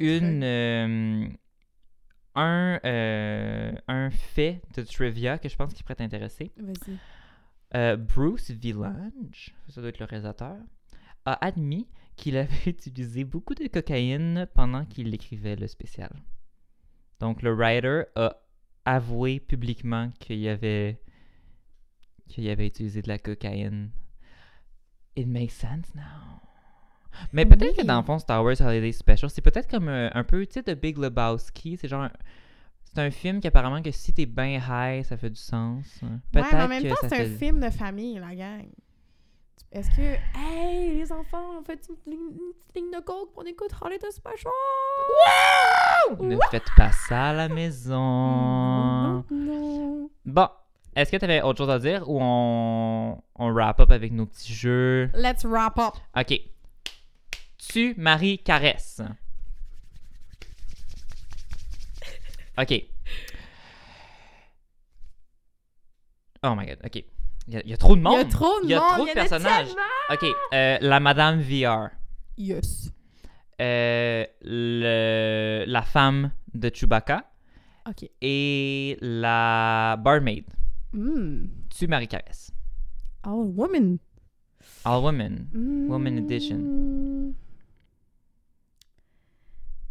une, 0.00 0.42
euh, 0.42 1.26
un, 2.34 2.80
euh, 2.84 3.72
un 3.88 4.10
fait 4.10 4.62
de 4.74 4.82
trivia 4.82 5.38
que 5.38 5.48
je 5.48 5.56
pense 5.56 5.72
qui 5.72 5.82
pourrait 5.82 5.94
t'intéresser. 5.96 6.52
Vas-y. 6.56 6.96
Euh, 7.74 7.96
Bruce 7.96 8.50
Villange, 8.50 9.54
ça 9.68 9.80
doit 9.80 9.90
être 9.90 9.98
le 9.98 10.06
réalisateur, 10.06 10.56
a 11.24 11.44
admis 11.44 11.88
qu'il 12.16 12.36
avait 12.36 12.48
utilisé 12.66 13.24
beaucoup 13.24 13.54
de 13.54 13.66
cocaïne 13.66 14.46
pendant 14.54 14.84
qu'il 14.84 15.12
écrivait 15.14 15.56
le 15.56 15.66
spécial. 15.66 16.10
Donc 17.20 17.42
le 17.42 17.52
writer 17.54 18.02
a 18.14 18.36
avoué 18.84 19.40
publiquement 19.40 20.10
qu'il 20.20 20.38
y 20.38 20.48
avait 20.48 21.00
qu'il 22.28 22.48
avait 22.48 22.66
utilisé 22.66 23.02
de 23.02 23.08
la 23.08 23.18
cocaïne. 23.18 23.90
It 25.16 25.26
makes 25.26 25.52
sense 25.52 25.94
now. 25.94 26.02
Mais 27.32 27.46
peut-être 27.46 27.76
que 27.78 27.82
dans 27.86 27.96
le 27.98 28.02
fond, 28.04 28.18
Star 28.18 28.44
Wars 28.44 28.60
Holiday 28.60 28.92
Special, 28.92 29.30
c'est 29.30 29.40
peut-être 29.40 29.70
comme 29.70 29.88
euh, 29.88 30.10
un 30.12 30.24
peu, 30.24 30.44
tu 30.46 30.52
sais, 30.54 30.62
de 30.62 30.74
Big 30.74 30.98
Lebowski. 30.98 31.78
C'est 31.78 31.88
genre, 31.88 32.02
un- 32.02 32.12
c'est 32.84 33.00
un 33.00 33.10
film 33.10 33.40
qui 33.40 33.46
apparemment 33.48 33.80
que 33.80 33.90
si 33.90 34.12
t'es 34.12 34.26
bien 34.26 34.60
high, 34.68 35.02
ça 35.04 35.16
fait 35.16 35.30
du 35.30 35.40
sens. 35.40 35.86
hein. 36.02 36.06
Ouais, 36.34 36.42
Peut-être 36.42 36.52
mais 36.52 36.62
en 36.62 36.68
même 36.68 36.82
temps, 36.88 36.94
c'est 37.08 37.20
un 37.26 37.36
film 37.38 37.60
de 37.60 37.70
famille, 37.70 38.18
la 38.18 38.34
gang. 38.34 38.68
Est-ce 39.72 39.90
que, 39.90 40.16
hey, 40.38 40.96
les 40.98 41.10
enfants, 41.12 41.58
on 41.58 41.62
fait 41.64 41.80
une, 41.88 41.96
petite 41.96 42.76
ligne 42.76 42.90
de 42.90 43.00
coke 43.02 43.32
pour 43.32 43.42
on 43.42 43.46
écoute 43.46 43.70
Holiday 43.80 44.10
Special? 44.10 44.52
Ne 46.20 46.36
faites 46.50 46.68
pas 46.76 46.92
ça 46.92 47.30
à 47.30 47.32
la 47.32 47.48
maison. 47.48 47.98
Non, 48.00 49.24
non. 49.30 50.10
Bon, 50.24 50.48
est-ce 50.96 51.10
que 51.12 51.16
tu 51.16 51.24
avais 51.24 51.42
autre 51.42 51.58
chose 51.58 51.70
à 51.70 51.78
dire 51.78 52.08
ou 52.08 52.18
on, 52.20 53.22
on 53.36 53.50
wrap 53.52 53.78
up 53.80 53.90
avec 53.90 54.12
nos 54.12 54.26
petits 54.26 54.52
jeux? 54.54 55.10
Let's 55.14 55.44
wrap 55.44 55.78
up. 55.78 55.94
Ok. 56.16 56.40
Tu, 57.58 57.94
Marie, 57.96 58.38
caresse. 58.38 59.02
Ok. 62.58 62.72
Oh 66.42 66.54
my 66.54 66.66
god, 66.66 66.78
ok. 66.84 67.04
Il 67.48 67.54
y, 67.54 67.56
a- 67.58 67.62
il 67.64 67.70
y 67.70 67.74
a 67.74 67.76
trop 67.76 67.94
de 67.94 68.00
Il 68.00 68.02
monde. 68.02 68.18
y 68.18 68.20
a 68.20 68.24
trop 68.24 68.60
de 68.60 68.64
Il 68.64 68.70
y 68.70 68.74
a 68.74 68.80
monde, 68.80 68.88
trop 68.94 69.04
de 69.04 69.10
il 69.10 69.14
y 69.16 69.18
en 69.18 69.24
a 69.24 69.28
personnages. 69.28 69.68
Ok, 70.10 70.24
euh, 70.54 70.78
la 70.80 71.00
Madame 71.00 71.40
VR. 71.40 71.90
Yes. 72.38 72.90
Euh, 73.60 74.24
le, 74.42 75.64
la 75.66 75.82
femme 75.82 76.32
de 76.54 76.70
Chewbacca 76.72 77.24
Ok. 77.88 78.08
et 78.20 78.98
la 79.00 79.96
barmaid. 79.98 80.44
Mm. 80.92 81.46
Tu, 81.70 81.86
Marie 81.86 82.08
Caresse. 82.08 82.50
All 83.22 83.46
woman. 83.54 83.98
All 84.84 85.02
women. 85.02 85.48
Woman 85.88 86.18
edition. 86.18 86.56
Mm. 86.58 87.34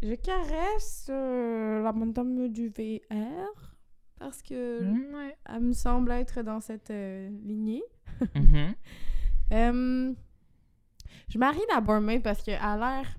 Je 0.02 0.14
caresse 0.14 1.06
euh, 1.10 1.82
la 1.82 1.92
madame 1.92 2.48
du 2.48 2.68
VR 2.68 3.72
parce 4.18 4.42
que 4.42 4.80
Ouais. 4.82 5.36
elle 5.48 5.60
me 5.62 5.72
semble 5.72 6.10
être 6.12 6.42
dans 6.42 6.60
cette 6.60 6.90
euh, 6.90 7.28
lignée. 7.44 7.82
Mhm. 8.34 8.74
Euh, 9.52 10.14
je 11.28 11.38
marie 11.38 11.60
la 11.72 11.80
barmaid 11.80 12.22
parce 12.22 12.42
qu'elle 12.42 12.58
a 12.60 12.76
l'air 12.76 13.16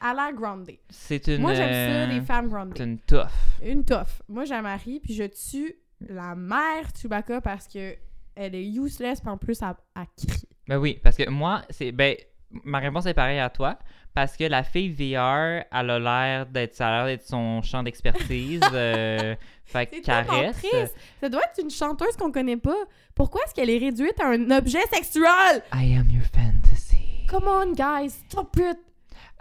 elle 0.00 0.08
a 0.10 0.14
l'air 0.14 0.32
grounded. 0.32 0.78
C'est 0.90 1.26
une. 1.28 1.40
Moi, 1.40 1.54
j'aime 1.54 1.72
ça, 1.72 1.74
euh, 1.74 2.06
les 2.06 2.20
femmes 2.20 2.44
C'est 2.46 2.50
grounded. 2.54 2.78
une 2.80 2.98
tough. 3.00 3.30
Une 3.64 3.84
toffe. 3.84 4.22
Moi, 4.28 4.44
la 4.44 4.62
marie, 4.62 5.00
puis 5.00 5.12
je 5.14 5.24
tue 5.24 5.74
la 6.08 6.34
mère 6.34 6.88
Chewbacca 7.00 7.40
parce 7.40 7.66
que 7.68 7.94
elle 8.34 8.54
est 8.54 8.64
useless, 8.66 9.20
puis 9.20 9.28
en 9.30 9.36
plus, 9.36 9.60
elle, 9.62 9.74
elle 9.96 10.26
crie. 10.26 10.48
Ben 10.66 10.78
oui, 10.78 10.98
parce 11.02 11.16
que 11.16 11.28
moi, 11.28 11.62
c'est. 11.70 11.92
Ben, 11.92 12.16
ma 12.64 12.78
réponse 12.78 13.06
est 13.06 13.14
pareille 13.14 13.38
à 13.40 13.50
toi. 13.50 13.78
Parce 14.14 14.36
que 14.36 14.44
la 14.44 14.62
fille 14.62 14.90
VR, 14.90 15.64
elle 15.72 15.90
a 15.90 15.98
l'air 15.98 16.46
d'être. 16.46 16.74
Ça 16.74 16.88
a 16.88 16.90
l'air 16.90 17.06
d'être 17.06 17.26
son 17.26 17.62
champ 17.62 17.82
d'expertise. 17.82 18.60
euh, 18.72 19.34
fait 19.64 19.88
C'est 19.90 20.00
caresse. 20.02 20.56
triste. 20.58 20.94
Ça 21.20 21.28
doit 21.30 21.42
être 21.44 21.62
une 21.62 21.70
chanteuse 21.70 22.14
qu'on 22.18 22.30
connaît 22.30 22.58
pas. 22.58 22.76
Pourquoi 23.14 23.40
est-ce 23.46 23.54
qu'elle 23.54 23.70
est 23.70 23.78
réduite 23.78 24.20
à 24.20 24.28
un 24.28 24.50
objet 24.50 24.82
sexuel? 24.92 25.62
I 25.74 25.96
am 25.96 26.10
your 26.10 26.24
fantasy. 26.34 27.26
Come 27.28 27.44
on, 27.48 27.72
guys, 27.72 28.10
stop 28.28 28.54
it! 28.58 28.78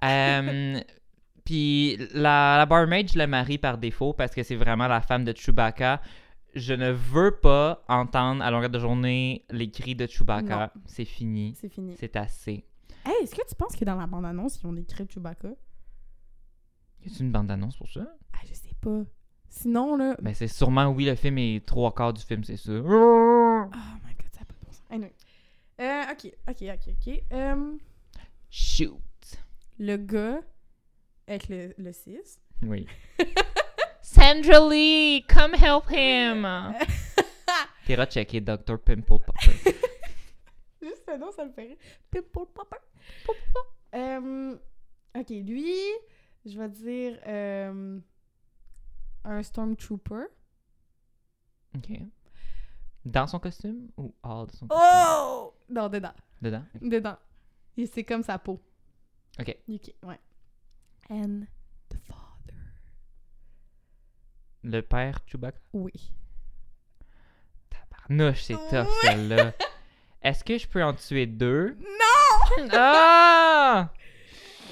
Euh, 0.03 0.80
Puis 1.45 1.97
la, 2.14 2.55
la 2.57 2.66
barmaid, 2.66 3.12
je 3.12 3.18
la 3.18 3.28
marie 3.28 3.57
par 3.57 3.78
défaut 3.78 4.14
parce 4.14 4.34
que 4.34 4.43
c'est 4.43 4.55
vraiment 4.55 4.88
la 4.88 5.01
femme 5.01 5.26
de 5.26 5.34
Chewbacca. 5.36 5.99
Je 6.54 6.74
ne 6.74 6.91
veux 6.91 7.32
pas 7.32 7.84
entendre 7.88 8.43
à 8.43 8.52
longueur 8.52 8.70
de 8.70 8.80
journée 8.80 9.45
les 9.49 9.70
cris 9.72 9.95
de 9.95 10.06
Chewbacca. 10.08 10.74
C'est 10.86 11.06
fini. 11.06 11.54
C'est 11.60 11.70
fini. 11.70 11.95
C'est 11.97 12.16
assez. 12.16 12.66
Hey, 13.06 13.14
est-ce 13.24 13.34
que 13.36 13.47
tu 13.47 13.56
penses 13.56 13.76
que 13.76 13.86
dans 13.86 13.95
la 13.95 14.06
bande-annonce, 14.08 14.60
ils 14.62 14.68
ont 14.68 14.76
écrit 14.76 15.08
Chewbacca? 15.08 15.49
Y 17.06 17.10
a 17.10 17.20
une 17.22 17.32
bande-annonce 17.32 17.78
pour 17.78 17.89
ça? 17.89 18.06
Ah, 18.34 18.38
je 18.47 18.54
sais 18.54 18.76
pas. 18.80 19.02
Sinon, 19.49 19.95
là. 19.95 20.16
Ben, 20.22 20.34
c'est 20.34 20.47
sûrement, 20.47 20.88
oui, 20.89 21.06
le 21.06 21.16
film 21.16 21.38
est 21.38 21.66
trois 21.66 21.93
quarts 21.93 22.14
du 22.14 22.22
film, 22.22 22.43
c'est 22.43 22.58
sûr. 22.58 22.84
Oh 22.86 23.66
my 23.72 24.14
god, 24.16 24.28
ça 24.32 24.39
n'a 24.41 24.45
pas 24.45 24.54
de 24.54 24.66
bon 24.66 24.72
sens. 24.72 24.84
Anyway. 24.89 25.14
Euh, 25.80 26.04
ok, 26.12 26.32
ok, 26.49 26.70
ok, 26.74 26.93
ok. 27.08 27.24
Euh, 27.34 27.78
Shoot. 28.49 28.99
le 29.80 29.97
gars 29.97 30.39
avec 31.28 31.49
le, 31.49 31.74
le 31.78 31.91
6. 31.91 32.39
Oui. 32.64 32.86
Sandra 34.22 34.60
Lee, 34.60 35.26
come 35.28 35.54
help 35.54 35.90
him! 35.90 36.46
Tira 37.88 38.06
checker 38.06 38.40
Dr. 38.40 38.78
Pimple 38.78 39.18
Popper. 39.18 39.52
Juste 40.80 41.08
le 41.08 41.18
nom, 41.18 41.32
ça 41.32 41.44
me 41.44 41.52
fait 41.52 41.64
rire. 41.64 41.78
Pimple 42.12 42.46
Popper. 42.54 42.78
Euh, 43.96 44.56
ok, 45.18 45.30
lui, 45.30 45.74
je 46.46 46.56
vais 46.56 46.70
dire 46.70 47.20
euh, 47.26 48.00
un 49.24 49.42
Stormtrooper. 49.42 50.26
OK. 51.76 51.90
Dans 53.04 53.26
son 53.26 53.40
costume 53.40 53.90
ou 53.98 54.14
hors 54.22 54.46
de 54.46 54.52
son 54.52 54.68
costume? 54.68 54.88
Oh! 54.88 55.54
Non, 55.68 55.90
dedans. 55.90 56.14
Dedans? 56.40 56.64
Dedans. 56.80 57.18
Et 57.76 57.88
c'est 57.88 58.04
comme 58.04 58.22
sa 58.22 58.38
peau. 58.38 58.62
Ok. 59.40 59.58
Ok, 59.68 59.96
ouais. 60.04 60.20
And 61.10 61.48
the 61.90 61.98
father. 62.08 62.32
Le 64.64 64.82
père 64.82 65.20
Chewbacca? 65.28 65.57
Oui. 65.74 65.91
Tabarnouche, 67.70 68.43
c'est 68.43 68.53
tough, 68.70 68.88
celle-là. 69.01 69.53
Est-ce 70.22 70.43
que 70.43 70.57
je 70.57 70.68
peux 70.68 70.84
en 70.84 70.93
tuer 70.93 71.26
deux? 71.26 71.78
Non! 71.80 72.68
Ah! 72.74 73.89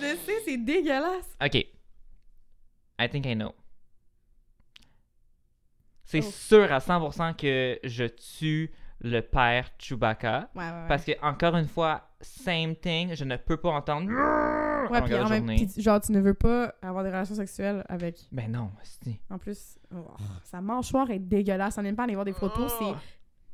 Je 0.01 0.15
sais, 0.25 0.41
c'est 0.45 0.57
dégueulasse. 0.57 1.35
OK. 1.43 1.55
I 1.55 3.09
think 3.09 3.25
I 3.25 3.35
know. 3.35 3.53
C'est 6.03 6.19
Oh. 6.23 6.29
sûr 6.31 6.71
à 6.73 6.79
100% 6.79 7.35
que 7.35 7.79
je 7.83 8.03
tue 8.05 8.71
le 9.01 9.21
père 9.21 9.69
Chewbacca. 9.77 10.49
Ouais, 10.55 10.63
ouais, 10.63 10.69
ouais. 10.71 10.87
Parce 10.87 11.05
que, 11.05 11.11
encore 11.21 11.55
une 11.55 11.67
fois, 11.67 12.09
same 12.21 12.75
thing, 12.75 13.15
je 13.15 13.23
ne 13.23 13.37
peux 13.37 13.57
pas 13.57 13.69
entendre 13.69 14.09
Ouais, 14.91 14.97
à 14.97 15.01
puis 15.01 15.11
longueur 15.11 15.25
en 15.25 15.29
de 15.29 15.33
même 15.33 15.47
journée. 15.47 15.67
puis 15.73 15.81
genre, 15.81 15.99
tu 16.01 16.11
ne 16.11 16.19
veux 16.19 16.33
pas 16.33 16.73
avoir 16.81 17.03
des 17.03 17.09
relations 17.09 17.35
sexuelles 17.35 17.83
avec. 17.89 18.27
Ben 18.31 18.51
non, 18.51 18.71
c'est... 18.83 19.19
En 19.29 19.37
plus, 19.37 19.77
oh, 19.93 19.97
sa 20.43 20.61
mâchoire 20.61 21.09
est 21.11 21.19
dégueulasse. 21.19 21.77
On 21.77 21.81
n'aime 21.81 21.95
pas 21.95 22.03
aller 22.03 22.13
voir 22.15 22.25
des 22.25 22.33
photos, 22.33 22.71
c'est 22.79 22.93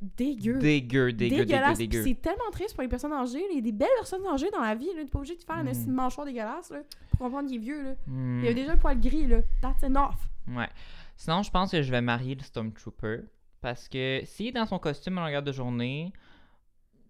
dégueu. 0.01 0.59
Dégueu, 0.59 1.11
dégueu, 1.11 1.13
dégueu, 1.13 1.45
dégueulasse. 1.45 1.77
Dégueu. 1.77 2.03
C'est 2.03 2.21
tellement 2.21 2.49
triste 2.51 2.73
pour 2.73 2.83
les 2.83 2.89
personnes 2.89 3.13
âgées. 3.13 3.41
Il 3.51 3.55
y 3.55 3.59
a 3.59 3.61
des 3.61 3.71
belles 3.71 3.87
personnes 3.97 4.25
âgées 4.27 4.51
dans 4.51 4.61
la 4.61 4.75
vie. 4.75 4.87
là. 4.95 5.03
T'es 5.03 5.09
pas 5.09 5.19
obligé 5.19 5.35
de 5.35 5.43
faire 5.43 5.63
Mm. 5.63 5.67
une 5.69 5.91
mâchoire 5.93 6.25
dégueulasse 6.27 6.69
là, 6.69 6.79
pour 7.11 7.19
comprendre 7.19 7.47
qu'il 7.47 7.57
est 7.57 7.59
vieux. 7.63 7.83
Là. 7.83 7.95
Hmm, 8.07 8.39
Il 8.39 8.45
y 8.45 8.49
a 8.49 8.53
déjà 8.53 8.73
un 8.73 8.77
poil 8.77 8.99
gris. 8.99 9.27
Là. 9.27 9.39
That's 9.61 9.83
enough. 9.83 10.15
Ouais. 10.47 10.69
Sinon, 11.15 11.43
je 11.43 11.49
pense 11.51 11.71
que 11.71 11.81
je 11.81 11.89
vais 11.91 12.01
marier 12.01 12.35
le 12.35 12.41
Stormtrooper. 12.43 13.21
Parce 13.61 13.87
que 13.89 14.21
s'il 14.25 14.47
est 14.47 14.51
dans 14.51 14.65
son 14.67 14.77
costume 14.77 15.17
à 15.17 15.25
longueur 15.25 15.41
de 15.41 15.51
journée, 15.51 16.13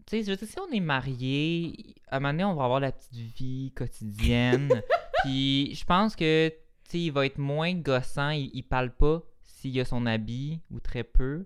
tu 0.07 0.17
sais, 0.17 0.23
je 0.23 0.31
veux 0.31 0.37
dire, 0.37 0.47
si 0.47 0.59
on 0.59 0.71
est 0.71 0.79
marié, 0.79 1.95
à 2.09 2.17
un 2.17 2.19
moment 2.19 2.33
donné, 2.33 2.43
on 2.45 2.53
va 2.55 2.63
avoir 2.65 2.79
la 2.79 2.91
petite 2.91 3.13
vie 3.15 3.71
quotidienne. 3.75 4.69
Puis 5.23 5.73
je 5.75 5.83
pense 5.85 6.15
que, 6.15 6.49
tu 6.49 6.55
sais, 6.91 6.99
il 6.99 7.11
va 7.11 7.25
être 7.25 7.37
moins 7.39 7.73
gossant. 7.73 8.29
Il, 8.29 8.51
il 8.53 8.63
parle 8.63 8.91
pas 8.91 9.23
s'il 9.43 9.79
a 9.79 9.85
son 9.85 10.05
habit 10.05 10.59
ou 10.71 10.79
très 10.79 11.03
peu. 11.03 11.45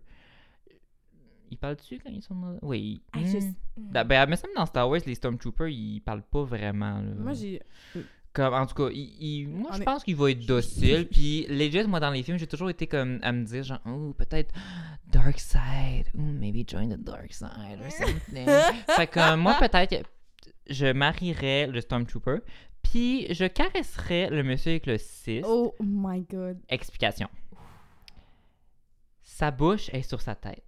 Il 1.51 1.57
parle-tu 1.57 1.97
quand 1.99 2.11
ils 2.11 2.21
sont 2.21 2.35
dans... 2.35 2.57
Oui. 2.61 3.01
Ah, 3.13 3.19
je- 3.23 3.37
Hmm. 3.79 3.91
Ben, 3.93 4.03
mais 4.03 4.25
même 4.25 4.37
dans 4.57 4.65
Star 4.65 4.89
Wars, 4.89 4.99
les 5.05 5.15
Stormtroopers, 5.15 5.69
ils 5.69 6.01
parlent 6.01 6.21
pas 6.29 6.43
vraiment. 6.43 6.99
là. 6.99 7.13
Moi, 7.17 7.31
j'ai. 7.33 7.61
Comme, 8.31 8.53
en 8.53 8.65
tout 8.67 8.75
cas, 8.75 8.89
il, 8.93 9.15
il- 9.19 9.49
moi, 9.49 9.71
je 9.73 9.81
est- 9.81 9.85
pense 9.85 10.03
qu'il 10.03 10.15
va 10.15 10.29
être 10.31 10.45
docile. 10.45 11.07
Puis, 11.11 11.45
legit, 11.49 11.83
moi, 11.87 11.99
dans 11.99 12.11
les 12.11 12.21
films, 12.23 12.37
j'ai 12.37 12.47
toujours 12.47 12.69
été 12.69 12.85
comme 12.87 13.19
à 13.23 13.31
me 13.31 13.43
dire, 13.43 13.63
genre, 13.63 13.79
oh, 13.87 14.13
peut-être 14.17 14.53
Dark 15.07 15.39
Side. 15.39 16.05
Ou 16.13 16.21
maybe 16.21 16.63
join 16.69 16.89
the 16.89 16.99
Dark 16.99 17.33
Side 17.33 17.79
or 17.83 17.91
something. 17.91 18.45
fait 18.95 19.07
que 19.07 19.35
moi, 19.35 19.55
peut-être, 19.59 20.07
je 20.69 20.91
marierais 20.93 21.67
le 21.67 21.81
Stormtrooper. 21.81 22.37
Puis, 22.83 23.25
je 23.33 23.45
caresserais 23.45 24.29
le 24.29 24.43
monsieur 24.43 24.71
avec 24.71 24.85
le 24.85 24.97
6. 24.97 25.41
Oh 25.45 25.75
my 25.79 26.21
god. 26.21 26.59
Explication. 26.69 27.27
Sa 29.23 29.51
bouche 29.51 29.89
est 29.91 30.03
sur 30.03 30.21
sa 30.21 30.35
tête. 30.35 30.63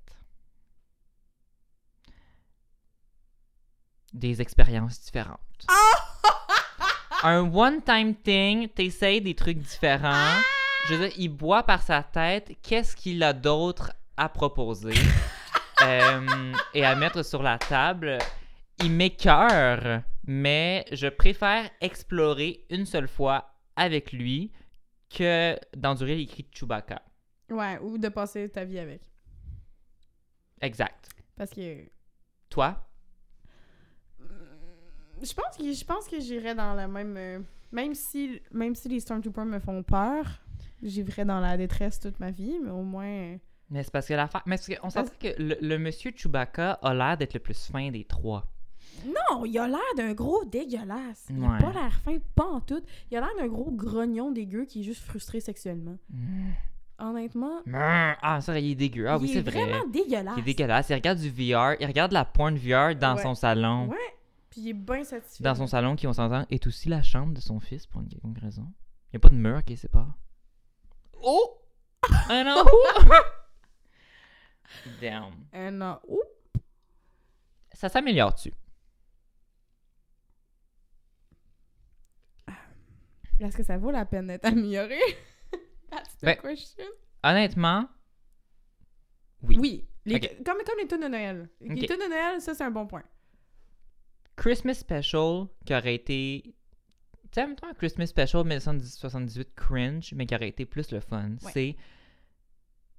Des 4.13 4.41
expériences 4.41 4.99
différentes. 5.01 5.39
Un 7.23 7.53
one-time 7.53 8.15
thing, 8.15 8.67
t'essayes 8.69 9.21
des 9.21 9.35
trucs 9.35 9.59
différents. 9.59 10.39
Je 10.87 10.95
veux 10.95 11.07
dire, 11.07 11.15
il 11.19 11.29
boit 11.29 11.61
par 11.61 11.83
sa 11.83 12.01
tête. 12.01 12.51
Qu'est-ce 12.63 12.95
qu'il 12.95 13.21
a 13.21 13.33
d'autre 13.33 13.93
à 14.17 14.29
proposer? 14.29 14.93
Euh, 15.83 16.53
et 16.75 16.85
à 16.85 16.93
mettre 16.93 17.25
sur 17.25 17.41
la 17.41 17.57
table? 17.57 18.19
Il 18.83 18.91
m'écœure, 18.91 20.03
mais 20.27 20.85
je 20.91 21.07
préfère 21.07 21.67
explorer 21.81 22.67
une 22.69 22.85
seule 22.85 23.07
fois 23.07 23.55
avec 23.75 24.11
lui 24.11 24.51
que 25.09 25.57
d'endurer 25.75 26.17
les 26.17 26.27
cris 26.27 26.43
de 26.43 26.55
Chewbacca. 26.55 27.01
Ouais, 27.49 27.79
ou 27.81 27.97
de 27.97 28.09
passer 28.09 28.47
ta 28.49 28.63
vie 28.63 28.77
avec. 28.77 29.01
Exact. 30.61 31.09
Parce 31.35 31.49
que. 31.49 31.89
Toi? 32.51 32.77
Je 35.21 35.33
pense 35.33 35.57
que 35.57 35.71
je 35.71 35.85
pense 35.85 36.07
que 36.07 36.19
j'irais 36.19 36.55
dans 36.55 36.73
la 36.73 36.87
même. 36.87 37.15
euh, 37.17 37.39
même 37.71 37.93
si 37.95 38.41
même 38.51 38.75
si 38.75 38.89
les 38.89 38.99
Stormtroopers 38.99 39.45
me 39.45 39.59
font 39.59 39.83
peur, 39.83 40.25
j'irais 40.83 41.25
dans 41.25 41.39
la 41.39 41.57
détresse 41.57 41.99
toute 41.99 42.19
ma 42.19 42.31
vie, 42.31 42.59
mais 42.63 42.71
au 42.71 42.83
moins. 42.83 43.05
euh, 43.05 43.37
Mais 43.69 43.83
c'est 43.83 43.91
parce 43.91 44.07
que 44.07 44.13
l'affaire. 44.13 44.41
Mais 44.45 44.57
c'est 44.57 44.75
parce 44.75 44.81
qu'on 44.81 44.89
s'entend 44.89 45.11
que 45.19 45.41
le, 45.41 45.55
le 45.61 45.77
monsieur 45.77 46.11
Chewbacca 46.15 46.73
a 46.81 46.93
l'air 46.93 47.17
d'être 47.17 47.33
le 47.35 47.39
plus 47.39 47.67
fin 47.67 47.89
des 47.91 48.03
trois. 48.03 48.45
Non, 49.05 49.45
il 49.45 49.57
a 49.57 49.67
l'air 49.67 49.79
d'un 49.95 50.13
gros 50.13 50.43
dégueulasse. 50.45 51.27
Il 51.29 51.43
a 51.43 51.47
Ouais. 51.47 51.59
pas 51.59 51.71
l'air 51.71 51.93
fin, 52.03 52.17
pas 52.35 52.45
en 52.45 52.59
tout. 52.59 52.81
Il 53.09 53.17
a 53.17 53.21
l'air 53.21 53.29
d'un 53.39 53.47
gros 53.47 53.71
grognon 53.71 54.31
dégueu 54.31 54.65
qui 54.65 54.81
est 54.81 54.83
juste 54.83 55.03
frustré 55.03 55.39
sexuellement. 55.39 55.97
Honnêtement, 56.99 57.61
Ah, 57.73 58.39
ça, 58.41 58.59
il 58.59 58.71
est 58.71 58.75
dégueu. 58.75 59.07
Ah 59.07 59.17
oui, 59.17 59.27
il 59.29 59.33
c'est 59.33 59.39
est 59.39 59.41
vrai. 59.49 59.63
vraiment 59.65 59.87
dégueulasse. 59.87 60.33
Il 60.37 60.41
est 60.41 60.43
dégueulaise. 60.43 60.85
Il 60.89 60.93
regarde 60.95 61.19
du 61.19 61.29
VR. 61.29 61.75
Il 61.79 61.87
regarde 61.87 62.11
la 62.11 62.25
porn 62.25 62.55
VR 62.57 62.95
dans 62.95 63.15
Ouais. 63.15 63.23
son 63.23 63.33
salon. 63.33 63.87
Ouais. 63.87 63.97
Puis 64.51 64.61
il 64.61 64.69
est 64.69 64.73
bien 64.73 65.03
satisfait. 65.03 65.43
Dans 65.43 65.55
son 65.55 65.65
salon, 65.65 65.95
qui, 65.95 66.05
on 66.07 66.13
s'entend, 66.13 66.45
est 66.51 66.67
aussi 66.67 66.89
la 66.89 67.01
chambre 67.01 67.33
de 67.33 67.39
son 67.41 67.59
fils 67.59 67.87
pour 67.87 68.01
une 68.01 68.09
quelconque 68.09 68.37
raison. 68.39 68.67
Il 69.07 69.15
n'y 69.15 69.17
a 69.17 69.19
pas 69.19 69.29
de 69.29 69.35
mur 69.35 69.63
qui 69.63 69.71
les 69.71 69.77
sépare. 69.77 70.13
Oh! 71.23 71.57
Ah 72.29 72.43
non! 72.43 72.63
Damn. 75.01 75.33
Euh, 75.55 75.71
non. 75.71 75.99
Ouh. 76.07 76.21
Ça 77.73 77.89
s'améliore-tu? 77.89 78.53
Est-ce 83.39 83.57
que 83.57 83.63
ça 83.63 83.77
vaut 83.77 83.91
la 83.91 84.05
peine 84.05 84.27
d'être 84.27 84.45
amélioré? 84.45 84.99
That's 85.89 86.15
the 86.17 86.25
Ben, 86.25 86.37
question. 86.37 86.85
Honnêtement, 87.23 87.87
oui. 89.43 89.57
Oui. 89.59 89.87
Les- 90.05 90.19
comme, 90.19 90.57
comme 90.65 90.77
les 90.79 90.87
tunes 90.87 91.01
de 91.01 91.07
Noël. 91.07 91.49
Les 91.59 91.87
tunes 91.87 91.97
de 91.99 92.09
Noël, 92.09 92.41
ça, 92.41 92.53
c'est 92.53 92.63
un 92.63 92.71
bon 92.71 92.87
point. 92.87 93.03
Christmas 94.35 94.75
Special 94.75 95.47
qui 95.65 95.73
aurait 95.73 95.95
été. 95.95 96.41
Tu 96.43 97.29
sais, 97.33 97.43
en 97.43 97.47
même 97.47 97.55
temps, 97.55 97.67
un 97.67 97.73
Christmas 97.73 98.07
Special 98.07 98.43
1978 98.43 99.55
cringe, 99.55 100.13
mais 100.15 100.25
qui 100.25 100.35
aurait 100.35 100.49
été 100.49 100.65
plus 100.65 100.91
le 100.91 100.99
fun. 100.99 101.31
Ouais. 101.43 101.51
C'est 101.53 101.75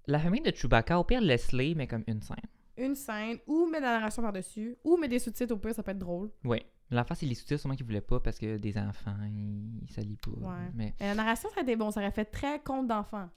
la 0.07 0.19
famille 0.19 0.41
de 0.41 0.51
Chewbacca, 0.55 0.99
au 0.99 1.05
pire 1.05 1.21
Leslie, 1.21 1.75
mais 1.75 1.87
comme 1.87 2.05
une 2.07 2.23
scène. 2.23 2.37
Une 2.79 2.95
scène, 2.95 3.39
ou 3.47 3.67
mettre 3.67 3.85
la 3.85 3.99
narration 3.99 4.23
par-dessus, 4.23 4.77
ou 4.85 4.97
mettre 4.97 5.11
des 5.11 5.19
sous-titres 5.19 5.55
au 5.55 5.59
pire, 5.59 5.75
ça 5.75 5.83
peut 5.83 5.91
être 5.91 5.99
drôle. 5.99 6.31
Oui. 6.45 6.63
L'enfant, 6.91 7.15
c'est 7.15 7.27
les 7.27 7.35
sous-titres, 7.35 7.61
sûrement 7.61 7.77
qu'ils 7.77 7.87
voulaient 7.87 8.01
pas 8.01 8.21
parce 8.21 8.39
que 8.39 8.57
des 8.57 8.77
enfants, 8.79 9.17
ils, 9.27 9.83
ils 9.83 9.91
s'allient 9.91 10.17
pas. 10.17 10.31
Ouais. 10.31 10.71
Mais, 10.75 10.95
Et 11.01 11.05
la 11.05 11.15
narration, 11.15 11.49
ça 11.51 11.57
aurait 11.57 11.63
été 11.63 11.77
bon. 11.77 11.91
Ça 11.91 12.01
aurait 12.01 12.11
fait 12.11 12.25
très 12.25 12.61
conte 12.61 12.87
d'enfant. 12.89 13.29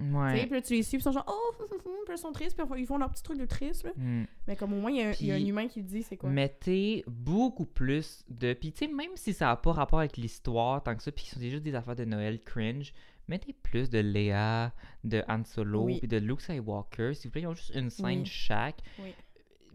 Ouais. 0.00 0.42
puis 0.46 0.50
là, 0.50 0.60
tu 0.62 0.74
les 0.74 0.82
suis, 0.82 0.96
puis 0.98 1.02
ils 1.02 1.02
sont 1.04 1.12
genre, 1.12 1.24
oh, 1.28 1.54
hum, 1.60 1.66
hum, 1.70 1.78
hum, 1.84 1.92
puis 2.06 2.14
ils 2.14 2.18
sont 2.18 2.32
tristes, 2.32 2.56
puis 2.56 2.80
ils 2.80 2.86
font 2.86 2.98
leur 2.98 3.10
petit 3.10 3.22
truc 3.22 3.38
de 3.38 3.46
triste, 3.46 3.84
là. 3.84 3.92
Hmm. 3.96 4.24
Mais 4.48 4.56
comme 4.56 4.72
au 4.72 4.80
moins, 4.80 4.90
il 4.90 4.96
y, 4.98 5.02
a 5.02 5.08
un- 5.08 5.12
il 5.20 5.26
y 5.26 5.30
a 5.30 5.34
un 5.34 5.38
Puis- 5.38 5.48
humain 5.48 5.68
qui 5.68 5.80
le 5.80 5.86
dit, 5.86 6.02
c'est 6.02 6.16
quoi? 6.16 6.28
Mettez 6.30 7.04
beaucoup 7.06 7.66
plus 7.66 8.24
de. 8.28 8.52
Puis, 8.54 8.72
tu 8.72 8.86
sais, 8.86 8.92
même 8.92 9.10
si 9.14 9.32
ça 9.32 9.46
n'a 9.46 9.56
pas 9.56 9.72
rapport 9.72 10.00
avec 10.00 10.16
l'histoire 10.16 10.82
tant 10.82 10.94
que 10.96 11.02
ça, 11.02 11.12
puis 11.12 11.24
que 11.24 11.30
c'est 11.38 11.50
juste 11.50 11.62
des 11.62 11.74
affaires 11.74 11.96
de 11.96 12.04
Noël 12.04 12.40
cringe, 12.40 12.92
mettez 13.28 13.52
plus 13.52 13.88
de 13.88 13.98
Léa, 14.00 14.72
de 15.04 15.22
Han 15.28 15.44
Solo, 15.44 15.84
Oui. 15.84 15.98
puis 16.00 16.08
de 16.08 16.16
Luke 16.18 16.40
Skywalker. 16.40 17.14
S'il 17.14 17.28
vous 17.28 17.32
plaît, 17.32 17.42
ils 17.42 17.46
ont 17.46 17.54
juste 17.54 17.72
une 17.74 17.90
scène 17.90 18.20
Oui. 18.20 18.26
chaque. 18.26 18.80
Oui. 18.98 19.14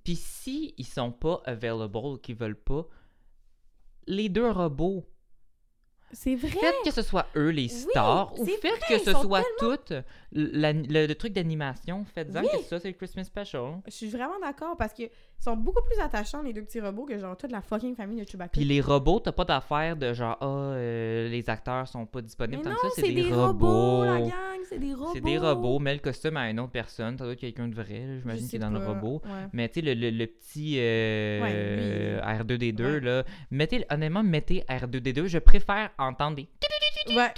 Puis, 0.03 0.15
si 0.15 0.73
ils 0.77 0.85
sont 0.85 1.11
pas 1.11 1.41
available, 1.45 2.19
qu'ils 2.21 2.35
veulent 2.35 2.55
pas, 2.59 2.85
les 4.07 4.29
deux 4.29 4.49
robots, 4.49 5.05
C'est 6.11 6.35
vrai! 6.35 6.49
faites 6.49 6.75
que 6.83 6.91
ce 6.91 7.01
soit 7.01 7.27
eux 7.35 7.49
les 7.49 7.67
stars, 7.67 8.33
ou 8.39 8.45
faites 8.45 8.61
vrai, 8.61 8.71
que 8.89 8.97
ce 8.99 9.11
soit 9.13 9.43
tout 9.59 9.77
la- 10.31 10.73
le, 10.73 11.05
le 11.07 11.15
truc 11.15 11.33
d'animation. 11.33 12.05
Faites-en 12.15 12.41
Oui. 12.41 12.47
que 12.51 12.63
ça, 12.63 12.79
c'est 12.79 12.87
le 12.89 12.93
Christmas 12.95 13.25
Special. 13.25 13.79
Je 13.85 13.91
suis 13.91 14.09
vraiment 14.09 14.39
d'accord 14.41 14.75
parce 14.77 14.93
qu'ils 14.93 15.09
sont 15.39 15.55
beaucoup 15.55 15.81
plus 15.83 15.99
attachants, 16.01 16.41
les 16.41 16.53
deux 16.53 16.63
petits 16.63 16.81
robots, 16.81 17.05
que 17.05 17.17
genre 17.17 17.35
toute 17.37 17.51
la 17.51 17.61
fucking 17.61 17.95
famille 17.95 18.19
de 18.23 18.29
Chewbacca. 18.29 18.51
Puis 18.51 18.65
les 18.65 18.81
robots, 18.81 19.19
t'as 19.19 19.31
pas 19.31 19.45
d'affaire 19.45 19.95
de 19.95 20.13
genre, 20.13 20.37
ah, 20.41 20.45
euh, 20.45 21.29
les 21.29 21.49
acteurs 21.49 21.87
sont 21.87 22.05
pas 22.05 22.19
Mais 22.19 22.23
disponibles. 22.27 22.63
Non, 22.63 22.75
que 22.75 22.81
ça, 22.81 22.87
c'est 22.95 23.11
des, 23.11 23.33
robots, 23.33 24.03
la 24.03 24.19
gang! 24.21 24.31
c'est 24.67 24.79
des 24.79 24.93
robots. 24.93 25.11
C'est 25.13 25.21
des 25.21 25.37
robots, 25.37 25.79
mets 25.79 25.93
le 25.93 25.99
costume 25.99 26.37
à 26.37 26.49
une 26.49 26.59
autre 26.59 26.71
personne. 26.71 27.17
Ça 27.17 27.23
doit 27.23 27.33
être 27.33 27.39
quelqu'un 27.39 27.67
de 27.67 27.75
vrai, 27.75 28.19
j'imagine, 28.19 28.43
qui 28.45 28.49
sais 28.51 28.57
est 28.57 28.59
dans 28.59 28.69
le 28.69 28.85
robot. 28.85 29.21
Ouais. 29.25 29.47
Mais 29.53 29.69
tu 29.69 29.75
sais, 29.79 29.81
le, 29.81 29.93
le- 29.93 30.09
le 30.11 30.27
petit 30.27 30.75
euh, 30.79 32.19
Ouais, 32.21 32.37
R2D2, 32.43 32.81
Ouais. 32.83 32.99
là, 32.99 33.23
mettez, 33.51 33.85
honnêtement, 33.89 34.23
mettez 34.23 34.63
R2D2. 34.69 35.27
Je 35.27 35.39
préfère 35.39 35.89
entendre 35.97 36.35
des... 36.37 36.47
Ouais. 37.15 37.33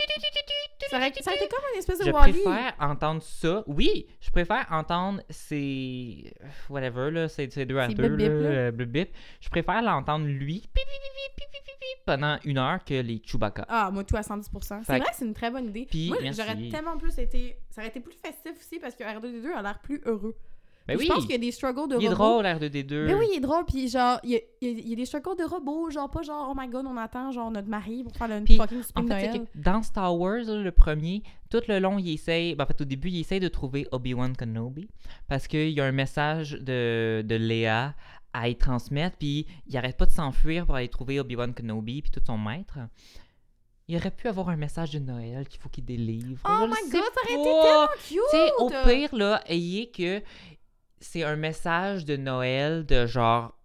Ça 0.89 0.97
aurait, 0.97 1.09
été 1.09 1.21
comme 1.21 1.63
une 1.73 1.79
espèce 1.79 1.99
de 1.99 2.05
je 2.05 2.11
préfère 2.11 2.75
entendre 2.79 3.21
ça. 3.21 3.63
Oui, 3.67 4.07
je 4.19 4.29
préfère 4.31 4.67
entendre 4.71 5.21
ces. 5.29 6.33
Whatever, 6.69 7.11
là, 7.11 7.27
ces, 7.27 7.49
ces 7.49 7.65
deux 7.65 7.77
à 7.77 7.87
deux. 7.87 8.07
Là. 8.07 8.25
Euh, 8.25 8.71
bip, 8.71 8.89
bip. 8.89 9.09
Je 9.39 9.49
préfère 9.49 9.81
l'entendre 9.81 10.25
lui 10.25 10.63
pendant 12.05 12.37
une 12.43 12.57
heure 12.57 12.83
que 12.83 13.01
les 13.01 13.21
Chewbacca. 13.23 13.65
Ah, 13.67 13.89
moi, 13.91 14.03
tout 14.03 14.15
à 14.15 14.23
110 14.23 14.49
C'est 14.83 14.97
vrai, 14.97 15.01
c'est 15.13 15.25
une 15.25 15.33
très 15.33 15.51
bonne 15.51 15.69
idée. 15.69 15.87
Puis, 15.89 16.09
moi, 16.09 16.19
j'aurais 16.31 16.69
tellement 16.69 16.97
plus 16.97 17.17
été. 17.19 17.57
Ça 17.69 17.81
aurait 17.81 17.89
été 17.89 17.99
plus 17.99 18.15
festif 18.15 18.53
aussi 18.59 18.79
parce 18.79 18.95
que 18.95 19.03
R2D2 19.03 19.53
a 19.53 19.61
l'air 19.61 19.79
plus 19.79 20.01
heureux. 20.05 20.35
Ben 20.93 20.99
oui, 20.99 21.05
Je 21.07 21.13
pense 21.13 21.21
qu'il 21.23 21.31
y 21.31 21.35
a 21.35 21.37
des 21.37 21.51
struggles 21.51 21.89
de 21.89 21.97
il 21.99 22.05
est 22.05 22.09
robots. 22.09 22.41
drôle, 22.41 22.45
R2D2. 22.45 23.05
Mais 23.07 23.13
oui, 23.15 23.27
il 23.33 23.37
est 23.37 23.41
drôle. 23.41 23.65
Puis 23.65 23.87
genre, 23.89 24.19
il 24.23 24.29
y 24.31 24.35
a, 24.35 24.39
il 24.61 24.89
y 24.89 24.93
a- 24.93 24.95
des 24.95 25.05
struggles 25.05 25.37
de 25.37 25.43
robots. 25.43 25.89
Genre, 25.89 26.09
pas 26.09 26.21
genre, 26.21 26.49
oh 26.51 26.53
my 26.59 26.67
god, 26.67 26.85
on 26.87 26.97
attend 26.97 27.31
genre 27.31 27.51
notre 27.51 27.67
mari 27.67 28.03
pour 28.03 28.15
faire 28.15 28.27
le 28.27 28.43
Puis, 28.43 28.57
fucking 28.57 28.81
En 28.95 29.07
fait, 29.07 29.39
que 29.39 29.45
dans 29.59 29.81
Star 29.83 30.17
Wars, 30.17 30.43
le 30.45 30.71
premier, 30.71 31.23
tout 31.49 31.61
le 31.67 31.79
long, 31.79 31.97
il 31.99 32.13
essaye. 32.13 32.55
ben, 32.55 32.63
en 32.63 32.67
fait, 32.67 32.81
au 32.81 32.85
début, 32.85 33.09
il 33.09 33.19
essaye 33.19 33.39
de 33.39 33.47
trouver 33.47 33.87
Obi-Wan 33.91 34.35
Kenobi. 34.35 34.87
Parce 35.27 35.47
qu'il 35.47 35.69
y 35.69 35.81
a 35.81 35.85
un 35.85 35.91
message 35.91 36.53
de, 36.53 37.23
de 37.25 37.35
Léa 37.35 37.93
à 38.33 38.47
y 38.49 38.55
transmettre. 38.55 39.17
Puis 39.17 39.45
il 39.67 39.75
arrête 39.77 39.97
pas 39.97 40.05
de 40.05 40.11
s'enfuir 40.11 40.65
pour 40.65 40.75
aller 40.75 40.87
trouver 40.89 41.19
Obi-Wan 41.19 41.53
Kenobi. 41.53 42.01
Puis 42.01 42.11
tout 42.11 42.21
son 42.25 42.37
maître. 42.37 42.77
Il 43.87 43.97
aurait 43.97 44.11
pu 44.11 44.29
avoir 44.29 44.47
un 44.47 44.55
message 44.55 44.91
de 44.91 44.99
Noël 44.99 45.45
qu'il 45.49 45.59
faut 45.59 45.67
qu'il 45.67 45.83
délivre. 45.83 46.39
Oh 46.45 46.65
my 46.65 46.89
god, 46.91 47.01
ça 47.01 47.21
aurait 47.25 47.33
été 47.41 47.61
tellement 47.61 47.87
cute! 48.07 48.19
Tu 48.31 48.37
sais, 48.37 48.51
au 48.59 48.69
pire, 48.69 49.13
là, 49.15 49.41
ayez 49.47 49.89
que 49.91 50.21
c'est 51.01 51.23
un 51.23 51.35
message 51.35 52.05
de 52.05 52.15
Noël 52.15 52.85
de 52.85 53.05
genre 53.05 53.57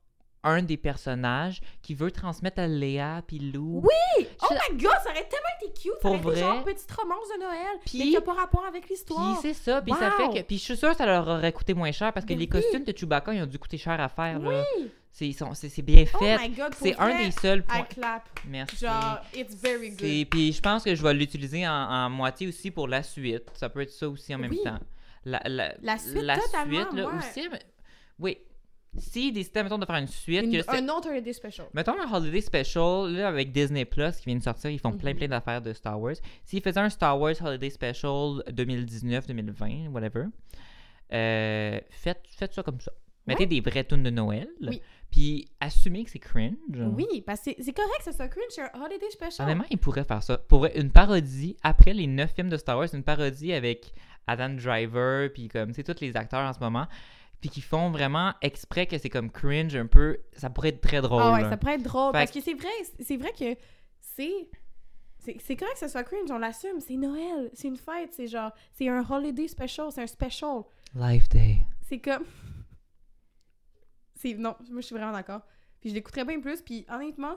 un 0.43 0.63
des 0.63 0.77
personnages 0.77 1.61
qui 1.83 1.95
veut 1.95 2.13
transmettre 2.13 2.61
à 2.61 2.69
Léa 2.69 3.21
puis 3.27 3.39
Lou. 3.41 3.83
Oui! 3.83 4.27
Oh 4.43 4.47
Je- 4.51 4.55
my 4.75 4.81
god, 4.81 4.93
ça 5.03 5.11
aurait 5.11 5.27
tellement 5.29 5.55
été 5.61 5.73
cute! 5.73 5.93
Ça 5.95 5.99
Pour 6.01 6.11
aurait 6.13 6.19
été 6.21 6.29
vrai? 6.31 6.41
genre 6.41 6.65
petite 6.65 6.93
romance 6.93 7.29
de 7.37 7.41
Noël, 7.43 7.79
Puis- 7.85 7.99
mais 7.99 8.05
qui 8.11 8.17
a 8.17 8.21
pas 8.21 8.35
rapport 8.35 8.65
avec 8.65 8.83
Puis 8.85 8.95
l'histoire. 8.95 9.39
c'est 9.43 9.55
ça, 9.55 9.83
puis 9.83 9.93
ça 9.95 10.09
Wow! 10.19 10.33
fait 10.33 10.39
que. 10.43 10.47
Puis 10.47 10.59
je 10.59 10.63
suis 10.63 10.77
sûre 10.77 10.91
que 10.91 10.97
ça 10.99 11.07
leur 11.07 11.27
aurait 11.27 11.53
coûté 11.53 11.75
moins 11.75 11.91
cher 11.91 12.13
parce 12.13 12.25
que 12.25 12.33
Ben 12.33 12.39
les 12.39 12.45
oui. 12.45 12.49
costumes 12.49 12.85
de 12.85 12.93
Chewbacca, 12.97 13.35
ils 13.35 13.43
ont 13.43 13.47
dû 13.47 13.59
coûter 13.59 13.77
cher 13.79 14.01
à 14.01 14.09
faire. 14.09 14.39
Oui! 14.41 14.89
C'est, 15.11 15.33
c'est, 15.33 15.69
c'est 15.71 15.83
bien 15.83 16.05
Oh 16.15 16.19
fait. 16.19 16.37
my 16.39 16.51
god, 16.51 16.75
pour 16.77 16.87
c'est 16.87 16.95
un 16.97 17.25
des 17.25 17.31
seuls 17.33 17.61
I 17.61 17.63
points. 17.63 17.83
clap. 17.85 18.29
Merci. 18.47 18.77
Genre, 18.85 19.19
it's 19.35 19.55
very 19.57 19.89
good. 19.91 20.29
Puis 20.31 20.53
je 20.53 20.61
pense 20.61 20.85
que 20.85 20.95
je 20.95 21.03
vais 21.03 21.15
l'utiliser 21.15 21.67
en, 21.67 21.73
en 21.73 22.11
moitié 22.11 22.47
aussi 22.47 22.71
pour 22.71 22.87
la 22.87 23.03
suite. 23.03 23.51
Ça 23.55 23.69
peut 23.71 23.81
être 23.81 23.91
ça 23.91 24.09
aussi 24.09 24.33
en 24.35 24.39
même 24.39 24.51
Oui. 24.51 24.61
temps. 24.63 24.79
La, 25.27 25.41
la, 25.47 25.75
La 25.83 25.99
suite, 25.99 26.15
là, 26.23 26.37
ouais. 26.37 27.05
aussi. 27.19 27.49
mais- 27.51 27.59
Oui. 28.19 28.39
S'ils 28.99 29.35
décidaient, 29.35 29.63
mettons, 29.63 29.77
de 29.77 29.85
faire 29.85 29.97
une 29.97 30.07
suite, 30.07 30.43
Une- 30.43 30.63
que 30.63 30.71
un 30.75 30.89
autre 30.89 31.11
holiday 31.11 31.33
special. 31.35 31.67
Mettons 31.75 32.01
un 32.01 32.11
holiday 32.11 32.41
special, 32.41 33.13
là, 33.13 33.29
avec 33.29 33.53
Disney 33.53 33.85
Plus 33.85 34.17
qui 34.17 34.27
vient 34.27 34.37
de 34.37 34.43
sortir, 34.43 34.71
ils 34.71 34.79
font 34.79 34.93
plein 34.97 35.11
Mhm. 35.11 35.17
plein 35.19 35.29
d'affaires 35.29 35.61
de 35.61 35.75
Star 35.75 36.01
Wars. 36.01 36.15
S'ils 36.45 36.63
faisaient 36.63 36.81
un 36.81 36.89
Star 36.89 37.21
Wars 37.21 37.35
Holiday 37.45 37.69
Special 37.69 38.43
2019-2020, 38.51 39.89
whatever, 39.93 40.27
euh, 41.13 41.81
faites, 41.91 42.23
faites 42.31 42.55
ça 42.55 42.63
comme 42.63 42.81
ça. 42.81 42.93
Mettez 43.27 43.43
Ouais. 43.43 43.47
des 43.47 43.61
vraies 43.61 43.85
tunes 43.85 44.05
de 44.05 44.11
Noël, 44.11 44.49
Oui. 44.63 44.81
puis 45.11 45.49
assumez 45.61 46.05
que 46.05 46.11
c'est 46.11 46.21
cringe. 46.21 46.55
Oui, 46.71 47.23
parce 47.27 47.41
que 47.41 47.51
c'est- 47.61 47.73
correct 47.73 47.99
que 47.99 48.05
ça 48.05 48.13
soit 48.13 48.29
cringe, 48.29 48.45
c'est 48.51 48.63
un 48.63 48.71
holiday 48.83 49.11
special. 49.11 49.47
Honnêtement, 49.47 49.67
ils 49.71 49.79
pourraient 49.79 50.05
faire 50.05 50.23
ça. 50.23 50.39
Pour 50.39 50.67
une 50.67 50.91
parodie, 50.93 51.57
après 51.63 51.93
les 51.93 52.07
neuf 52.07 52.33
films 52.35 52.49
de 52.49 52.57
Star 52.57 52.79
Wars, 52.79 52.89
une 52.95 53.03
parodie 53.03 53.53
avec 53.53 53.93
Adam 54.27 54.51
Driver, 54.51 55.31
puis 55.33 55.49
comme, 55.49 55.69
tu 55.69 55.75
sais, 55.75 55.85
tous 55.85 56.01
les 56.01 56.17
acteurs 56.17 56.49
en 56.49 56.53
ce 56.53 56.61
moment, 56.61 56.87
puis 57.41 57.51
qui 57.51 57.61
font 57.61 57.91
vraiment 57.91 58.33
exprès 58.43 58.87
que 58.87 58.99
c'est 58.99 59.11
comme 59.11 59.31
cringe 59.31 59.77
un 59.77 59.87
peu, 59.87 60.19
ça 60.33 60.51
pourrait 60.51 60.71
être 60.71 60.81
très 60.81 61.01
drôle. 61.01 61.23
Ah 61.23 61.33
ouais, 61.33 61.43
là. 61.43 61.51
ça 61.51 61.57
pourrait 61.57 61.75
être 61.75 61.83
drôle. 61.83 62.13
Fait 62.13 62.19
Parce 62.19 62.31
que 62.31 62.41
c'est 62.41 62.55
vrai, 62.55 62.69
c'est 63.01 63.17
vrai 63.17 63.33
que 63.33 63.57
c'est. 64.01 64.49
C'est 65.19 65.39
c'est 65.41 65.57
correct 65.57 65.75
que 65.75 65.81
ça 65.81 65.89
soit 65.89 66.05
cringe, 66.05 66.31
on 66.31 66.39
l'assume. 66.39 66.81
C'est 66.81 66.97
Noël, 66.97 67.51
c'est 67.53 67.69
une 67.69 67.77
fête, 67.77 68.13
c'est 68.13 68.29
genre. 68.29 68.53
C'est 68.73 68.89
un 68.89 69.05
holiday 69.09 69.49
special, 69.49 69.91
c'est 69.91 70.03
un 70.03 70.07
special. 70.07 70.63
Life 70.95 71.29
Day. 71.29 71.63
C'est 71.83 71.99
comme. 71.99 72.25
C'est. 74.15 74.35
Non, 74.35 74.57
moi 74.71 74.81
je 74.81 74.87
suis 74.87 74.95
vraiment 74.95 75.13
d'accord. 75.13 75.43
Puis 75.81 75.91
je 75.91 75.95
l'écouterais 75.95 76.25
bien 76.25 76.41
plus. 76.41 76.63
Puis 76.63 76.87
honnêtement, 76.89 77.37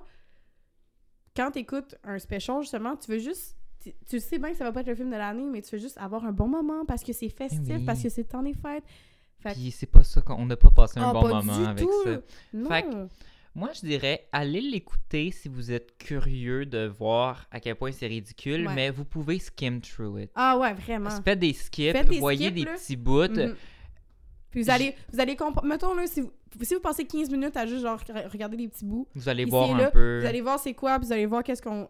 quand 1.35 1.51
t'écoutes 1.51 1.95
un 2.03 2.19
special, 2.19 2.61
justement, 2.61 2.95
tu 2.95 3.11
veux 3.11 3.19
juste. 3.19 3.58
Tu, 4.07 4.19
sais 4.19 4.37
bien 4.39 4.51
que 4.51 4.57
ça 4.57 4.65
va 4.65 4.71
pas 4.71 4.81
être 4.81 4.87
le 4.87 4.95
film 4.95 5.09
de 5.09 5.15
l'année, 5.15 5.45
mais 5.49 5.61
tu 5.61 5.75
veux 5.75 5.81
juste 5.81 5.97
avoir 5.97 6.25
un 6.25 6.31
bon 6.33 6.47
moment 6.47 6.85
parce 6.85 7.03
que 7.03 7.13
c'est 7.13 7.29
festif, 7.29 7.61
Eh 7.69 7.75
oui. 7.77 7.85
parce 7.85 8.01
que 8.03 8.09
c'est 8.09 8.25
temps 8.25 8.43
des 8.43 8.53
fêtes. 8.53 8.83
Fait 9.41 9.53
Puis 9.53 9.71
c'est 9.71 9.85
pas 9.85 10.03
ça 10.03 10.21
qu'on 10.21 10.45
n'a 10.45 10.57
pas 10.57 10.69
passé 10.69 10.99
un 10.99 11.09
Ah, 11.09 11.13
bon 11.13 11.21
pas 11.21 11.27
moment 11.41 11.57
du 11.57 11.65
avec 11.65 11.85
tout. 11.85 12.03
ça. 12.03 12.17
Non. 12.53 12.67
Fait 12.69 12.83
que- 12.83 13.07
Moi, 13.55 13.69
je 13.73 13.79
dirais, 13.87 14.27
allez 14.31 14.61
l'écouter 14.61 15.31
si 15.31 15.49
vous 15.49 15.71
êtes 15.71 15.97
curieux 15.97 16.65
de 16.65 16.85
voir 16.87 17.47
à 17.51 17.59
quel 17.59 17.75
point 17.75 17.91
c'est 17.91 18.05
ridicule, 18.07 18.67
Ouais. 18.67 18.75
mais 18.75 18.89
vous 18.91 19.05
pouvez 19.05 19.39
skim 19.39 19.81
through 19.81 20.19
it. 20.21 20.31
Ah 20.35 20.57
ouais, 20.57 20.73
vraiment. 20.73 21.09
Faites 21.23 21.39
des 21.39 21.53
skips, 21.53 21.93
Faites 21.93 22.07
des 22.09 22.19
voyez 22.19 22.45
skips, 22.47 22.55
des 22.55 22.63
là. 22.65 22.73
petits 22.75 22.95
bouts. 22.95 23.27
Mhm. 23.27 23.55
Puis 24.51 24.63
vous 24.63 24.69
allez, 24.69 24.95
vous 25.13 25.19
allez 25.19 25.35
comprendre. 25.35 25.67
Mettons 25.67 25.93
là, 25.93 26.05
si 26.07 26.21
vous, 26.21 26.31
si 26.61 26.73
vous 26.73 26.79
passez 26.79 27.05
15 27.05 27.29
minutes 27.29 27.55
à 27.57 27.65
juste 27.65 27.81
genre 27.81 27.99
re- 27.99 28.27
regarder 28.29 28.57
des 28.57 28.67
petits 28.67 28.85
bouts, 28.85 29.07
Vous 29.15 29.29
allez 29.29 29.45
voir 29.45 29.73
un 29.73 29.77
là, 29.77 29.91
peu. 29.91 30.19
vous 30.21 30.25
allez 30.25 30.41
voir 30.41 30.59
c'est 30.59 30.73
quoi, 30.73 30.97
puis 30.99 31.07
vous 31.07 31.13
allez 31.13 31.25
voir 31.25 31.43
qu'est-ce 31.43 31.61
qu'on. 31.61 31.87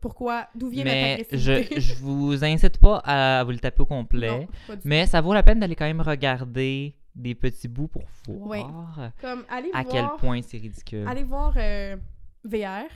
Pourquoi, 0.00 0.48
d'où 0.54 0.68
vient 0.68 0.84
Mais 0.84 1.18
notre 1.18 1.36
je, 1.36 1.80
je 1.80 1.94
vous 1.94 2.44
incite 2.44 2.78
pas 2.78 2.98
à 3.04 3.44
vous 3.44 3.50
le 3.52 3.58
taper 3.58 3.82
au 3.82 3.86
complet. 3.86 4.46
Non. 4.68 4.76
Mais 4.84 5.06
ça 5.06 5.20
vaut 5.20 5.34
la 5.34 5.42
peine 5.42 5.60
d'aller 5.60 5.76
quand 5.76 5.86
même 5.86 6.00
regarder 6.00 6.96
des 7.14 7.34
petits 7.34 7.68
bouts 7.68 7.88
pour 7.88 8.04
voir 8.26 9.12
Comme, 9.20 9.44
allez 9.48 9.70
à 9.72 9.82
voir. 9.82 9.92
quel 9.92 10.06
point 10.18 10.40
c'est 10.42 10.58
ridicule. 10.58 11.06
Allez 11.08 11.24
voir 11.24 11.52
euh, 11.56 11.96
VR. 12.44 12.88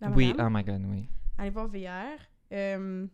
La 0.00 0.10
oui, 0.10 0.34
oh 0.38 0.48
my 0.50 0.64
god, 0.64 0.82
oui. 0.86 1.08
Allez 1.38 1.50
voir 1.50 1.68
VR. 1.68 2.18
Euh, 2.52 3.06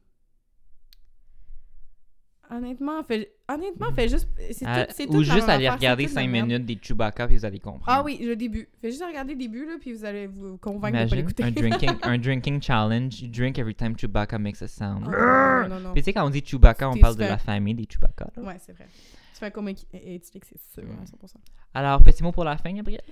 Honnêtement, 2.50 3.02
fait, 3.02 3.32
honnêtement, 3.48 3.92
fait 3.92 4.08
juste. 4.08 4.28
C'est 4.52 4.64
Ah, 4.66 4.86
tout, 4.86 4.92
c'est 4.96 5.08
ou 5.08 5.22
juste 5.22 5.48
aller 5.48 5.66
affaire, 5.66 5.78
regarder 5.78 6.04
toute 6.04 6.14
la 6.14 6.20
5 6.22 6.28
merde. 6.30 6.46
minutes 6.48 6.64
des 6.66 6.78
Chewbacca 6.80 7.26
puis 7.26 7.36
vous 7.36 7.44
allez 7.44 7.58
comprendre. 7.58 7.84
Ah 7.88 8.02
oui, 8.04 8.18
le 8.22 8.36
début. 8.36 8.68
Fait 8.80 8.90
juste 8.90 9.02
regarder 9.04 9.32
le 9.34 9.38
début, 9.38 9.66
là, 9.66 9.74
puis 9.80 9.92
vous 9.92 10.04
allez 10.04 10.26
vous 10.26 10.56
convaincre 10.58 10.98
de 10.98 11.08
pas 11.10 11.16
Imagine 11.16 11.16
l'écouter. 11.18 11.42
un 11.44 11.50
drinking, 11.50 11.90
un 12.02 12.18
drinking 12.18 12.62
challenge. 12.62 13.20
You 13.22 13.28
drink 13.28 13.58
every 13.58 13.74
time 13.74 13.96
Chewbacca 13.96 14.38
makes 14.38 14.62
a 14.62 14.68
sound. 14.68 15.06
Oh, 15.06 15.10
non, 15.10 15.68
non, 15.68 15.80
non. 15.80 15.92
Puis 15.92 16.02
tu 16.02 16.06
sais, 16.06 16.12
quand 16.12 16.26
on 16.26 16.30
dit 16.30 16.42
Chewbacca, 16.44 16.88
on 16.90 16.96
parle 16.98 17.16
de 17.16 17.24
la 17.24 17.38
famille 17.38 17.74
des 17.74 17.86
Chewbacca. 17.88 18.30
là. 18.36 18.42
Ouais, 18.42 18.56
c'est 18.60 18.72
vrai. 18.72 18.86
Tu 19.32 19.40
fais 19.40 19.50
comme 19.50 19.68
équi- 19.68 19.86
et 19.92 20.18
tu 20.20 20.28
c'est 20.32 20.58
sûr, 20.72 20.82
Mm. 20.84 21.02
à 21.02 21.06
100%. 21.06 21.40
Alors, 21.74 22.02
petit 22.02 22.22
mot 22.22 22.32
pour 22.32 22.44
la 22.44 22.56
fin, 22.56 22.72
Gabriel? 22.72 23.02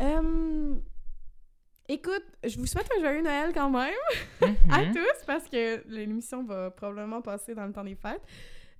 Euh, 0.00 0.74
écoute, 1.88 2.24
je 2.44 2.56
vous 2.58 2.66
souhaite 2.66 2.88
un 2.96 3.00
joyeux 3.00 3.22
Noël 3.22 3.50
quand 3.52 3.70
même 3.70 3.92
à 4.70 4.82
Mhm. 4.82 4.94
tous 4.94 5.24
parce 5.26 5.48
que 5.48 5.82
l'émission 5.88 6.44
va 6.44 6.70
probablement 6.70 7.20
passer 7.20 7.54
dans 7.54 7.66
le 7.66 7.72
temps 7.72 7.84
des 7.84 7.94
fêtes. 7.96 8.22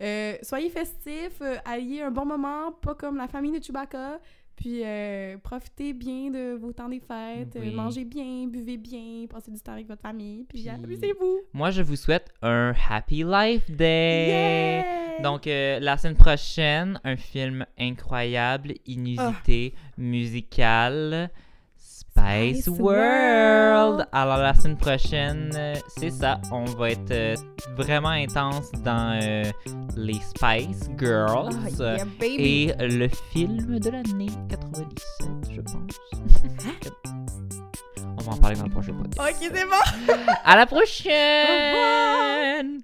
Euh, 0.03 0.35
soyez 0.43 0.69
festifs, 0.69 1.41
euh, 1.43 1.57
ayez 1.73 2.03
un 2.03 2.11
bon 2.11 2.27
moment, 2.27 2.73
pas 2.73 2.95
comme 2.95 3.17
la 3.17 3.29
famille 3.29 3.57
de 3.59 3.63
Chewbacca. 3.63 4.19
Puis 4.55 4.83
euh, 4.85 5.39
profitez 5.39 5.93
bien 5.95 6.31
de 6.31 6.55
vos 6.55 6.73
temps 6.73 6.89
des 6.89 7.01
fêtes, 7.01 7.57
euh, 7.57 7.73
mangez 7.73 8.05
bien, 8.05 8.47
buvez 8.47 8.77
bien, 8.77 9.25
passez 9.29 9.51
du 9.51 9.59
temps 9.61 9.73
avec 9.73 9.89
votre 9.89 10.03
famille, 10.03 10.45
puis, 10.45 10.61
Puis- 10.61 10.69
amusez-vous. 10.69 11.41
Moi, 11.55 11.71
je 11.71 11.81
vous 11.83 11.97
souhaite 11.97 12.33
un 12.43 12.75
Happy 12.91 13.25
Life 13.25 13.71
Day. 13.71 14.27
Yeah! 14.29 15.23
Donc, 15.23 15.47
euh, 15.47 15.81
la 15.81 15.97
semaine 15.97 16.17
prochaine, 16.17 17.01
un 17.03 17.17
film 17.17 17.65
incroyable, 17.79 18.75
inusité, 18.87 19.75
musical, 19.97 21.31
Spice, 22.17 22.69
World. 22.69 24.07
Alors, 24.13 24.37
la 24.39 24.55
semaine 24.55 24.77
prochaine, 24.77 25.51
euh, 25.57 25.75
c'est 25.97 26.11
ça. 26.11 26.41
On 26.51 26.65
va 26.65 26.91
être 26.91 27.11
euh, 27.11 27.35
vraiment 27.77 28.11
intense 28.11 28.71
dans 28.85 29.19
euh, 29.23 29.45
les 29.97 30.21
Spice 30.21 30.91
Girls. 30.99 31.55
Oh, 31.55 31.83
yeah, 31.83 32.05
baby! 32.21 32.37
Et 32.39 32.75
le 32.79 33.09
film 33.33 33.79
de 33.79 33.91
l'année 33.91 34.31
97, 34.49 35.29
je 35.51 35.61
pense. 35.63 36.01
Hein? 36.67 36.91
On 38.19 38.23
va 38.23 38.33
en 38.33 38.37
parler 38.37 38.57
dans 38.57 38.65
le 38.65 38.71
prochain 38.71 38.93
podcast. 38.93 39.21
Ok, 39.21 39.51
c'est 39.53 39.65
bon! 39.65 40.13
À 40.45 40.57
la 40.57 40.67
prochaine! 40.67 41.13
Au 41.47 42.69
revoir! 42.69 42.83